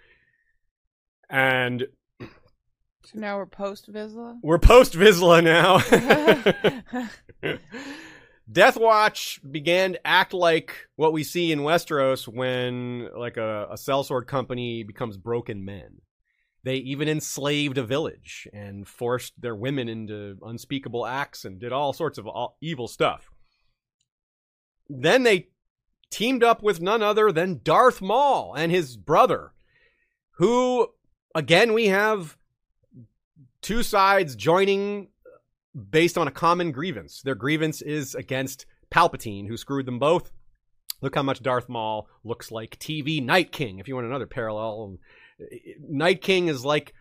And. 1.29 1.87
So 3.05 3.19
now 3.19 3.37
we're 3.37 3.45
post 3.45 3.91
Vizsla? 3.91 4.39
We're 4.41 4.57
post 4.57 4.93
Vizsla 4.93 5.43
now. 5.43 5.79
Deathwatch 8.51 9.39
began 9.51 9.93
to 9.93 10.07
act 10.07 10.33
like 10.33 10.87
what 10.95 11.13
we 11.13 11.23
see 11.23 11.51
in 11.51 11.59
Westeros 11.59 12.27
when, 12.27 13.09
like, 13.15 13.37
a, 13.37 13.67
a 13.71 13.75
sellsword 13.75 14.25
company 14.25 14.83
becomes 14.83 15.17
broken 15.17 15.65
men. 15.65 16.01
They 16.63 16.77
even 16.77 17.07
enslaved 17.07 17.77
a 17.77 17.83
village 17.83 18.47
and 18.53 18.87
forced 18.87 19.39
their 19.39 19.55
women 19.55 19.87
into 19.87 20.37
unspeakable 20.43 21.05
acts 21.05 21.45
and 21.45 21.59
did 21.59 21.71
all 21.71 21.93
sorts 21.93 22.17
of 22.17 22.27
evil 22.59 22.87
stuff. 22.87 23.29
Then 24.89 25.21
they 25.21 25.49
teamed 26.09 26.43
up 26.43 26.63
with 26.63 26.81
none 26.81 27.03
other 27.03 27.31
than 27.31 27.61
Darth 27.63 28.01
Maul 28.01 28.55
and 28.55 28.71
his 28.71 28.97
brother, 28.97 29.53
who, 30.37 30.87
again, 31.35 31.73
we 31.73 31.87
have 31.87 32.35
two 33.65 33.81
sides 33.81 34.35
joining 34.35 35.07
based 35.89 36.19
on 36.19 36.27
a 36.27 36.31
common 36.31 36.71
grievance. 36.71 37.23
Their 37.23 37.33
grievance 37.33 37.81
is 37.81 38.13
against 38.13 38.67
Palpatine, 38.91 39.47
who 39.47 39.57
screwed 39.57 39.87
them 39.87 39.97
both. 39.97 40.31
Look 41.01 41.15
how 41.15 41.23
much 41.23 41.41
Darth 41.41 41.67
Maul 41.67 42.07
looks 42.23 42.51
like 42.51 42.77
TV 42.77 43.23
Night 43.23 43.51
King, 43.51 43.79
if 43.79 43.87
you 43.87 43.95
want 43.95 44.05
another 44.05 44.27
parallel 44.27 44.99
Night 45.79 46.21
King 46.21 46.47
is 46.47 46.63
like 46.63 46.93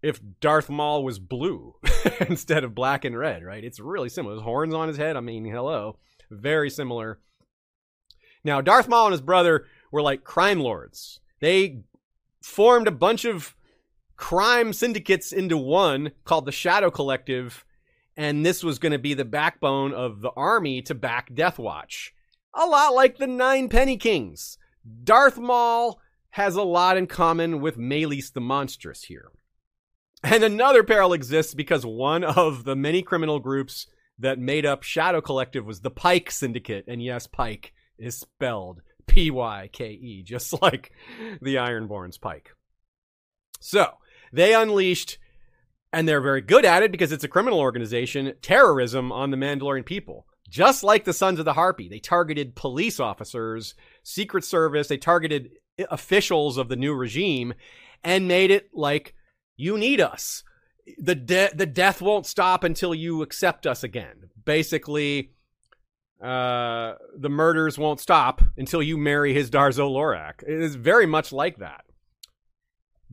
if 0.00 0.20
Darth 0.40 0.70
Maul 0.70 1.02
was 1.02 1.18
blue 1.18 1.74
instead 2.20 2.62
of 2.62 2.74
black 2.74 3.04
and 3.04 3.18
red, 3.18 3.42
right? 3.42 3.64
It's 3.64 3.80
really 3.80 4.08
similar. 4.08 4.36
His 4.36 4.44
horns 4.44 4.74
on 4.74 4.86
his 4.86 4.96
head. 4.96 5.16
I 5.16 5.20
mean, 5.20 5.44
hello. 5.44 5.98
Very 6.30 6.70
similar. 6.70 7.18
Now, 8.44 8.60
Darth 8.60 8.88
Maul 8.88 9.06
and 9.06 9.12
his 9.12 9.20
brother 9.20 9.66
were 9.90 10.02
like 10.02 10.22
crime 10.22 10.60
lords. 10.60 11.18
They 11.40 11.80
formed 12.40 12.86
a 12.86 12.92
bunch 12.92 13.24
of 13.24 13.56
crime 14.16 14.72
syndicates 14.72 15.32
into 15.32 15.56
one 15.56 16.12
called 16.24 16.46
the 16.46 16.52
Shadow 16.52 16.90
Collective, 16.90 17.64
and 18.16 18.44
this 18.44 18.62
was 18.62 18.78
going 18.78 18.92
to 18.92 18.98
be 18.98 19.14
the 19.14 19.24
backbone 19.24 19.92
of 19.92 20.20
the 20.20 20.30
army 20.36 20.82
to 20.82 20.94
back 20.94 21.34
Death 21.34 21.58
Watch. 21.58 22.14
A 22.54 22.66
lot 22.66 22.94
like 22.94 23.18
the 23.18 23.26
Nine 23.26 23.68
Penny 23.68 23.96
Kings. 23.96 24.58
Darth 25.04 25.38
Maul 25.38 26.00
has 26.30 26.54
a 26.54 26.62
lot 26.62 26.96
in 26.96 27.06
common 27.06 27.60
with 27.60 27.78
Maelys 27.78 28.32
the 28.32 28.40
Monstrous 28.40 29.04
here. 29.04 29.30
And 30.22 30.44
another 30.44 30.84
parallel 30.84 31.14
exists 31.14 31.54
because 31.54 31.84
one 31.84 32.24
of 32.24 32.64
the 32.64 32.76
many 32.76 33.02
criminal 33.02 33.40
groups 33.40 33.86
that 34.18 34.38
made 34.38 34.64
up 34.64 34.82
Shadow 34.82 35.20
Collective 35.20 35.66
was 35.66 35.80
the 35.80 35.90
Pike 35.90 36.30
Syndicate. 36.30 36.84
And 36.86 37.02
yes, 37.02 37.26
Pike 37.26 37.72
is 37.98 38.18
spelled 38.18 38.82
P 39.06 39.30
Y 39.30 39.68
K 39.72 39.90
E, 39.90 40.22
just 40.22 40.60
like 40.62 40.92
the 41.40 41.56
Ironborn's 41.56 42.18
Pike. 42.18 42.50
So, 43.60 43.92
they 44.32 44.54
unleashed, 44.54 45.18
and 45.92 46.08
they're 46.08 46.20
very 46.20 46.40
good 46.40 46.64
at 46.64 46.82
it 46.82 46.90
because 46.90 47.12
it's 47.12 47.24
a 47.24 47.28
criminal 47.28 47.60
organization, 47.60 48.32
terrorism 48.40 49.12
on 49.12 49.30
the 49.30 49.36
Mandalorian 49.36 49.84
people. 49.84 50.26
Just 50.48 50.82
like 50.84 51.04
the 51.04 51.12
Sons 51.12 51.38
of 51.38 51.44
the 51.44 51.54
Harpy, 51.54 51.88
they 51.88 51.98
targeted 51.98 52.54
police 52.54 53.00
officers, 53.00 53.74
Secret 54.02 54.44
Service, 54.44 54.88
they 54.88 54.98
targeted 54.98 55.50
officials 55.90 56.58
of 56.58 56.68
the 56.68 56.76
new 56.76 56.94
regime 56.94 57.54
and 58.04 58.28
made 58.28 58.50
it 58.50 58.70
like 58.74 59.14
you 59.56 59.78
need 59.78 60.00
us. 60.00 60.42
The 60.98 61.14
de- 61.14 61.54
the 61.54 61.66
death 61.66 62.02
won't 62.02 62.26
stop 62.26 62.64
until 62.64 62.94
you 62.94 63.22
accept 63.22 63.66
us 63.66 63.84
again. 63.84 64.30
Basically, 64.44 65.30
uh, 66.22 66.94
the 67.16 67.28
murders 67.28 67.78
won't 67.78 68.00
stop 68.00 68.42
until 68.56 68.82
you 68.82 68.98
marry 68.98 69.34
Hizdahr 69.34 69.72
zo 69.72 69.88
Loraq. 69.90 70.42
It 70.42 70.60
is 70.60 70.74
very 70.74 71.06
much 71.06 71.32
like 71.32 71.58
that. 71.58 71.84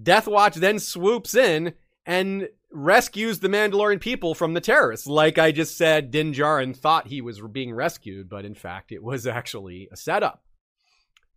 Deathwatch 0.02 0.56
then 0.56 0.80
swoops 0.80 1.36
in 1.36 1.74
and 2.06 2.50
rescues 2.72 3.40
the 3.40 3.48
Mandalorian 3.48 4.00
people 4.00 4.34
from 4.34 4.54
the 4.54 4.62
terrorists. 4.62 5.08
Like 5.08 5.38
I 5.38 5.52
just 5.52 5.78
said, 5.78 6.12
Din 6.12 6.34
Djarin 6.34 6.76
thought 6.76 7.08
he 7.08 7.22
was 7.22 7.42
being 7.52 7.74
rescued, 7.74 8.30
but 8.30 8.46
in 8.46 8.56
fact, 8.56 8.92
it 8.92 9.04
was 9.04 9.28
actually 9.28 9.90
a 9.92 9.98
setup. 9.98 10.44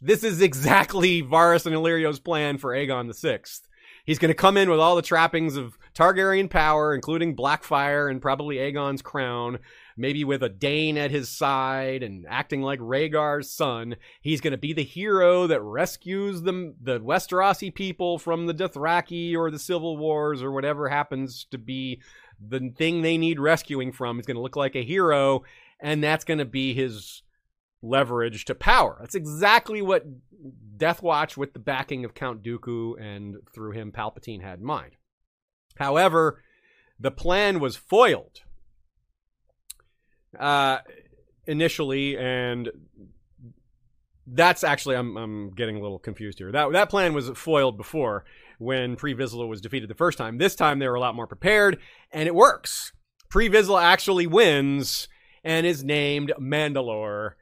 This 0.01 0.25
is 0.25 0.43
exactly 0.43 1.23
Varys 1.23 1.65
and 1.65 1.75
Illyrio's 1.75 2.19
plan 2.19 2.59
for 2.59 2.73
Aegon 2.73 3.07
the 3.07 3.15
Sixth. 3.15 3.69
He's 4.05 4.19
going 4.19 4.31
to 4.31 4.35
come 4.35 4.57
in 4.57 4.69
with 4.69 4.81
all 4.81 4.97
the 4.97 5.03
trappings 5.03 5.57
of 5.57 5.79
Targaryen 5.95 6.51
power, 6.51 6.93
including 6.93 7.37
Blackfyre 7.37 8.11
and 8.11 8.21
probably 8.21 8.57
Aegon's 8.57 9.01
crown, 9.01 9.61
maybe 9.97 10.25
with 10.25 10.43
a 10.43 10.49
Dane 10.49 10.99
at 10.99 11.11
his 11.11 11.29
side 11.29 12.03
and 12.03 12.27
acting 12.29 12.63
like 12.63 12.81
Rhaegar's 12.81 13.51
son. 13.51 13.97
He's 14.21 14.41
going 14.41 14.53
to 14.53 14.59
be 14.59 14.73
the 14.73 14.85
hero 14.85 15.47
that 15.47 15.61
rescues 15.63 16.43
the, 16.43 16.75
the 16.81 17.01
Westerosi 17.01 17.75
people 17.75 18.19
from 18.19 18.47
the 18.47 18.55
Dothraki 18.55 19.37
or 19.37 19.51
the 19.51 19.59
Civil 19.59 19.97
Wars 19.97 20.43
or 20.43 20.51
whatever 20.51 20.89
happens 20.89 21.47
to 21.51 21.59
be 21.59 22.01
the 22.41 22.73
thing 22.77 23.03
they 23.03 23.19
need 23.19 23.39
rescuing 23.39 23.93
from. 23.93 24.17
He's 24.17 24.27
going 24.27 24.37
to 24.37 24.43
look 24.43 24.57
like 24.57 24.75
a 24.75 24.85
hero, 24.85 25.43
and 25.81 26.03
that's 26.03 26.25
going 26.25 26.39
to 26.39 26.45
be 26.45 26.75
his 26.75 27.23
leverage 27.83 28.45
to 28.47 28.55
power. 28.55 28.97
That's 29.01 29.15
exactly 29.15 29.83
what 29.83 30.05
Death 30.77 31.03
Watch, 31.03 31.37
with 31.37 31.53
the 31.53 31.59
backing 31.59 32.05
of 32.05 32.15
Count 32.15 32.43
Dooku 32.43 33.01
and 33.01 33.37
through 33.55 33.73
him 33.73 33.93
Palpatine, 33.93 34.43
had 34.43 34.61
in 34.61 34.65
mind. 34.65 34.97
However, 35.77 36.43
the 36.99 37.11
plan 37.11 37.61
was 37.61 37.77
foiled 37.77 38.41
uh, 40.39 40.79
initially, 41.47 42.17
and 42.19 42.71
that's 44.27 44.65
actually 44.65 44.97
I'm 44.97 45.17
I'm 45.17 45.51
getting 45.51 45.77
a 45.77 45.81
little 45.81 45.99
confused 45.99 46.39
here. 46.39 46.53
That 46.53 46.73
that 46.73 46.91
plan 46.91 47.15
was 47.15 47.31
foiled 47.31 47.77
before 47.77 48.25
when 48.59 48.97
Pre 48.97 49.15
Vizsla 49.15 49.49
was 49.49 49.61
defeated 49.61 49.89
the 49.89 49.95
first 49.95 50.19
time. 50.19 50.39
This 50.39 50.55
time 50.55 50.79
they 50.79 50.89
were 50.89 50.95
a 50.95 51.01
lot 51.01 51.15
more 51.15 51.27
prepared, 51.27 51.79
and 52.11 52.27
it 52.27 52.35
works. 52.35 52.93
Pre 53.29 53.49
Vizsla 53.49 53.83
actually 53.83 54.27
wins 54.27 55.09
and 55.45 55.67
is 55.67 55.83
named 55.83 56.33
Mandalore 56.39 57.33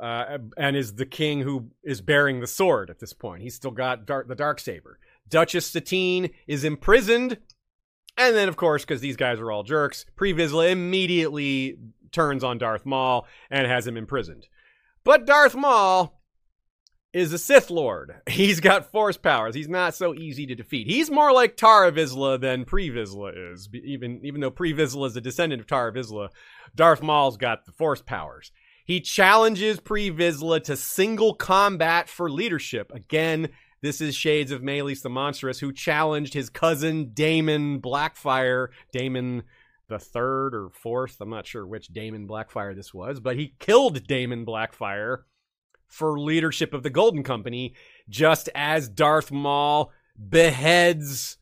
uh, 0.00 0.38
and 0.56 0.76
is 0.76 0.94
the 0.94 1.06
king 1.06 1.40
who 1.42 1.70
is 1.82 2.00
bearing 2.00 2.40
the 2.40 2.46
sword 2.46 2.90
at 2.90 2.98
this 2.98 3.12
point. 3.12 3.42
He's 3.42 3.54
still 3.54 3.70
got 3.70 4.06
dark, 4.06 4.28
the 4.28 4.34
dark 4.34 4.60
saber. 4.60 4.98
Duchess 5.28 5.66
Satine 5.66 6.30
is 6.46 6.64
imprisoned, 6.64 7.38
and 8.16 8.36
then 8.36 8.48
of 8.48 8.56
course, 8.56 8.84
because 8.84 9.00
these 9.00 9.16
guys 9.16 9.38
are 9.38 9.50
all 9.50 9.62
jerks, 9.62 10.04
Pre 10.16 10.32
Vizsla 10.32 10.70
immediately 10.70 11.78
turns 12.14 12.42
on 12.42 12.58
Darth 12.58 12.86
Maul 12.86 13.26
and 13.50 13.66
has 13.66 13.86
him 13.86 13.96
imprisoned. 13.96 14.48
But 15.04 15.26
Darth 15.26 15.54
Maul 15.54 16.20
is 17.12 17.32
a 17.32 17.38
Sith 17.38 17.70
Lord. 17.70 18.16
He's 18.28 18.60
got 18.60 18.90
force 18.90 19.16
powers. 19.16 19.54
He's 19.54 19.68
not 19.68 19.94
so 19.94 20.14
easy 20.14 20.46
to 20.46 20.54
defeat. 20.54 20.86
He's 20.86 21.10
more 21.10 21.32
like 21.32 21.56
Tarre 21.56 21.92
Vizsla 21.92 22.40
than 22.40 22.64
Pre 22.64 22.90
Vizsla 22.90 23.52
is. 23.52 23.68
Even 23.72 24.20
even 24.24 24.40
though 24.40 24.50
Pre 24.50 24.74
Vizsla 24.74 25.06
is 25.06 25.16
a 25.16 25.20
descendant 25.20 25.60
of 25.60 25.66
Tarre 25.66 25.92
Vizsla, 25.92 26.28
Darth 26.74 27.02
Maul's 27.02 27.36
got 27.36 27.64
the 27.64 27.72
force 27.72 28.02
powers. 28.02 28.50
He 28.84 29.00
challenges 29.00 29.80
Pre 29.80 30.10
Vizsla 30.10 30.62
to 30.64 30.76
single 30.76 31.34
combat 31.34 32.08
for 32.08 32.30
leadership. 32.30 32.90
Again, 32.94 33.48
this 33.80 34.00
is 34.00 34.14
Shades 34.14 34.50
of 34.50 34.62
Maelys 34.62 35.02
the 35.02 35.10
Monstrous, 35.10 35.60
who 35.60 35.72
challenged 35.72 36.34
his 36.34 36.50
cousin 36.50 37.10
Daemon 37.12 37.80
Blackfyre. 37.80 38.68
Daemon 38.92 39.44
the 39.88 39.98
third 39.98 40.54
or 40.54 40.70
fourth, 40.70 41.16
I'm 41.20 41.30
not 41.30 41.46
sure 41.46 41.66
which 41.66 41.88
Daemon 41.88 42.26
Blackfyre 42.26 42.74
this 42.74 42.94
was, 42.94 43.20
but 43.20 43.36
he 43.36 43.54
killed 43.58 44.06
Daemon 44.06 44.46
Blackfyre 44.46 45.22
for 45.86 46.18
leadership 46.18 46.72
of 46.74 46.82
the 46.82 46.90
Golden 46.90 47.22
Company, 47.22 47.74
just 48.08 48.48
as 48.54 48.88
Darth 48.88 49.30
Maul 49.30 49.92
beheads 50.16 51.38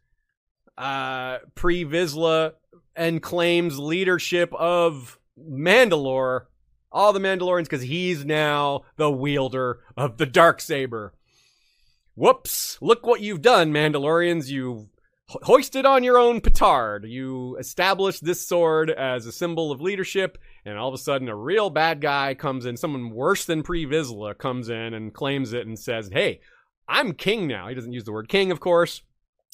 uh, 0.76 1.38
Pre 1.54 1.84
Vizsla 1.84 2.52
and 2.96 3.22
claims 3.22 3.78
leadership 3.78 4.52
of 4.54 5.18
Mandalore 5.38 6.46
all 6.92 7.12
the 7.12 7.20
Mandalorians 7.20 7.64
because 7.64 7.82
he's 7.82 8.24
now 8.24 8.82
the 8.96 9.10
wielder 9.10 9.80
of 9.96 10.18
the 10.18 10.26
dark 10.26 10.60
saber. 10.60 11.14
Whoops! 12.14 12.78
Look 12.82 13.06
what 13.06 13.22
you've 13.22 13.40
done, 13.40 13.72
Mandalorians. 13.72 14.50
You've 15.28 15.42
hoisted 15.42 15.86
on 15.86 16.04
your 16.04 16.18
own 16.18 16.40
petard. 16.40 17.04
You 17.04 17.56
establish 17.58 18.20
this 18.20 18.46
sword 18.46 18.90
as 18.90 19.26
a 19.26 19.32
symbol 19.32 19.70
of 19.70 19.80
leadership, 19.80 20.38
and 20.64 20.78
all 20.78 20.88
of 20.88 20.94
a 20.94 20.98
sudden, 20.98 21.28
a 21.28 21.36
real 21.36 21.70
bad 21.70 22.00
guy 22.00 22.34
comes 22.34 22.66
in. 22.66 22.76
Someone 22.76 23.10
worse 23.10 23.44
than 23.44 23.62
Pre 23.62 23.86
Vizsla 23.86 24.36
comes 24.36 24.68
in 24.68 24.94
and 24.94 25.14
claims 25.14 25.52
it 25.52 25.66
and 25.66 25.78
says, 25.78 26.10
"Hey, 26.12 26.40
I'm 26.88 27.14
king 27.14 27.46
now." 27.46 27.68
He 27.68 27.74
doesn't 27.74 27.92
use 27.92 28.04
the 28.04 28.12
word 28.12 28.28
king, 28.28 28.50
of 28.50 28.60
course. 28.60 29.02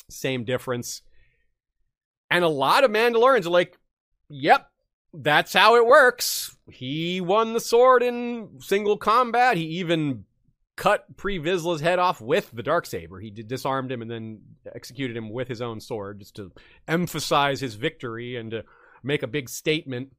Same 0.08 0.44
difference. 0.44 1.02
And 2.30 2.44
a 2.44 2.48
lot 2.48 2.84
of 2.84 2.90
Mandalorians 2.90 3.46
are 3.46 3.50
like, 3.50 3.78
"Yep, 4.28 4.70
that's 5.14 5.52
how 5.52 5.76
it 5.76 5.86
works. 5.86 6.56
He 6.70 7.20
won 7.20 7.52
the 7.52 7.60
sword 7.60 8.02
in 8.02 8.60
single 8.60 8.96
combat. 8.96 9.56
He 9.56 9.64
even 9.64 10.24
cut 10.78 11.16
Pre 11.16 11.38
Vizsla's 11.38 11.80
head 11.80 11.98
off 11.98 12.20
with 12.20 12.50
the 12.52 12.62
dark 12.62 12.86
saber. 12.86 13.20
He 13.20 13.30
disarmed 13.30 13.92
him 13.92 14.00
and 14.00 14.10
then 14.10 14.40
executed 14.74 15.16
him 15.16 15.30
with 15.30 15.48
his 15.48 15.60
own 15.60 15.80
sword, 15.80 16.20
just 16.20 16.36
to 16.36 16.52
emphasize 16.86 17.60
his 17.60 17.74
victory 17.74 18.36
and 18.36 18.50
to 18.52 18.64
make 19.02 19.22
a 19.22 19.26
big 19.26 19.48
statement. 19.48 20.12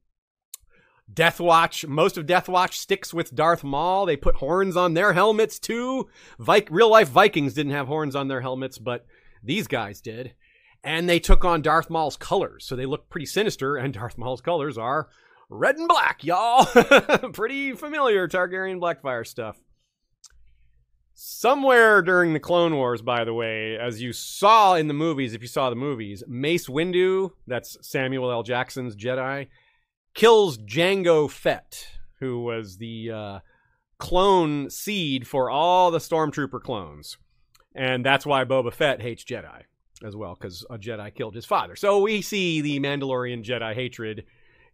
Death 1.12 1.40
Watch, 1.40 1.84
most 1.86 2.16
of 2.16 2.26
Death 2.26 2.48
Watch 2.48 2.78
sticks 2.78 3.12
with 3.12 3.34
Darth 3.34 3.64
Maul. 3.64 4.06
They 4.06 4.16
put 4.16 4.36
horns 4.36 4.76
on 4.76 4.94
their 4.94 5.12
helmets 5.12 5.58
too. 5.58 6.08
Vi- 6.38 6.66
real 6.70 6.88
life 6.88 7.08
Vikings 7.08 7.54
didn't 7.54 7.72
have 7.72 7.88
horns 7.88 8.14
on 8.14 8.28
their 8.28 8.40
helmets, 8.40 8.78
but 8.78 9.06
these 9.42 9.66
guys 9.66 10.00
did 10.00 10.34
and 10.82 11.08
they 11.08 11.20
took 11.20 11.44
on 11.44 11.62
Darth 11.62 11.90
Maul's 11.90 12.16
colors. 12.16 12.64
So 12.64 12.76
they 12.76 12.86
look 12.86 13.08
pretty 13.08 13.26
sinister, 13.26 13.76
and 13.76 13.92
Darth 13.94 14.18
Maul's 14.18 14.40
colors 14.40 14.78
are 14.78 15.08
red 15.48 15.76
and 15.76 15.88
black, 15.88 16.24
y'all. 16.24 16.64
pretty 17.32 17.72
familiar 17.72 18.28
Targaryen 18.28 18.80
Blackfyre 18.80 19.26
stuff. 19.26 19.58
Somewhere 21.22 22.00
during 22.00 22.32
the 22.32 22.40
Clone 22.40 22.74
Wars, 22.74 23.02
by 23.02 23.24
the 23.24 23.34
way, 23.34 23.76
as 23.76 24.00
you 24.00 24.10
saw 24.10 24.72
in 24.72 24.88
the 24.88 24.94
movies, 24.94 25.34
if 25.34 25.42
you 25.42 25.48
saw 25.48 25.68
the 25.68 25.76
movies, 25.76 26.24
Mace 26.26 26.66
Windu, 26.66 27.32
that's 27.46 27.76
Samuel 27.82 28.30
L. 28.30 28.42
Jackson's 28.42 28.96
Jedi, 28.96 29.48
kills 30.14 30.56
Jango 30.56 31.30
Fett, 31.30 31.88
who 32.20 32.42
was 32.42 32.78
the 32.78 33.10
uh, 33.10 33.38
clone 33.98 34.70
seed 34.70 35.26
for 35.26 35.50
all 35.50 35.90
the 35.90 35.98
Stormtrooper 35.98 36.62
clones. 36.62 37.18
And 37.74 38.02
that's 38.02 38.24
why 38.24 38.46
Boba 38.46 38.72
Fett 38.72 39.02
hates 39.02 39.22
Jedi 39.22 39.64
as 40.02 40.16
well, 40.16 40.38
because 40.40 40.64
a 40.70 40.78
Jedi 40.78 41.14
killed 41.14 41.34
his 41.34 41.44
father. 41.44 41.76
So 41.76 42.00
we 42.00 42.22
see 42.22 42.62
the 42.62 42.80
Mandalorian 42.80 43.44
Jedi 43.44 43.74
hatred 43.74 44.24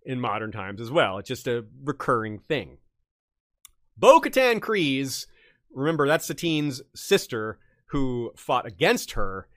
in 0.04 0.20
modern 0.20 0.52
times 0.52 0.80
as 0.80 0.92
well. 0.92 1.18
It's 1.18 1.28
just 1.28 1.48
a 1.48 1.64
recurring 1.82 2.38
thing. 2.38 2.78
Bo 3.96 4.20
Katan 4.20 4.60
Kryze, 4.60 5.26
remember 5.72 6.06
that's 6.06 6.26
Satine's 6.26 6.82
sister 6.94 7.58
who 7.86 8.32
fought 8.36 8.66
against 8.66 9.12
her, 9.12 9.48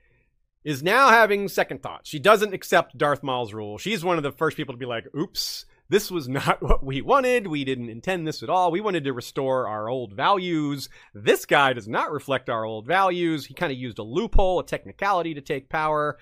is 0.64 0.82
now 0.82 1.08
having 1.08 1.48
second 1.48 1.82
thoughts. 1.82 2.08
She 2.08 2.18
doesn't 2.18 2.54
accept 2.54 2.98
Darth 2.98 3.22
Maul's 3.22 3.54
rule. 3.54 3.78
She's 3.78 4.04
one 4.04 4.18
of 4.18 4.22
the 4.22 4.32
first 4.32 4.56
people 4.56 4.74
to 4.74 4.78
be 4.78 4.86
like, 4.86 5.06
oops, 5.16 5.64
this 5.88 6.10
was 6.10 6.28
not 6.28 6.62
what 6.62 6.84
we 6.84 7.02
wanted. 7.02 7.46
We 7.46 7.64
didn't 7.64 7.90
intend 7.90 8.26
this 8.26 8.42
at 8.42 8.50
all. 8.50 8.70
We 8.70 8.80
wanted 8.80 9.04
to 9.04 9.12
restore 9.12 9.66
our 9.68 9.88
old 9.88 10.14
values. 10.14 10.88
This 11.14 11.44
guy 11.46 11.72
does 11.72 11.88
not 11.88 12.12
reflect 12.12 12.48
our 12.48 12.64
old 12.64 12.86
values. 12.86 13.46
He 13.46 13.54
kind 13.54 13.72
of 13.72 13.78
used 13.78 13.98
a 13.98 14.04
loophole, 14.04 14.60
a 14.60 14.66
technicality 14.66 15.34
to 15.34 15.40
take 15.40 15.68
power. 15.68 16.18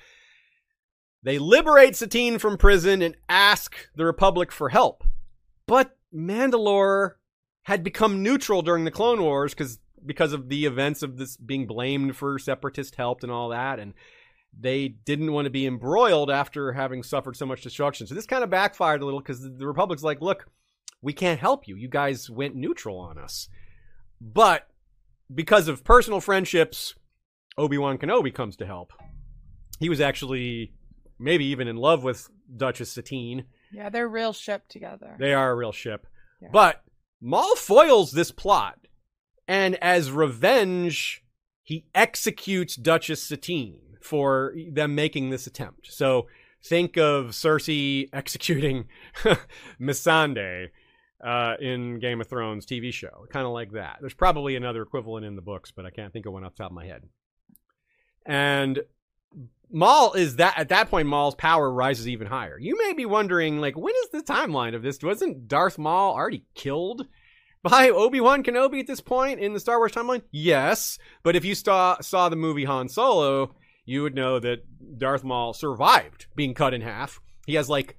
They 1.22 1.38
liberate 1.38 1.96
Satine 1.96 2.38
from 2.38 2.56
prison 2.56 3.02
and 3.02 3.16
ask 3.28 3.76
the 3.96 4.06
Republic 4.06 4.52
for 4.52 4.68
help. 4.68 5.04
But 5.66 5.96
Mandalore 6.14 7.14
had 7.68 7.84
become 7.84 8.22
neutral 8.22 8.62
during 8.62 8.86
the 8.86 8.90
Clone 8.90 9.20
Wars 9.20 9.52
because 9.52 9.78
because 10.06 10.32
of 10.32 10.48
the 10.48 10.64
events 10.64 11.02
of 11.02 11.18
this 11.18 11.36
being 11.36 11.66
blamed 11.66 12.16
for 12.16 12.38
separatist 12.38 12.94
help 12.94 13.22
and 13.22 13.30
all 13.30 13.50
that 13.50 13.78
and 13.78 13.92
they 14.58 14.88
didn't 14.88 15.34
want 15.34 15.44
to 15.44 15.50
be 15.50 15.66
embroiled 15.66 16.30
after 16.30 16.72
having 16.72 17.02
suffered 17.02 17.36
so 17.36 17.44
much 17.44 17.60
destruction. 17.60 18.06
So 18.06 18.14
this 18.14 18.24
kind 18.24 18.42
of 18.42 18.48
backfired 18.48 19.02
a 19.02 19.04
little 19.04 19.20
because 19.20 19.42
the, 19.42 19.66
Republic's 19.66 20.02
like, 20.02 20.22
look, 20.22 20.46
we 21.02 21.12
can't 21.12 21.38
help 21.38 21.68
you. 21.68 21.76
You 21.76 21.88
guys 21.88 22.30
went 22.30 22.56
neutral 22.56 22.98
on 22.98 23.18
us. 23.18 23.50
But 24.18 24.66
because 25.32 25.68
of 25.68 25.84
personal 25.84 26.22
friendships, 26.22 26.94
Obi 27.58 27.76
Wan 27.76 27.98
Kenobi 27.98 28.32
comes 28.32 28.56
to 28.56 28.66
help. 28.66 28.94
He 29.78 29.90
was 29.90 30.00
actually 30.00 30.72
maybe 31.18 31.44
even 31.44 31.68
in 31.68 31.76
love 31.76 32.02
with 32.02 32.30
Duchess 32.56 32.90
Satine. 32.92 33.44
Yeah, 33.74 33.90
they're 33.90 34.08
real 34.08 34.32
ship 34.32 34.66
together. 34.70 35.16
They 35.18 35.34
are 35.34 35.50
a 35.50 35.54
real 35.54 35.72
ship. 35.72 36.06
Yeah. 36.40 36.48
But 36.50 36.82
Maul 37.20 37.56
foils 37.56 38.12
this 38.12 38.30
plot, 38.30 38.78
and 39.46 39.74
as 39.76 40.10
revenge, 40.10 41.22
he 41.62 41.86
executes 41.94 42.76
Duchess 42.76 43.22
Satine 43.22 43.80
for 44.00 44.54
them 44.70 44.94
making 44.94 45.30
this 45.30 45.46
attempt. 45.46 45.92
So 45.92 46.28
think 46.64 46.96
of 46.96 47.26
Cersei 47.26 48.08
executing 48.12 48.86
Missandei 49.80 50.68
uh, 51.24 51.54
in 51.60 51.98
Game 51.98 52.20
of 52.20 52.28
Thrones 52.28 52.64
TV 52.64 52.92
show, 52.92 53.26
kind 53.30 53.46
of 53.46 53.52
like 53.52 53.72
that. 53.72 53.98
There's 54.00 54.14
probably 54.14 54.56
another 54.56 54.82
equivalent 54.82 55.26
in 55.26 55.36
the 55.36 55.42
books, 55.42 55.72
but 55.72 55.84
I 55.84 55.90
can't 55.90 56.12
think 56.12 56.26
of 56.26 56.32
one 56.32 56.44
off 56.44 56.54
the 56.54 56.62
top 56.62 56.70
of 56.70 56.76
my 56.76 56.86
head. 56.86 57.02
And 58.24 58.80
Maul 59.70 60.14
is 60.14 60.36
that 60.36 60.58
at 60.58 60.70
that 60.70 60.90
point 60.90 61.08
Maul's 61.08 61.34
power 61.34 61.70
rises 61.70 62.08
even 62.08 62.26
higher. 62.26 62.58
You 62.58 62.76
may 62.78 62.92
be 62.92 63.06
wondering, 63.06 63.60
like, 63.60 63.76
when 63.76 63.94
is 64.04 64.10
the 64.10 64.22
timeline 64.22 64.74
of 64.74 64.82
this? 64.82 65.02
Wasn't 65.02 65.48
Darth 65.48 65.78
Maul 65.78 66.14
already 66.14 66.44
killed 66.54 67.06
by 67.62 67.90
Obi 67.90 68.20
Wan 68.20 68.42
Kenobi 68.42 68.80
at 68.80 68.86
this 68.86 69.00
point 69.00 69.40
in 69.40 69.52
the 69.52 69.60
Star 69.60 69.78
Wars 69.78 69.92
timeline? 69.92 70.22
Yes, 70.30 70.98
but 71.22 71.36
if 71.36 71.44
you 71.44 71.54
saw 71.54 72.00
saw 72.00 72.28
the 72.28 72.36
movie 72.36 72.64
Han 72.64 72.88
Solo, 72.88 73.54
you 73.84 74.02
would 74.02 74.14
know 74.14 74.38
that 74.38 74.64
Darth 74.98 75.24
Maul 75.24 75.52
survived 75.52 76.26
being 76.34 76.54
cut 76.54 76.74
in 76.74 76.80
half. 76.80 77.20
He 77.46 77.54
has 77.54 77.68
like 77.68 77.98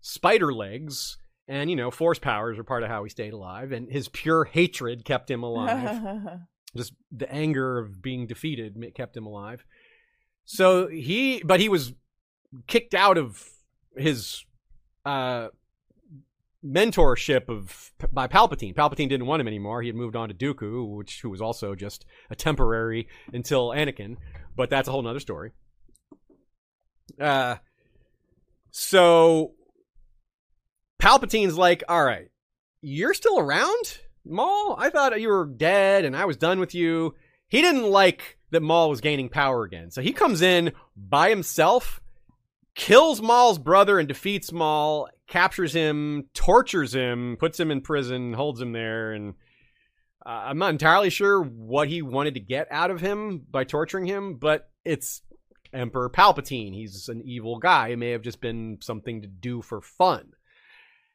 spider 0.00 0.52
legs, 0.52 1.16
and 1.46 1.70
you 1.70 1.76
know, 1.76 1.90
force 1.90 2.18
powers 2.18 2.58
are 2.58 2.64
part 2.64 2.82
of 2.82 2.88
how 2.88 3.04
he 3.04 3.10
stayed 3.10 3.32
alive, 3.32 3.72
and 3.72 3.90
his 3.90 4.08
pure 4.08 4.44
hatred 4.44 5.04
kept 5.04 5.30
him 5.30 5.42
alive. 5.42 6.40
Just 6.76 6.92
the 7.10 7.32
anger 7.32 7.78
of 7.78 8.02
being 8.02 8.26
defeated 8.26 8.76
kept 8.94 9.16
him 9.16 9.26
alive. 9.26 9.64
So 10.50 10.88
he, 10.88 11.42
but 11.44 11.60
he 11.60 11.68
was 11.68 11.92
kicked 12.66 12.94
out 12.94 13.18
of 13.18 13.46
his 13.94 14.46
uh, 15.04 15.48
mentorship 16.64 17.50
of 17.50 17.92
by 18.10 18.28
Palpatine. 18.28 18.74
Palpatine 18.74 19.10
didn't 19.10 19.26
want 19.26 19.42
him 19.42 19.46
anymore. 19.46 19.82
He 19.82 19.88
had 19.88 19.94
moved 19.94 20.16
on 20.16 20.30
to 20.30 20.34
Dooku, 20.34 20.96
which 20.96 21.20
who 21.20 21.28
was 21.28 21.42
also 21.42 21.74
just 21.74 22.06
a 22.30 22.34
temporary 22.34 23.08
until 23.30 23.68
Anakin. 23.68 24.16
But 24.56 24.70
that's 24.70 24.88
a 24.88 24.90
whole 24.90 25.02
nother 25.02 25.20
story. 25.20 25.52
Uh, 27.20 27.56
so 28.70 29.52
Palpatine's 30.98 31.58
like, 31.58 31.84
all 31.90 32.02
right, 32.02 32.30
you're 32.80 33.12
still 33.12 33.38
around, 33.38 33.98
Maul? 34.24 34.76
I 34.78 34.88
thought 34.88 35.20
you 35.20 35.28
were 35.28 35.44
dead 35.44 36.06
and 36.06 36.16
I 36.16 36.24
was 36.24 36.38
done 36.38 36.58
with 36.58 36.74
you. 36.74 37.14
He 37.48 37.62
didn't 37.62 37.90
like 37.90 38.38
that 38.50 38.62
Maul 38.62 38.90
was 38.90 39.00
gaining 39.00 39.28
power 39.28 39.64
again. 39.64 39.90
So 39.90 40.00
he 40.00 40.12
comes 40.12 40.42
in 40.42 40.72
by 40.96 41.30
himself, 41.30 42.00
kills 42.74 43.20
Maul's 43.20 43.58
brother 43.58 43.98
and 43.98 44.08
defeats 44.08 44.52
Maul, 44.52 45.08
captures 45.26 45.72
him, 45.72 46.28
tortures 46.34 46.94
him, 46.94 47.36
puts 47.38 47.58
him 47.58 47.70
in 47.70 47.80
prison, 47.80 48.32
holds 48.32 48.60
him 48.60 48.72
there, 48.72 49.12
and 49.12 49.34
uh, 50.24 50.44
I'm 50.46 50.58
not 50.58 50.70
entirely 50.70 51.10
sure 51.10 51.42
what 51.42 51.88
he 51.88 52.02
wanted 52.02 52.34
to 52.34 52.40
get 52.40 52.68
out 52.70 52.90
of 52.90 53.00
him 53.00 53.46
by 53.50 53.64
torturing 53.64 54.06
him, 54.06 54.34
but 54.34 54.68
it's 54.84 55.22
Emperor 55.72 56.10
Palpatine. 56.10 56.74
He's 56.74 57.08
an 57.08 57.22
evil 57.24 57.58
guy. 57.58 57.88
It 57.88 57.98
may 57.98 58.10
have 58.10 58.22
just 58.22 58.40
been 58.40 58.78
something 58.80 59.22
to 59.22 59.28
do 59.28 59.62
for 59.62 59.80
fun. 59.80 60.32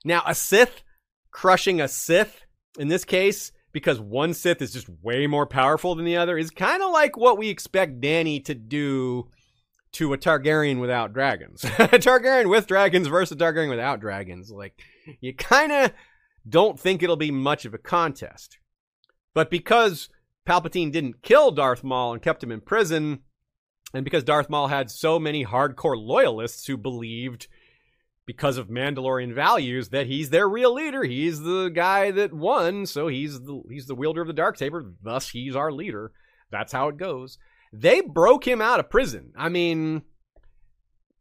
Now, 0.06 0.24
a 0.26 0.36
Sith 0.36 0.84
crushing 1.32 1.82
a 1.82 1.88
Sith, 1.88 2.42
in 2.78 2.88
this 2.88 3.06
case, 3.06 3.52
because 3.74 4.00
one 4.00 4.34
Sith 4.34 4.62
is 4.62 4.72
just 4.72 4.88
way 5.02 5.28
more 5.28 5.48
powerful 5.48 5.96
than 5.96 6.06
the 6.06 6.16
other, 6.16 6.38
is 6.38 6.52
kind 6.52 6.82
of 6.82 6.92
like 6.92 7.18
what 7.18 7.38
we 7.38 7.50
expect 7.50 8.00
Dany 8.00 8.44
to 8.46 8.56
do 8.56 9.28
to 9.94 10.14
a 10.14 10.18
Targaryen 10.18 10.80
without 10.80 11.12
dragons. 11.12 11.64
a 11.80 12.00
Targaryen 12.00 12.50
with 12.50 12.68
dragons 12.68 13.08
versus 13.08 13.36
a 13.36 13.40
Targaryen 13.40 13.70
without 13.70 14.00
dragons. 14.00 14.52
Like, 14.52 14.80
you 15.20 15.36
kind 15.36 15.72
of 15.72 15.92
don't 16.48 16.80
think 16.80 17.02
it'll 17.02 17.16
be 17.16 17.32
much 17.32 17.66
of 17.66 17.74
a 17.74 17.80
contest. 17.80 18.60
But 19.34 19.50
because 19.50 20.10
Palpatine 20.48 20.92
didn't 20.92 21.24
kill 21.24 21.52
Darth 21.52 21.84
Maul 21.84 22.14
and 22.14 22.22
kept 22.22 22.44
him 22.44 22.52
in 22.52 22.62
prison, 22.62 23.20
and 23.94 24.04
because 24.04 24.24
Darth 24.24 24.50
Maul 24.50 24.68
had 24.68 24.92
so 24.92 25.20
many 25.20 25.46
hardcore 25.46 25.98
loyalists 25.98 26.66
who 26.68 26.78
believed 26.78 27.48
because 28.26 28.58
of 28.58 28.68
Mandalorian 28.68 29.34
values 29.34 29.90
that 29.90 30.08
he's 30.08 30.30
their 30.30 30.48
real 30.48 30.74
leader. 30.74 31.04
He's 31.04 31.42
the 31.42 31.70
guy 31.70 32.12
that 32.12 32.34
won, 32.34 32.86
so 32.86 33.08
he's 33.08 33.42
the 33.42 33.62
he's 33.70 33.88
the 33.88 33.96
wielder 33.96 34.22
of 34.22 34.28
the 34.28 34.34
dark 34.34 34.58
saber, 34.58 34.94
thus 35.02 35.30
he's 35.30 35.56
our 35.56 35.72
leader. 35.72 36.12
That's 36.52 36.72
how 36.72 36.88
it 36.90 36.98
goes. 36.98 37.38
They 37.72 38.02
broke 38.02 38.48
him 38.48 38.62
out 38.62 38.80
of 38.80 38.90
prison. 38.90 39.34
I 39.36 39.50
mean, 39.50 40.04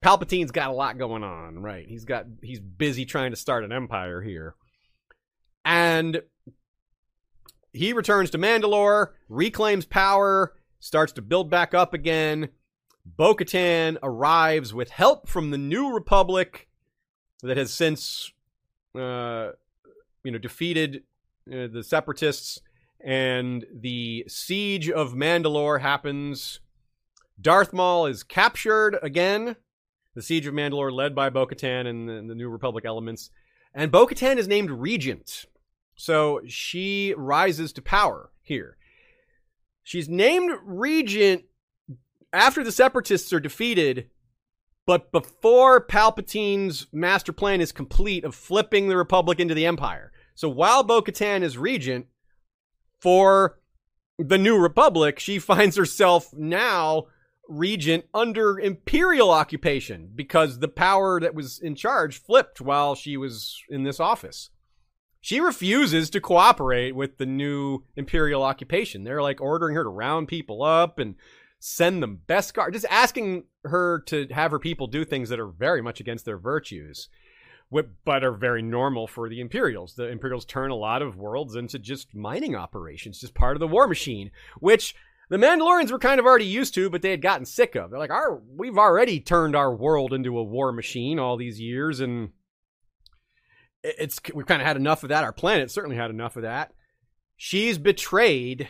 Palpatine's 0.03 0.51
got 0.51 0.71
a 0.71 0.75
lot 0.75 0.99
going 0.99 1.25
on, 1.25 1.61
right? 1.61 1.87
He's 1.89 2.05
got 2.05 2.27
he's 2.43 2.61
busy 2.61 3.05
trying 3.05 3.31
to 3.31 3.37
start 3.37 3.65
an 3.65 3.73
empire 3.73 4.21
here. 4.21 4.55
And 5.65 6.23
he 7.73 7.93
returns 7.93 8.31
to 8.31 8.39
Mandalore, 8.39 9.13
reclaims 9.29 9.87
power, 9.87 10.55
starts 10.81 11.13
to 11.13 11.23
build 11.23 11.51
back 11.51 11.73
up 11.73 11.95
again. 11.95 12.51
Bo 13.05 13.35
Katan 13.35 13.97
arrives 14.03 14.75
with 14.75 14.91
help 14.91 15.29
from 15.29 15.51
the 15.51 15.59
New 15.59 15.93
Republic 15.93 16.69
that 17.43 17.57
has 17.57 17.73
since, 17.73 18.33
uh, 18.95 19.51
you 20.25 20.31
know, 20.31 20.39
defeated 20.39 21.03
uh, 21.49 21.67
the 21.73 21.83
Separatists, 21.83 22.61
and 23.05 23.67
the 23.73 24.25
siege 24.29 24.89
of 24.89 25.15
Mandalore 25.15 25.81
happens. 25.81 26.61
Darth 27.41 27.73
Maul 27.73 28.07
is 28.07 28.23
captured 28.23 28.97
again. 29.03 29.57
The 30.15 30.23
siege 30.23 30.47
of 30.47 30.55
Mandalore, 30.55 30.93
led 30.93 31.15
by 31.15 31.31
Bo 31.31 31.47
Katan 31.47 31.87
and 31.87 32.09
the, 32.09 32.25
the 32.29 32.35
New 32.35 32.49
Republic 32.49 32.85
elements. 32.85 33.31
And 33.75 33.91
Bo 33.91 34.07
Katan 34.07 34.37
is 34.37 34.47
named 34.47 34.71
Regent. 34.71 35.47
So 35.97 36.41
she 36.47 37.15
rises 37.17 37.73
to 37.73 37.83
power 37.83 38.31
here. 38.43 38.77
She's 39.83 40.09
named 40.09 40.53
Regent 40.65 41.45
after 42.33 42.63
the 42.63 42.73
Separatists 42.73 43.33
are 43.33 43.41
defeated 43.41 44.09
but 44.87 45.13
before 45.13 45.85
Palpatine's 45.85 46.87
master 46.93 47.33
plan 47.33 47.61
is 47.61 47.73
complete 47.73 48.25
of 48.25 48.35
flipping 48.35 48.89
the 48.89 48.97
Republic 48.97 49.39
into 49.39 49.55
the 49.55 49.67
Empire. 49.67 50.13
So 50.35 50.49
while 50.49 50.83
Bo 50.83 51.03
Katan 51.03 51.43
is 51.43 51.57
regent 51.57 52.07
for 53.01 53.59
the 54.19 54.39
New 54.39 54.59
Republic, 54.59 55.19
she 55.19 55.39
finds 55.39 55.77
herself 55.77 56.33
now 56.35 57.07
regent 57.49 58.05
under 58.15 58.59
imperial 58.59 59.31
occupation 59.31 60.11
because 60.15 60.59
the 60.59 60.69
power 60.69 61.21
that 61.21 61.35
was 61.35 61.59
in 61.59 61.75
charge 61.75 62.21
flipped 62.21 62.61
while 62.61 62.95
she 62.95 63.17
was 63.17 63.61
in 63.69 63.85
this 63.85 64.01
office. 64.01 64.51
She 65.21 65.39
refuses 65.39 66.11
to 66.11 66.21
cooperate 66.21 66.97
with 66.97 67.19
the 67.19 67.27
new 67.27 67.85
imperial 67.95 68.43
occupation. 68.43 69.05
They're 69.05 69.23
like 69.23 69.41
ordering 69.41 69.77
her 69.77 69.85
to 69.85 69.89
round 69.89 70.27
people 70.27 70.65
up 70.65 70.99
and 70.99 71.15
send 71.65 72.03
them 72.03 72.19
Beskar, 72.27 72.73
just 72.73 72.87
asking 72.91 73.45
her 73.65 74.01
to 74.07 74.27
have 74.33 74.51
her 74.51 74.59
people 74.59 74.89
do 74.89 75.05
things 75.05 75.29
that 75.29 75.39
are 75.39 75.47
very 75.47 75.81
much 75.81 76.01
against 76.01 76.25
their 76.25 76.37
virtues, 76.37 77.09
but 77.71 78.25
are 78.25 78.33
very 78.33 78.63
normal 78.63 79.07
for 79.07 79.29
the 79.29 79.41
Imperials. 79.41 79.95
The 79.95 80.09
Imperials 80.09 80.45
turn 80.45 80.73
a 80.73 80.75
lot 80.75 81.03
of 81.03 81.17
worlds 81.17 81.55
into 81.55 81.79
just 81.79 82.17
mining 82.17 82.57
operations, 82.57 83.21
just 83.21 83.35
part 83.35 83.55
of 83.55 83.61
the 83.61 83.69
war 83.69 83.87
machine, 83.87 84.33
which 84.59 84.97
the 85.31 85.37
Mandalorians 85.37 85.93
were 85.93 86.01
kind 86.01 86.19
of 86.19 86.27
already 86.27 86.47
used 86.47 86.75
to, 86.75 86.91
but 86.91 87.01
they 87.01 87.13
had 87.13 87.23
gotten 87.23 87.47
sick 87.47 87.77
of. 87.77 87.91
They're 87.91 87.99
like, 88.01 88.11
"Our, 88.11 88.43
we've 88.57 88.77
already 88.77 89.21
turned 89.21 89.55
our 89.55 89.73
world 89.73 90.13
into 90.13 90.37
a 90.37 90.43
war 90.43 90.73
machine 90.73 91.21
all 91.21 91.37
these 91.37 91.61
years, 91.61 92.01
and 92.01 92.33
it's 93.85 94.21
we've 94.35 94.47
kind 94.47 94.61
of 94.61 94.67
had 94.67 94.77
enough 94.77 95.05
of 95.05 95.11
that. 95.11 95.23
Our 95.23 95.33
planet 95.33 95.71
certainly 95.71 95.97
had 95.97 96.11
enough 96.11 96.35
of 96.35 96.43
that." 96.43 96.73
She's 97.37 97.79
betrayed 97.79 98.69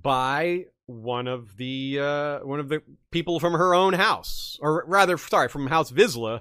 by 0.00 0.66
one 0.88 1.28
of 1.28 1.58
the 1.58 2.00
uh, 2.00 2.38
one 2.40 2.58
of 2.58 2.70
the 2.70 2.82
people 3.10 3.38
from 3.38 3.52
her 3.52 3.74
own 3.74 3.92
house, 3.92 4.58
or 4.60 4.84
rather, 4.86 5.18
sorry, 5.18 5.48
from 5.48 5.66
House 5.66 5.92
Vizsla, 5.92 6.40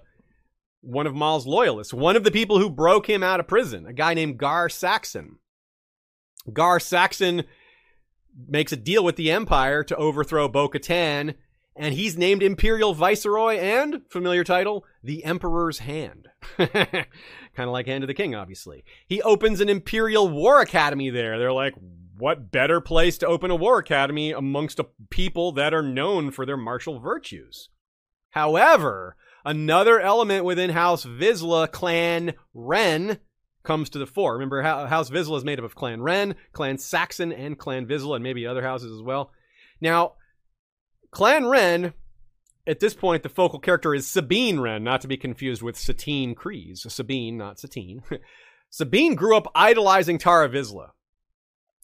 one 0.81 1.05
of 1.05 1.13
Maul's 1.13 1.45
loyalists, 1.45 1.93
one 1.93 2.15
of 2.15 2.23
the 2.23 2.31
people 2.31 2.57
who 2.57 2.69
broke 2.69 3.09
him 3.09 3.23
out 3.23 3.41
of 3.41 3.47
prison, 3.47 3.85
a 3.85 3.93
guy 3.93 4.13
named 4.13 4.37
Gar 4.37 4.69
Saxon. 4.69 5.39
Gar 6.51 6.79
Saxon 6.79 7.43
makes 8.47 8.71
a 8.71 8.77
deal 8.77 9.03
with 9.03 9.17
the 9.17 9.31
Empire 9.31 9.83
to 9.83 9.95
overthrow 9.97 10.47
Bo 10.47 10.69
Katan, 10.69 11.35
and 11.75 11.93
he's 11.93 12.17
named 12.17 12.41
Imperial 12.41 12.93
Viceroy 12.93 13.57
and, 13.57 14.01
familiar 14.09 14.45
title, 14.45 14.85
the 15.03 15.25
Emperor's 15.25 15.79
Hand. 15.79 16.29
kind 16.57 17.05
of 17.57 17.69
like 17.69 17.87
Hand 17.87 18.05
of 18.05 18.07
the 18.07 18.13
King, 18.13 18.33
obviously. 18.33 18.85
He 19.07 19.21
opens 19.23 19.59
an 19.59 19.67
Imperial 19.67 20.29
War 20.29 20.61
Academy 20.61 21.09
there. 21.09 21.37
They're 21.37 21.51
like, 21.51 21.73
what 22.17 22.51
better 22.51 22.81
place 22.81 23.17
to 23.19 23.27
open 23.27 23.51
a 23.51 23.55
war 23.55 23.77
academy 23.79 24.31
amongst 24.31 24.79
a 24.79 24.87
people 25.09 25.51
that 25.53 25.73
are 25.73 25.83
known 25.83 26.31
for 26.31 26.45
their 26.45 26.57
martial 26.57 26.99
virtues? 26.99 27.69
However, 28.31 29.15
another 29.45 29.99
element 29.99 30.45
within 30.45 30.71
House 30.71 31.05
Vizsla, 31.05 31.71
Clan 31.71 32.33
Wren, 32.53 33.19
comes 33.63 33.89
to 33.89 33.99
the 33.99 34.07
fore. 34.07 34.33
Remember, 34.33 34.61
House 34.61 35.09
Vizsla 35.09 35.37
is 35.37 35.45
made 35.45 35.59
up 35.59 35.65
of 35.65 35.75
Clan 35.75 36.01
Wren, 36.01 36.35
Clan 36.53 36.77
Saxon, 36.77 37.31
and 37.31 37.57
Clan 37.57 37.85
Vizsla, 37.85 38.15
and 38.15 38.23
maybe 38.23 38.47
other 38.47 38.63
houses 38.63 38.91
as 38.91 39.03
well. 39.03 39.31
Now, 39.81 40.13
Clan 41.11 41.45
Wren, 41.45 41.93
at 42.65 42.79
this 42.79 42.93
point, 42.93 43.23
the 43.23 43.29
focal 43.29 43.59
character 43.59 43.93
is 43.93 44.07
Sabine 44.07 44.59
Wren, 44.59 44.83
not 44.83 45.01
to 45.01 45.07
be 45.07 45.17
confused 45.17 45.61
with 45.61 45.77
Satine 45.77 46.33
Kryze. 46.33 46.89
Sabine, 46.89 47.37
not 47.37 47.59
Satine. 47.59 48.01
Sabine 48.69 49.15
grew 49.15 49.35
up 49.35 49.51
idolizing 49.55 50.17
Tarre 50.17 50.49
Vizsla. 50.49 50.89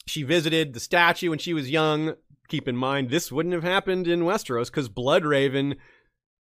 She 0.05 0.23
visited 0.23 0.73
the 0.73 0.79
statue 0.79 1.29
when 1.29 1.39
she 1.39 1.53
was 1.53 1.69
young. 1.69 2.15
Keep 2.49 2.67
in 2.67 2.75
mind, 2.75 3.09
this 3.09 3.31
wouldn't 3.31 3.53
have 3.53 3.63
happened 3.63 4.07
in 4.07 4.21
Westeros 4.21 4.67
because 4.67 4.89
Bloodraven 4.89 5.77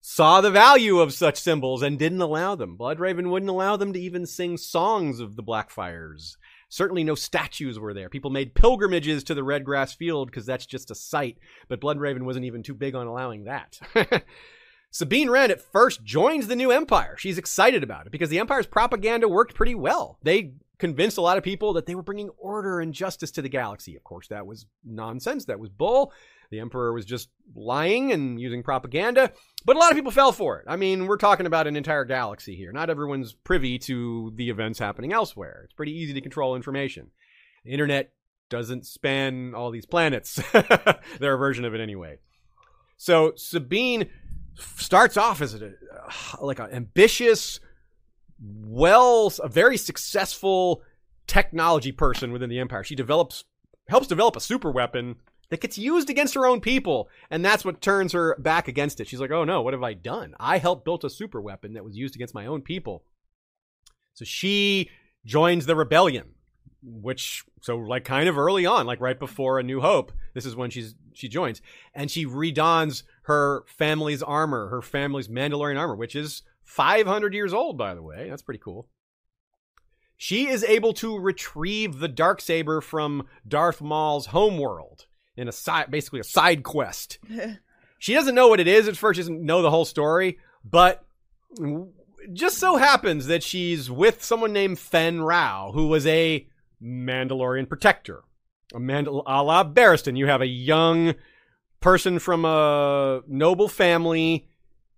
saw 0.02 0.42
the 0.42 0.52
value 0.52 1.00
of 1.00 1.14
such 1.14 1.40
symbols 1.40 1.82
and 1.82 1.98
didn't 1.98 2.22
allow 2.22 2.56
them. 2.56 2.78
Bloodraven 2.78 3.30
wouldn't 3.30 3.50
allow 3.50 3.78
them 3.78 3.94
to 3.94 4.00
even 4.00 4.26
sing 4.26 4.58
songs 4.58 5.20
of 5.20 5.36
the 5.36 5.44
Blackfyres. 5.44 6.36
Certainly 6.68 7.04
no 7.04 7.16
statues 7.16 7.80
were 7.80 7.94
there. 7.94 8.10
People 8.10 8.32
made 8.32 8.56
pilgrimages 8.56 9.24
to 9.26 9.36
the 9.36 9.44
Redgrass 9.44 9.96
Field 9.96 10.30
because 10.30 10.46
that's 10.46 10.66
just 10.66 10.92
a 10.92 10.96
sight, 10.96 11.38
but 11.70 11.80
Bloodraven 11.80 12.24
wasn't 12.24 12.46
even 12.46 12.64
too 12.64 12.74
big 12.74 12.96
on 12.96 13.08
allowing 13.08 13.44
that. 13.46 13.80
Sabine 14.92 15.30
Wren 15.30 15.52
at 15.52 15.62
first 15.62 16.04
joins 16.04 16.48
the 16.48 16.56
new 16.56 16.72
empire. 16.72 17.16
She's 17.18 17.38
excited 17.38 17.84
about 17.84 18.06
it 18.06 18.12
because 18.12 18.30
the 18.30 18.40
empire's 18.40 18.68
propaganda 18.68 19.30
worked 19.30 19.56
pretty 19.56 19.74
well. 19.74 20.20
They 20.22 20.54
convinced 20.80 21.18
a 21.18 21.22
lot 21.22 21.38
of 21.38 21.44
people 21.44 21.74
that 21.74 21.86
they 21.86 21.96
were 21.96 22.02
bringing 22.02 22.30
order 22.38 22.80
and 22.80 22.94
justice 22.94 23.32
to 23.32 23.42
the 23.42 23.50
galaxy. 23.50 23.96
Of 23.96 24.04
course, 24.04 24.28
that 24.30 24.46
was 24.46 24.66
nonsense. 24.84 25.46
That 25.46 25.60
was 25.60 25.70
bull. 25.70 26.12
The 26.50 26.60
Emperor 26.60 26.94
was 26.94 27.06
just 27.06 27.30
lying 27.56 28.12
and 28.12 28.40
using 28.40 28.64
propaganda. 28.64 29.32
But 29.66 29.76
a 29.76 29.80
lot 29.80 29.92
of 29.92 29.96
people 29.96 30.12
fell 30.12 30.32
for 30.32 30.60
it. 30.60 30.66
I 30.68 30.76
mean, 30.76 31.08
we're 31.08 31.18
talking 31.18 31.46
about 31.46 31.68
an 31.68 31.76
entire 31.76 32.06
galaxy 32.06 32.56
here. 32.56 32.72
Not 32.72 32.90
everyone's 32.90 33.34
privy 33.34 33.80
to 33.80 34.32
the 34.36 34.50
events 34.50 34.80
happening 34.80 35.14
elsewhere. 35.14 35.62
It's 35.66 35.74
pretty 35.74 35.94
easy 35.94 36.14
to 36.14 36.22
control 36.22 36.56
information. 36.56 37.12
The 37.66 37.72
internet 37.72 38.12
doesn't 38.50 38.86
span 38.86 39.54
all 39.56 39.72
these 39.72 39.86
planets. 39.86 40.42
Their 41.20 41.38
version 41.38 41.66
of 41.66 41.74
it, 41.74 41.82
anyway. 41.82 42.20
So 42.98 43.34
Sabine 43.36 44.10
starts 44.56 45.18
off 45.18 45.42
as 45.42 45.56
a, 45.56 45.68
uh, 45.68 45.72
like 46.42 46.60
an 46.60 46.72
ambitious, 46.72 47.60
well, 48.44 49.32
a 49.42 49.48
very 49.48 49.78
successful 49.78 50.82
technology 51.28 51.92
person 51.92 52.32
within 52.32 52.50
the 52.50 52.60
Empire. 52.60 52.84
She 52.84 52.96
develops, 52.96 53.46
helps 53.88 54.08
develop 54.08 54.36
a 54.36 54.42
super 54.42 54.72
weapon 54.72 55.16
that 55.50 55.62
gets 55.62 55.78
used 55.78 56.10
against 56.10 56.34
her 56.34 56.46
own 56.46 56.60
people, 56.60 57.10
and 57.30 57.46
that's 57.46 57.64
what 57.64 57.82
turns 57.82 58.12
her 58.14 58.36
back 58.40 58.68
against 58.68 59.00
it. 59.00 59.08
She's 59.08 59.20
like, 59.20 59.32
"Oh 59.32 59.44
no, 59.44 59.62
what 59.62 59.74
have 59.74 59.84
I 59.84 59.94
done? 59.94 60.34
I 60.40 60.58
helped 60.58 60.84
build 60.84 61.06
a 61.06 61.10
super 61.10 61.40
weapon 61.40 61.74
that 61.74 61.84
was 61.84 61.96
used 61.96 62.16
against 62.16 62.34
my 62.34 62.46
own 62.46 62.62
people." 62.62 63.04
So 64.14 64.26
she 64.26 64.90
joins 65.26 65.66
the 65.66 65.76
rebellion, 65.76 66.32
which 66.82 67.44
so 67.62 67.78
like 67.78 68.04
kind 68.04 68.28
of 68.28 68.38
early 68.38 68.66
on, 68.66 68.86
like 68.86 69.00
right 69.00 69.20
before 69.20 69.60
A 69.60 69.64
New 69.64 69.80
Hope, 69.80 70.12
this 70.34 70.46
is 70.46 70.56
when 70.56 70.70
she's 70.70 70.96
she 71.14 71.30
joins, 71.30 71.62
and 71.94 72.10
she 72.10 72.26
redons 72.26 73.04
her 73.24 73.64
family's 73.68 74.24
armor, 74.24 74.70
her 74.70 74.82
family's 74.82 75.28
Mandalorian 75.28 75.78
armor, 75.78 75.96
which 75.96 76.16
is 76.16 76.42
500 76.64 77.34
years 77.34 77.54
old, 77.54 77.78
by 77.78 77.94
the 77.94 78.02
way. 78.02 78.30
That's 78.30 78.42
pretty 78.42 78.62
cool. 78.64 78.88
She 80.18 80.48
is 80.48 80.64
able 80.64 80.94
to 80.94 81.20
retrieve 81.20 82.00
the 82.00 82.08
dark 82.08 82.40
saber 82.40 82.82
from 82.82 83.28
Darth 83.48 83.82
Maul's 83.82 84.28
homeworld 84.28 85.08
in 85.36 85.48
a 85.48 85.52
side, 85.52 85.92
basically 85.92 86.20
a 86.20 86.24
side 86.24 86.64
quest. 86.64 87.20
she 88.00 88.14
doesn't 88.14 88.36
know 88.36 88.48
what 88.48 88.60
it 88.60 88.68
is 88.68 88.88
at 88.88 88.98
first. 88.98 89.18
She 89.18 89.22
doesn't 89.22 89.46
know 89.46 89.62
the 89.62 89.72
whole 89.72 89.86
story, 89.86 90.40
but 90.64 91.06
just 92.32 92.58
so 92.58 92.78
happens 92.78 93.28
that 93.28 93.44
she's 93.44 93.92
with 93.92 94.24
someone 94.24 94.54
named 94.54 94.80
Fenn 94.80 95.22
Rau, 95.22 95.72
who 95.74 95.88
was 95.88 96.08
a 96.08 96.48
Mandalorian 96.82 97.68
protector. 97.68 98.24
A 98.74 98.80
Mandal- 98.80 99.24
a 99.26 99.44
la 99.44 99.64
Barristan, 99.64 100.18
you 100.18 100.28
have 100.28 100.42
a 100.42 100.48
young 100.48 101.16
person 101.80 102.18
from 102.18 102.46
a 102.46 103.22
noble 103.28 103.68
family 103.68 104.48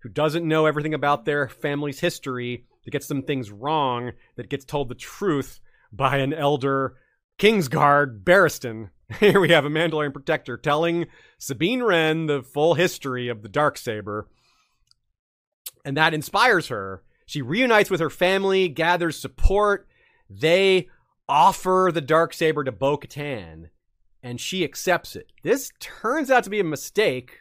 who 0.06 0.12
doesn't 0.12 0.46
know 0.46 0.66
everything 0.66 0.94
about 0.94 1.24
their 1.24 1.48
family's 1.48 1.98
history, 1.98 2.64
that 2.84 2.92
gets 2.92 3.08
some 3.08 3.22
things 3.22 3.50
wrong, 3.50 4.12
that 4.36 4.48
gets 4.48 4.64
told 4.64 4.88
the 4.88 4.94
truth 4.94 5.58
by 5.92 6.18
an 6.18 6.32
elder 6.32 6.96
Kingsguard 7.40 8.22
Barristan. 8.22 8.90
Here 9.18 9.40
we 9.40 9.48
have 9.48 9.64
a 9.64 9.68
Mandalorian 9.68 10.12
protector 10.12 10.56
telling 10.56 11.06
Sabine 11.38 11.82
Wren 11.82 12.26
the 12.26 12.40
full 12.40 12.74
history 12.74 13.26
of 13.26 13.42
the 13.42 13.48
dark 13.48 13.76
saber, 13.76 14.28
and 15.84 15.96
that 15.96 16.14
inspires 16.14 16.68
her. 16.68 17.02
She 17.26 17.42
reunites 17.42 17.90
with 17.90 17.98
her 17.98 18.08
family, 18.08 18.68
gathers 18.68 19.18
support. 19.18 19.88
They 20.30 20.88
offer 21.28 21.90
the 21.92 22.00
dark 22.00 22.32
saber 22.32 22.62
to 22.62 22.70
Bo 22.70 22.96
Katan, 22.96 23.70
and 24.22 24.40
she 24.40 24.62
accepts 24.62 25.16
it. 25.16 25.32
This 25.42 25.72
turns 25.80 26.30
out 26.30 26.44
to 26.44 26.50
be 26.50 26.60
a 26.60 26.64
mistake 26.64 27.40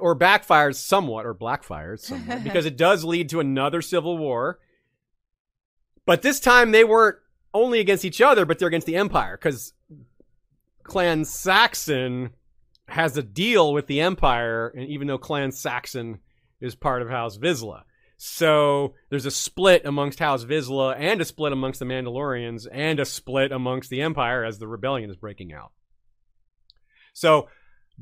or 0.00 0.16
backfires 0.16 0.76
somewhat, 0.76 1.26
or 1.26 1.34
blackfires 1.34 2.00
somewhat, 2.00 2.44
because 2.44 2.66
it 2.66 2.76
does 2.76 3.04
lead 3.04 3.28
to 3.30 3.40
another 3.40 3.82
civil 3.82 4.18
war. 4.18 4.58
But 6.06 6.22
this 6.22 6.40
time 6.40 6.72
they 6.72 6.84
weren't 6.84 7.18
only 7.52 7.80
against 7.80 8.04
each 8.04 8.20
other, 8.20 8.44
but 8.44 8.58
they're 8.58 8.68
against 8.68 8.86
the 8.86 8.96
Empire, 8.96 9.36
because 9.36 9.72
Clan 10.82 11.24
Saxon 11.24 12.30
has 12.88 13.16
a 13.16 13.22
deal 13.22 13.72
with 13.72 13.86
the 13.86 14.00
Empire, 14.00 14.68
and 14.68 14.88
even 14.88 15.06
though 15.06 15.18
Clan 15.18 15.52
Saxon 15.52 16.20
is 16.60 16.74
part 16.74 17.02
of 17.02 17.08
House 17.08 17.38
Vizsla. 17.38 17.82
So 18.16 18.94
there's 19.08 19.24
a 19.24 19.30
split 19.30 19.86
amongst 19.86 20.18
House 20.18 20.44
Vizsla 20.44 20.94
and 20.98 21.22
a 21.22 21.24
split 21.24 21.52
amongst 21.52 21.80
the 21.80 21.86
Mandalorians 21.86 22.66
and 22.70 23.00
a 23.00 23.06
split 23.06 23.50
amongst 23.50 23.88
the 23.88 24.02
Empire 24.02 24.44
as 24.44 24.58
the 24.58 24.68
rebellion 24.68 25.08
is 25.08 25.16
breaking 25.16 25.54
out. 25.54 25.72
So 27.14 27.48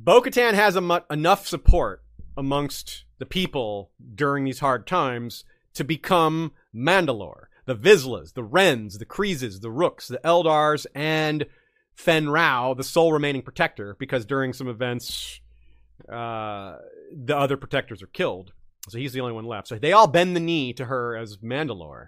Bo 0.00 0.22
Katan 0.22 0.54
has 0.54 0.80
mu- 0.80 1.00
enough 1.10 1.48
support 1.48 2.04
amongst 2.36 3.04
the 3.18 3.26
people 3.26 3.90
during 4.14 4.44
these 4.44 4.60
hard 4.60 4.86
times 4.86 5.44
to 5.74 5.82
become 5.82 6.52
Mandalore. 6.72 7.46
The 7.64 7.74
Vizslas, 7.74 8.32
the 8.32 8.44
Wrens, 8.44 8.98
the 8.98 9.04
Kryzes, 9.04 9.60
the 9.60 9.72
Rooks, 9.72 10.06
the 10.06 10.20
Eldars, 10.24 10.86
and 10.94 11.46
Fenn 11.94 12.28
Rau, 12.30 12.74
the 12.74 12.84
sole 12.84 13.12
remaining 13.12 13.42
protector, 13.42 13.96
because 13.98 14.24
during 14.24 14.52
some 14.52 14.68
events, 14.68 15.40
uh, 16.08 16.76
the 17.12 17.36
other 17.36 17.56
protectors 17.56 18.00
are 18.00 18.06
killed. 18.06 18.52
So 18.88 18.98
he's 18.98 19.12
the 19.12 19.20
only 19.20 19.34
one 19.34 19.46
left. 19.46 19.66
So 19.66 19.78
they 19.78 19.92
all 19.92 20.06
bend 20.06 20.36
the 20.36 20.40
knee 20.40 20.72
to 20.74 20.84
her 20.84 21.16
as 21.16 21.38
Mandalore. 21.38 22.06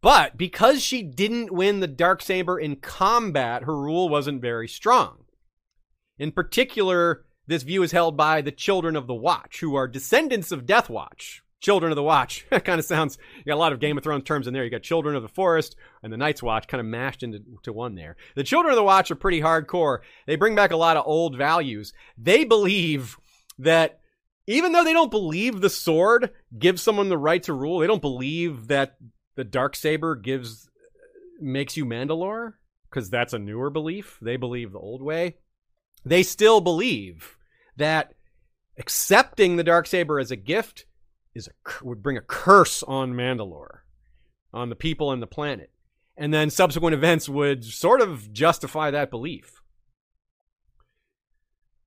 But 0.00 0.38
because 0.38 0.82
she 0.82 1.02
didn't 1.02 1.52
win 1.52 1.80
the 1.80 1.86
dark 1.86 2.22
saber 2.22 2.58
in 2.58 2.76
combat, 2.76 3.64
her 3.64 3.76
rule 3.76 4.08
wasn't 4.08 4.40
very 4.40 4.66
strong. 4.66 5.19
In 6.20 6.32
particular, 6.32 7.24
this 7.46 7.62
view 7.62 7.82
is 7.82 7.92
held 7.92 8.14
by 8.14 8.42
the 8.42 8.52
Children 8.52 8.94
of 8.94 9.06
the 9.06 9.14
Watch, 9.14 9.60
who 9.60 9.74
are 9.74 9.88
descendants 9.88 10.52
of 10.52 10.66
Death 10.66 10.90
Watch. 10.90 11.42
Children 11.60 11.92
of 11.92 11.96
the 11.96 12.02
Watch. 12.02 12.46
That 12.50 12.66
kind 12.66 12.78
of 12.78 12.84
sounds, 12.84 13.16
you 13.38 13.44
got 13.44 13.54
a 13.54 13.56
lot 13.56 13.72
of 13.72 13.80
Game 13.80 13.96
of 13.96 14.04
Thrones 14.04 14.24
terms 14.24 14.46
in 14.46 14.52
there. 14.52 14.62
You 14.62 14.70
got 14.70 14.82
Children 14.82 15.16
of 15.16 15.22
the 15.22 15.28
Forest 15.28 15.76
and 16.02 16.12
the 16.12 16.18
Night's 16.18 16.42
Watch 16.42 16.68
kind 16.68 16.78
of 16.78 16.86
mashed 16.86 17.22
into 17.22 17.40
to 17.62 17.72
one 17.72 17.94
there. 17.94 18.16
The 18.36 18.44
Children 18.44 18.72
of 18.72 18.76
the 18.76 18.82
Watch 18.82 19.10
are 19.10 19.16
pretty 19.16 19.40
hardcore. 19.40 20.00
They 20.26 20.36
bring 20.36 20.54
back 20.54 20.72
a 20.72 20.76
lot 20.76 20.98
of 20.98 21.06
old 21.06 21.38
values. 21.38 21.94
They 22.18 22.44
believe 22.44 23.16
that 23.58 24.00
even 24.46 24.72
though 24.72 24.84
they 24.84 24.92
don't 24.92 25.10
believe 25.10 25.62
the 25.62 25.70
sword 25.70 26.32
gives 26.58 26.82
someone 26.82 27.08
the 27.08 27.16
right 27.16 27.42
to 27.44 27.54
rule, 27.54 27.78
they 27.78 27.86
don't 27.86 28.02
believe 28.02 28.66
that 28.66 28.96
the 29.36 29.44
dark 29.44 29.74
saber 29.74 30.16
gives 30.16 30.68
makes 31.40 31.78
you 31.78 31.86
Mandalore 31.86 32.54
because 32.90 33.08
that's 33.08 33.32
a 33.32 33.38
newer 33.38 33.70
belief. 33.70 34.18
They 34.20 34.36
believe 34.36 34.72
the 34.72 34.78
old 34.78 35.00
way. 35.00 35.36
They 36.04 36.22
still 36.22 36.60
believe 36.60 37.36
that 37.76 38.14
accepting 38.78 39.56
the 39.56 39.64
dark 39.64 39.86
saber 39.86 40.18
as 40.18 40.30
a 40.30 40.36
gift 40.36 40.86
is 41.34 41.48
a 41.48 41.84
would 41.84 42.02
bring 42.02 42.16
a 42.16 42.22
curse 42.22 42.82
on 42.82 43.14
Mandalore, 43.14 43.80
on 44.52 44.68
the 44.68 44.76
people 44.76 45.12
and 45.12 45.22
the 45.22 45.26
planet, 45.26 45.70
and 46.16 46.34
then 46.34 46.50
subsequent 46.50 46.94
events 46.94 47.28
would 47.28 47.64
sort 47.64 48.00
of 48.00 48.32
justify 48.32 48.90
that 48.90 49.10
belief. 49.10 49.60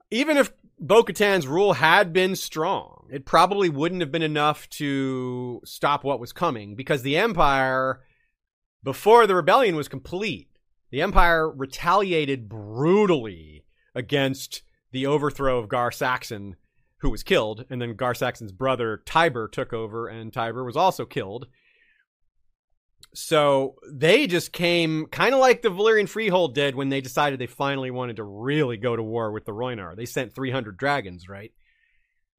Even 0.10 0.38
if 0.38 0.54
Bo 0.80 1.04
Katan's 1.04 1.48
rule 1.48 1.74
had 1.74 2.14
been 2.14 2.36
strong, 2.36 3.08
it 3.12 3.26
probably 3.26 3.70
wouldn't 3.70 4.02
have 4.02 4.12
been 4.12 4.22
enough 4.22 4.70
to 4.70 5.62
stop 5.66 6.04
what 6.04 6.20
was 6.20 6.32
coming 6.32 6.76
because 6.76 7.02
the 7.02 7.18
Empire, 7.18 8.02
before 8.84 9.26
the 9.26 9.36
rebellion 9.36 9.76
was 9.76 9.88
complete, 9.88 10.50
the 10.92 11.02
Empire 11.02 11.50
retaliated 11.50 12.48
brutally 12.48 13.66
against 13.96 14.64
the 14.92 15.08
overthrow 15.08 15.60
of 15.60 15.70
Gar 15.70 15.92
Saxon, 15.92 16.56
who 16.98 17.10
was 17.10 17.24
killed, 17.24 17.66
and 17.70 17.82
then 17.82 17.96
Gar 17.96 18.14
Saxon's 18.14 18.52
brother 18.52 19.02
Tiber 19.06 19.48
took 19.48 19.74
over, 19.74 20.08
and 20.08 20.32
Tiber 20.32 20.64
was 20.64 20.78
also 20.78 21.06
killed. 21.06 21.48
So 23.14 23.76
they 23.92 24.28
just 24.28 24.52
came 24.52 25.08
kind 25.08 25.34
of 25.34 25.40
like 25.40 25.62
the 25.62 25.70
Valyrian 25.70 26.10
Freehold 26.10 26.56
did 26.56 26.76
when 26.76 26.90
they 26.90 27.02
decided 27.02 27.40
they 27.40 27.48
finally 27.48 27.92
wanted 27.92 28.16
to 28.16 28.24
really 28.24 28.78
go 28.78 28.96
to 28.96 29.04
war 29.04 29.32
with 29.32 29.46
the 29.46 29.52
Rhoynar. 29.52 29.96
They 29.96 30.06
sent 30.06 30.34
300 30.34 30.78
dragons, 30.78 31.28
right? 31.28 31.52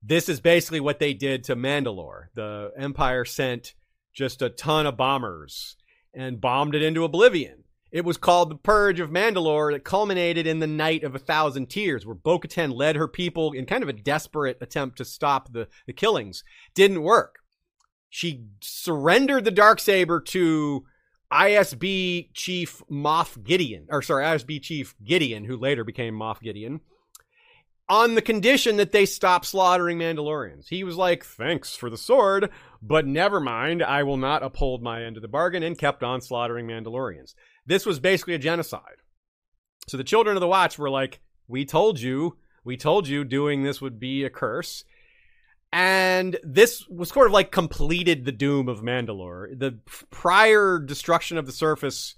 This 0.02 0.28
is 0.28 0.40
basically 0.40 0.80
what 0.80 0.98
they 0.98 1.14
did 1.14 1.44
to 1.44 1.56
Mandalore. 1.56 2.26
The 2.34 2.72
Empire 2.76 3.24
sent 3.24 3.74
just 4.12 4.42
a 4.42 4.50
ton 4.50 4.86
of 4.86 4.96
bombers 4.96 5.76
and 6.12 6.40
bombed 6.40 6.74
it 6.74 6.82
into 6.82 7.04
oblivion. 7.04 7.63
It 7.94 8.04
was 8.04 8.16
called 8.16 8.50
the 8.50 8.56
Purge 8.56 8.98
of 8.98 9.10
Mandalore 9.10 9.72
that 9.72 9.84
culminated 9.84 10.48
in 10.48 10.58
the 10.58 10.66
Night 10.66 11.04
of 11.04 11.14
a 11.14 11.20
Thousand 11.20 11.70
Tears, 11.70 12.04
where 12.04 12.16
Bo 12.16 12.40
Katan 12.40 12.74
led 12.74 12.96
her 12.96 13.06
people 13.06 13.52
in 13.52 13.66
kind 13.66 13.84
of 13.84 13.88
a 13.88 13.92
desperate 13.92 14.58
attempt 14.60 14.98
to 14.98 15.04
stop 15.04 15.52
the, 15.52 15.68
the 15.86 15.92
killings. 15.92 16.42
Didn't 16.74 17.04
work. 17.04 17.36
She 18.10 18.46
surrendered 18.60 19.44
the 19.44 19.52
dark 19.52 19.78
saber 19.78 20.20
to 20.20 20.84
ISB 21.32 22.30
Chief 22.34 22.82
Moff 22.90 23.40
Gideon, 23.44 23.86
or 23.88 24.02
sorry, 24.02 24.24
ISB 24.24 24.60
Chief 24.60 24.96
Gideon, 25.04 25.44
who 25.44 25.56
later 25.56 25.84
became 25.84 26.14
Moff 26.14 26.40
Gideon, 26.40 26.80
on 27.88 28.16
the 28.16 28.22
condition 28.22 28.76
that 28.78 28.90
they 28.90 29.06
stop 29.06 29.44
slaughtering 29.44 29.98
Mandalorians. 29.98 30.66
He 30.68 30.82
was 30.82 30.96
like, 30.96 31.24
"Thanks 31.24 31.76
for 31.76 31.90
the 31.90 31.98
sword, 31.98 32.50
but 32.82 33.06
never 33.06 33.38
mind. 33.38 33.84
I 33.84 34.02
will 34.02 34.16
not 34.16 34.42
uphold 34.42 34.82
my 34.82 35.04
end 35.04 35.16
of 35.16 35.22
the 35.22 35.28
bargain," 35.28 35.62
and 35.62 35.78
kept 35.78 36.02
on 36.02 36.20
slaughtering 36.20 36.66
Mandalorians. 36.66 37.34
This 37.66 37.86
was 37.86 38.00
basically 38.00 38.34
a 38.34 38.38
genocide. 38.38 39.02
So 39.88 39.96
the 39.96 40.04
Children 40.04 40.36
of 40.36 40.40
the 40.40 40.48
Watch 40.48 40.78
were 40.78 40.90
like, 40.90 41.20
"We 41.46 41.64
told 41.64 42.00
you, 42.00 42.38
we 42.64 42.76
told 42.76 43.06
you, 43.08 43.24
doing 43.24 43.62
this 43.62 43.80
would 43.80 43.98
be 44.00 44.24
a 44.24 44.30
curse." 44.30 44.84
And 45.72 46.38
this 46.44 46.86
was 46.88 47.08
sort 47.08 47.26
of 47.26 47.32
like 47.32 47.50
completed 47.50 48.24
the 48.24 48.32
doom 48.32 48.68
of 48.68 48.82
Mandalore. 48.82 49.58
The 49.58 49.80
prior 50.10 50.78
destruction 50.78 51.36
of 51.36 51.46
the 51.46 51.52
surface 51.52 52.14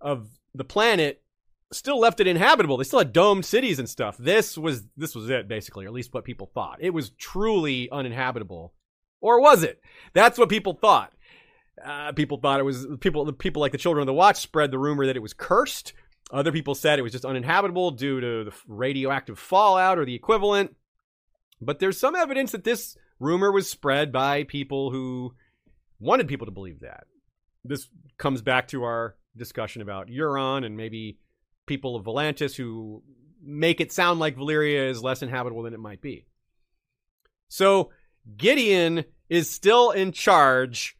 of 0.00 0.30
the 0.54 0.64
planet 0.64 1.22
still 1.70 1.98
left 2.00 2.20
it 2.20 2.26
inhabitable. 2.26 2.76
They 2.76 2.84
still 2.84 3.00
had 3.00 3.12
domed 3.12 3.44
cities 3.44 3.78
and 3.78 3.88
stuff. 3.88 4.16
This 4.16 4.56
was 4.56 4.84
this 4.96 5.14
was 5.14 5.28
it 5.28 5.48
basically, 5.48 5.84
or 5.84 5.88
at 5.88 5.94
least 5.94 6.14
what 6.14 6.24
people 6.24 6.50
thought. 6.54 6.78
It 6.80 6.90
was 6.90 7.10
truly 7.10 7.90
uninhabitable, 7.90 8.74
or 9.20 9.40
was 9.40 9.62
it? 9.62 9.80
That's 10.14 10.38
what 10.38 10.48
people 10.48 10.74
thought. 10.74 11.12
Uh, 11.82 12.12
people 12.12 12.38
thought 12.38 12.60
it 12.60 12.64
was 12.64 12.86
people. 13.00 13.24
The 13.24 13.32
people 13.32 13.60
like 13.60 13.72
the 13.72 13.78
Children 13.78 14.02
of 14.02 14.06
the 14.06 14.14
Watch 14.14 14.40
spread 14.40 14.70
the 14.70 14.78
rumor 14.78 15.06
that 15.06 15.16
it 15.16 15.22
was 15.22 15.32
cursed. 15.32 15.92
Other 16.30 16.52
people 16.52 16.74
said 16.74 16.98
it 16.98 17.02
was 17.02 17.12
just 17.12 17.24
uninhabitable 17.24 17.92
due 17.92 18.20
to 18.20 18.44
the 18.44 18.52
radioactive 18.66 19.38
fallout 19.38 19.98
or 19.98 20.04
the 20.04 20.14
equivalent. 20.14 20.74
But 21.60 21.78
there's 21.78 21.98
some 21.98 22.16
evidence 22.16 22.52
that 22.52 22.64
this 22.64 22.96
rumor 23.20 23.52
was 23.52 23.70
spread 23.70 24.12
by 24.12 24.44
people 24.44 24.90
who 24.90 25.34
wanted 26.00 26.28
people 26.28 26.46
to 26.46 26.52
believe 26.52 26.80
that. 26.80 27.04
This 27.64 27.88
comes 28.18 28.42
back 28.42 28.68
to 28.68 28.82
our 28.82 29.14
discussion 29.36 29.82
about 29.82 30.08
Euron 30.08 30.64
and 30.66 30.76
maybe 30.76 31.18
people 31.66 31.96
of 31.96 32.04
Volantis 32.04 32.56
who 32.56 33.02
make 33.42 33.80
it 33.80 33.92
sound 33.92 34.20
like 34.20 34.36
Valyria 34.36 34.88
is 34.88 35.02
less 35.02 35.22
inhabitable 35.22 35.62
than 35.62 35.74
it 35.74 35.80
might 35.80 36.00
be. 36.00 36.26
So 37.48 37.90
Gideon 38.36 39.04
is 39.28 39.50
still 39.50 39.90
in 39.90 40.12
charge 40.12 40.96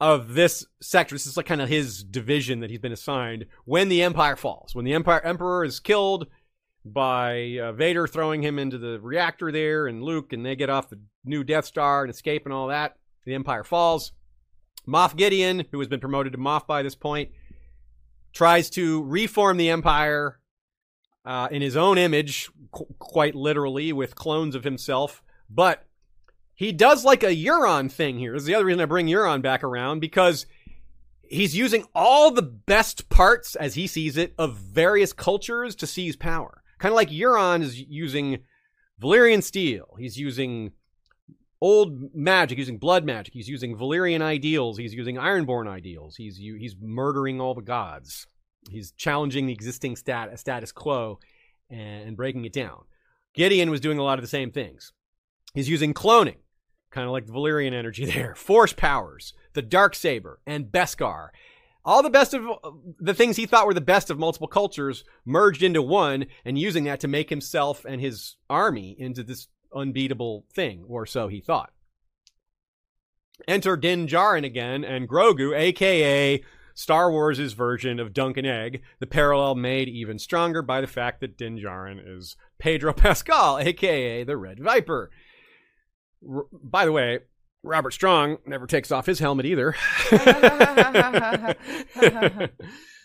of 0.00 0.34
this 0.34 0.64
sector. 0.80 1.14
This 1.14 1.26
is 1.26 1.36
like 1.36 1.46
kind 1.46 1.60
of 1.60 1.68
his 1.68 2.02
division 2.02 2.60
that 2.60 2.70
he's 2.70 2.78
been 2.78 2.92
assigned 2.92 3.46
when 3.64 3.88
the 3.88 4.02
Empire 4.02 4.36
falls. 4.36 4.74
When 4.74 4.84
the 4.84 4.94
Empire 4.94 5.20
Emperor 5.20 5.64
is 5.64 5.78
killed 5.78 6.26
by 6.84 7.58
uh, 7.62 7.72
Vader 7.72 8.06
throwing 8.06 8.42
him 8.42 8.58
into 8.58 8.78
the 8.78 8.98
reactor 9.00 9.52
there, 9.52 9.86
and 9.86 10.02
Luke, 10.02 10.32
and 10.32 10.44
they 10.44 10.56
get 10.56 10.70
off 10.70 10.88
the 10.88 11.00
new 11.24 11.44
Death 11.44 11.66
Star 11.66 12.02
and 12.02 12.10
escape 12.10 12.46
and 12.46 12.54
all 12.54 12.68
that. 12.68 12.96
The 13.26 13.34
Empire 13.34 13.64
falls. 13.64 14.12
Moff 14.88 15.14
Gideon, 15.14 15.66
who 15.70 15.78
has 15.78 15.88
been 15.88 16.00
promoted 16.00 16.32
to 16.32 16.38
Moff 16.38 16.66
by 16.66 16.82
this 16.82 16.94
point, 16.94 17.30
tries 18.32 18.70
to 18.70 19.04
reform 19.04 19.58
the 19.58 19.68
Empire 19.68 20.40
uh, 21.26 21.48
in 21.50 21.60
his 21.60 21.76
own 21.76 21.98
image, 21.98 22.50
qu- 22.72 22.86
quite 22.98 23.34
literally, 23.34 23.92
with 23.92 24.14
clones 24.14 24.54
of 24.54 24.64
himself. 24.64 25.22
But 25.50 25.84
he 26.60 26.72
does 26.72 27.06
like 27.06 27.22
a 27.22 27.34
Euron 27.34 27.90
thing 27.90 28.18
here. 28.18 28.34
This 28.34 28.42
is 28.42 28.46
the 28.46 28.54
other 28.54 28.66
reason 28.66 28.82
I 28.82 28.84
bring 28.84 29.06
Euron 29.06 29.40
back 29.40 29.64
around 29.64 30.00
because 30.00 30.44
he's 31.22 31.56
using 31.56 31.86
all 31.94 32.30
the 32.30 32.42
best 32.42 33.08
parts, 33.08 33.56
as 33.56 33.76
he 33.76 33.86
sees 33.86 34.18
it, 34.18 34.34
of 34.36 34.56
various 34.56 35.14
cultures 35.14 35.74
to 35.76 35.86
seize 35.86 36.16
power. 36.16 36.62
Kind 36.78 36.92
of 36.92 36.96
like 36.96 37.08
Euron 37.08 37.62
is 37.62 37.80
using 37.80 38.40
Valyrian 39.00 39.42
steel. 39.42 39.96
He's 39.98 40.18
using 40.18 40.72
old 41.62 42.14
magic, 42.14 42.58
using 42.58 42.76
blood 42.76 43.06
magic. 43.06 43.32
He's 43.32 43.48
using 43.48 43.74
Valyrian 43.74 44.20
ideals. 44.20 44.76
He's 44.76 44.92
using 44.92 45.16
Ironborn 45.16 45.66
ideals. 45.66 46.16
He's 46.16 46.36
he's 46.36 46.76
murdering 46.78 47.40
all 47.40 47.54
the 47.54 47.62
gods. 47.62 48.26
He's 48.68 48.92
challenging 48.92 49.46
the 49.46 49.54
existing 49.54 49.96
stat, 49.96 50.38
status 50.38 50.72
quo 50.72 51.20
and 51.70 52.18
breaking 52.18 52.44
it 52.44 52.52
down. 52.52 52.84
Gideon 53.32 53.70
was 53.70 53.80
doing 53.80 53.96
a 53.96 54.02
lot 54.02 54.18
of 54.18 54.22
the 54.22 54.28
same 54.28 54.50
things. 54.50 54.92
He's 55.54 55.70
using 55.70 55.94
cloning, 55.94 56.36
kind 56.90 57.06
of 57.06 57.12
like 57.12 57.26
the 57.26 57.32
Valyrian 57.32 57.72
energy 57.72 58.04
there, 58.12 58.34
force 58.34 58.72
powers, 58.72 59.32
the 59.54 59.62
dark 59.62 59.94
saber, 59.94 60.40
and 60.46 60.66
Beskar. 60.66 61.28
All 61.84 62.02
the 62.02 62.10
best 62.10 62.34
of 62.34 62.46
the 62.98 63.14
things 63.14 63.36
he 63.36 63.46
thought 63.46 63.66
were 63.66 63.74
the 63.74 63.80
best 63.80 64.10
of 64.10 64.18
multiple 64.18 64.48
cultures 64.48 65.02
merged 65.24 65.62
into 65.62 65.80
one, 65.80 66.26
and 66.44 66.58
using 66.58 66.84
that 66.84 67.00
to 67.00 67.08
make 67.08 67.30
himself 67.30 67.86
and 67.86 68.00
his 68.00 68.36
army 68.50 68.94
into 68.98 69.22
this 69.22 69.48
unbeatable 69.74 70.44
thing, 70.52 70.84
or 70.86 71.06
so 71.06 71.28
he 71.28 71.40
thought. 71.40 71.72
Enter 73.48 73.76
Din 73.76 74.06
Djarin 74.06 74.44
again 74.44 74.84
and 74.84 75.08
Grogu, 75.08 75.56
aka 75.56 76.42
Star 76.74 77.10
Wars' 77.10 77.52
version 77.52 77.98
of 77.98 78.12
Dunk 78.12 78.36
and 78.36 78.46
Egg, 78.46 78.82
the 79.00 79.06
parallel 79.06 79.54
made 79.54 79.88
even 79.88 80.18
stronger 80.18 80.62
by 80.62 80.80
the 80.80 80.86
fact 80.86 81.20
that 81.20 81.36
Din 81.36 81.58
Djarin 81.58 82.00
is 82.04 82.36
Pedro 82.58 82.92
Pascal, 82.94 83.58
aka 83.58 84.24
the 84.24 84.36
Red 84.36 84.60
Viper. 84.60 85.10
R- 86.28 86.46
by 86.52 86.84
the 86.84 86.92
way, 86.92 87.20
Robert 87.62 87.92
Strong 87.92 88.38
never 88.46 88.66
takes 88.66 88.90
off 88.90 89.06
his 89.06 89.18
helmet 89.18 89.46
either. 89.46 89.74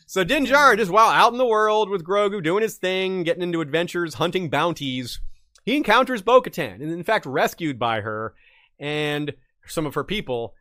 so 0.06 0.24
Din 0.24 0.46
Djarin 0.46 0.78
just 0.78 0.92
while 0.92 1.10
out 1.10 1.34
in 1.34 1.38
the 1.38 1.46
world 1.46 1.90
with 1.90 2.06
Grogu 2.06 2.42
doing 2.42 2.64
his 2.64 2.78
thing, 2.78 3.24
getting 3.24 3.44
into 3.44 3.62
adventures, 3.62 4.16
hunting 4.16 4.50
bounties, 4.50 5.20
he 5.66 5.76
encounters 5.76 6.22
Bo-Katan 6.22 6.76
and 6.76 6.92
in 6.92 7.04
fact 7.04 7.26
rescued 7.26 7.78
by 7.78 8.02
her 8.02 8.34
and 8.80 9.34
some 9.68 9.86
of 9.86 9.96
her 9.96 10.04
people 10.04 10.54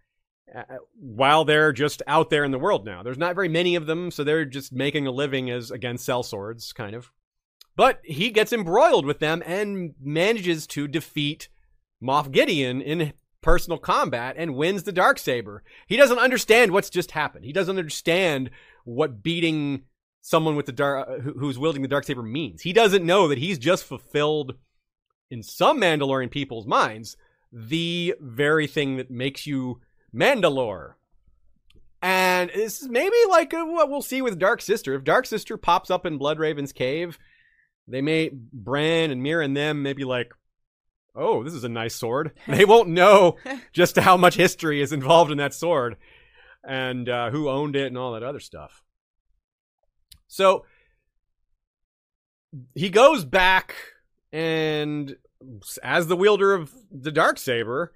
uh, 0.54 0.62
while 0.98 1.44
they're 1.44 1.72
just 1.72 2.02
out 2.06 2.30
there 2.30 2.44
in 2.44 2.50
the 2.50 2.58
world 2.58 2.84
now. 2.84 3.02
There's 3.02 3.18
not 3.18 3.34
very 3.34 3.48
many 3.48 3.74
of 3.76 3.86
them, 3.86 4.10
so 4.10 4.24
they're 4.24 4.44
just 4.44 4.72
making 4.72 5.06
a 5.06 5.10
living 5.12 5.50
as 5.50 5.70
again 5.70 5.96
sellswords 5.96 6.74
kind 6.74 6.94
of. 6.94 7.10
But 7.76 8.00
he 8.04 8.30
gets 8.30 8.52
embroiled 8.52 9.04
with 9.04 9.18
them 9.18 9.42
and 9.44 9.94
manages 10.00 10.66
to 10.68 10.86
defeat 10.86 11.48
Moff 12.02 12.30
Gideon 12.30 12.80
in 12.80 13.12
personal 13.40 13.78
combat 13.78 14.36
and 14.38 14.56
wins 14.56 14.84
the 14.84 14.92
dark 14.92 15.18
saber. 15.18 15.62
He 15.86 15.96
doesn't 15.96 16.18
understand 16.18 16.72
what's 16.72 16.90
just 16.90 17.10
happened. 17.10 17.44
He 17.44 17.52
doesn't 17.52 17.78
understand 17.78 18.50
what 18.84 19.22
beating 19.22 19.82
someone 20.22 20.56
with 20.56 20.64
the 20.66 20.72
dark 20.72 21.08
uh, 21.08 21.18
who's 21.20 21.58
wielding 21.58 21.82
the 21.82 21.88
dark 21.88 22.04
saber 22.04 22.22
means. 22.22 22.62
He 22.62 22.72
doesn't 22.72 23.04
know 23.04 23.28
that 23.28 23.38
he's 23.38 23.58
just 23.58 23.84
fulfilled 23.84 24.54
in 25.30 25.42
some 25.42 25.80
Mandalorian 25.80 26.30
people's 26.30 26.66
minds 26.66 27.16
the 27.52 28.14
very 28.20 28.66
thing 28.66 28.96
that 28.96 29.10
makes 29.10 29.46
you 29.46 29.80
Mandalore. 30.14 30.94
And 32.02 32.50
this 32.50 32.82
is 32.82 32.88
maybe 32.88 33.16
like 33.30 33.52
what 33.52 33.88
we'll 33.88 34.02
see 34.02 34.22
with 34.22 34.38
Dark 34.38 34.60
Sister. 34.60 34.94
If 34.94 35.04
Dark 35.04 35.26
Sister 35.26 35.56
pops 35.56 35.90
up 35.90 36.04
in 36.04 36.18
Bloodraven's 36.18 36.72
cave, 36.72 37.18
they 37.86 38.02
may 38.02 38.30
Bran 38.32 39.10
and 39.10 39.22
Meera 39.22 39.44
and 39.44 39.56
them 39.56 39.82
maybe 39.82 40.04
like, 40.04 40.32
oh, 41.14 41.42
this 41.42 41.54
is 41.54 41.64
a 41.64 41.68
nice 41.68 41.94
sword. 41.94 42.32
They 42.48 42.64
won't 42.64 42.88
know 42.88 43.36
just 43.72 43.96
how 43.96 44.16
much 44.16 44.34
history 44.34 44.80
is 44.80 44.92
involved 44.92 45.30
in 45.30 45.38
that 45.38 45.54
sword 45.54 45.96
and 46.66 47.08
uh, 47.08 47.30
who 47.30 47.48
owned 47.48 47.76
it 47.76 47.86
and 47.86 47.98
all 47.98 48.12
that 48.12 48.22
other 48.22 48.40
stuff. 48.40 48.82
So 50.28 50.64
he 52.74 52.90
goes 52.90 53.24
back 53.24 53.74
and 54.32 55.16
as 55.82 56.06
the 56.06 56.16
wielder 56.16 56.54
of 56.54 56.72
the 56.90 57.12
dark 57.12 57.38
saber, 57.38 57.92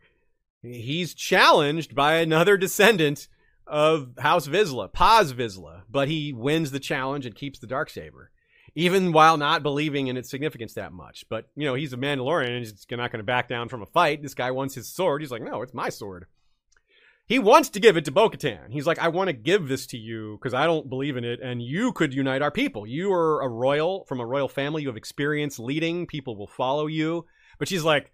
he's 0.63 1.15
challenged 1.15 1.95
by 1.95 2.15
another 2.15 2.57
descendant 2.57 3.29
of 3.67 4.11
House 4.19 4.47
Vizsla, 4.47 4.93
Paz 4.93 5.33
Vizsla, 5.33 5.83
but 5.91 6.09
he 6.09 6.33
wins 6.33 6.71
the 6.71 6.81
challenge 6.81 7.27
and 7.27 7.35
keeps 7.35 7.59
the 7.59 7.67
dark 7.67 7.91
saber, 7.91 8.31
even 8.79 9.11
while 9.11 9.37
not 9.37 9.65
believing 9.65 10.07
in 10.07 10.17
its 10.17 10.31
significance 10.31 10.75
that 10.75 10.93
much. 10.93 11.25
But 11.29 11.49
you 11.57 11.67
know, 11.67 11.75
he's 11.75 11.93
a 11.93 11.97
Mandalorian 11.97 12.51
and 12.51 12.59
he's 12.59 12.87
not 12.93 13.11
going 13.11 13.19
to 13.19 13.25
back 13.25 13.49
down 13.49 13.69
from 13.69 13.83
a 13.83 13.87
fight. 13.87 14.23
This 14.23 14.35
guy 14.35 14.53
wants 14.53 14.77
his 14.77 14.89
sword. 14.89 15.21
He's 15.21 15.33
like, 15.33 15.43
no, 15.43 15.63
it's 15.63 15.75
my 15.75 15.89
sword. 15.89 16.27
He 17.27 17.41
wants 17.41 17.71
to 17.71 17.81
give 17.81 17.97
it 17.97 18.05
to 18.05 18.13
Bo-Katan. 18.13 18.71
He's 18.71 18.87
like, 18.87 19.01
I 19.01 19.09
want 19.09 19.31
to 19.31 19.33
give 19.33 19.67
this 19.67 19.89
to 19.89 19.99
you 19.99 20.39
because 20.39 20.55
I 20.55 20.65
don't 20.65 20.89
believe 20.89 21.17
in 21.17 21.25
it, 21.25 21.41
and 21.43 21.61
you 21.61 21.93
could 21.93 22.15
unite 22.15 22.41
our 22.41 22.53
people. 22.53 22.87
You 22.87 23.13
are 23.13 23.43
a 23.43 23.49
royal 23.49 24.05
from 24.05 24.21
a 24.21 24.27
royal 24.27 24.49
family. 24.49 24.83
You 24.83 24.89
have 24.89 24.97
experience 24.97 25.59
leading. 25.59 26.07
People 26.07 26.37
will 26.37 26.47
follow 26.47 26.87
you. 26.87 27.27
But 27.59 27.67
she's 27.67 27.83
like, 27.83 28.13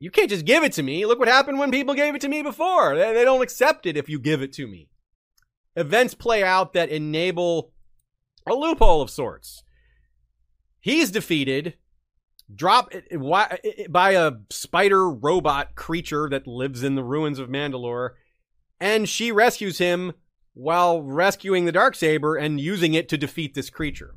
you 0.00 0.10
can't 0.10 0.28
just 0.28 0.44
give 0.44 0.64
it 0.64 0.72
to 0.72 0.82
me. 0.82 1.06
Look 1.06 1.20
what 1.20 1.28
happened 1.28 1.60
when 1.60 1.70
people 1.70 1.94
gave 1.94 2.16
it 2.16 2.20
to 2.22 2.28
me 2.28 2.42
before. 2.42 2.96
They, 2.96 3.14
they 3.14 3.24
don't 3.24 3.42
accept 3.42 3.86
it 3.86 3.96
if 3.96 4.08
you 4.08 4.18
give 4.18 4.42
it 4.42 4.52
to 4.54 4.66
me. 4.66 4.88
Events 5.76 6.14
play 6.14 6.42
out 6.42 6.72
that 6.72 6.88
enable 6.88 7.72
a 8.44 8.54
loophole 8.54 9.00
of 9.00 9.08
sorts. 9.08 9.62
He's 10.80 11.10
defeated, 11.10 11.74
drop 12.54 12.92
by 13.88 14.10
a 14.10 14.32
spider 14.50 15.10
robot 15.10 15.74
creature 15.74 16.28
that 16.30 16.46
lives 16.46 16.82
in 16.82 16.94
the 16.94 17.04
ruins 17.04 17.38
of 17.38 17.48
Mandalore 17.48 18.10
and 18.80 19.08
she 19.08 19.30
rescues 19.30 19.78
him 19.78 20.14
while 20.54 21.02
rescuing 21.02 21.64
the 21.66 21.72
dark 21.72 21.94
saber 21.94 22.34
and 22.34 22.60
using 22.60 22.94
it 22.94 23.08
to 23.10 23.18
defeat 23.18 23.54
this 23.54 23.70
creature 23.70 24.14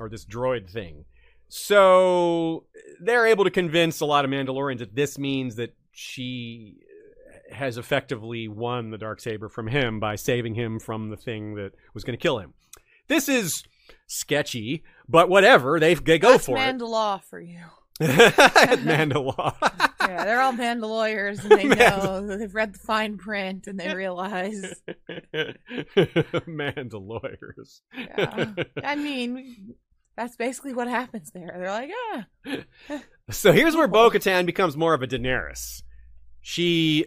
or 0.00 0.08
this 0.08 0.24
droid 0.24 0.68
thing. 0.70 1.04
So 1.48 2.64
they're 3.00 3.26
able 3.26 3.44
to 3.44 3.50
convince 3.50 4.00
a 4.00 4.06
lot 4.06 4.24
of 4.24 4.30
Mandalorians 4.30 4.78
that 4.78 4.96
this 4.96 5.18
means 5.18 5.56
that 5.56 5.76
she 5.92 6.80
has 7.52 7.78
effectively 7.78 8.48
won 8.48 8.90
the 8.90 8.98
dark 8.98 9.20
saber 9.20 9.48
from 9.48 9.68
him 9.68 10.00
by 10.00 10.16
saving 10.16 10.54
him 10.54 10.80
from 10.80 11.10
the 11.10 11.16
thing 11.16 11.54
that 11.54 11.72
was 11.94 12.02
going 12.02 12.18
to 12.18 12.22
kill 12.22 12.38
him. 12.38 12.54
This 13.06 13.28
is 13.28 13.62
sketchy, 14.08 14.82
but 15.08 15.28
whatever. 15.28 15.78
They, 15.80 15.94
they 15.94 16.18
go 16.18 16.32
That's 16.32 16.46
for 16.46 16.56
Mandalore 16.56 17.22
for 17.24 17.40
you. 17.40 17.60
it. 18.00 18.80
Mandalore. 18.80 19.54
Yeah, 20.06 20.24
they're 20.24 20.40
all 20.40 20.52
Mandalorians 20.52 21.42
and 21.42 21.50
they 21.50 21.64
know 21.74 22.24
they've 22.38 22.54
read 22.54 22.74
the 22.74 22.78
fine 22.78 23.18
print 23.18 23.66
and 23.66 23.78
they 23.78 23.92
realize. 23.92 24.72
Mandalorians. 26.46 27.80
Yeah. 27.92 28.52
I 28.84 28.94
mean, 28.94 29.74
that's 30.16 30.36
basically 30.36 30.74
what 30.74 30.86
happens 30.86 31.32
there. 31.32 31.52
They're 31.58 31.70
like, 31.70 31.90
ah. 32.12 32.26
So 33.30 33.50
here's 33.50 33.74
where 33.74 33.88
Bo 33.88 34.10
Katan 34.10 34.46
becomes 34.46 34.76
more 34.76 34.94
of 34.94 35.02
a 35.02 35.08
Daenerys. 35.08 35.82
She 36.40 37.06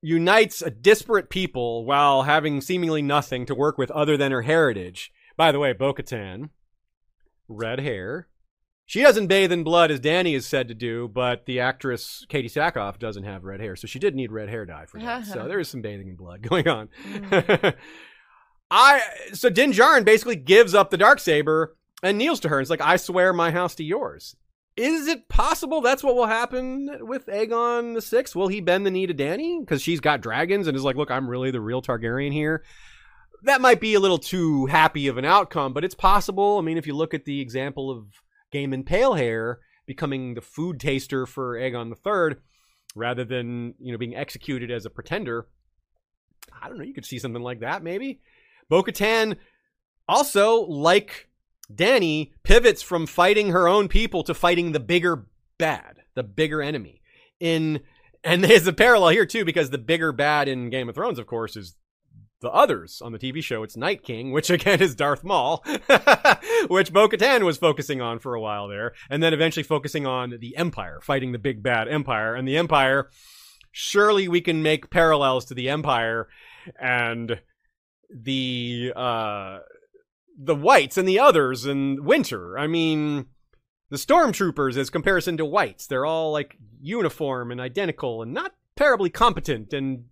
unites 0.00 0.62
a 0.62 0.70
disparate 0.70 1.28
people 1.28 1.84
while 1.84 2.22
having 2.22 2.62
seemingly 2.62 3.02
nothing 3.02 3.44
to 3.46 3.54
work 3.54 3.76
with 3.76 3.90
other 3.90 4.16
than 4.16 4.32
her 4.32 4.42
heritage. 4.42 5.12
By 5.36 5.52
the 5.52 5.58
way, 5.58 5.74
Bo 5.74 5.92
Katan, 5.92 6.48
red 7.50 7.80
hair. 7.80 8.28
She 8.86 9.02
doesn't 9.02 9.28
bathe 9.28 9.52
in 9.52 9.62
blood 9.62 9.90
as 9.90 10.00
Dany 10.00 10.34
is 10.34 10.46
said 10.46 10.66
to 10.68 10.74
do, 10.74 11.06
but 11.06 11.46
the 11.46 11.60
actress 11.60 12.26
Katee 12.28 12.46
Sackhoff 12.46 12.98
doesn't 12.98 13.22
have 13.22 13.44
red 13.44 13.60
hair, 13.60 13.76
so 13.76 13.86
she 13.86 13.98
did 14.00 14.16
need 14.16 14.32
red 14.32 14.48
hair 14.48 14.66
dye 14.66 14.86
for 14.86 14.98
that. 14.98 15.26
so 15.26 15.44
there 15.48 15.60
is 15.60 15.68
some 15.68 15.82
bathing 15.82 16.08
in 16.08 16.16
blood 16.16 16.42
going 16.48 16.66
on. 16.66 16.88
Mm. 17.06 17.74
I 18.70 19.00
so 19.32 19.50
Din 19.50 19.72
Djarin 19.72 20.04
basically 20.04 20.36
gives 20.36 20.74
up 20.74 20.90
the 20.90 20.96
dark 20.96 21.18
saber 21.18 21.76
and 22.02 22.18
kneels 22.18 22.40
to 22.40 22.48
her. 22.48 22.58
And 22.58 22.62
It's 22.62 22.70
like 22.70 22.80
I 22.80 22.96
swear 22.96 23.32
my 23.32 23.50
house 23.50 23.74
to 23.76 23.84
yours. 23.84 24.36
Is 24.76 25.08
it 25.08 25.28
possible 25.28 25.80
that's 25.80 26.02
what 26.02 26.14
will 26.14 26.26
happen 26.26 26.98
with 27.00 27.26
Aegon 27.26 27.94
the 27.94 28.00
Sixth? 28.00 28.34
Will 28.36 28.48
he 28.48 28.60
bend 28.60 28.86
the 28.86 28.90
knee 28.90 29.06
to 29.06 29.12
Dany 29.14 29.60
because 29.60 29.82
she's 29.82 30.00
got 30.00 30.20
dragons 30.20 30.66
and 30.68 30.76
is 30.76 30.84
like, 30.84 30.96
look, 30.96 31.10
I'm 31.10 31.28
really 31.28 31.50
the 31.50 31.60
real 31.60 31.82
Targaryen 31.82 32.32
here? 32.32 32.62
That 33.42 33.60
might 33.60 33.80
be 33.80 33.94
a 33.94 34.00
little 34.00 34.18
too 34.18 34.66
happy 34.66 35.06
of 35.06 35.16
an 35.16 35.24
outcome, 35.24 35.72
but 35.72 35.84
it's 35.84 35.94
possible. 35.94 36.58
I 36.58 36.62
mean, 36.62 36.76
if 36.76 36.86
you 36.86 36.94
look 36.94 37.14
at 37.14 37.24
the 37.24 37.40
example 37.40 37.90
of 37.90 38.06
Gaemon 38.52 38.84
Palehair 38.84 39.56
becoming 39.86 40.34
the 40.34 40.40
food 40.40 40.78
taster 40.78 41.26
for 41.26 41.54
Aegon 41.54 41.88
the 41.88 41.96
Third, 41.96 42.40
rather 42.94 43.24
than 43.24 43.74
you 43.78 43.92
know 43.92 43.98
being 43.98 44.14
executed 44.16 44.70
as 44.70 44.84
a 44.84 44.90
pretender, 44.90 45.46
I 46.60 46.68
don't 46.68 46.78
know. 46.78 46.84
You 46.84 46.94
could 46.94 47.06
see 47.06 47.18
something 47.18 47.42
like 47.42 47.60
that, 47.60 47.82
maybe. 47.82 48.20
Bo 48.68 48.82
Katan 48.82 49.36
also, 50.08 50.62
like 50.62 51.28
Dany, 51.72 52.32
pivots 52.42 52.82
from 52.82 53.06
fighting 53.06 53.50
her 53.50 53.68
own 53.68 53.88
people 53.88 54.22
to 54.24 54.34
fighting 54.34 54.72
the 54.72 54.80
bigger 54.80 55.26
bad, 55.58 56.02
the 56.14 56.22
bigger 56.22 56.60
enemy. 56.60 57.00
In 57.38 57.80
and 58.22 58.44
there's 58.44 58.66
a 58.66 58.72
parallel 58.72 59.10
here 59.10 59.26
too, 59.26 59.44
because 59.44 59.70
the 59.70 59.78
bigger 59.78 60.12
bad 60.12 60.48
in 60.48 60.70
Game 60.70 60.88
of 60.88 60.94
Thrones, 60.94 61.18
of 61.18 61.26
course, 61.26 61.56
is 61.56 61.74
the 62.40 62.50
others 62.50 63.00
on 63.02 63.12
the 63.12 63.18
TV 63.18 63.42
show. 63.42 63.62
It's 63.62 63.76
Night 63.76 64.02
King, 64.02 64.32
which 64.32 64.50
again 64.50 64.80
is 64.80 64.94
Darth 64.94 65.24
Maul, 65.24 65.64
which 66.68 66.92
Bo 66.92 67.08
Katan 67.08 67.44
was 67.44 67.58
focusing 67.58 68.00
on 68.00 68.18
for 68.18 68.34
a 68.34 68.40
while 68.40 68.68
there, 68.68 68.92
and 69.08 69.22
then 69.22 69.34
eventually 69.34 69.62
focusing 69.62 70.06
on 70.06 70.38
the 70.40 70.56
Empire, 70.56 71.00
fighting 71.02 71.32
the 71.32 71.38
big 71.38 71.62
bad 71.62 71.88
Empire. 71.88 72.34
And 72.34 72.46
the 72.46 72.56
Empire, 72.56 73.10
surely 73.70 74.28
we 74.28 74.40
can 74.40 74.62
make 74.62 74.90
parallels 74.90 75.44
to 75.46 75.54
the 75.54 75.68
Empire 75.68 76.28
and 76.80 77.40
the 78.12 78.92
uh 78.96 79.58
the 80.42 80.54
whites 80.54 80.96
and 80.96 81.06
the 81.06 81.18
others 81.18 81.66
in 81.66 82.02
winter. 82.04 82.58
I 82.58 82.66
mean, 82.66 83.26
the 83.90 83.96
stormtroopers 83.96 84.76
as 84.76 84.88
comparison 84.88 85.36
to 85.36 85.44
whites, 85.44 85.86
they're 85.86 86.06
all 86.06 86.32
like 86.32 86.56
uniform 86.80 87.50
and 87.50 87.60
identical 87.60 88.22
and 88.22 88.32
not 88.32 88.54
terribly 88.74 89.10
competent 89.10 89.72
and 89.74 90.04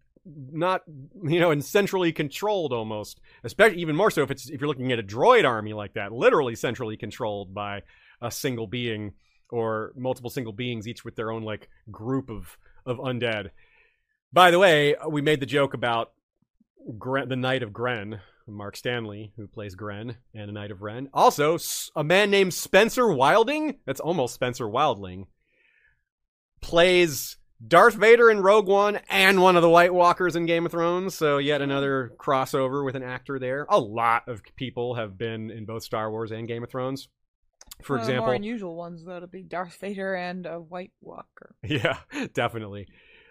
not 0.53 0.83
you 1.25 1.41
know 1.41 1.51
and 1.51 1.65
centrally 1.65 2.13
controlled 2.13 2.73
almost 2.73 3.21
especially 3.45 3.81
even 3.81 3.97
more 3.97 4.11
so 4.11 4.23
if 4.23 4.31
it's 4.31 4.49
if 4.51 4.61
you're 4.61 4.69
looking 4.69 4.93
at 4.93 4.99
a 4.99 5.03
droid 5.03 5.45
army 5.45 5.73
like 5.73 5.95
that 5.95 6.13
literally 6.13 6.55
centrally 6.55 6.97
controlled 6.97 7.55
by 7.55 7.83
a 8.21 8.31
single 8.31 8.67
being 8.67 9.13
or 9.51 9.93
multiple 9.97 10.31
single 10.31 10.53
beings 10.53 10.87
each 10.87 11.05
with 11.05 11.17
their 11.17 11.31
own 11.31 11.43
like 11.43 11.69
group 11.91 12.29
of 12.29 12.59
of 12.85 12.99
undead 12.99 13.51
by 14.33 14.51
the 14.51 14.59
way 14.59 14.95
uh, 14.97 15.09
we 15.09 15.23
made 15.23 15.41
the 15.41 15.47
joke 15.47 15.75
about 15.75 16.13
Grenn, 16.99 17.29
the 17.29 17.37
Knight 17.37 17.63
of 17.63 17.73
Grenn, 17.73 18.21
Mark 18.47 18.77
Stanley, 18.77 19.33
who 19.37 19.47
plays 19.47 19.75
Grenn, 19.75 20.17
and 20.35 20.49
a 20.49 20.53
Knight 20.53 20.71
of 20.71 20.83
Ren. 20.83 21.09
Also, 21.13 21.59
a 21.95 22.05
man 22.05 22.31
named 22.31 22.55
Spencer 22.55 23.13
Wilding, 23.13 23.77
that's 23.85 24.01
almost 24.01 24.35
Spencer 24.35 24.65
Wildling, 24.65 25.27
plays 26.61 27.37
Darth 27.67 27.95
Vader 27.95 28.31
in 28.31 28.41
Rogue 28.41 28.69
One 28.69 29.01
and 29.09 29.43
one 29.43 29.57
of 29.57 29.63
the 29.63 29.69
White 29.71 29.93
Walkers 29.93 30.37
in 30.37 30.47
Game 30.47 30.65
of 30.67 30.73
Thrones. 30.73 31.15
So, 31.15 31.39
yet 31.39 31.61
another 31.61 32.13
crossover 32.19 32.85
with 32.85 32.95
an 32.95 33.03
actor 33.03 33.39
there. 33.39 33.67
A 33.69 33.79
lot 33.81 34.29
of 34.29 34.43
people 34.57 34.95
have 34.95 35.19
been 35.19 35.51
in 35.51 35.65
both 35.67 35.83
Star 35.83 36.11
Wars 36.11 36.31
and 36.31 36.47
Game 36.47 36.63
of 36.63 36.71
Thrones. 36.71 37.09
For 37.83 37.95
One 37.95 38.01
of 38.01 38.07
the 38.07 38.13
example, 38.13 38.27
more 38.27 38.35
unusual 38.35 38.77
ones 38.77 39.05
though 39.05 39.21
to 39.21 39.27
be 39.27 39.43
Darth 39.43 39.77
Vader 39.81 40.15
and 40.15 40.47
a 40.47 40.61
White 40.61 40.93
Walker. 41.01 41.55
Yeah, 41.63 41.99
definitely. 42.35 42.87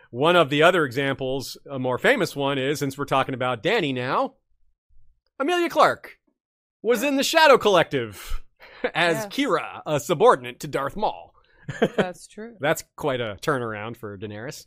One 0.10 0.36
of 0.38 0.49
the 0.49 0.64
other 0.64 0.86
examples, 0.86 1.58
a 1.70 1.80
more 1.80 1.98
famous 1.98 2.34
one, 2.36 2.58
is 2.58 2.80
since 2.80 2.98
we're 2.98 3.06
talking 3.06 3.34
about 3.34 3.62
Dany 3.64 3.94
now, 3.94 4.36
Emilia 5.40 5.70
Clarke 5.70 6.18
was 6.82 7.04
in 7.04 7.18
the 7.18 7.24
Shadow 7.24 7.58
Collective 7.58 8.44
as 8.94 9.16
Yes. 9.16 9.26
Qi'ra, 9.28 9.82
a 9.86 9.99
subordinate 9.99 10.60
to 10.62 10.68
Darth 10.68 10.95
Maul. 10.95 11.34
That's 11.95 12.27
true. 12.34 12.56
That's 12.60 12.84
quite 12.95 13.22
a 13.22 13.38
turnaround 13.41 13.98
for 13.98 14.18
Daenerys. 14.18 14.65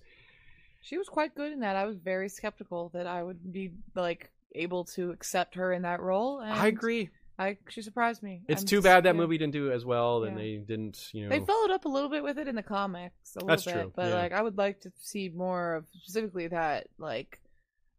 She 0.83 0.97
was 0.99 1.09
quite 1.09 1.35
good 1.35 1.53
in 1.53 1.61
that. 1.61 1.77
I 1.77 1.85
was 1.85 1.97
very 1.99 2.29
skeptical 2.29 2.91
that 2.95 3.07
I 3.07 3.23
would 3.23 3.53
be 3.53 3.73
like 3.95 4.31
able 4.55 4.85
to 4.85 5.11
accept 5.11 5.55
her 5.57 5.73
in 5.73 5.83
that 5.83 6.01
role. 6.01 6.41
And 6.41 6.53
I 6.53 6.67
agree. 6.69 7.11
I 7.39 7.57
she 7.69 7.81
surprised 7.83 8.23
me. 8.23 8.43
It's 8.49 8.63
I'm 8.63 8.67
too 8.67 8.77
just- 8.77 8.85
bad 8.85 9.05
that 9.05 9.15
yeah. 9.15 9.21
movie 9.21 9.39
didn't 9.39 9.53
do 9.55 9.73
as 9.73 9.85
well, 9.85 10.25
and 10.25 10.37
Yeah. 10.37 10.43
they 10.43 10.57
didn't, 10.59 11.09
you 11.13 11.25
know. 11.25 11.29
They 11.31 11.45
followed 11.45 11.71
up 11.71 11.85
a 11.85 11.89
little 11.89 12.11
bit 12.11 12.23
with 12.23 12.39
it 12.39 12.49
in 12.49 12.55
the 12.55 12.63
comics, 12.63 13.35
a 13.35 13.39
little 13.39 13.49
That's 13.49 13.65
bit, 13.65 13.73
true, 13.75 13.93
but 13.97 14.09
yeah. 14.09 14.15
like 14.15 14.33
I 14.33 14.43
would 14.43 14.59
like 14.59 14.81
to 14.83 14.93
see 14.99 15.29
more 15.31 15.77
of 15.77 15.85
specifically 16.03 16.49
that. 16.49 16.89
Like, 16.99 17.41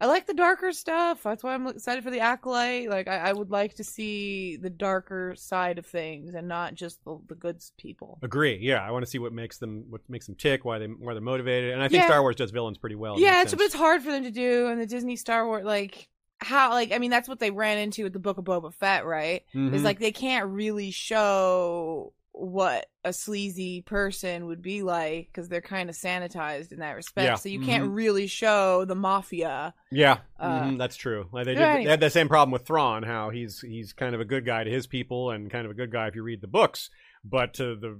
I 0.02 0.08
like 0.08 0.26
the 0.26 0.34
darker 0.34 0.72
stuff. 0.74 1.22
That's 1.24 1.44
why 1.44 1.54
I'm 1.54 1.68
excited 1.68 2.04
for 2.04 2.10
the 2.10 2.20
acolyte. 2.22 2.90
Like, 2.90 3.08
I, 3.08 3.18
I 3.30 3.34
would 3.34 3.52
like 3.52 3.76
to 3.76 3.84
see 3.84 4.58
the 4.58 4.70
darker 4.72 5.36
side 5.38 5.78
of 5.78 5.86
things 5.86 6.34
and 6.34 6.48
not 6.48 6.74
just 6.74 7.02
the, 7.06 7.20
the 7.28 7.36
good 7.36 7.62
people. 7.78 8.18
Agree. 8.24 8.58
Yeah, 8.60 8.80
I 8.86 8.90
want 8.90 9.06
to 9.06 9.10
see 9.12 9.20
what 9.20 9.32
makes 9.32 9.60
them 9.60 9.86
what 9.90 10.02
makes 10.10 10.26
them 10.26 10.36
tick, 10.36 10.66
why 10.66 10.80
they 10.80 10.88
why 10.88 11.14
they're 11.14 11.22
motivated, 11.22 11.74
and 11.74 11.82
I 11.84 11.88
think 11.88 12.02
Yeah. 12.02 12.08
Star 12.08 12.22
Wars 12.22 12.36
does 12.36 12.50
villains 12.52 12.80
pretty 12.80 12.96
well. 12.96 13.20
yeah, 13.20 13.44
it's 13.44 13.54
but 13.54 13.62
it's 13.62 13.76
hard 13.76 14.02
for 14.02 14.12
them 14.12 14.24
to 14.24 14.32
do, 14.32 14.68
and 14.68 14.82
the 14.82 14.88
Disney 14.88 15.16
Star 15.16 15.46
Wars 15.46 15.64
like 15.64 16.10
how 16.40 16.72
like 16.72 16.92
I 16.92 16.98
mean 16.98 17.12
that's 17.12 17.30
what 17.30 17.38
they 17.40 17.52
ran 17.52 17.78
into 17.78 18.04
with 18.04 18.14
the 18.14 18.20
Book 18.20 18.40
of 18.40 18.46
Boba 18.46 18.74
Fett, 18.74 19.06
right? 19.06 19.44
Mhm. 19.54 19.72
Is 19.76 19.84
like 19.84 20.00
they 20.00 20.12
can't 20.12 20.48
really 20.48 20.90
show 20.90 22.14
what 22.34 22.86
a 23.04 23.12
sleazy 23.12 23.82
person 23.82 24.46
would 24.46 24.62
be 24.62 24.84
like 24.84 25.28
because 25.28 25.50
they're 25.50 25.62
kind 25.62 25.90
of 25.90 25.96
sanitized 25.96 26.72
in 26.72 26.80
that 26.80 26.92
respect. 26.92 27.26
Yeah, 27.26 27.36
So 27.36 27.50
you 27.50 27.62
can't 27.62 27.86
mhm. 27.86 27.96
really 27.96 28.28
show 28.28 28.86
the 28.86 28.96
mafia. 28.96 29.74
Yeah, 29.92 30.20
Uh, 30.40 30.62
mhm, 30.62 30.78
that's 30.78 30.96
true. 30.96 31.28
Like 31.32 31.46
they, 31.46 31.56
did, 31.56 31.60
yeah, 31.60 31.76
they 31.78 31.84
had 31.84 32.00
the 32.00 32.10
same 32.10 32.30
problem 32.30 32.52
with 32.52 32.66
Thrawn, 32.66 33.04
how 33.04 33.30
he's 33.30 33.60
he's 33.60 33.94
kind 33.94 34.16
of 34.16 34.22
a 34.22 34.26
good 34.26 34.46
guy 34.46 34.64
to 34.64 34.70
his 34.70 34.88
people 34.88 35.32
and 35.32 35.52
kind 35.52 35.66
of 35.66 35.72
a 35.72 35.76
good 35.76 35.92
guy 35.92 36.08
if 36.08 36.16
you 36.16 36.24
read 36.24 36.42
the 36.42 36.48
books, 36.48 36.90
but 37.24 37.54
to 37.56 37.76
the 37.76 38.00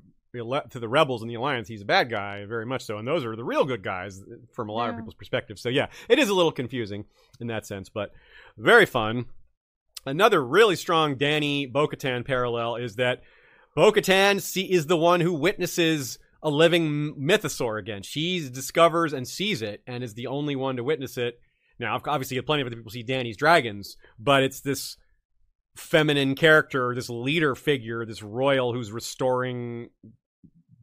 to 0.70 0.80
the 0.80 0.88
rebels 0.88 1.22
in 1.22 1.28
the 1.28 1.36
alliance, 1.36 1.68
he's 1.68 1.82
a 1.82 1.86
bad 1.86 2.10
guy, 2.10 2.46
very 2.46 2.66
much 2.66 2.84
so. 2.84 2.98
And 2.98 3.06
those 3.06 3.26
are 3.26 3.36
the 3.36 3.44
real 3.44 3.66
good 3.66 3.84
guys 3.84 4.22
from 4.54 4.70
a 4.70 4.72
lot 4.72 4.90
of 4.90 4.96
people's 4.96 5.14
perspective. 5.14 5.60
So 5.60 5.68
yeah, 5.68 5.88
it 6.08 6.20
is 6.20 6.30
a 6.30 6.34
little 6.34 6.54
confusing 6.54 7.04
in 7.42 7.48
that 7.48 7.66
sense, 7.66 7.90
but 7.90 8.12
very 8.58 8.86
fun. 8.86 9.26
Another 10.06 10.44
really 10.44 10.78
strong 10.78 11.16
Dany 11.18 11.72
Bo-Katan 11.72 12.26
parallel 12.26 12.78
is 12.78 12.96
that 12.96 13.22
Bo-Katan 13.76 14.42
see, 14.42 14.72
is 14.72 14.88
the 14.88 14.98
one 14.98 15.22
who 15.22 15.34
witnesses 15.34 16.20
a 16.44 16.50
living 16.50 17.16
mythosaur 17.16 17.80
again. 17.80 18.04
She 18.04 18.50
discovers 18.50 19.14
and 19.14 19.28
sees 19.28 19.62
it, 19.62 19.82
and 19.88 20.04
is 20.04 20.14
the 20.14 20.28
only 20.28 20.56
one 20.56 20.76
to 20.78 20.84
witness 20.84 21.18
it. 21.18 21.40
Now, 21.80 22.00
obviously, 22.06 22.40
plenty 22.42 22.62
of 22.62 22.68
other 22.68 22.76
people 22.76 22.92
see 22.92 23.04
Dany's 23.04 23.38
dragons, 23.38 23.98
but 24.20 24.44
it's 24.44 24.62
this 24.62 24.98
feminine 25.76 26.36
character, 26.36 26.94
this 26.94 27.10
leader 27.10 27.56
figure, 27.56 28.06
this 28.06 28.22
royal 28.22 28.74
who's 28.74 28.92
restoring 28.92 29.90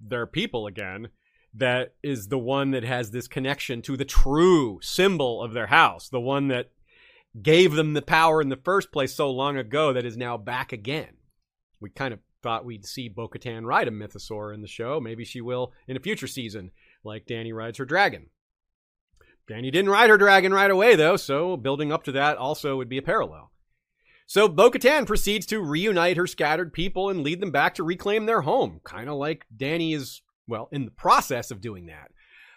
their 0.01 0.27
people 0.27 0.66
again. 0.66 1.09
That 1.55 1.94
is 2.02 2.28
the 2.28 2.39
one 2.39 2.70
that 2.70 2.85
has 2.85 3.10
this 3.10 3.28
connection 3.28 3.82
to 3.82 3.97
the 3.97 4.05
true 4.05 4.78
symbol 4.82 5.43
of 5.43 5.52
their 5.52 5.66
house, 5.66 6.09
the 6.09 6.20
one 6.20 6.48
that 6.48 6.70
gave 7.40 7.73
them 7.73 7.94
the 7.94 8.02
power 8.02 8.40
in 8.40 8.48
the 8.48 8.56
first 8.56 8.93
place 8.93 9.15
so 9.15 9.31
long 9.31 9.56
ago 9.56 9.93
that 9.93 10.05
is 10.05 10.16
now 10.16 10.36
back 10.36 10.73
again. 10.73 11.16
We 11.81 11.90
kind 11.90 12.12
of 12.12 12.20
thought 12.49 12.65
we'd 12.65 12.87
see 12.87 13.11
Bo 13.11 13.29
Katan 13.29 13.66
ride 13.66 13.89
a 13.89 13.91
mythosaur 13.91 14.55
in 14.55 14.62
the 14.62 14.66
show. 14.66 15.01
Maybe 15.01 15.23
she 15.23 15.43
will 15.43 15.75
in 15.87 15.99
a 15.99 16.01
future 16.01 16.27
season, 16.27 16.70
like 17.05 17.27
Dany 17.27 17.53
rides 17.53 17.77
her 17.77 17.85
dragon. 17.85 18.31
Dany 19.47 19.70
didn't 19.70 19.91
ride 19.91 20.09
her 20.09 20.16
dragon 20.16 20.55
right 20.55 20.70
away, 20.70 20.97
though, 20.97 21.19
so 21.19 21.59
building 21.59 21.93
up 21.93 22.05
to 22.05 22.12
that 22.12 22.39
also 22.39 22.79
would 22.79 22.89
be 22.89 22.97
a 22.97 23.03
parallel. 23.03 23.51
So 24.27 24.49
Bo 24.49 24.70
Katan 24.70 25.07
proceeds 25.07 25.45
to 25.47 25.61
reunite 25.61 26.16
her 26.16 26.27
scattered 26.27 26.73
people 26.73 27.11
and 27.11 27.23
lead 27.23 27.43
them 27.43 27.51
back 27.51 27.75
to 27.75 27.85
reclaim 27.85 28.25
their 28.25 28.41
home, 28.41 28.81
kind 28.83 29.11
of 29.11 29.16
like 29.16 29.45
Dany 29.55 29.95
is, 29.95 30.23
well, 30.47 30.70
in 30.73 30.87
the 30.87 30.91
process 30.91 31.51
of 31.51 31.61
doing 31.61 31.85
that. 31.89 32.12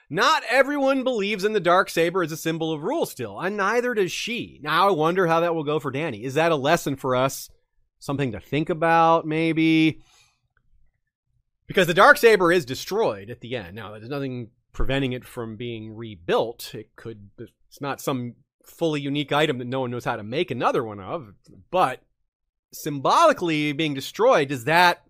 Not 0.09 0.43
everyone 0.49 1.03
believes 1.03 1.43
in 1.43 1.51
the 1.51 1.59
dark 1.59 1.89
saber 1.89 2.23
as 2.23 2.31
a 2.31 2.37
symbol 2.37 2.71
of 2.71 2.83
rule 2.83 3.05
still, 3.05 3.37
and 3.41 3.57
neither 3.57 3.93
does 3.93 4.13
she. 4.13 4.61
Now 4.63 4.87
I 4.87 4.91
wonder 4.91 5.27
how 5.27 5.41
that 5.41 5.53
will 5.53 5.65
go 5.65 5.79
for 5.79 5.91
Dany. 5.91 6.23
Is 6.23 6.35
that 6.35 6.53
a 6.53 6.55
lesson 6.55 6.95
for 6.95 7.13
us? 7.13 7.49
Something 8.01 8.31
to 8.31 8.39
think 8.39 8.71
about, 8.71 9.27
maybe? 9.27 10.01
Because 11.67 11.85
the 11.85 11.93
dark 11.93 12.17
saber 12.17 12.51
is 12.51 12.65
destroyed 12.65 13.29
at 13.29 13.41
the 13.41 13.55
end. 13.55 13.75
Now 13.75 13.91
there's 13.91 14.09
nothing 14.09 14.49
preventing 14.73 15.13
it 15.13 15.23
from 15.23 15.55
being 15.55 15.95
rebuilt. 15.95 16.73
It 16.73 16.95
could. 16.95 17.29
It's 17.37 17.79
not 17.79 18.01
some 18.01 18.33
fully 18.65 19.01
unique 19.01 19.31
item 19.31 19.59
that 19.59 19.67
no 19.67 19.81
one 19.81 19.91
knows 19.91 20.03
how 20.03 20.15
to 20.15 20.23
make 20.23 20.49
another 20.49 20.83
one 20.83 20.99
of. 20.99 21.35
But 21.69 22.01
symbolically 22.73 23.71
being 23.73 23.93
destroyed, 23.93 24.47
does 24.47 24.63
that 24.63 25.03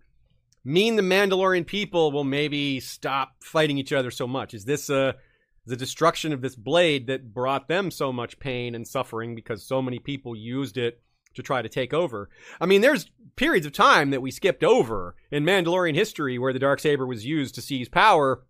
mean 0.62 0.96
the 0.96 1.02
Mandalorian 1.02 1.66
people 1.66 2.12
will 2.12 2.24
maybe 2.24 2.78
stop 2.78 3.36
fighting 3.42 3.78
each 3.78 3.94
other 3.94 4.10
so 4.10 4.26
much? 4.26 4.52
Is 4.52 4.66
this 4.66 4.90
a 4.90 5.16
the 5.64 5.76
destruction 5.76 6.34
of 6.34 6.42
this 6.42 6.56
blade 6.56 7.06
that 7.06 7.32
brought 7.32 7.68
them 7.68 7.90
so 7.90 8.12
much 8.12 8.38
pain 8.38 8.74
and 8.74 8.86
suffering 8.86 9.34
because 9.34 9.66
so 9.66 9.80
many 9.80 9.98
people 9.98 10.36
used 10.36 10.76
it 10.76 11.00
to 11.34 11.42
try 11.42 11.62
to 11.62 11.68
take 11.68 11.92
over. 11.94 12.28
I 12.60 12.66
mean, 12.66 12.80
there's 12.80 13.10
periods 13.36 13.66
of 13.66 13.72
time 13.72 14.10
that 14.10 14.22
we 14.22 14.30
skipped 14.30 14.64
over 14.64 15.14
in 15.30 15.44
Mandalorian 15.44 15.94
history 15.94 16.38
where 16.38 16.52
the 16.52 16.58
dark 16.58 16.80
saber 16.80 17.06
was 17.06 17.24
used 17.24 17.54
to 17.54 17.62
seize 17.62 17.88
power, 17.88 18.44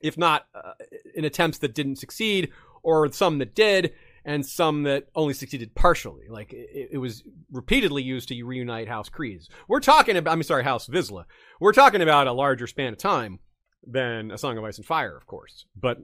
if 0.00 0.16
not 0.16 0.46
uh, 0.54 0.72
in 1.14 1.24
attempts 1.24 1.58
that 1.58 1.74
didn't 1.74 1.96
succeed, 1.96 2.50
or 2.82 3.10
some 3.12 3.38
that 3.38 3.54
did, 3.54 3.92
and 4.24 4.46
some 4.46 4.84
that 4.84 5.08
only 5.14 5.34
succeeded 5.34 5.74
partially. 5.74 6.28
Like 6.28 6.52
it, 6.52 6.90
it 6.92 6.98
was 6.98 7.22
repeatedly 7.50 8.02
used 8.02 8.28
to 8.28 8.42
reunite 8.44 8.88
House 8.88 9.08
Kryze. 9.08 9.48
We're 9.68 9.80
talking 9.80 10.16
about, 10.16 10.32
I'm 10.32 10.42
sorry, 10.42 10.64
House 10.64 10.88
Vizsla. 10.88 11.24
We're 11.60 11.72
talking 11.72 12.02
about 12.02 12.26
a 12.26 12.32
larger 12.32 12.66
span 12.66 12.92
of 12.92 12.98
time 12.98 13.40
than 13.86 14.30
A 14.30 14.38
Song 14.38 14.58
of 14.58 14.64
Ice 14.64 14.78
and 14.78 14.86
Fire, 14.86 15.16
of 15.16 15.26
course. 15.26 15.66
But 15.76 15.98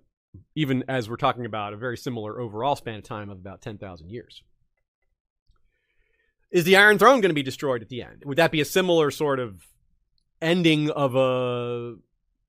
even 0.55 0.85
as 0.89 1.09
we're 1.09 1.17
talking 1.17 1.47
about 1.47 1.73
a 1.73 1.77
very 1.77 1.97
similar 1.97 2.41
overall 2.41 2.77
span 2.77 2.99
of 2.99 3.05
time 3.05 3.31
of 3.31 3.39
about 3.39 3.63
10,000 3.63 4.11
years. 4.11 4.43
Is 6.51 6.65
the 6.65 6.77
Iron 6.77 6.99
Throne 6.99 7.21
going 7.21 7.31
to 7.31 7.35
be 7.35 7.43
destroyed 7.43 7.83
at 7.83 7.89
the 7.89 8.03
end? 8.03 8.23
Would 8.25 8.39
that 8.39 8.51
be 8.51 8.61
a 8.61 8.65
similar 8.65 9.11
sort 9.11 9.39
of 9.39 9.67
ending 10.41 10.91
of 10.91 11.15
a 11.15 11.97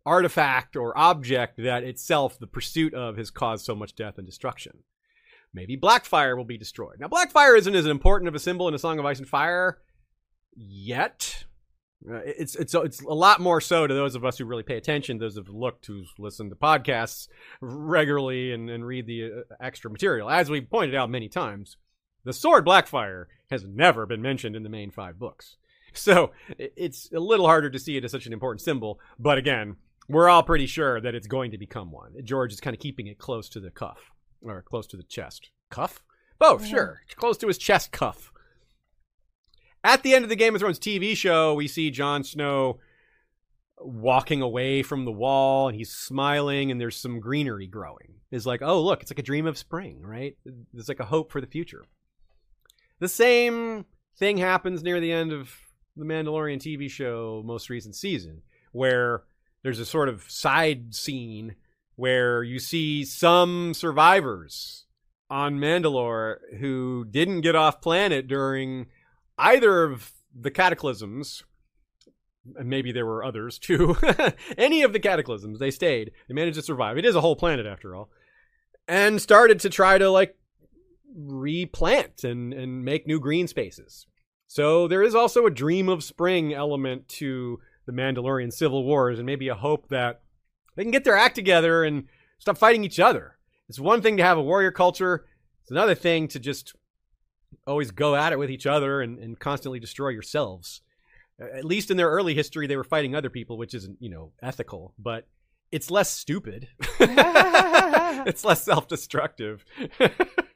artifact 0.06 0.76
or 0.76 0.98
object 0.98 1.58
that 1.58 1.84
itself, 1.84 2.40
the 2.40 2.48
pursuit 2.48 2.94
of, 2.94 3.18
has 3.18 3.30
caused 3.30 3.66
so 3.66 3.76
much 3.76 3.96
death 3.96 4.18
and 4.18 4.26
destruction? 4.26 4.84
Maybe 5.54 5.76
Blackfyre 5.76 6.38
will 6.38 6.46
be 6.46 6.58
destroyed. 6.58 7.00
Now, 7.00 7.08
Blackfyre 7.08 7.58
isn't 7.58 7.76
as 7.76 7.88
important 7.88 8.28
of 8.28 8.36
a 8.36 8.40
symbol 8.40 8.68
in 8.68 8.74
A 8.74 8.80
Song 8.80 9.00
of 9.00 9.06
Ice 9.06 9.20
and 9.20 9.28
Fire 9.28 9.80
yet. 10.56 11.44
Uh, 12.10 12.22
it's 12.24 12.56
it's 12.56 12.74
it's 12.74 13.02
a 13.02 13.14
lot 13.14 13.42
more 13.42 13.60
so 13.60 13.86
to 13.86 13.94
those 13.94 14.16
of 14.16 14.24
us 14.24 14.38
who 14.38 14.46
really 14.46 14.64
pay 14.64 14.78
attention, 14.78 15.18
those 15.18 15.36
who've 15.36 15.50
looked, 15.50 15.86
who've 15.88 16.08
listened 16.18 16.50
to 16.50 16.56
podcasts 16.56 17.28
regularly 17.60 18.54
and, 18.54 18.70
and 18.70 18.86
read 18.86 19.06
the 19.06 19.26
uh, 19.26 19.56
extra 19.60 19.92
material. 19.92 20.30
As 20.30 20.50
we 20.50 20.62
pointed 20.62 20.96
out 20.96 21.10
many 21.10 21.28
times, 21.28 21.76
the 22.24 22.34
sword 22.34 22.66
Blackfyre 22.66 23.26
has 23.50 23.64
never 23.66 24.06
been 24.06 24.22
mentioned 24.22 24.56
in 24.56 24.64
the 24.64 24.70
main 24.70 24.92
five 24.92 25.20
books. 25.20 25.56
So 25.92 26.34
it's 26.60 27.10
a 27.12 27.20
little 27.20 27.48
harder 27.48 27.72
to 27.72 27.80
see 27.80 27.98
it 27.98 28.06
as 28.06 28.12
such 28.12 28.28
an 28.28 28.32
important 28.32 28.62
symbol. 28.62 29.00
But 29.18 29.40
again, 29.40 29.78
we're 30.08 30.30
all 30.30 30.44
pretty 30.44 30.68
sure 30.68 31.02
that 31.02 31.16
it's 31.16 31.26
going 31.26 31.50
to 31.50 31.58
become 31.58 31.92
one. 31.92 32.14
George 32.24 32.54
is 32.54 32.62
kind 32.62 32.76
of 32.76 32.80
keeping 32.80 33.08
it 33.08 33.18
close 33.18 33.50
to 33.50 33.60
the 33.60 33.72
cuff 33.72 33.98
or 34.42 34.62
close 34.62 34.86
to 34.88 34.98
the 34.98 35.04
chest. 35.04 35.50
Cuff? 35.72 36.04
Both, 36.38 36.64
yeah. 36.66 36.70
sure. 36.70 37.02
Close 37.16 37.38
to 37.38 37.48
his 37.48 37.58
chest 37.58 37.92
cuff. 37.92 38.32
At 39.84 40.04
the 40.04 40.14
end 40.14 40.24
of 40.24 40.30
the 40.30 40.36
Game 40.36 40.54
of 40.54 40.62
Thrones 40.62 40.80
TV 40.80 41.18
show, 41.18 41.56
we 41.56 41.68
see 41.68 41.90
Jon 41.90 42.24
Snow 42.24 42.80
walking 43.80 44.42
away 44.42 44.84
from 44.84 45.06
the 45.06 45.12
wall 45.12 45.70
and 45.70 45.78
he's 45.78 45.92
smiling 45.92 46.70
and 46.70 46.80
there's 46.80 46.98
some 46.98 47.20
greenery 47.20 47.68
growing. 47.68 48.16
It's 48.32 48.46
like, 48.46 48.62
oh, 48.62 48.82
look, 48.82 49.02
it's 49.02 49.12
like 49.12 49.20
a 49.20 49.24
dream 49.24 49.48
of 49.48 49.58
spring, 49.58 50.02
right? 50.02 50.38
There's 50.74 50.90
like 50.90 51.00
a 51.00 51.06
hope 51.06 51.32
for 51.32 51.42
the 51.42 51.48
future. 51.48 51.86
The 53.00 53.08
same 53.08 53.86
thing 54.18 54.38
happens 54.38 54.84
near 54.84 55.00
the 55.00 55.12
end 55.12 55.32
of 55.32 55.54
the 55.96 56.06
Mandalorian 56.06 56.60
TV 56.60 56.90
show, 56.90 57.42
most 57.46 57.70
recent 57.70 57.96
season, 57.96 58.42
where 58.72 59.24
there's 59.64 59.80
a 59.80 59.86
sort 59.86 60.10
of 60.10 60.30
side 60.30 60.94
scene 60.94 61.56
where 61.96 62.44
you 62.44 62.60
see 62.60 63.04
some 63.04 63.74
survivors 63.74 64.86
on 65.30 65.60
Mandalore 65.60 66.38
who 66.60 67.06
didn't 67.10 67.42
get 67.42 67.56
off 67.56 67.82
planet 67.82 68.28
during 68.28 68.88
either 69.38 69.84
of 69.84 70.12
the 70.34 70.52
cataclysms, 70.52 71.44
and 72.56 72.70
maybe 72.70 72.92
there 72.92 73.06
were 73.06 73.24
others 73.24 73.60
too, 73.60 73.98
any 74.58 74.82
of 74.82 74.94
the 74.94 75.00
cataclysms, 75.00 75.60
they 75.60 75.72
stayed. 75.72 76.12
They 76.28 76.34
managed 76.34 76.58
to 76.58 76.64
survive. 76.64 76.98
It 76.98 77.06
is 77.06 77.16
a 77.16 77.22
whole 77.22 77.36
planet 77.36 77.66
after 77.66 77.96
all. 77.96 78.10
And 78.88 79.22
started 79.22 79.60
to 79.62 79.70
try 79.70 79.98
to 79.98 80.10
like 80.10 80.36
replant 81.16 82.24
and, 82.24 82.54
and 82.54 82.84
make 82.84 83.08
new 83.08 83.20
green 83.20 83.48
spaces. 83.48 84.06
So 84.48 84.88
there 84.88 85.04
is 85.04 85.16
also 85.16 85.46
a 85.46 85.52
dream 85.52 85.90
of 85.90 86.04
spring 86.04 86.54
element 86.54 87.08
to 87.10 87.60
the 87.86 87.92
Mandalorian 87.92 88.52
civil 88.52 88.84
wars 88.84 89.20
and 89.20 89.26
maybe 89.26 89.48
a 89.48 89.56
hope 89.56 89.90
that 89.90 90.22
they 90.76 90.84
can 90.84 90.92
get 90.92 91.04
their 91.04 91.18
act 91.18 91.36
together 91.36 91.84
and 91.84 92.06
stop 92.40 92.58
fighting 92.58 92.84
each 92.84 93.00
other. 93.00 93.38
It's 93.68 93.80
one 93.80 94.02
thing 94.02 94.18
to 94.18 94.24
have 94.24 94.38
a 94.38 94.44
warrior 94.44 94.72
culture. 94.72 95.26
It's 95.62 95.72
another 95.72 95.96
thing 95.96 96.28
to 96.30 96.40
just 96.40 96.74
always 97.68 97.92
go 97.92 98.16
at 98.16 98.34
it 98.34 98.40
with 98.40 98.50
each 98.50 98.66
other 98.66 99.02
and, 99.02 99.20
and 99.20 99.40
constantly 99.40 99.80
destroy 99.80 100.10
yourselves. 100.10 100.82
At 101.40 101.66
least 101.66 101.92
in 101.92 101.98
their 101.98 102.10
early 102.10 102.34
history, 102.34 102.68
they 102.68 102.76
were 102.76 102.84
fighting 102.84 103.16
other 103.16 103.30
people, 103.30 103.58
which 103.58 103.74
isn't, 103.74 103.98
you 104.00 104.10
know, 104.10 104.32
ethical, 104.42 104.94
but 104.98 105.28
it's 105.72 105.92
less 105.92 106.10
stupid. 106.10 106.68
it's 107.00 108.44
less 108.44 108.64
self 108.64 108.88
destructive. 108.88 109.64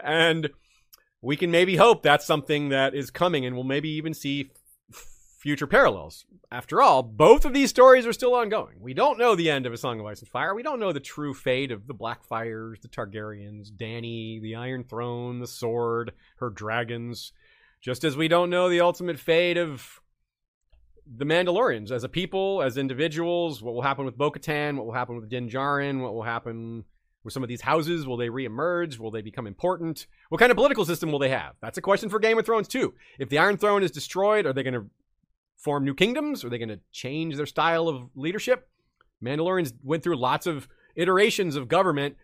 and 0.00 0.50
we 1.20 1.36
can 1.36 1.50
maybe 1.50 1.76
hope 1.76 2.02
that's 2.02 2.26
something 2.26 2.68
that 2.68 2.94
is 2.94 3.10
coming 3.10 3.44
and 3.44 3.54
we'll 3.54 3.64
maybe 3.64 3.90
even 3.90 4.14
see 4.14 4.50
future 5.38 5.66
parallels. 5.66 6.24
After 6.50 6.82
all, 6.82 7.02
both 7.02 7.44
of 7.44 7.52
these 7.52 7.70
stories 7.70 8.06
are 8.06 8.12
still 8.12 8.34
ongoing. 8.34 8.76
We 8.80 8.94
don't 8.94 9.18
know 9.18 9.34
the 9.34 9.50
end 9.50 9.66
of 9.66 9.72
A 9.72 9.76
Song 9.76 10.00
of 10.00 10.06
Ice 10.06 10.20
and 10.20 10.28
Fire. 10.28 10.54
We 10.54 10.62
don't 10.62 10.80
know 10.80 10.92
the 10.92 11.00
true 11.00 11.34
fate 11.34 11.70
of 11.70 11.86
the 11.86 11.94
Blackfyres, 11.94 12.80
the 12.80 12.88
Targaryens, 12.88 13.70
Dany, 13.70 14.40
the 14.42 14.56
Iron 14.56 14.84
Throne, 14.84 15.38
the 15.38 15.46
Sword, 15.46 16.12
her 16.38 16.50
dragons. 16.50 17.32
Just 17.80 18.02
as 18.02 18.16
we 18.16 18.28
don't 18.28 18.50
know 18.50 18.68
the 18.68 18.80
ultimate 18.80 19.18
fate 19.18 19.56
of 19.56 20.00
the 21.06 21.24
Mandalorians 21.24 21.90
as 21.90 22.04
a 22.04 22.08
people, 22.08 22.60
as 22.60 22.76
individuals, 22.76 23.62
what 23.62 23.74
will 23.74 23.82
happen 23.82 24.04
with 24.04 24.18
Bo 24.18 24.30
Katan, 24.30 24.76
what 24.76 24.86
will 24.86 24.92
happen 24.92 25.16
with 25.16 25.28
Din 25.28 25.48
Djarin, 25.48 26.00
what 26.00 26.14
will 26.14 26.24
happen 26.24 26.84
some 27.30 27.42
of 27.42 27.48
these 27.48 27.60
houses. 27.60 28.06
Will 28.06 28.16
they 28.16 28.28
reemerge? 28.28 28.98
Will 28.98 29.10
they 29.10 29.22
become 29.22 29.46
important? 29.46 30.06
What 30.28 30.38
kind 30.38 30.50
of 30.50 30.56
political 30.56 30.84
system 30.84 31.12
will 31.12 31.18
they 31.18 31.30
have? 31.30 31.54
That's 31.60 31.78
a 31.78 31.82
question 31.82 32.08
for 32.08 32.18
Game 32.18 32.38
of 32.38 32.46
Thrones, 32.46 32.68
too. 32.68 32.94
If 33.18 33.28
the 33.28 33.38
Iron 33.38 33.56
Throne 33.56 33.82
is 33.82 33.90
destroyed, 33.90 34.46
are 34.46 34.52
they 34.52 34.62
going 34.62 34.74
to 34.74 34.86
form 35.56 35.84
new 35.84 35.94
kingdoms? 35.94 36.44
Are 36.44 36.48
they 36.48 36.58
going 36.58 36.68
to 36.68 36.80
change 36.92 37.36
their 37.36 37.46
style 37.46 37.88
of 37.88 38.08
leadership? 38.14 38.68
Mandalorians 39.24 39.72
went 39.82 40.02
through 40.02 40.16
lots 40.16 40.46
of 40.46 40.68
iterations 40.94 41.56
of 41.56 41.68
government 41.68 42.16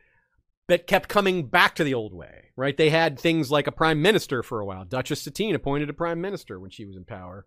that 0.68 0.86
kept 0.86 1.08
coming 1.08 1.46
back 1.46 1.74
to 1.74 1.84
the 1.84 1.94
old 1.94 2.14
way, 2.14 2.50
right? 2.56 2.76
They 2.76 2.90
had 2.90 3.18
things 3.18 3.50
like 3.50 3.66
a 3.66 3.72
prime 3.72 4.00
minister 4.00 4.42
for 4.42 4.60
a 4.60 4.64
while. 4.64 4.84
Duchess 4.84 5.22
Satine 5.22 5.54
appointed 5.54 5.90
a 5.90 5.94
prime 5.94 6.20
minister 6.20 6.58
when 6.58 6.70
she 6.70 6.84
was 6.84 6.96
in 6.96 7.04
power. 7.04 7.46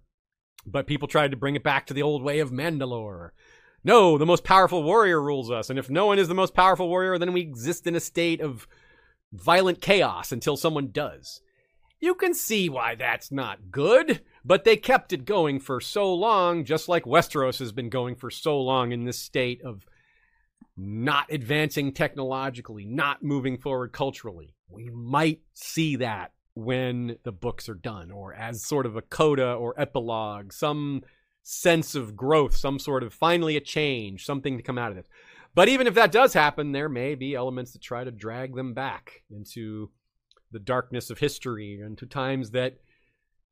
But 0.65 0.87
people 0.87 1.07
tried 1.07 1.31
to 1.31 1.37
bring 1.37 1.55
it 1.55 1.63
back 1.63 1.87
to 1.87 1.93
the 1.93 2.03
old 2.03 2.21
way 2.21 2.39
of 2.39 2.51
Mandalore. 2.51 3.29
No, 3.87 4.17
the 4.17 4.25
most 4.25 4.43
powerful 4.43 4.83
warrior 4.83 5.21
rules 5.21 5.49
us. 5.49 5.69
And 5.69 5.79
if 5.79 5.89
no 5.89 6.07
one 6.07 6.19
is 6.19 6.27
the 6.27 6.33
most 6.33 6.53
powerful 6.53 6.89
warrior, 6.89 7.17
then 7.17 7.31
we 7.31 7.39
exist 7.39 7.87
in 7.87 7.95
a 7.95 8.01
state 8.01 8.41
of 8.41 8.67
violent 9.31 9.79
chaos 9.79 10.33
until 10.33 10.57
someone 10.57 10.91
does. 10.91 11.39
You 12.01 12.13
can 12.13 12.33
see 12.33 12.67
why 12.67 12.95
that's 12.95 13.31
not 13.31 13.71
good, 13.71 14.19
but 14.43 14.65
they 14.65 14.75
kept 14.75 15.13
it 15.13 15.23
going 15.23 15.61
for 15.61 15.79
so 15.79 16.13
long, 16.13 16.65
just 16.65 16.89
like 16.89 17.05
Westeros 17.05 17.59
has 17.59 17.71
been 17.71 17.89
going 17.89 18.15
for 18.15 18.29
so 18.29 18.59
long 18.59 18.91
in 18.91 19.05
this 19.05 19.19
state 19.19 19.61
of 19.63 19.85
not 20.75 21.31
advancing 21.31 21.93
technologically, 21.93 22.83
not 22.83 23.23
moving 23.23 23.57
forward 23.57 23.93
culturally. 23.93 24.53
We 24.67 24.89
might 24.89 25.39
see 25.53 25.95
that 25.95 26.33
when 26.55 27.19
the 27.23 27.31
books 27.31 27.69
are 27.69 27.73
done, 27.73 28.11
or 28.11 28.33
as 28.33 28.65
sort 28.65 28.85
of 28.85 28.97
a 28.97 29.01
coda 29.01 29.53
or 29.53 29.79
epilogue, 29.79 30.51
some 30.51 31.03
sense 31.49 31.95
of 31.95 32.13
growth, 32.13 32.53
some 32.57 32.77
sort 32.77 33.03
of 33.03 33.13
finally 33.13 33.55
a 33.55 33.61
change, 33.61 34.25
something 34.25 34.57
to 34.57 34.63
come 34.63 34.77
out 34.77 34.91
of 34.91 34.97
it. 34.97 35.07
But 35.55 35.69
even 35.69 35.87
if 35.87 35.93
that 35.93 36.11
does 36.11 36.33
happen, 36.33 36.73
there 36.73 36.89
may 36.89 37.15
be 37.15 37.35
elements 37.35 37.71
that 37.71 37.81
try 37.81 38.03
to 38.03 38.11
drag 38.11 38.53
them 38.53 38.73
back 38.73 39.23
into 39.31 39.89
the 40.51 40.59
darkness 40.59 41.09
of 41.09 41.19
history 41.19 41.79
into 41.79 42.05
times 42.05 42.51
that 42.51 42.79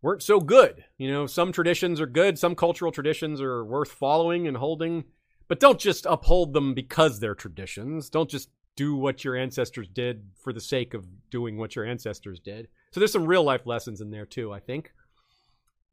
weren't 0.02 0.22
so 0.22 0.42
good. 0.42 0.84
You 0.98 1.10
know, 1.10 1.26
some 1.26 1.54
traditions 1.54 2.02
are 2.02 2.06
good, 2.06 2.38
some 2.38 2.54
cultural 2.54 2.92
traditions 2.92 3.40
are 3.40 3.64
worth 3.64 3.92
following 3.92 4.46
and 4.46 4.58
holding, 4.58 5.06
but 5.48 5.62
don't 5.62 5.80
just 5.80 6.06
uphold 6.06 6.52
them 6.52 6.74
because 6.74 7.22
they're 7.22 7.34
traditions. 7.34 8.10
Don't 8.10 8.30
just 8.30 8.50
do 8.76 8.98
what 8.98 9.24
your 9.24 9.38
ancestors 9.38 9.88
did 9.88 10.32
for 10.44 10.52
the 10.52 10.60
sake 10.60 10.94
of 10.94 11.06
doing 11.30 11.58
what 11.58 11.78
your 11.78 11.86
ancestors 11.86 12.42
did. 12.42 12.68
So 12.92 13.00
there's 13.00 13.14
some 13.14 13.26
real 13.26 13.44
life 13.44 13.66
lessons 13.66 14.02
in 14.02 14.12
there 14.12 14.26
too, 14.26 14.52
I 14.52 14.60
think. 14.60 14.92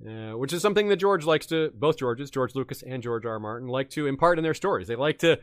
Uh, 0.04 0.36
which 0.36 0.52
is 0.52 0.60
something 0.60 0.88
that 0.88 0.96
George 0.96 1.24
likes 1.24 1.46
to, 1.46 1.70
both 1.74 1.96
Georges, 1.96 2.30
George 2.30 2.56
Lucas 2.56 2.82
and 2.82 3.04
George 3.04 3.24
R. 3.24 3.32
R. 3.32 3.38
Martin, 3.38 3.68
like 3.68 3.88
to 3.90 4.08
impart 4.08 4.36
in 4.36 4.42
their 4.42 4.54
stories. 4.54 4.88
They 4.88 4.96
like 4.96 5.18
to 5.18 5.38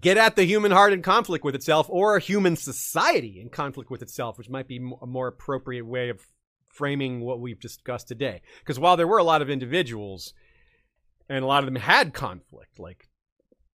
get 0.00 0.16
at 0.16 0.34
the 0.34 0.44
human 0.44 0.72
heart 0.72 0.92
in 0.92 1.02
conflict 1.02 1.44
with 1.44 1.54
itself 1.54 1.86
or 1.88 2.16
a 2.16 2.20
human 2.20 2.56
society 2.56 3.40
in 3.40 3.48
conflict 3.48 3.90
with 3.90 4.02
itself, 4.02 4.38
which 4.38 4.50
might 4.50 4.66
be 4.66 4.80
a 5.00 5.06
more 5.06 5.28
appropriate 5.28 5.86
way 5.86 6.08
of 6.08 6.26
framing 6.66 7.20
what 7.20 7.40
we've 7.40 7.60
discussed 7.60 8.08
today. 8.08 8.42
Because 8.58 8.78
while 8.78 8.96
there 8.96 9.06
were 9.06 9.18
a 9.18 9.24
lot 9.24 9.42
of 9.42 9.50
individuals 9.50 10.34
and 11.28 11.44
a 11.44 11.46
lot 11.46 11.62
of 11.62 11.66
them 11.66 11.80
had 11.80 12.12
conflict, 12.12 12.80
like 12.80 13.08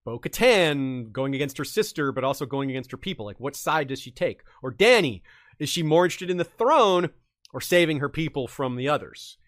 Bo 0.04 0.18
Katan 0.18 1.10
going 1.10 1.34
against 1.34 1.56
her 1.56 1.64
sister, 1.64 2.12
but 2.12 2.24
also 2.24 2.44
going 2.44 2.68
against 2.68 2.90
her 2.90 2.98
people, 2.98 3.24
like 3.24 3.40
what 3.40 3.56
side 3.56 3.88
does 3.88 4.00
she 4.00 4.10
take? 4.10 4.42
Or 4.62 4.70
Dany, 4.70 5.22
is 5.58 5.70
she 5.70 5.82
more 5.82 6.04
interested 6.04 6.30
in 6.30 6.36
the 6.36 6.44
throne 6.44 7.08
or 7.52 7.60
saving 7.60 8.00
her 8.00 8.08
people 8.08 8.46
from 8.46 8.76
the 8.76 8.88
others? 8.88 9.38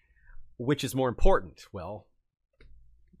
Which 0.57 0.83
is 0.83 0.95
more 0.95 1.09
important? 1.09 1.65
Well, 1.71 2.07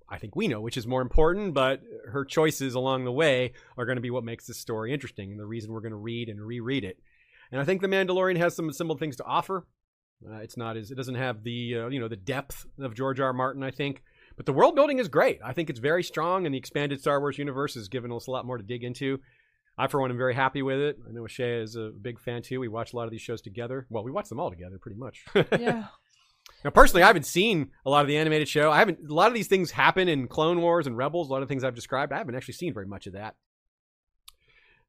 I 0.07 0.17
think 0.17 0.35
we 0.35 0.47
know 0.47 0.61
which 0.61 0.77
is 0.77 0.87
more 0.87 1.01
important, 1.01 1.53
but 1.53 1.81
her 2.11 2.23
choices 2.23 2.75
along 2.75 3.03
the 3.03 3.11
way 3.11 3.53
are 3.77 3.85
going 3.85 3.97
to 3.97 4.01
be 4.01 4.11
what 4.11 4.23
makes 4.23 4.45
this 4.45 4.59
story 4.59 4.93
interesting 4.93 5.31
and 5.31 5.39
the 5.39 5.45
reason 5.45 5.71
we're 5.71 5.81
going 5.81 5.91
to 5.91 5.97
read 5.97 6.29
and 6.29 6.39
reread 6.39 6.83
it. 6.83 6.99
And 7.51 7.59
I 7.59 7.63
think 7.65 7.81
The 7.81 7.87
Mandalorian 7.87 8.37
has 8.37 8.55
some 8.55 8.71
similar 8.71 8.97
things 8.97 9.17
to 9.17 9.25
offer. 9.25 9.65
Uh, 10.27 10.37
it's 10.37 10.57
not 10.57 10.77
as 10.77 10.91
it 10.91 10.95
doesn't 10.95 11.15
have 11.15 11.43
the 11.43 11.75
uh, 11.75 11.87
you 11.87 11.99
know 11.99 12.07
the 12.07 12.15
depth 12.15 12.65
of 12.79 12.95
George 12.95 13.19
R. 13.19 13.27
R. 13.27 13.33
Martin, 13.33 13.63
I 13.63 13.71
think, 13.71 14.01
but 14.37 14.45
the 14.45 14.53
world 14.53 14.75
building 14.75 14.99
is 14.99 15.07
great. 15.07 15.39
I 15.43 15.53
think 15.53 15.69
it's 15.69 15.79
very 15.79 16.03
strong, 16.03 16.45
and 16.45 16.53
the 16.53 16.57
expanded 16.57 17.01
Star 17.01 17.19
Wars 17.19 17.37
universe 17.37 17.75
has 17.75 17.89
given 17.89 18.11
us 18.11 18.27
a 18.27 18.31
lot 18.31 18.45
more 18.45 18.57
to 18.57 18.63
dig 18.63 18.83
into. 18.83 19.19
I, 19.77 19.87
for 19.87 19.99
one, 19.99 20.09
am 20.09 20.17
very 20.17 20.33
happy 20.33 20.61
with 20.61 20.79
it. 20.79 20.97
I 21.07 21.11
know 21.11 21.27
Shea 21.27 21.61
is 21.61 21.75
a 21.75 21.89
big 21.89 22.19
fan 22.19 22.41
too. 22.41 22.59
We 22.59 22.67
watch 22.67 22.93
a 22.93 22.95
lot 22.95 23.05
of 23.05 23.11
these 23.11 23.21
shows 23.21 23.41
together. 23.41 23.85
Well, 23.89 24.03
we 24.03 24.11
watch 24.11 24.29
them 24.29 24.39
all 24.39 24.49
together, 24.49 24.77
pretty 24.79 24.97
much. 24.97 25.25
Yeah. 25.59 25.85
Now, 26.63 26.69
personally, 26.69 27.03
I 27.03 27.07
haven't 27.07 27.25
seen 27.25 27.71
a 27.85 27.89
lot 27.89 28.01
of 28.01 28.07
the 28.07 28.17
animated 28.17 28.47
show. 28.47 28.71
I 28.71 28.77
haven't. 28.77 28.99
A 29.07 29.13
lot 29.13 29.27
of 29.27 29.33
these 29.33 29.47
things 29.47 29.71
happen 29.71 30.07
in 30.07 30.27
Clone 30.27 30.61
Wars 30.61 30.87
and 30.87 30.95
Rebels. 30.95 31.29
A 31.29 31.33
lot 31.33 31.41
of 31.41 31.49
things 31.49 31.63
I've 31.63 31.75
described. 31.75 32.11
I 32.11 32.17
haven't 32.17 32.35
actually 32.35 32.53
seen 32.53 32.73
very 32.73 32.85
much 32.85 33.07
of 33.07 33.13
that. 33.13 33.35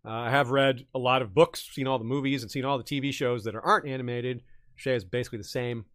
Uh, 0.04 0.10
I 0.10 0.30
have 0.30 0.50
read 0.50 0.86
a 0.94 0.98
lot 0.98 1.22
of 1.22 1.34
books, 1.34 1.68
seen 1.72 1.86
all 1.86 1.98
the 1.98 2.04
movies, 2.04 2.42
and 2.42 2.50
seen 2.50 2.64
all 2.64 2.78
the 2.78 2.84
TV 2.84 3.12
shows 3.12 3.44
that 3.44 3.54
aren't 3.54 3.88
animated. 3.88 4.42
Shay 4.76 4.94
is 4.94 5.04
basically 5.04 5.38
the 5.38 5.44
same 5.44 5.86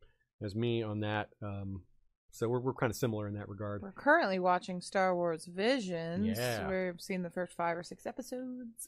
as 0.44 0.56
me 0.56 0.84
on 0.84 1.02
that. 1.02 1.30
Um, 1.42 1.84
so 2.32 2.48
we're 2.50 2.60
we're 2.60 2.74
kind 2.74 2.90
of 2.90 2.96
similar 2.96 3.28
in 3.28 3.34
that 3.36 3.48
regard. 3.50 3.82
We're 3.82 3.92
currently 3.92 4.40
watching 4.40 4.82
Star 4.82 5.16
Wars 5.16 5.46
Visions. 5.46 6.38
Yeah. 6.38 6.68
We've 6.68 7.00
seen 7.02 7.22
the 7.24 7.30
first 7.30 7.54
five 7.56 7.78
or 7.78 7.84
six 7.84 8.06
episodes 8.06 8.88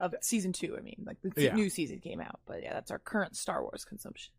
of 0.00 0.14
season 0.20 0.52
two. 0.52 0.76
I 0.76 0.80
mean, 0.80 1.02
like 1.06 1.18
the 1.22 1.42
Yeah. 1.42 1.54
new 1.54 1.68
season 1.70 2.00
came 2.00 2.20
out, 2.20 2.40
but 2.46 2.62
yeah, 2.62 2.72
that's 2.74 2.90
our 2.90 2.98
current 2.98 3.36
Star 3.36 3.62
Wars 3.62 3.84
consumption. 3.84 4.32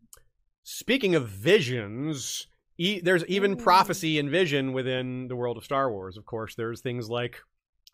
Speaking 0.62 1.14
of 1.14 1.28
visions, 1.28 2.46
e- 2.78 3.00
there's 3.00 3.24
even 3.26 3.52
Ooh. 3.52 3.56
prophecy 3.56 4.18
and 4.18 4.30
vision 4.30 4.72
within 4.72 5.28
the 5.28 5.36
world 5.36 5.56
of 5.56 5.64
Star 5.64 5.90
Wars. 5.90 6.16
Of 6.16 6.26
course, 6.26 6.54
there's 6.54 6.80
things 6.80 7.08
like 7.08 7.38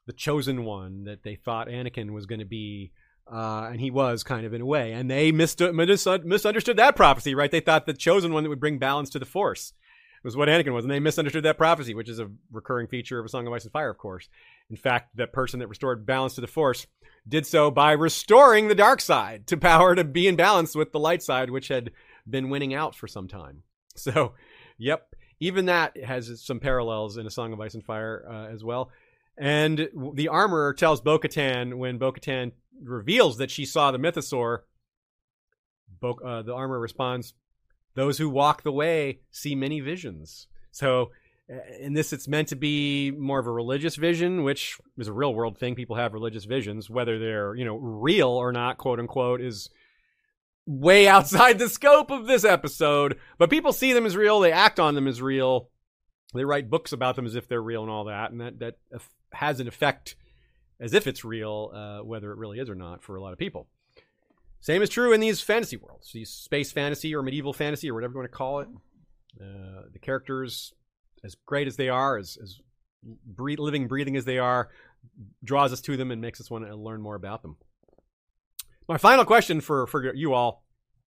the 0.06 0.12
chosen 0.12 0.64
one 0.64 1.04
that 1.04 1.22
they 1.22 1.34
thought 1.36 1.68
Anakin 1.68 2.12
was 2.12 2.26
going 2.26 2.38
to 2.38 2.44
be, 2.46 2.92
uh, 3.30 3.68
and 3.72 3.80
he 3.80 3.90
was 3.90 4.22
kind 4.22 4.46
of 4.46 4.54
in 4.54 4.60
a 4.60 4.66
way, 4.66 4.92
and 4.92 5.10
they 5.10 5.32
mis- 5.32 5.58
mis- 5.58 6.06
misunderstood 6.24 6.76
that 6.76 6.94
prophecy. 6.96 7.34
Right? 7.34 7.50
They 7.50 7.60
thought 7.60 7.86
the 7.86 7.92
chosen 7.94 8.32
one 8.32 8.42
that 8.44 8.48
would 8.48 8.60
bring 8.60 8.78
balance 8.78 9.10
to 9.10 9.18
the 9.18 9.26
Force 9.26 9.72
was 10.24 10.36
what 10.36 10.48
Anakin 10.48 10.72
was, 10.72 10.84
and 10.84 10.90
they 10.90 11.00
misunderstood 11.00 11.44
that 11.44 11.58
prophecy, 11.58 11.94
which 11.94 12.08
is 12.08 12.18
a 12.18 12.30
recurring 12.50 12.86
feature 12.86 13.18
of 13.18 13.26
A 13.26 13.28
Song 13.28 13.46
of 13.46 13.52
Ice 13.52 13.64
and 13.64 13.72
Fire, 13.72 13.90
of 13.90 13.98
course. 13.98 14.28
In 14.70 14.76
fact, 14.76 15.16
that 15.16 15.32
person 15.32 15.60
that 15.60 15.68
restored 15.68 16.06
balance 16.06 16.34
to 16.34 16.40
the 16.40 16.46
Force 16.46 16.86
did 17.28 17.46
so 17.46 17.70
by 17.70 17.92
restoring 17.92 18.68
the 18.68 18.74
dark 18.74 19.00
side 19.00 19.46
to 19.48 19.56
power 19.56 19.94
to 19.94 20.04
be 20.04 20.26
in 20.26 20.36
balance 20.36 20.74
with 20.74 20.92
the 20.92 20.98
light 20.98 21.22
side, 21.22 21.50
which 21.50 21.68
had 21.68 21.90
been 22.28 22.50
winning 22.50 22.74
out 22.74 22.94
for 22.94 23.06
some 23.06 23.28
time. 23.28 23.62
So, 23.98 24.34
yep, 24.76 25.14
even 25.40 25.64
that 25.66 25.96
has 25.96 26.44
some 26.44 26.60
parallels 26.60 27.16
in 27.16 27.26
A 27.26 27.30
Song 27.30 27.54
of 27.54 27.60
Ice 27.62 27.72
and 27.72 27.82
Fire 27.82 28.26
uh, 28.30 28.52
as 28.52 28.62
well. 28.62 28.90
And 29.38 29.88
the 30.14 30.28
armorer 30.28 30.74
tells 30.74 31.00
Bo 31.00 31.18
Katan 31.18 31.78
when 31.78 31.96
Bo 31.96 32.12
Katan 32.12 32.52
reveals 32.82 33.38
that 33.38 33.50
she 33.50 33.64
saw 33.64 33.90
the 33.90 33.98
mythosaur, 33.98 34.60
Bo- 36.00 36.20
uh, 36.22 36.42
the 36.42 36.54
armorer 36.54 36.78
responds, 36.78 37.32
Those 37.96 38.18
who 38.18 38.28
walk 38.28 38.62
the 38.62 38.70
way 38.72 39.20
see 39.30 39.54
many 39.54 39.80
visions. 39.80 40.46
So, 40.70 41.10
uh, 41.50 41.56
in 41.80 41.94
this, 41.94 42.12
it's 42.12 42.28
meant 42.28 42.48
to 42.48 42.56
be 42.56 43.10
more 43.10 43.38
of 43.38 43.46
a 43.46 43.52
religious 43.52 43.96
vision, 43.96 44.44
which 44.44 44.78
is 44.98 45.08
a 45.08 45.12
real 45.12 45.34
world 45.34 45.58
thing. 45.58 45.74
People 45.74 45.96
have 45.96 46.12
religious 46.12 46.44
visions, 46.44 46.90
whether 46.90 47.18
they're, 47.18 47.54
you 47.54 47.64
know, 47.64 47.76
real 47.76 48.28
or 48.28 48.52
not, 48.52 48.78
quote 48.78 49.00
unquote, 49.00 49.40
is 49.40 49.70
way 50.66 51.08
outside 51.16 51.58
the 51.58 51.68
scope 51.68 52.10
of 52.10 52.26
this 52.26 52.44
episode. 52.44 53.18
But 53.38 53.50
people 53.50 53.72
see 53.72 53.92
them 53.92 54.06
as 54.06 54.16
real, 54.16 54.40
they 54.40 54.52
act 54.52 54.78
on 54.78 54.94
them 54.94 55.08
as 55.08 55.22
real, 55.22 55.70
they 56.34 56.44
write 56.44 56.70
books 56.70 56.92
about 56.92 57.16
them 57.16 57.26
as 57.26 57.34
if 57.34 57.48
they're 57.48 57.62
real 57.62 57.82
and 57.82 57.90
all 57.90 58.04
that, 58.04 58.30
and 58.30 58.40
that 58.40 58.58
that 58.58 58.76
has 59.32 59.58
an 59.58 59.68
effect 59.68 60.16
as 60.78 60.92
if 60.92 61.06
it's 61.06 61.24
real, 61.24 61.70
uh, 61.74 62.04
whether 62.04 62.30
it 62.30 62.38
really 62.38 62.58
is 62.58 62.68
or 62.68 62.74
not, 62.74 63.02
for 63.02 63.16
a 63.16 63.22
lot 63.22 63.32
of 63.32 63.38
people. 63.38 63.68
Same 64.60 64.82
is 64.82 64.90
true 64.90 65.12
in 65.12 65.20
these 65.20 65.40
fantasy 65.40 65.76
worlds, 65.76 66.10
these 66.12 66.30
space 66.30 66.72
fantasy 66.72 67.14
or 67.14 67.22
medieval 67.22 67.52
fantasy 67.52 67.90
or 67.90 67.94
whatever 67.94 68.14
you 68.14 68.18
want 68.18 68.30
to 68.30 68.36
call 68.36 68.60
it. 68.60 68.68
Uh, 69.40 69.82
the 69.92 69.98
characters, 69.98 70.72
as 71.24 71.36
great 71.46 71.66
as 71.66 71.76
they 71.76 71.88
are, 71.88 72.16
as, 72.16 72.36
as 72.42 72.58
breathe, 73.24 73.58
living, 73.58 73.86
breathing 73.86 74.16
as 74.16 74.24
they 74.24 74.38
are, 74.38 74.70
draws 75.44 75.72
us 75.72 75.80
to 75.82 75.96
them 75.96 76.10
and 76.10 76.20
makes 76.20 76.40
us 76.40 76.50
want 76.50 76.66
to 76.66 76.74
learn 76.74 77.00
more 77.00 77.14
about 77.14 77.42
them. 77.42 77.56
My 78.88 78.98
final 78.98 79.24
question 79.24 79.60
for 79.60 79.86
for 79.86 80.14
you 80.14 80.32
all 80.32 80.64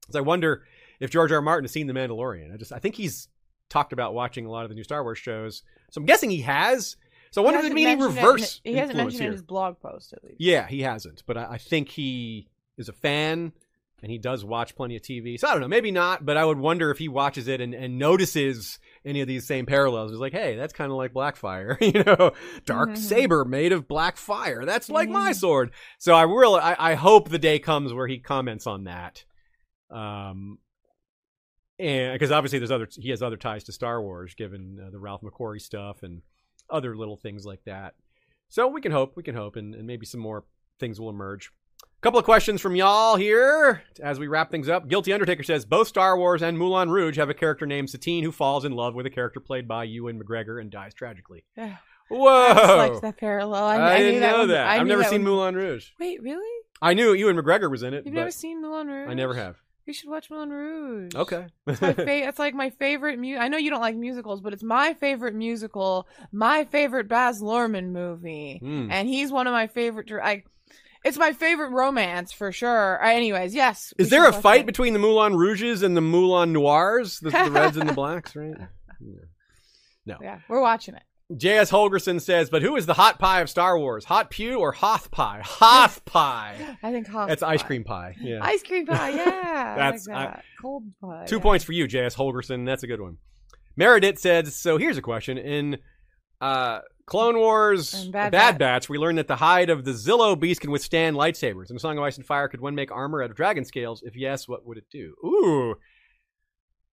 is: 0.07 0.15
I 0.15 0.21
wonder 0.21 0.63
if 0.99 1.09
George 1.09 1.31
R. 1.31 1.37
R. 1.37 1.41
Martin 1.41 1.63
has 1.63 1.71
seen 1.71 1.87
The 1.87 1.93
Mandalorian. 1.93 2.53
I 2.53 2.57
just 2.57 2.71
I 2.71 2.79
think 2.79 2.95
he's 2.95 3.29
talked 3.69 3.93
about 3.93 4.13
watching 4.13 4.45
a 4.45 4.51
lot 4.51 4.63
of 4.63 4.69
the 4.69 4.75
new 4.75 4.83
Star 4.83 5.03
Wars 5.03 5.17
shows, 5.17 5.63
so 5.91 5.99
I'm 5.99 6.05
guessing 6.05 6.29
he 6.29 6.41
has. 6.41 6.97
So 7.31 7.41
I 7.41 7.45
wonder 7.45 7.59
if 7.59 7.65
it 7.65 7.71
any 7.71 7.95
mentioned 7.95 8.17
it 8.39 8.59
he 8.63 8.75
hasn't 8.75 8.97
mentioned 8.97 9.21
it 9.21 9.25
in 9.27 9.31
his 9.31 9.43
blog 9.43 9.79
post 9.79 10.13
at 10.13 10.23
least. 10.23 10.37
Yeah, 10.39 10.67
he 10.67 10.81
hasn't, 10.81 11.23
but 11.25 11.37
I, 11.37 11.51
I 11.51 11.57
think 11.57 11.89
he 11.89 12.47
is 12.79 12.89
a 12.89 12.93
fan 12.93 13.51
and 14.01 14.09
he 14.09 14.17
does 14.17 14.45
watch 14.45 14.75
plenty 14.75 14.95
of 14.95 15.01
TV. 15.01 15.37
So 15.37 15.47
I 15.47 15.51
don't 15.51 15.59
know, 15.59 15.67
maybe 15.67 15.91
not, 15.91 16.25
but 16.25 16.37
I 16.37 16.45
would 16.45 16.57
wonder 16.57 16.89
if 16.89 16.97
he 16.99 17.09
watches 17.09 17.49
it 17.49 17.59
and, 17.59 17.73
and 17.73 17.99
notices 17.99 18.79
any 19.03 19.19
of 19.19 19.27
these 19.27 19.45
same 19.45 19.65
parallels. 19.65 20.11
He's 20.11 20.19
like, 20.21 20.31
hey, 20.31 20.55
that's 20.55 20.71
kind 20.71 20.89
of 20.89 20.97
like 20.97 21.11
Blackfyre, 21.13 21.77
you 21.81 22.03
know, 22.03 22.31
dark 22.65 22.91
Mhm. 22.91 22.97
saber 22.97 23.43
made 23.43 23.73
of 23.73 23.87
black 23.89 24.15
fire. 24.15 24.63
That's 24.65 24.89
like 24.89 25.09
my 25.09 25.31
Mhm. 25.31 25.35
sword. 25.35 25.71
So 25.97 26.13
I 26.15 26.23
really, 26.23 26.61
I, 26.61 26.91
I 26.91 26.95
hope 26.95 27.27
the 27.29 27.37
day 27.39 27.59
comes 27.59 27.91
where 27.93 28.07
he 28.07 28.19
comments 28.19 28.65
on 28.65 28.85
that. 28.85 29.25
Um, 29.91 30.59
and 31.77 32.13
because 32.13 32.31
obviously 32.31 32.59
there's 32.59 32.71
other, 32.71 32.87
he 32.97 33.09
has 33.09 33.21
other 33.21 33.37
ties 33.37 33.63
to 33.65 33.71
Star 33.71 34.01
Wars, 34.01 34.33
given 34.35 34.79
uh, 34.85 34.89
the 34.91 34.99
Ralph 34.99 35.21
McQuarrie 35.21 35.61
stuff 35.61 36.03
and 36.03 36.21
other 36.69 36.95
little 36.95 37.17
things 37.17 37.45
like 37.45 37.63
that. 37.65 37.95
So 38.49 38.67
we 38.67 38.81
can 38.81 38.91
hope, 38.91 39.15
we 39.15 39.23
can 39.23 39.35
hope, 39.35 39.55
and, 39.55 39.75
and 39.75 39.85
maybe 39.87 40.05
some 40.05 40.21
more 40.21 40.45
things 40.79 40.99
will 40.99 41.09
emerge. 41.09 41.51
Couple 42.01 42.17
of 42.17 42.23
questions 42.23 42.61
from 42.61 42.77
y'all 42.77 43.17
here 43.17 43.83
as 44.01 44.19
we 44.19 44.27
wrap 44.27 44.49
things 44.51 44.69
up. 44.69 44.87
Guilty 44.87 45.11
Undertaker 45.11 45.43
says 45.43 45.65
both 45.65 45.89
Star 45.89 46.17
Wars 46.17 46.41
and 46.41 46.57
Moulin 46.57 46.89
Rouge 46.89 47.17
have 47.17 47.29
a 47.29 47.33
character 47.33 47.65
named 47.65 47.89
Satine 47.89 48.23
who 48.23 48.31
falls 48.31 48.63
in 48.63 48.71
love 48.71 48.95
with 48.95 49.05
a 49.05 49.09
character 49.09 49.41
played 49.41 49.67
by 49.67 49.83
Ewan 49.83 50.17
McGregor 50.17 50.61
and 50.61 50.71
dies 50.71 50.93
tragically. 50.93 51.43
Whoa! 52.09 52.25
I 52.29 52.87
liked 52.87 53.01
that 53.01 53.17
parallel. 53.17 53.65
I, 53.65 53.75
I, 53.75 53.93
I 53.95 53.97
didn't 53.99 54.21
that 54.21 54.31
know 54.31 54.39
one- 54.39 54.47
that. 54.47 54.67
I 54.67 54.77
I've 54.77 54.87
never 54.87 55.01
that 55.01 55.09
seen 55.09 55.23
one- 55.23 55.31
Moulin 55.33 55.55
Rouge. 55.55 55.89
Wait, 55.99 56.23
really? 56.23 56.65
I 56.81 56.93
knew 56.93 57.11
Ewan 57.13 57.35
McGregor 57.35 57.69
was 57.69 57.83
in 57.83 57.93
it, 57.93 58.05
You've 58.05 58.15
never 58.15 58.31
seen 58.31 58.61
Moulin 58.61 58.87
Rouge? 58.87 59.09
I 59.09 59.13
never 59.13 59.33
have. 59.33 59.57
You 59.85 59.91
should 59.93 60.09
watch 60.09 60.29
Moulin 60.31 60.51
Rouge. 60.51 61.15
Okay. 61.15 61.47
It's 61.67 61.81
my 61.81 61.93
fa- 61.93 62.05
it's 62.29 62.39
like 62.39 62.53
my 62.53 62.69
favorite 62.69 63.19
mu- 63.19 63.37
I 63.37 63.49
know 63.49 63.57
you 63.57 63.69
don't 63.71 63.81
like 63.81 63.97
musicals, 63.97 64.39
but 64.39 64.53
it's 64.53 64.63
my 64.63 64.93
favorite 64.93 65.35
musical, 65.35 66.07
my 66.31 66.63
favorite 66.63 67.09
Baz 67.09 67.41
Luhrmann 67.41 67.91
movie, 67.91 68.59
Hmm. 68.61 68.87
and 68.89 69.07
he's 69.07 69.31
one 69.33 69.47
of 69.47 69.51
my 69.53 69.67
favorite. 69.67 70.09
I, 70.23 70.43
it's 71.03 71.17
my 71.17 71.33
favorite 71.33 71.69
romance 71.69 72.31
for 72.31 72.51
sure. 72.51 73.03
Uh, 73.03 73.09
anyways, 73.09 73.55
yes. 73.55 73.93
Is 73.97 74.09
there 74.09 74.27
a 74.27 74.33
fight 74.33 74.61
it. 74.61 74.65
between 74.65 74.93
the 74.93 74.99
Moulin 74.99 75.35
Rouges 75.35 75.83
and 75.83 75.95
the 75.95 76.01
Moulin 76.01 76.53
Noirs? 76.53 77.19
The, 77.19 77.29
the 77.29 77.51
Reds 77.51 77.77
and 77.77 77.89
the 77.89 77.93
Blacks, 77.93 78.35
right? 78.35 78.55
Yeah. 80.05 80.15
Yeah, 80.21 80.39
we're 80.47 80.61
watching 80.61 80.95
it. 80.95 81.03
J.S. 81.37 81.69
Holgerson 81.69 82.19
says, 82.19 82.49
but 82.49 82.63
who 82.63 82.75
is 82.75 82.87
the 82.87 82.95
hot 82.95 83.19
pie 83.19 83.41
of 83.41 83.49
Star 83.49 83.77
Wars? 83.77 84.03
Hot 84.05 84.31
Pew 84.31 84.57
or 84.59 84.71
Hoth 84.71 85.11
pie? 85.11 85.41
Hoth 85.43 86.03
pie. 86.05 86.77
I 86.81 86.91
think 86.91 87.07
Hoth 87.07 87.27
That's 87.29 87.43
ice 87.43 87.61
cream 87.61 87.83
pie. 87.83 88.15
Yeah. 88.19 88.39
Ice 88.41 88.63
cream 88.63 88.87
pie, 88.87 89.09
yeah. 89.09 89.25
That's- 89.77 90.07
I 90.07 90.13
like 90.13 90.33
that. 90.33 90.43
cold 90.59 90.83
pie. 90.99 91.25
Two 91.27 91.35
yeah. 91.35 91.41
points 91.43 91.63
for 91.63 91.73
you, 91.73 91.87
J.S. 91.87 92.15
Holgerson. 92.15 92.65
That's 92.65 92.81
a 92.81 92.87
good 92.87 92.99
one. 93.01 93.17
Meredith 93.75 94.17
says, 94.17 94.55
so 94.55 94.77
here's 94.77 94.97
a 94.97 95.03
question. 95.03 95.37
In 95.37 95.77
uh, 96.41 96.79
Clone 97.09 97.37
Wars 97.37 97.93
And 97.93 98.11
Bad, 98.11 98.31
Bad 98.31 98.57
Batch, 98.59 98.87
we 98.87 98.97
learned 98.97 99.17
that 99.17 99.27
the 99.27 99.35
hide 99.35 99.69
of 99.69 99.83
the 99.83 99.91
Zillo 99.91 100.39
beast 100.39 100.61
can 100.61 100.71
withstand 100.71 101.15
lightsabers. 101.15 101.69
In 101.69 101.75
A 101.75 101.79
Song 101.79 101.97
of 101.97 102.03
Ice 102.03 102.17
and 102.17 102.25
Fire, 102.25 102.47
could 102.47 102.61
one 102.61 102.75
make 102.75 102.91
armor 102.91 103.23
out 103.23 103.31
of 103.31 103.35
dragon 103.35 103.65
scales? 103.65 104.03
If 104.05 104.15
yes, 104.15 104.47
what 104.47 104.65
would 104.65 104.77
it 104.77 104.85
do? 104.91 105.15
Ooh. 105.25 105.75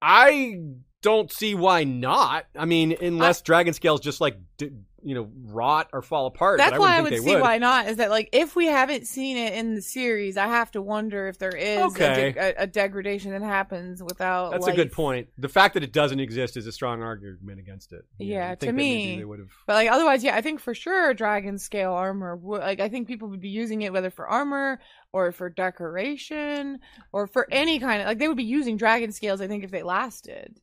I 0.01 0.61
don't 1.03 1.31
see 1.31 1.55
why 1.55 1.85
not. 1.85 2.47
I 2.57 2.65
mean, 2.65 2.97
unless 3.01 3.43
dragon 3.43 3.75
scales 3.75 4.01
just 4.01 4.21
like, 4.21 4.39
d- 4.57 4.71
you 5.07 5.15
know, 5.15 5.31
rot 5.45 5.89
or 5.93 6.03
fall 6.03 6.27
apart. 6.27 6.59
That's 6.59 6.75
I 6.75 6.79
why 6.81 6.97
I 6.97 7.01
would 7.01 7.13
see 7.13 7.21
they 7.21 7.41
why 7.41 7.59
not. 7.59 7.87
Is 7.87 7.99
that 7.99 8.11
like 8.11 8.29
if 8.33 8.57
we 8.57 8.67
haven't 8.67 9.07
seen 9.07 9.37
it 9.37 9.55
in 9.55 9.77
the 9.77 9.81
series, 9.81 10.37
I 10.37 10.49
have 10.49 10.73
to 10.73 10.83
wonder 10.83 11.29
if 11.29 11.39
there 11.39 11.55
is 11.55 11.79
Okay. 11.79 12.31
a, 12.31 12.33
de- 12.33 12.63
a, 12.63 12.67
degradation 12.67 13.31
that 13.31 13.41
happens 13.41 14.03
without. 14.03 14.51
That's 14.51 14.67
a 14.67 14.73
good 14.73 14.91
point. 14.91 15.29
The 15.39 15.49
fact 15.49 15.75
that 15.75 15.85
it 15.85 15.93
doesn't 15.93 16.19
exist 16.19 16.57
is 16.57 16.67
a 16.67 16.73
strong 16.73 17.03
argument 17.03 17.61
against 17.61 17.93
it. 17.93 18.05
Yeah, 18.19 18.51
you'd 18.51 18.59
to 18.59 18.67
think 18.67 18.71
that 18.71 18.73
maybe 18.75 19.07
me- 19.07 19.19
they 19.19 19.25
would 19.25 19.39
have. 19.39 19.51
But 19.69 19.75
like 19.75 19.93
otherwise, 19.93 20.25
yeah, 20.25 20.35
I 20.35 20.41
think 20.41 20.59
for 20.59 20.75
sure 20.75 21.15
dragon 21.15 21.59
scale 21.59 21.93
armor. 21.93 22.35
would 22.35 22.63
Like 22.63 22.81
I 22.81 22.89
think 22.89 23.07
people 23.07 23.29
would 23.29 23.41
be 23.41 23.51
using 23.51 23.83
it 23.83 23.93
whether 23.93 24.11
for 24.11 24.27
armor 24.27 24.81
or 25.13 25.31
for 25.31 25.49
decoration 25.49 26.81
or 27.13 27.29
for 27.29 27.45
mm. 27.45 27.49
any 27.53 27.79
kind 27.79 28.03
of 28.03 28.09
like 28.09 28.19
they 28.19 28.27
would 28.27 28.37
be 28.37 28.43
using 28.43 28.77
dragon 28.77 29.13
scales. 29.13 29.41
I 29.41 29.47
think 29.47 29.63
if 29.63 29.71
they 29.71 29.85
lasted. 29.85 30.61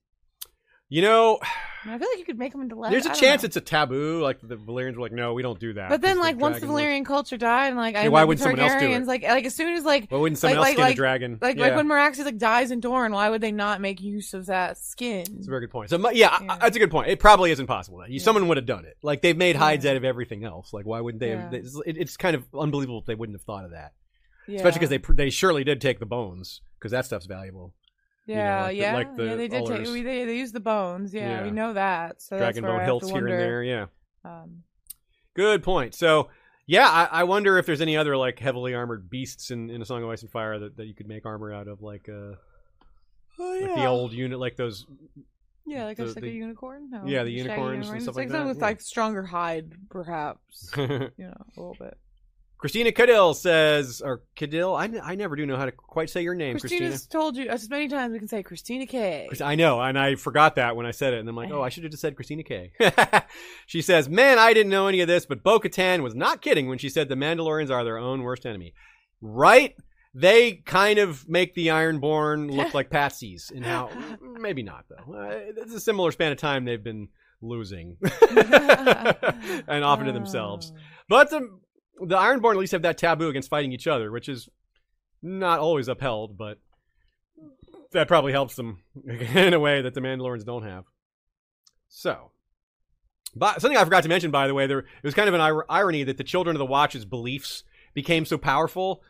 You 0.93 1.01
know, 1.01 1.39
I 1.85 1.97
feel 1.97 2.07
like 2.07 2.19
you 2.19 2.23
could 2.23 2.37
make 2.37 2.51
them 2.51 2.61
into 2.61 2.75
lead. 2.75 2.93
there's 2.93 3.07
a 3.07 3.15
chance 3.15 3.41
know. 3.41 3.47
it's 3.47 3.57
a 3.57 3.61
taboo. 3.61 4.21
Like 4.21 4.39
the 4.43 4.55
Valyrians 4.55 4.93
were 4.95 5.01
like, 5.01 5.11
no, 5.11 5.33
we 5.33 5.41
don't 5.41 5.59
do 5.59 5.73
that. 5.73 5.89
But 5.89 6.01
then, 6.01 6.19
like, 6.19 6.37
once 6.37 6.57
the 6.59 6.67
dragon 6.67 6.73
was- 6.75 6.83
Valyrian 6.83 7.03
culture 7.03 7.35
died, 7.35 7.69
and 7.69 7.77
like, 7.77 7.95
I 7.95 8.03
Yeah, 8.03 8.09
why 8.09 8.23
wouldn't 8.23 8.43
someone 8.43 8.59
else 8.59 8.79
do 8.79 8.91
it? 8.91 9.07
Like, 9.07 9.23
like 9.23 9.43
as 9.45 9.55
soon 9.55 9.73
as 9.75 9.83
like, 9.83 10.05
Why 10.11 10.19
wouldn't 10.19 10.37
someone 10.37 10.59
like- 10.59 10.67
else 10.67 10.73
skin 10.75 10.83
like- 10.83 10.93
a 10.93 10.95
dragon? 10.95 11.39
like, 11.41 11.57
yeah. 11.57 11.63
like 11.63 11.75
when 11.77 11.87
Meraxes 11.87 12.25
like 12.25 12.37
dies 12.37 12.69
in 12.69 12.79
Dorne, 12.79 13.11
why 13.11 13.27
would 13.27 13.41
they 13.41 13.51
not 13.51 13.81
make 13.81 14.01
use 14.01 14.35
of 14.35 14.45
that 14.45 14.77
skin? 14.77 15.21
It's 15.21 15.47
a 15.47 15.49
very 15.49 15.61
good 15.61 15.71
point. 15.71 15.89
So, 15.89 15.97
mu- 15.97 16.11
yeah, 16.13 16.37
I- 16.47 16.59
that's 16.59 16.75
a 16.75 16.79
good 16.79 16.91
point. 16.91 17.09
It 17.09 17.19
probably 17.19 17.49
isn't 17.49 17.65
possible. 17.65 17.97
That 17.97 18.09
you, 18.09 18.17
Yeah. 18.19 18.23
someone 18.23 18.47
would 18.49 18.57
have 18.57 18.67
done 18.67 18.85
it. 18.85 18.95
Like 19.01 19.23
they've 19.23 19.35
made 19.35 19.55
hides 19.55 19.83
Yeah. 19.83 19.91
out 19.91 19.97
of 19.97 20.03
everything 20.05 20.45
else. 20.45 20.73
Like 20.73 20.85
why 20.85 21.01
wouldn't 21.01 21.21
they? 21.21 21.29
Yeah. 21.29 21.41
Have, 21.41 21.51
they 21.51 21.57
it, 21.87 21.97
it's 21.97 22.17
kind 22.17 22.35
of 22.35 22.43
unbelievable 22.53 22.99
if 22.99 23.07
they 23.07 23.15
wouldn't 23.15 23.35
have 23.35 23.43
thought 23.45 23.65
of 23.65 23.71
that. 23.71 23.93
Yeah. 24.47 24.57
Especially 24.57 24.79
because 24.87 25.15
they 25.15 25.23
they 25.25 25.29
surely 25.31 25.63
did 25.63 25.81
take 25.81 25.97
the 25.99 26.05
bones 26.05 26.61
because 26.77 26.91
that 26.91 27.05
stuff's 27.07 27.25
valuable. 27.25 27.73
You 28.25 28.35
know, 28.35 28.67
Yeah, 28.67 28.93
like 28.93 29.15
the- 29.15 29.23
yeah, 29.23 29.29
yeah. 29.31 29.35
They 29.35 29.47
did 29.47 29.65
take. 29.65 29.87
We, 29.87 30.01
they 30.01 30.25
they 30.25 30.37
used 30.37 30.53
the 30.53 30.59
bones. 30.59 31.13
Yeah, 31.13 31.29
Yeah. 31.39 31.43
we 31.43 31.51
know 31.51 31.73
that. 31.73 32.21
So 32.21 32.37
that's 32.37 32.57
Dragon 32.57 32.63
bone 32.63 32.85
hilts 32.85 33.09
here 33.09 33.27
and 33.27 33.39
there. 33.39 33.63
Yeah, 33.63 33.85
Um, 34.25 34.63
good 35.35 35.63
point. 35.63 35.95
So. 35.95 36.29
Yeah, 36.65 36.87
I, 36.87 37.19
I 37.19 37.23
wonder 37.25 37.57
if 37.57 37.65
there's 37.65 37.81
any 37.81 37.97
other 37.97 38.15
like 38.15 38.39
heavily 38.39 38.73
armored 38.73 39.09
beasts 39.09 39.51
in, 39.51 39.69
in 39.69 39.81
a 39.81 39.85
Song 39.85 40.01
of 40.01 40.09
Ice 40.09 40.21
and 40.21 40.31
Fire 40.31 40.57
that, 40.59 40.77
that 40.77 40.85
you 40.85 40.93
could 40.93 41.09
make 41.09 41.25
armor 41.25 41.51
out 41.51 41.67
of, 41.67 41.81
like 41.81 42.07
uh, 42.07 42.35
oh, 43.37 43.59
like 43.61 43.75
the 43.75 43.85
old 43.85 44.13
unit, 44.13 44.39
like 44.39 44.55
those 44.55 44.85
Yeah, 45.65 45.83
like 45.83 45.97
the- 45.97 46.05
like 46.05 46.23
a 46.23 46.29
unicorn. 46.29 46.89
No, 46.89 47.03
yeah, 47.05 47.25
the 47.25 47.31
unicorns 47.31 47.59
and 47.89 47.99
unicorn. 47.99 47.99
stuff 47.99 48.07
It's 48.11 48.15
like 48.15 48.29
something 48.29 48.43
that, 48.43 48.47
with 48.47 48.57
yeah. 48.59 48.63
like 48.63 48.79
stronger 48.79 49.23
hide, 49.23 49.73
perhaps. 49.89 50.71
you 50.77 50.87
know, 51.17 51.33
a 51.57 51.59
little 51.59 51.75
bit. 51.77 51.97
Christina 52.63 52.93
Cadill 52.93 53.35
says, 53.35 54.01
or 54.01 54.23
Cadill, 54.37 54.73
I, 54.73 54.85
n- 54.85 55.01
I 55.03 55.15
never 55.15 55.35
do 55.35 55.45
know 55.45 55.57
how 55.57 55.65
to 55.65 55.73
quite 55.73 56.09
say 56.09 56.21
your 56.21 56.33
name, 56.33 56.57
Christina. 56.57 56.91
Christina's 56.91 57.07
told 57.07 57.35
you 57.35 57.49
as 57.49 57.69
many 57.69 57.89
times 57.89 58.13
we 58.13 58.19
can 58.19 58.29
say 58.29 58.41
Christina 58.41 58.85
K. 58.85 59.27
I 59.43 59.55
know, 59.55 59.81
and 59.81 59.99
I 59.99 60.15
forgot 60.15 60.55
that 60.55 60.77
when 60.77 60.85
I 60.85 60.91
said 60.91 61.13
it, 61.13 61.19
and 61.19 61.27
I'm 61.27 61.35
like, 61.35 61.51
oh, 61.51 61.61
I 61.61 61.67
should 61.67 61.83
have 61.83 61.91
just 61.91 61.99
said 61.99 62.15
Christina 62.15 62.41
K. 62.41 62.71
she 63.65 63.81
says, 63.81 64.07
man, 64.07 64.39
I 64.39 64.53
didn't 64.53 64.69
know 64.69 64.87
any 64.87 65.01
of 65.01 65.09
this, 65.09 65.25
but 65.25 65.43
Bo 65.43 65.59
Katan 65.59 66.03
was 66.03 66.15
not 66.15 66.41
kidding 66.41 66.69
when 66.69 66.77
she 66.77 66.87
said 66.87 67.09
the 67.09 67.15
Mandalorians 67.15 67.69
are 67.69 67.83
their 67.83 67.97
own 67.97 68.21
worst 68.21 68.45
enemy. 68.45 68.73
Right? 69.19 69.75
They 70.13 70.53
kind 70.53 70.99
of 70.99 71.27
make 71.27 71.55
the 71.55 71.67
Ironborn 71.67 72.49
look 72.49 72.73
like 72.73 72.89
patsies, 72.89 73.51
and 73.51 73.65
how, 73.65 73.89
maybe 74.21 74.63
not, 74.63 74.85
though. 74.87 75.13
Uh, 75.13 75.39
it's 75.57 75.73
a 75.73 75.81
similar 75.81 76.13
span 76.13 76.31
of 76.31 76.37
time 76.37 76.63
they've 76.63 76.81
been 76.81 77.09
losing, 77.41 77.97
and 78.31 79.83
often 79.83 80.05
to 80.05 80.13
themselves. 80.13 80.71
Oh. 80.73 80.79
But 81.09 81.29
the, 81.29 81.59
the 81.99 82.17
Ironborn 82.17 82.53
at 82.53 82.57
least 82.57 82.71
have 82.71 82.81
that 82.83 82.97
taboo 82.97 83.29
against 83.29 83.49
fighting 83.49 83.71
each 83.71 83.87
other, 83.87 84.11
which 84.11 84.29
is 84.29 84.49
not 85.21 85.59
always 85.59 85.87
upheld, 85.87 86.37
but 86.37 86.59
that 87.91 88.07
probably 88.07 88.31
helps 88.31 88.55
them 88.55 88.79
in 89.07 89.53
a 89.53 89.59
way 89.59 89.81
that 89.81 89.93
the 89.93 90.01
Mandalorians 90.01 90.45
don't 90.45 90.63
have. 90.63 90.85
So, 91.87 92.31
but 93.35 93.61
something 93.61 93.77
I 93.77 93.83
forgot 93.83 94.03
to 94.03 94.09
mention, 94.09 94.31
by 94.31 94.47
the 94.47 94.53
way, 94.53 94.67
there 94.67 94.79
it 94.79 95.03
was 95.03 95.13
kind 95.13 95.27
of 95.27 95.35
an 95.35 95.41
ir- 95.41 95.71
irony 95.71 96.03
that 96.03 96.17
the 96.17 96.23
Children 96.23 96.55
of 96.55 96.59
the 96.59 96.65
Watch's 96.65 97.05
beliefs 97.05 97.63
became 97.93 98.25
so 98.25 98.37
powerful 98.37 99.01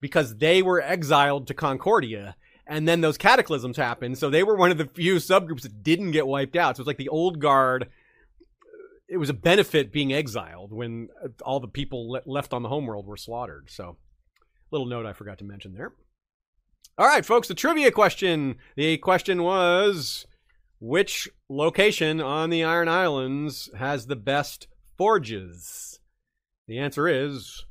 because 0.00 0.36
they 0.36 0.62
were 0.62 0.80
exiled 0.80 1.46
to 1.46 1.54
Concordia. 1.54 2.36
And 2.66 2.86
then 2.86 3.00
those 3.00 3.16
cataclysms 3.16 3.76
happened, 3.76 4.18
so 4.18 4.28
they 4.28 4.42
were 4.42 4.56
one 4.56 4.72
of 4.72 4.78
the 4.78 4.86
few 4.86 5.16
subgroups 5.16 5.62
that 5.62 5.84
didn't 5.84 6.10
get 6.10 6.26
wiped 6.26 6.56
out. 6.56 6.76
So 6.76 6.80
it's 6.80 6.88
like 6.88 6.96
the 6.96 7.08
old 7.08 7.38
guard 7.38 7.88
it 9.08 9.16
was 9.16 9.30
a 9.30 9.34
benefit 9.34 9.92
being 9.92 10.12
exiled 10.12 10.72
when 10.72 11.08
uh, 11.22 11.28
all 11.42 11.60
the 11.60 11.68
people 11.68 12.10
le- 12.10 12.22
left 12.26 12.52
on 12.52 12.62
the 12.62 12.68
homeworld 12.68 13.06
were 13.06 13.16
slaughtered. 13.16 13.70
So, 13.70 13.96
little 14.70 14.86
note 14.86 15.06
I 15.06 15.12
forgot 15.12 15.38
to 15.38 15.44
mention 15.44 15.74
there. 15.74 15.92
All 16.98 17.06
right, 17.06 17.24
folks, 17.24 17.48
the 17.48 17.54
trivia 17.54 17.90
question. 17.90 18.56
The 18.74 18.96
question 18.98 19.42
was 19.42 20.26
which 20.80 21.28
location 21.48 22.20
on 22.20 22.50
the 22.50 22.64
Iron 22.64 22.88
Islands 22.88 23.70
has 23.76 24.06
the 24.06 24.16
best 24.16 24.66
forges? 24.96 26.00
The 26.66 26.78
answer 26.78 27.06
is 27.06 27.64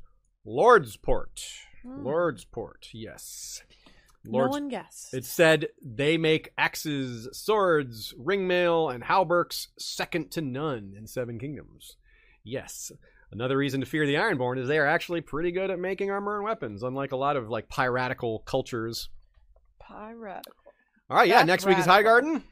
Lordsport. 0.46 1.44
Hmm. 1.82 2.06
Lordsport, 2.06 2.88
yes. 2.92 3.62
No 4.26 4.46
one 4.48 4.68
guessed. 4.68 5.14
it 5.14 5.24
said 5.24 5.68
they 5.84 6.16
make 6.18 6.52
axes, 6.58 7.28
swords, 7.32 8.14
ringmail, 8.20 8.94
and 8.94 9.04
hauberks 9.04 9.68
second 9.78 10.30
to 10.32 10.40
none 10.40 10.94
in 10.96 11.06
Seven 11.06 11.38
Kingdoms. 11.38 11.96
Yes. 12.44 12.92
Another 13.32 13.56
reason 13.56 13.80
to 13.80 13.86
fear 13.86 14.06
the 14.06 14.14
Ironborn 14.14 14.58
is 14.58 14.68
they 14.68 14.78
are 14.78 14.86
actually 14.86 15.20
pretty 15.20 15.50
good 15.50 15.70
at 15.70 15.78
making 15.78 16.10
armor 16.10 16.36
and 16.36 16.44
weapons, 16.44 16.82
unlike 16.82 17.12
a 17.12 17.16
lot 17.16 17.36
of 17.36 17.48
like 17.48 17.68
piratical 17.68 18.40
cultures. 18.46 19.08
piratical. 19.80 20.52
All 21.10 21.16
right, 21.16 21.28
yeah, 21.28 21.38
That's 21.38 21.46
next 21.46 21.66
week 21.66 21.78
is 21.78 21.86
radical. 21.86 22.12
Highgarden. 22.12 22.42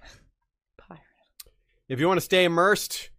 Pirate. 0.79 1.01
If 1.89 2.01
you 2.01 2.07
want 2.09 2.19
to 2.19 2.25
stay 2.25 2.45
immersed, 2.45 3.11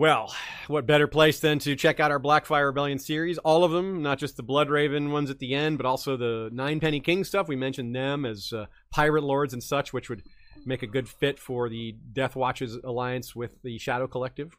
well, 0.00 0.34
what 0.66 0.86
better 0.86 1.06
place 1.06 1.40
than 1.40 1.58
to 1.58 1.76
check 1.76 2.00
out 2.00 2.10
our 2.10 2.18
Blackfyre 2.18 2.64
Rebellion 2.64 2.98
series? 2.98 3.36
All 3.36 3.64
of 3.64 3.70
them, 3.70 4.00
not 4.00 4.18
just 4.18 4.34
the 4.34 4.42
Bloodraven 4.42 5.10
ones 5.10 5.28
at 5.28 5.40
the 5.40 5.54
end, 5.54 5.76
but 5.76 5.84
also 5.84 6.16
the 6.16 6.48
Ninepenny 6.54 7.00
King 7.00 7.22
stuff. 7.22 7.48
We 7.48 7.56
mentioned 7.56 7.94
them 7.94 8.24
as 8.24 8.50
uh, 8.50 8.64
pirate 8.90 9.24
lords 9.24 9.52
and 9.52 9.62
such, 9.62 9.92
which 9.92 10.08
would 10.08 10.22
make 10.64 10.82
a 10.82 10.86
good 10.86 11.06
fit 11.06 11.38
for 11.38 11.68
the 11.68 11.94
Death 12.14 12.34
Watches 12.34 12.78
alliance 12.82 13.36
with 13.36 13.60
the 13.60 13.76
Shadow 13.76 14.06
Collective. 14.06 14.56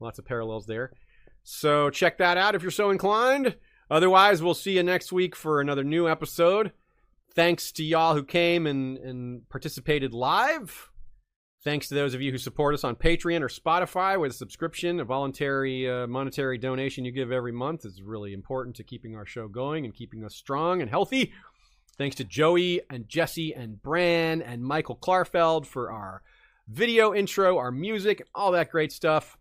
Lots 0.00 0.18
of 0.18 0.26
parallels 0.26 0.66
there. 0.66 0.92
So 1.44 1.88
check 1.88 2.18
that 2.18 2.36
out 2.36 2.54
if 2.54 2.60
you're 2.60 2.70
so 2.70 2.90
inclined. 2.90 3.56
Otherwise, 3.90 4.42
we'll 4.42 4.52
see 4.52 4.72
you 4.72 4.82
next 4.82 5.14
week 5.14 5.34
for 5.34 5.62
another 5.62 5.82
new 5.82 6.06
episode. 6.06 6.72
Thanks 7.34 7.72
to 7.72 7.84
y'all 7.84 8.14
who 8.14 8.22
came 8.22 8.66
and, 8.66 8.98
and 8.98 9.48
participated 9.48 10.12
live. 10.12 10.90
Thanks 11.64 11.88
to 11.88 11.94
those 11.94 12.12
of 12.12 12.20
you 12.20 12.30
who 12.30 12.36
support 12.36 12.74
us 12.74 12.84
on 12.84 12.94
Patreon 12.94 13.40
or 13.40 13.48
Spotify 13.48 14.20
with 14.20 14.32
a 14.32 14.34
subscription. 14.34 15.00
A 15.00 15.04
voluntary 15.04 15.90
uh, 15.90 16.06
monetary 16.06 16.58
donation 16.58 17.06
you 17.06 17.10
give 17.10 17.32
every 17.32 17.52
month 17.52 17.86
is 17.86 18.02
really 18.02 18.34
important 18.34 18.76
to 18.76 18.84
keeping 18.84 19.16
our 19.16 19.24
show 19.24 19.48
going 19.48 19.86
and 19.86 19.94
keeping 19.94 20.26
us 20.26 20.34
strong 20.34 20.82
and 20.82 20.90
healthy. 20.90 21.32
Thanks 21.96 22.16
to 22.16 22.24
Joey 22.24 22.82
and 22.90 23.08
Jesse 23.08 23.54
and 23.54 23.82
Bran 23.82 24.42
and 24.42 24.62
Michael 24.62 24.96
Klarfeld 24.96 25.64
for 25.64 25.90
our 25.90 26.20
video 26.68 27.14
intro, 27.14 27.56
our 27.56 27.70
music, 27.70 28.26
all 28.34 28.52
that 28.52 28.70
great 28.70 28.92
stuff. 28.92 29.38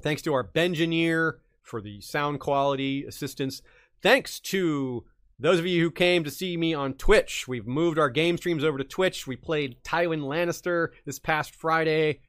Thanks 0.00 0.22
to 0.22 0.32
our 0.32 0.44
Bengineer 0.44 1.34
for 1.62 1.82
the 1.82 2.00
sound 2.00 2.40
quality 2.40 3.04
assistance. 3.04 3.60
Thanks 4.00 4.40
to 4.40 5.04
those 5.38 5.58
of 5.58 5.66
you 5.66 5.82
who 5.82 5.90
came 5.90 6.24
to 6.24 6.30
see 6.30 6.56
me 6.56 6.74
on 6.74 6.94
Twitch. 6.94 7.48
We've 7.48 7.66
moved 7.66 7.98
our 7.98 8.10
game 8.10 8.36
streams 8.36 8.64
over 8.64 8.78
to 8.78 8.84
Twitch. 8.84 9.26
We 9.26 9.36
played 9.36 9.82
Tywin 9.82 10.20
Lannister 10.20 10.88
this 11.04 11.18
past 11.18 11.54
Friday, 11.54 12.20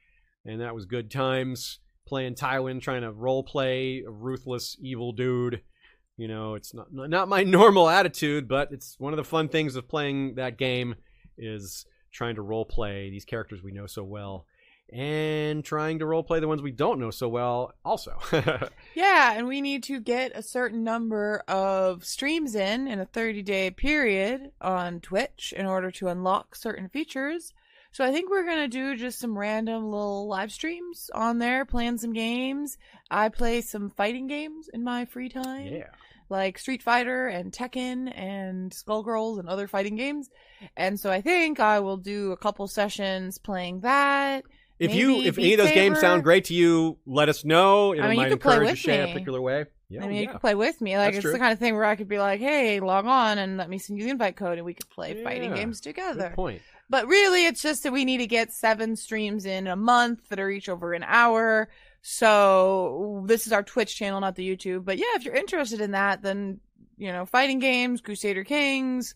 and 0.44 0.60
that 0.60 0.74
was 0.74 0.86
good 0.86 1.10
times. 1.10 1.78
Playing 2.06 2.34
Tywin, 2.34 2.80
trying 2.80 3.02
to 3.02 3.10
role 3.10 3.42
play 3.42 4.04
a 4.06 4.10
ruthless, 4.10 4.76
evil 4.80 5.12
dude. 5.12 5.62
You 6.16 6.28
know, 6.28 6.54
it's 6.54 6.72
not 6.72 6.86
not 6.92 7.28
my 7.28 7.42
normal 7.44 7.88
attitude, 7.88 8.48
but 8.48 8.70
it's 8.72 8.96
one 8.98 9.12
of 9.12 9.16
the 9.16 9.24
fun 9.24 9.48
things 9.48 9.76
of 9.76 9.88
playing 9.88 10.36
that 10.36 10.56
game 10.56 10.94
is 11.36 11.84
trying 12.12 12.36
to 12.36 12.42
role 12.42 12.64
play 12.64 13.10
these 13.10 13.24
characters 13.24 13.62
we 13.62 13.72
know 13.72 13.86
so 13.86 14.02
well 14.02 14.46
and 14.92 15.64
trying 15.64 15.98
to 15.98 16.06
role 16.06 16.22
play 16.22 16.40
the 16.40 16.48
ones 16.48 16.62
we 16.62 16.70
don't 16.70 16.98
know 17.00 17.10
so 17.10 17.28
well 17.28 17.74
also. 17.84 18.16
Yeah, 18.94 19.34
and 19.34 19.46
we 19.46 19.60
need 19.60 19.82
to 19.84 20.00
get 20.00 20.32
a 20.34 20.42
certain 20.42 20.82
number 20.82 21.42
of 21.48 22.04
streams 22.04 22.54
in 22.54 22.88
in 22.88 22.98
a 22.98 23.04
30 23.04 23.42
day 23.42 23.70
period 23.70 24.52
on 24.60 25.00
Twitch 25.00 25.52
in 25.56 25.66
order 25.66 25.90
to 25.92 26.08
unlock 26.08 26.56
certain 26.56 26.88
features. 26.88 27.52
So 27.92 28.04
I 28.04 28.12
think 28.12 28.30
we're 28.30 28.44
going 28.44 28.58
to 28.58 28.68
do 28.68 28.96
just 28.96 29.18
some 29.18 29.38
random 29.38 29.84
little 29.90 30.28
live 30.28 30.52
streams 30.52 31.10
on 31.14 31.38
there, 31.38 31.64
playing 31.64 31.98
some 31.98 32.12
games. 32.12 32.78
I 33.10 33.28
play 33.30 33.60
some 33.62 33.90
fighting 33.90 34.26
games 34.26 34.68
in 34.72 34.84
my 34.84 35.04
free 35.06 35.28
time. 35.30 35.66
yeah. 35.66 35.88
like 36.28 36.58
Street 36.58 36.82
Fighter 36.82 37.28
and 37.28 37.52
Tekken 37.52 38.12
and 38.14 38.70
Skullgirls 38.72 39.38
and 39.38 39.48
other 39.48 39.66
fighting 39.68 39.96
games. 39.96 40.28
And 40.76 40.98
so 41.00 41.10
I 41.10 41.20
think 41.20 41.60
I 41.60 41.80
will 41.80 41.96
do 41.96 42.32
a 42.32 42.36
couple 42.36 42.66
sessions 42.68 43.38
playing 43.38 43.80
that. 43.80 44.44
If 44.78 44.94
you 44.94 45.22
if 45.22 45.36
Beat 45.36 45.42
any 45.44 45.52
of 45.54 45.58
those 45.58 45.72
games 45.72 46.00
sound 46.00 46.22
great 46.22 46.44
to 46.46 46.54
you, 46.54 46.98
let 47.06 47.28
us 47.28 47.44
know. 47.44 47.92
It 47.92 48.00
I 48.00 48.08
mean, 48.08 48.10
you 48.12 48.16
might 48.18 48.28
could 48.30 48.40
play 48.40 48.54
encourage 48.54 48.68
a 48.68 48.72
with 48.72 48.78
share 48.78 49.04
a 49.04 49.06
me. 49.06 49.12
particular 49.12 49.40
way. 49.40 49.64
Yeah, 49.88 50.04
I 50.04 50.08
mean, 50.08 50.16
you 50.16 50.22
yeah. 50.24 50.32
could 50.32 50.40
play 50.40 50.54
with 50.56 50.80
me. 50.80 50.96
Like, 50.98 51.14
That's 51.14 51.18
it's 51.18 51.22
true. 51.22 51.32
the 51.32 51.38
kind 51.38 51.52
of 51.52 51.58
thing 51.60 51.74
where 51.74 51.84
I 51.84 51.94
could 51.94 52.08
be 52.08 52.18
like, 52.18 52.40
hey, 52.40 52.80
log 52.80 53.06
on 53.06 53.38
and 53.38 53.56
let 53.56 53.70
me 53.70 53.78
send 53.78 53.98
you 53.98 54.04
the 54.04 54.10
invite 54.10 54.36
code 54.36 54.58
and 54.58 54.66
we 54.66 54.74
could 54.74 54.90
play 54.90 55.22
fighting 55.22 55.50
Yeah. 55.50 55.56
games 55.58 55.80
together. 55.80 56.28
Good 56.28 56.34
point. 56.34 56.62
But 56.90 57.06
really, 57.06 57.46
it's 57.46 57.62
just 57.62 57.84
that 57.84 57.92
we 57.92 58.04
need 58.04 58.18
to 58.18 58.26
get 58.26 58.52
seven 58.52 58.96
streams 58.96 59.46
in 59.46 59.66
a 59.68 59.76
month 59.76 60.28
that 60.28 60.40
are 60.40 60.50
each 60.50 60.68
over 60.68 60.92
an 60.92 61.04
hour. 61.04 61.68
So 62.02 63.24
this 63.26 63.46
is 63.46 63.52
our 63.52 63.62
Twitch 63.62 63.96
channel, 63.96 64.20
not 64.20 64.34
the 64.34 64.56
YouTube. 64.56 64.84
But 64.84 64.98
yeah, 64.98 65.04
if 65.14 65.24
you're 65.24 65.34
interested 65.34 65.80
in 65.80 65.92
that, 65.92 66.22
then, 66.22 66.60
you 66.96 67.12
know, 67.12 67.24
fighting 67.26 67.58
games, 67.60 68.00
Crusader 68.00 68.44
Kings, 68.44 69.14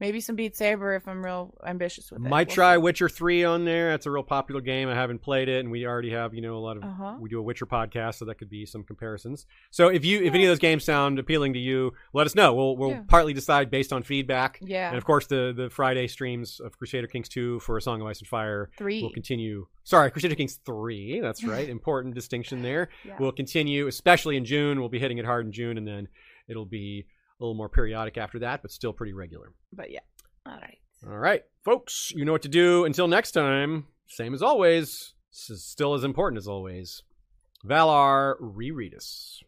Maybe 0.00 0.20
some 0.20 0.36
Beat 0.36 0.56
Saber 0.56 0.94
if 0.94 1.08
I'm 1.08 1.24
real 1.24 1.54
ambitious 1.66 2.10
with 2.12 2.24
it. 2.24 2.28
Might 2.28 2.46
We'll 2.48 2.54
try 2.54 2.74
see. 2.74 2.78
Witcher 2.78 3.08
3 3.08 3.42
on 3.44 3.64
there. 3.64 3.90
That's 3.90 4.06
a 4.06 4.10
real 4.12 4.22
popular 4.22 4.60
game. 4.60 4.88
I 4.88 4.94
haven't 4.94 5.22
played 5.22 5.48
it, 5.48 5.58
and 5.60 5.70
we 5.72 5.86
already 5.86 6.10
have, 6.10 6.34
you 6.34 6.40
know, 6.40 6.56
a 6.56 6.60
lot 6.60 6.76
of. 6.76 6.84
Uh-huh. 6.84 7.16
We 7.18 7.28
do 7.28 7.40
a 7.40 7.42
Witcher 7.42 7.66
podcast, 7.66 8.14
so 8.16 8.24
that 8.26 8.36
could 8.36 8.48
be 8.48 8.64
some 8.64 8.84
comparisons. 8.84 9.44
So 9.72 9.88
if 9.88 10.04
you, 10.04 10.22
if 10.22 10.34
any 10.34 10.44
of 10.44 10.50
those 10.50 10.60
games 10.60 10.84
sound 10.84 11.18
appealing 11.18 11.54
to 11.54 11.58
you, 11.58 11.94
let 12.12 12.26
us 12.26 12.34
know. 12.36 12.54
We'll 12.54 12.76
we'll 12.76 12.90
Yeah. 12.90 13.02
partly 13.08 13.32
decide 13.32 13.70
based 13.70 13.92
on 13.92 14.02
feedback, 14.04 14.58
Yeah. 14.62 14.88
and 14.88 14.96
of 14.98 15.04
course 15.04 15.26
the 15.26 15.52
the 15.56 15.68
Friday 15.68 16.06
streams 16.06 16.60
of 16.60 16.78
Crusader 16.78 17.08
Kings 17.08 17.28
2 17.28 17.58
for 17.60 17.76
A 17.76 17.82
Song 17.82 18.00
of 18.00 18.06
Ice 18.06 18.20
and 18.20 18.28
Fire 18.28 18.70
Three. 18.78 19.02
will 19.02 19.10
continue. 19.12 19.66
Sorry, 19.82 20.10
Crusader 20.12 20.34
Kings 20.36 20.60
3. 20.64 21.18
That's 21.20 21.42
right. 21.44 21.68
Important 21.68 22.14
distinction 22.14 22.62
there. 22.62 22.88
Yeah. 23.04 23.16
We'll 23.18 23.32
continue, 23.32 23.88
especially 23.88 24.36
in 24.36 24.44
June. 24.44 24.78
We'll 24.80 24.88
be 24.90 24.98
hitting 25.00 25.18
it 25.18 25.24
hard 25.24 25.46
in 25.46 25.50
June, 25.52 25.76
and 25.76 25.88
then 25.88 26.06
it'll 26.46 26.66
be 26.66 27.06
a 27.38 27.44
little 27.44 27.54
more 27.54 27.68
periodic 27.68 28.16
after 28.18 28.38
that, 28.40 28.62
but 28.62 28.70
still 28.70 28.92
pretty 28.92 29.12
regular. 29.12 29.52
But 29.72 29.90
yeah. 29.90 30.00
All 30.46 30.54
right. 30.54 30.78
All 31.06 31.16
right, 31.18 31.44
folks, 31.64 32.10
you 32.12 32.24
know 32.24 32.32
what 32.32 32.42
to 32.42 32.48
do. 32.48 32.84
Until 32.84 33.06
next 33.06 33.30
time, 33.30 33.86
same 34.08 34.34
as 34.34 34.42
always, 34.42 35.14
still 35.30 35.94
as 35.94 36.02
important 36.02 36.38
as 36.38 36.48
always. 36.48 37.04
Valar, 37.64 38.34
reread 38.40 38.94
us. 38.94 39.44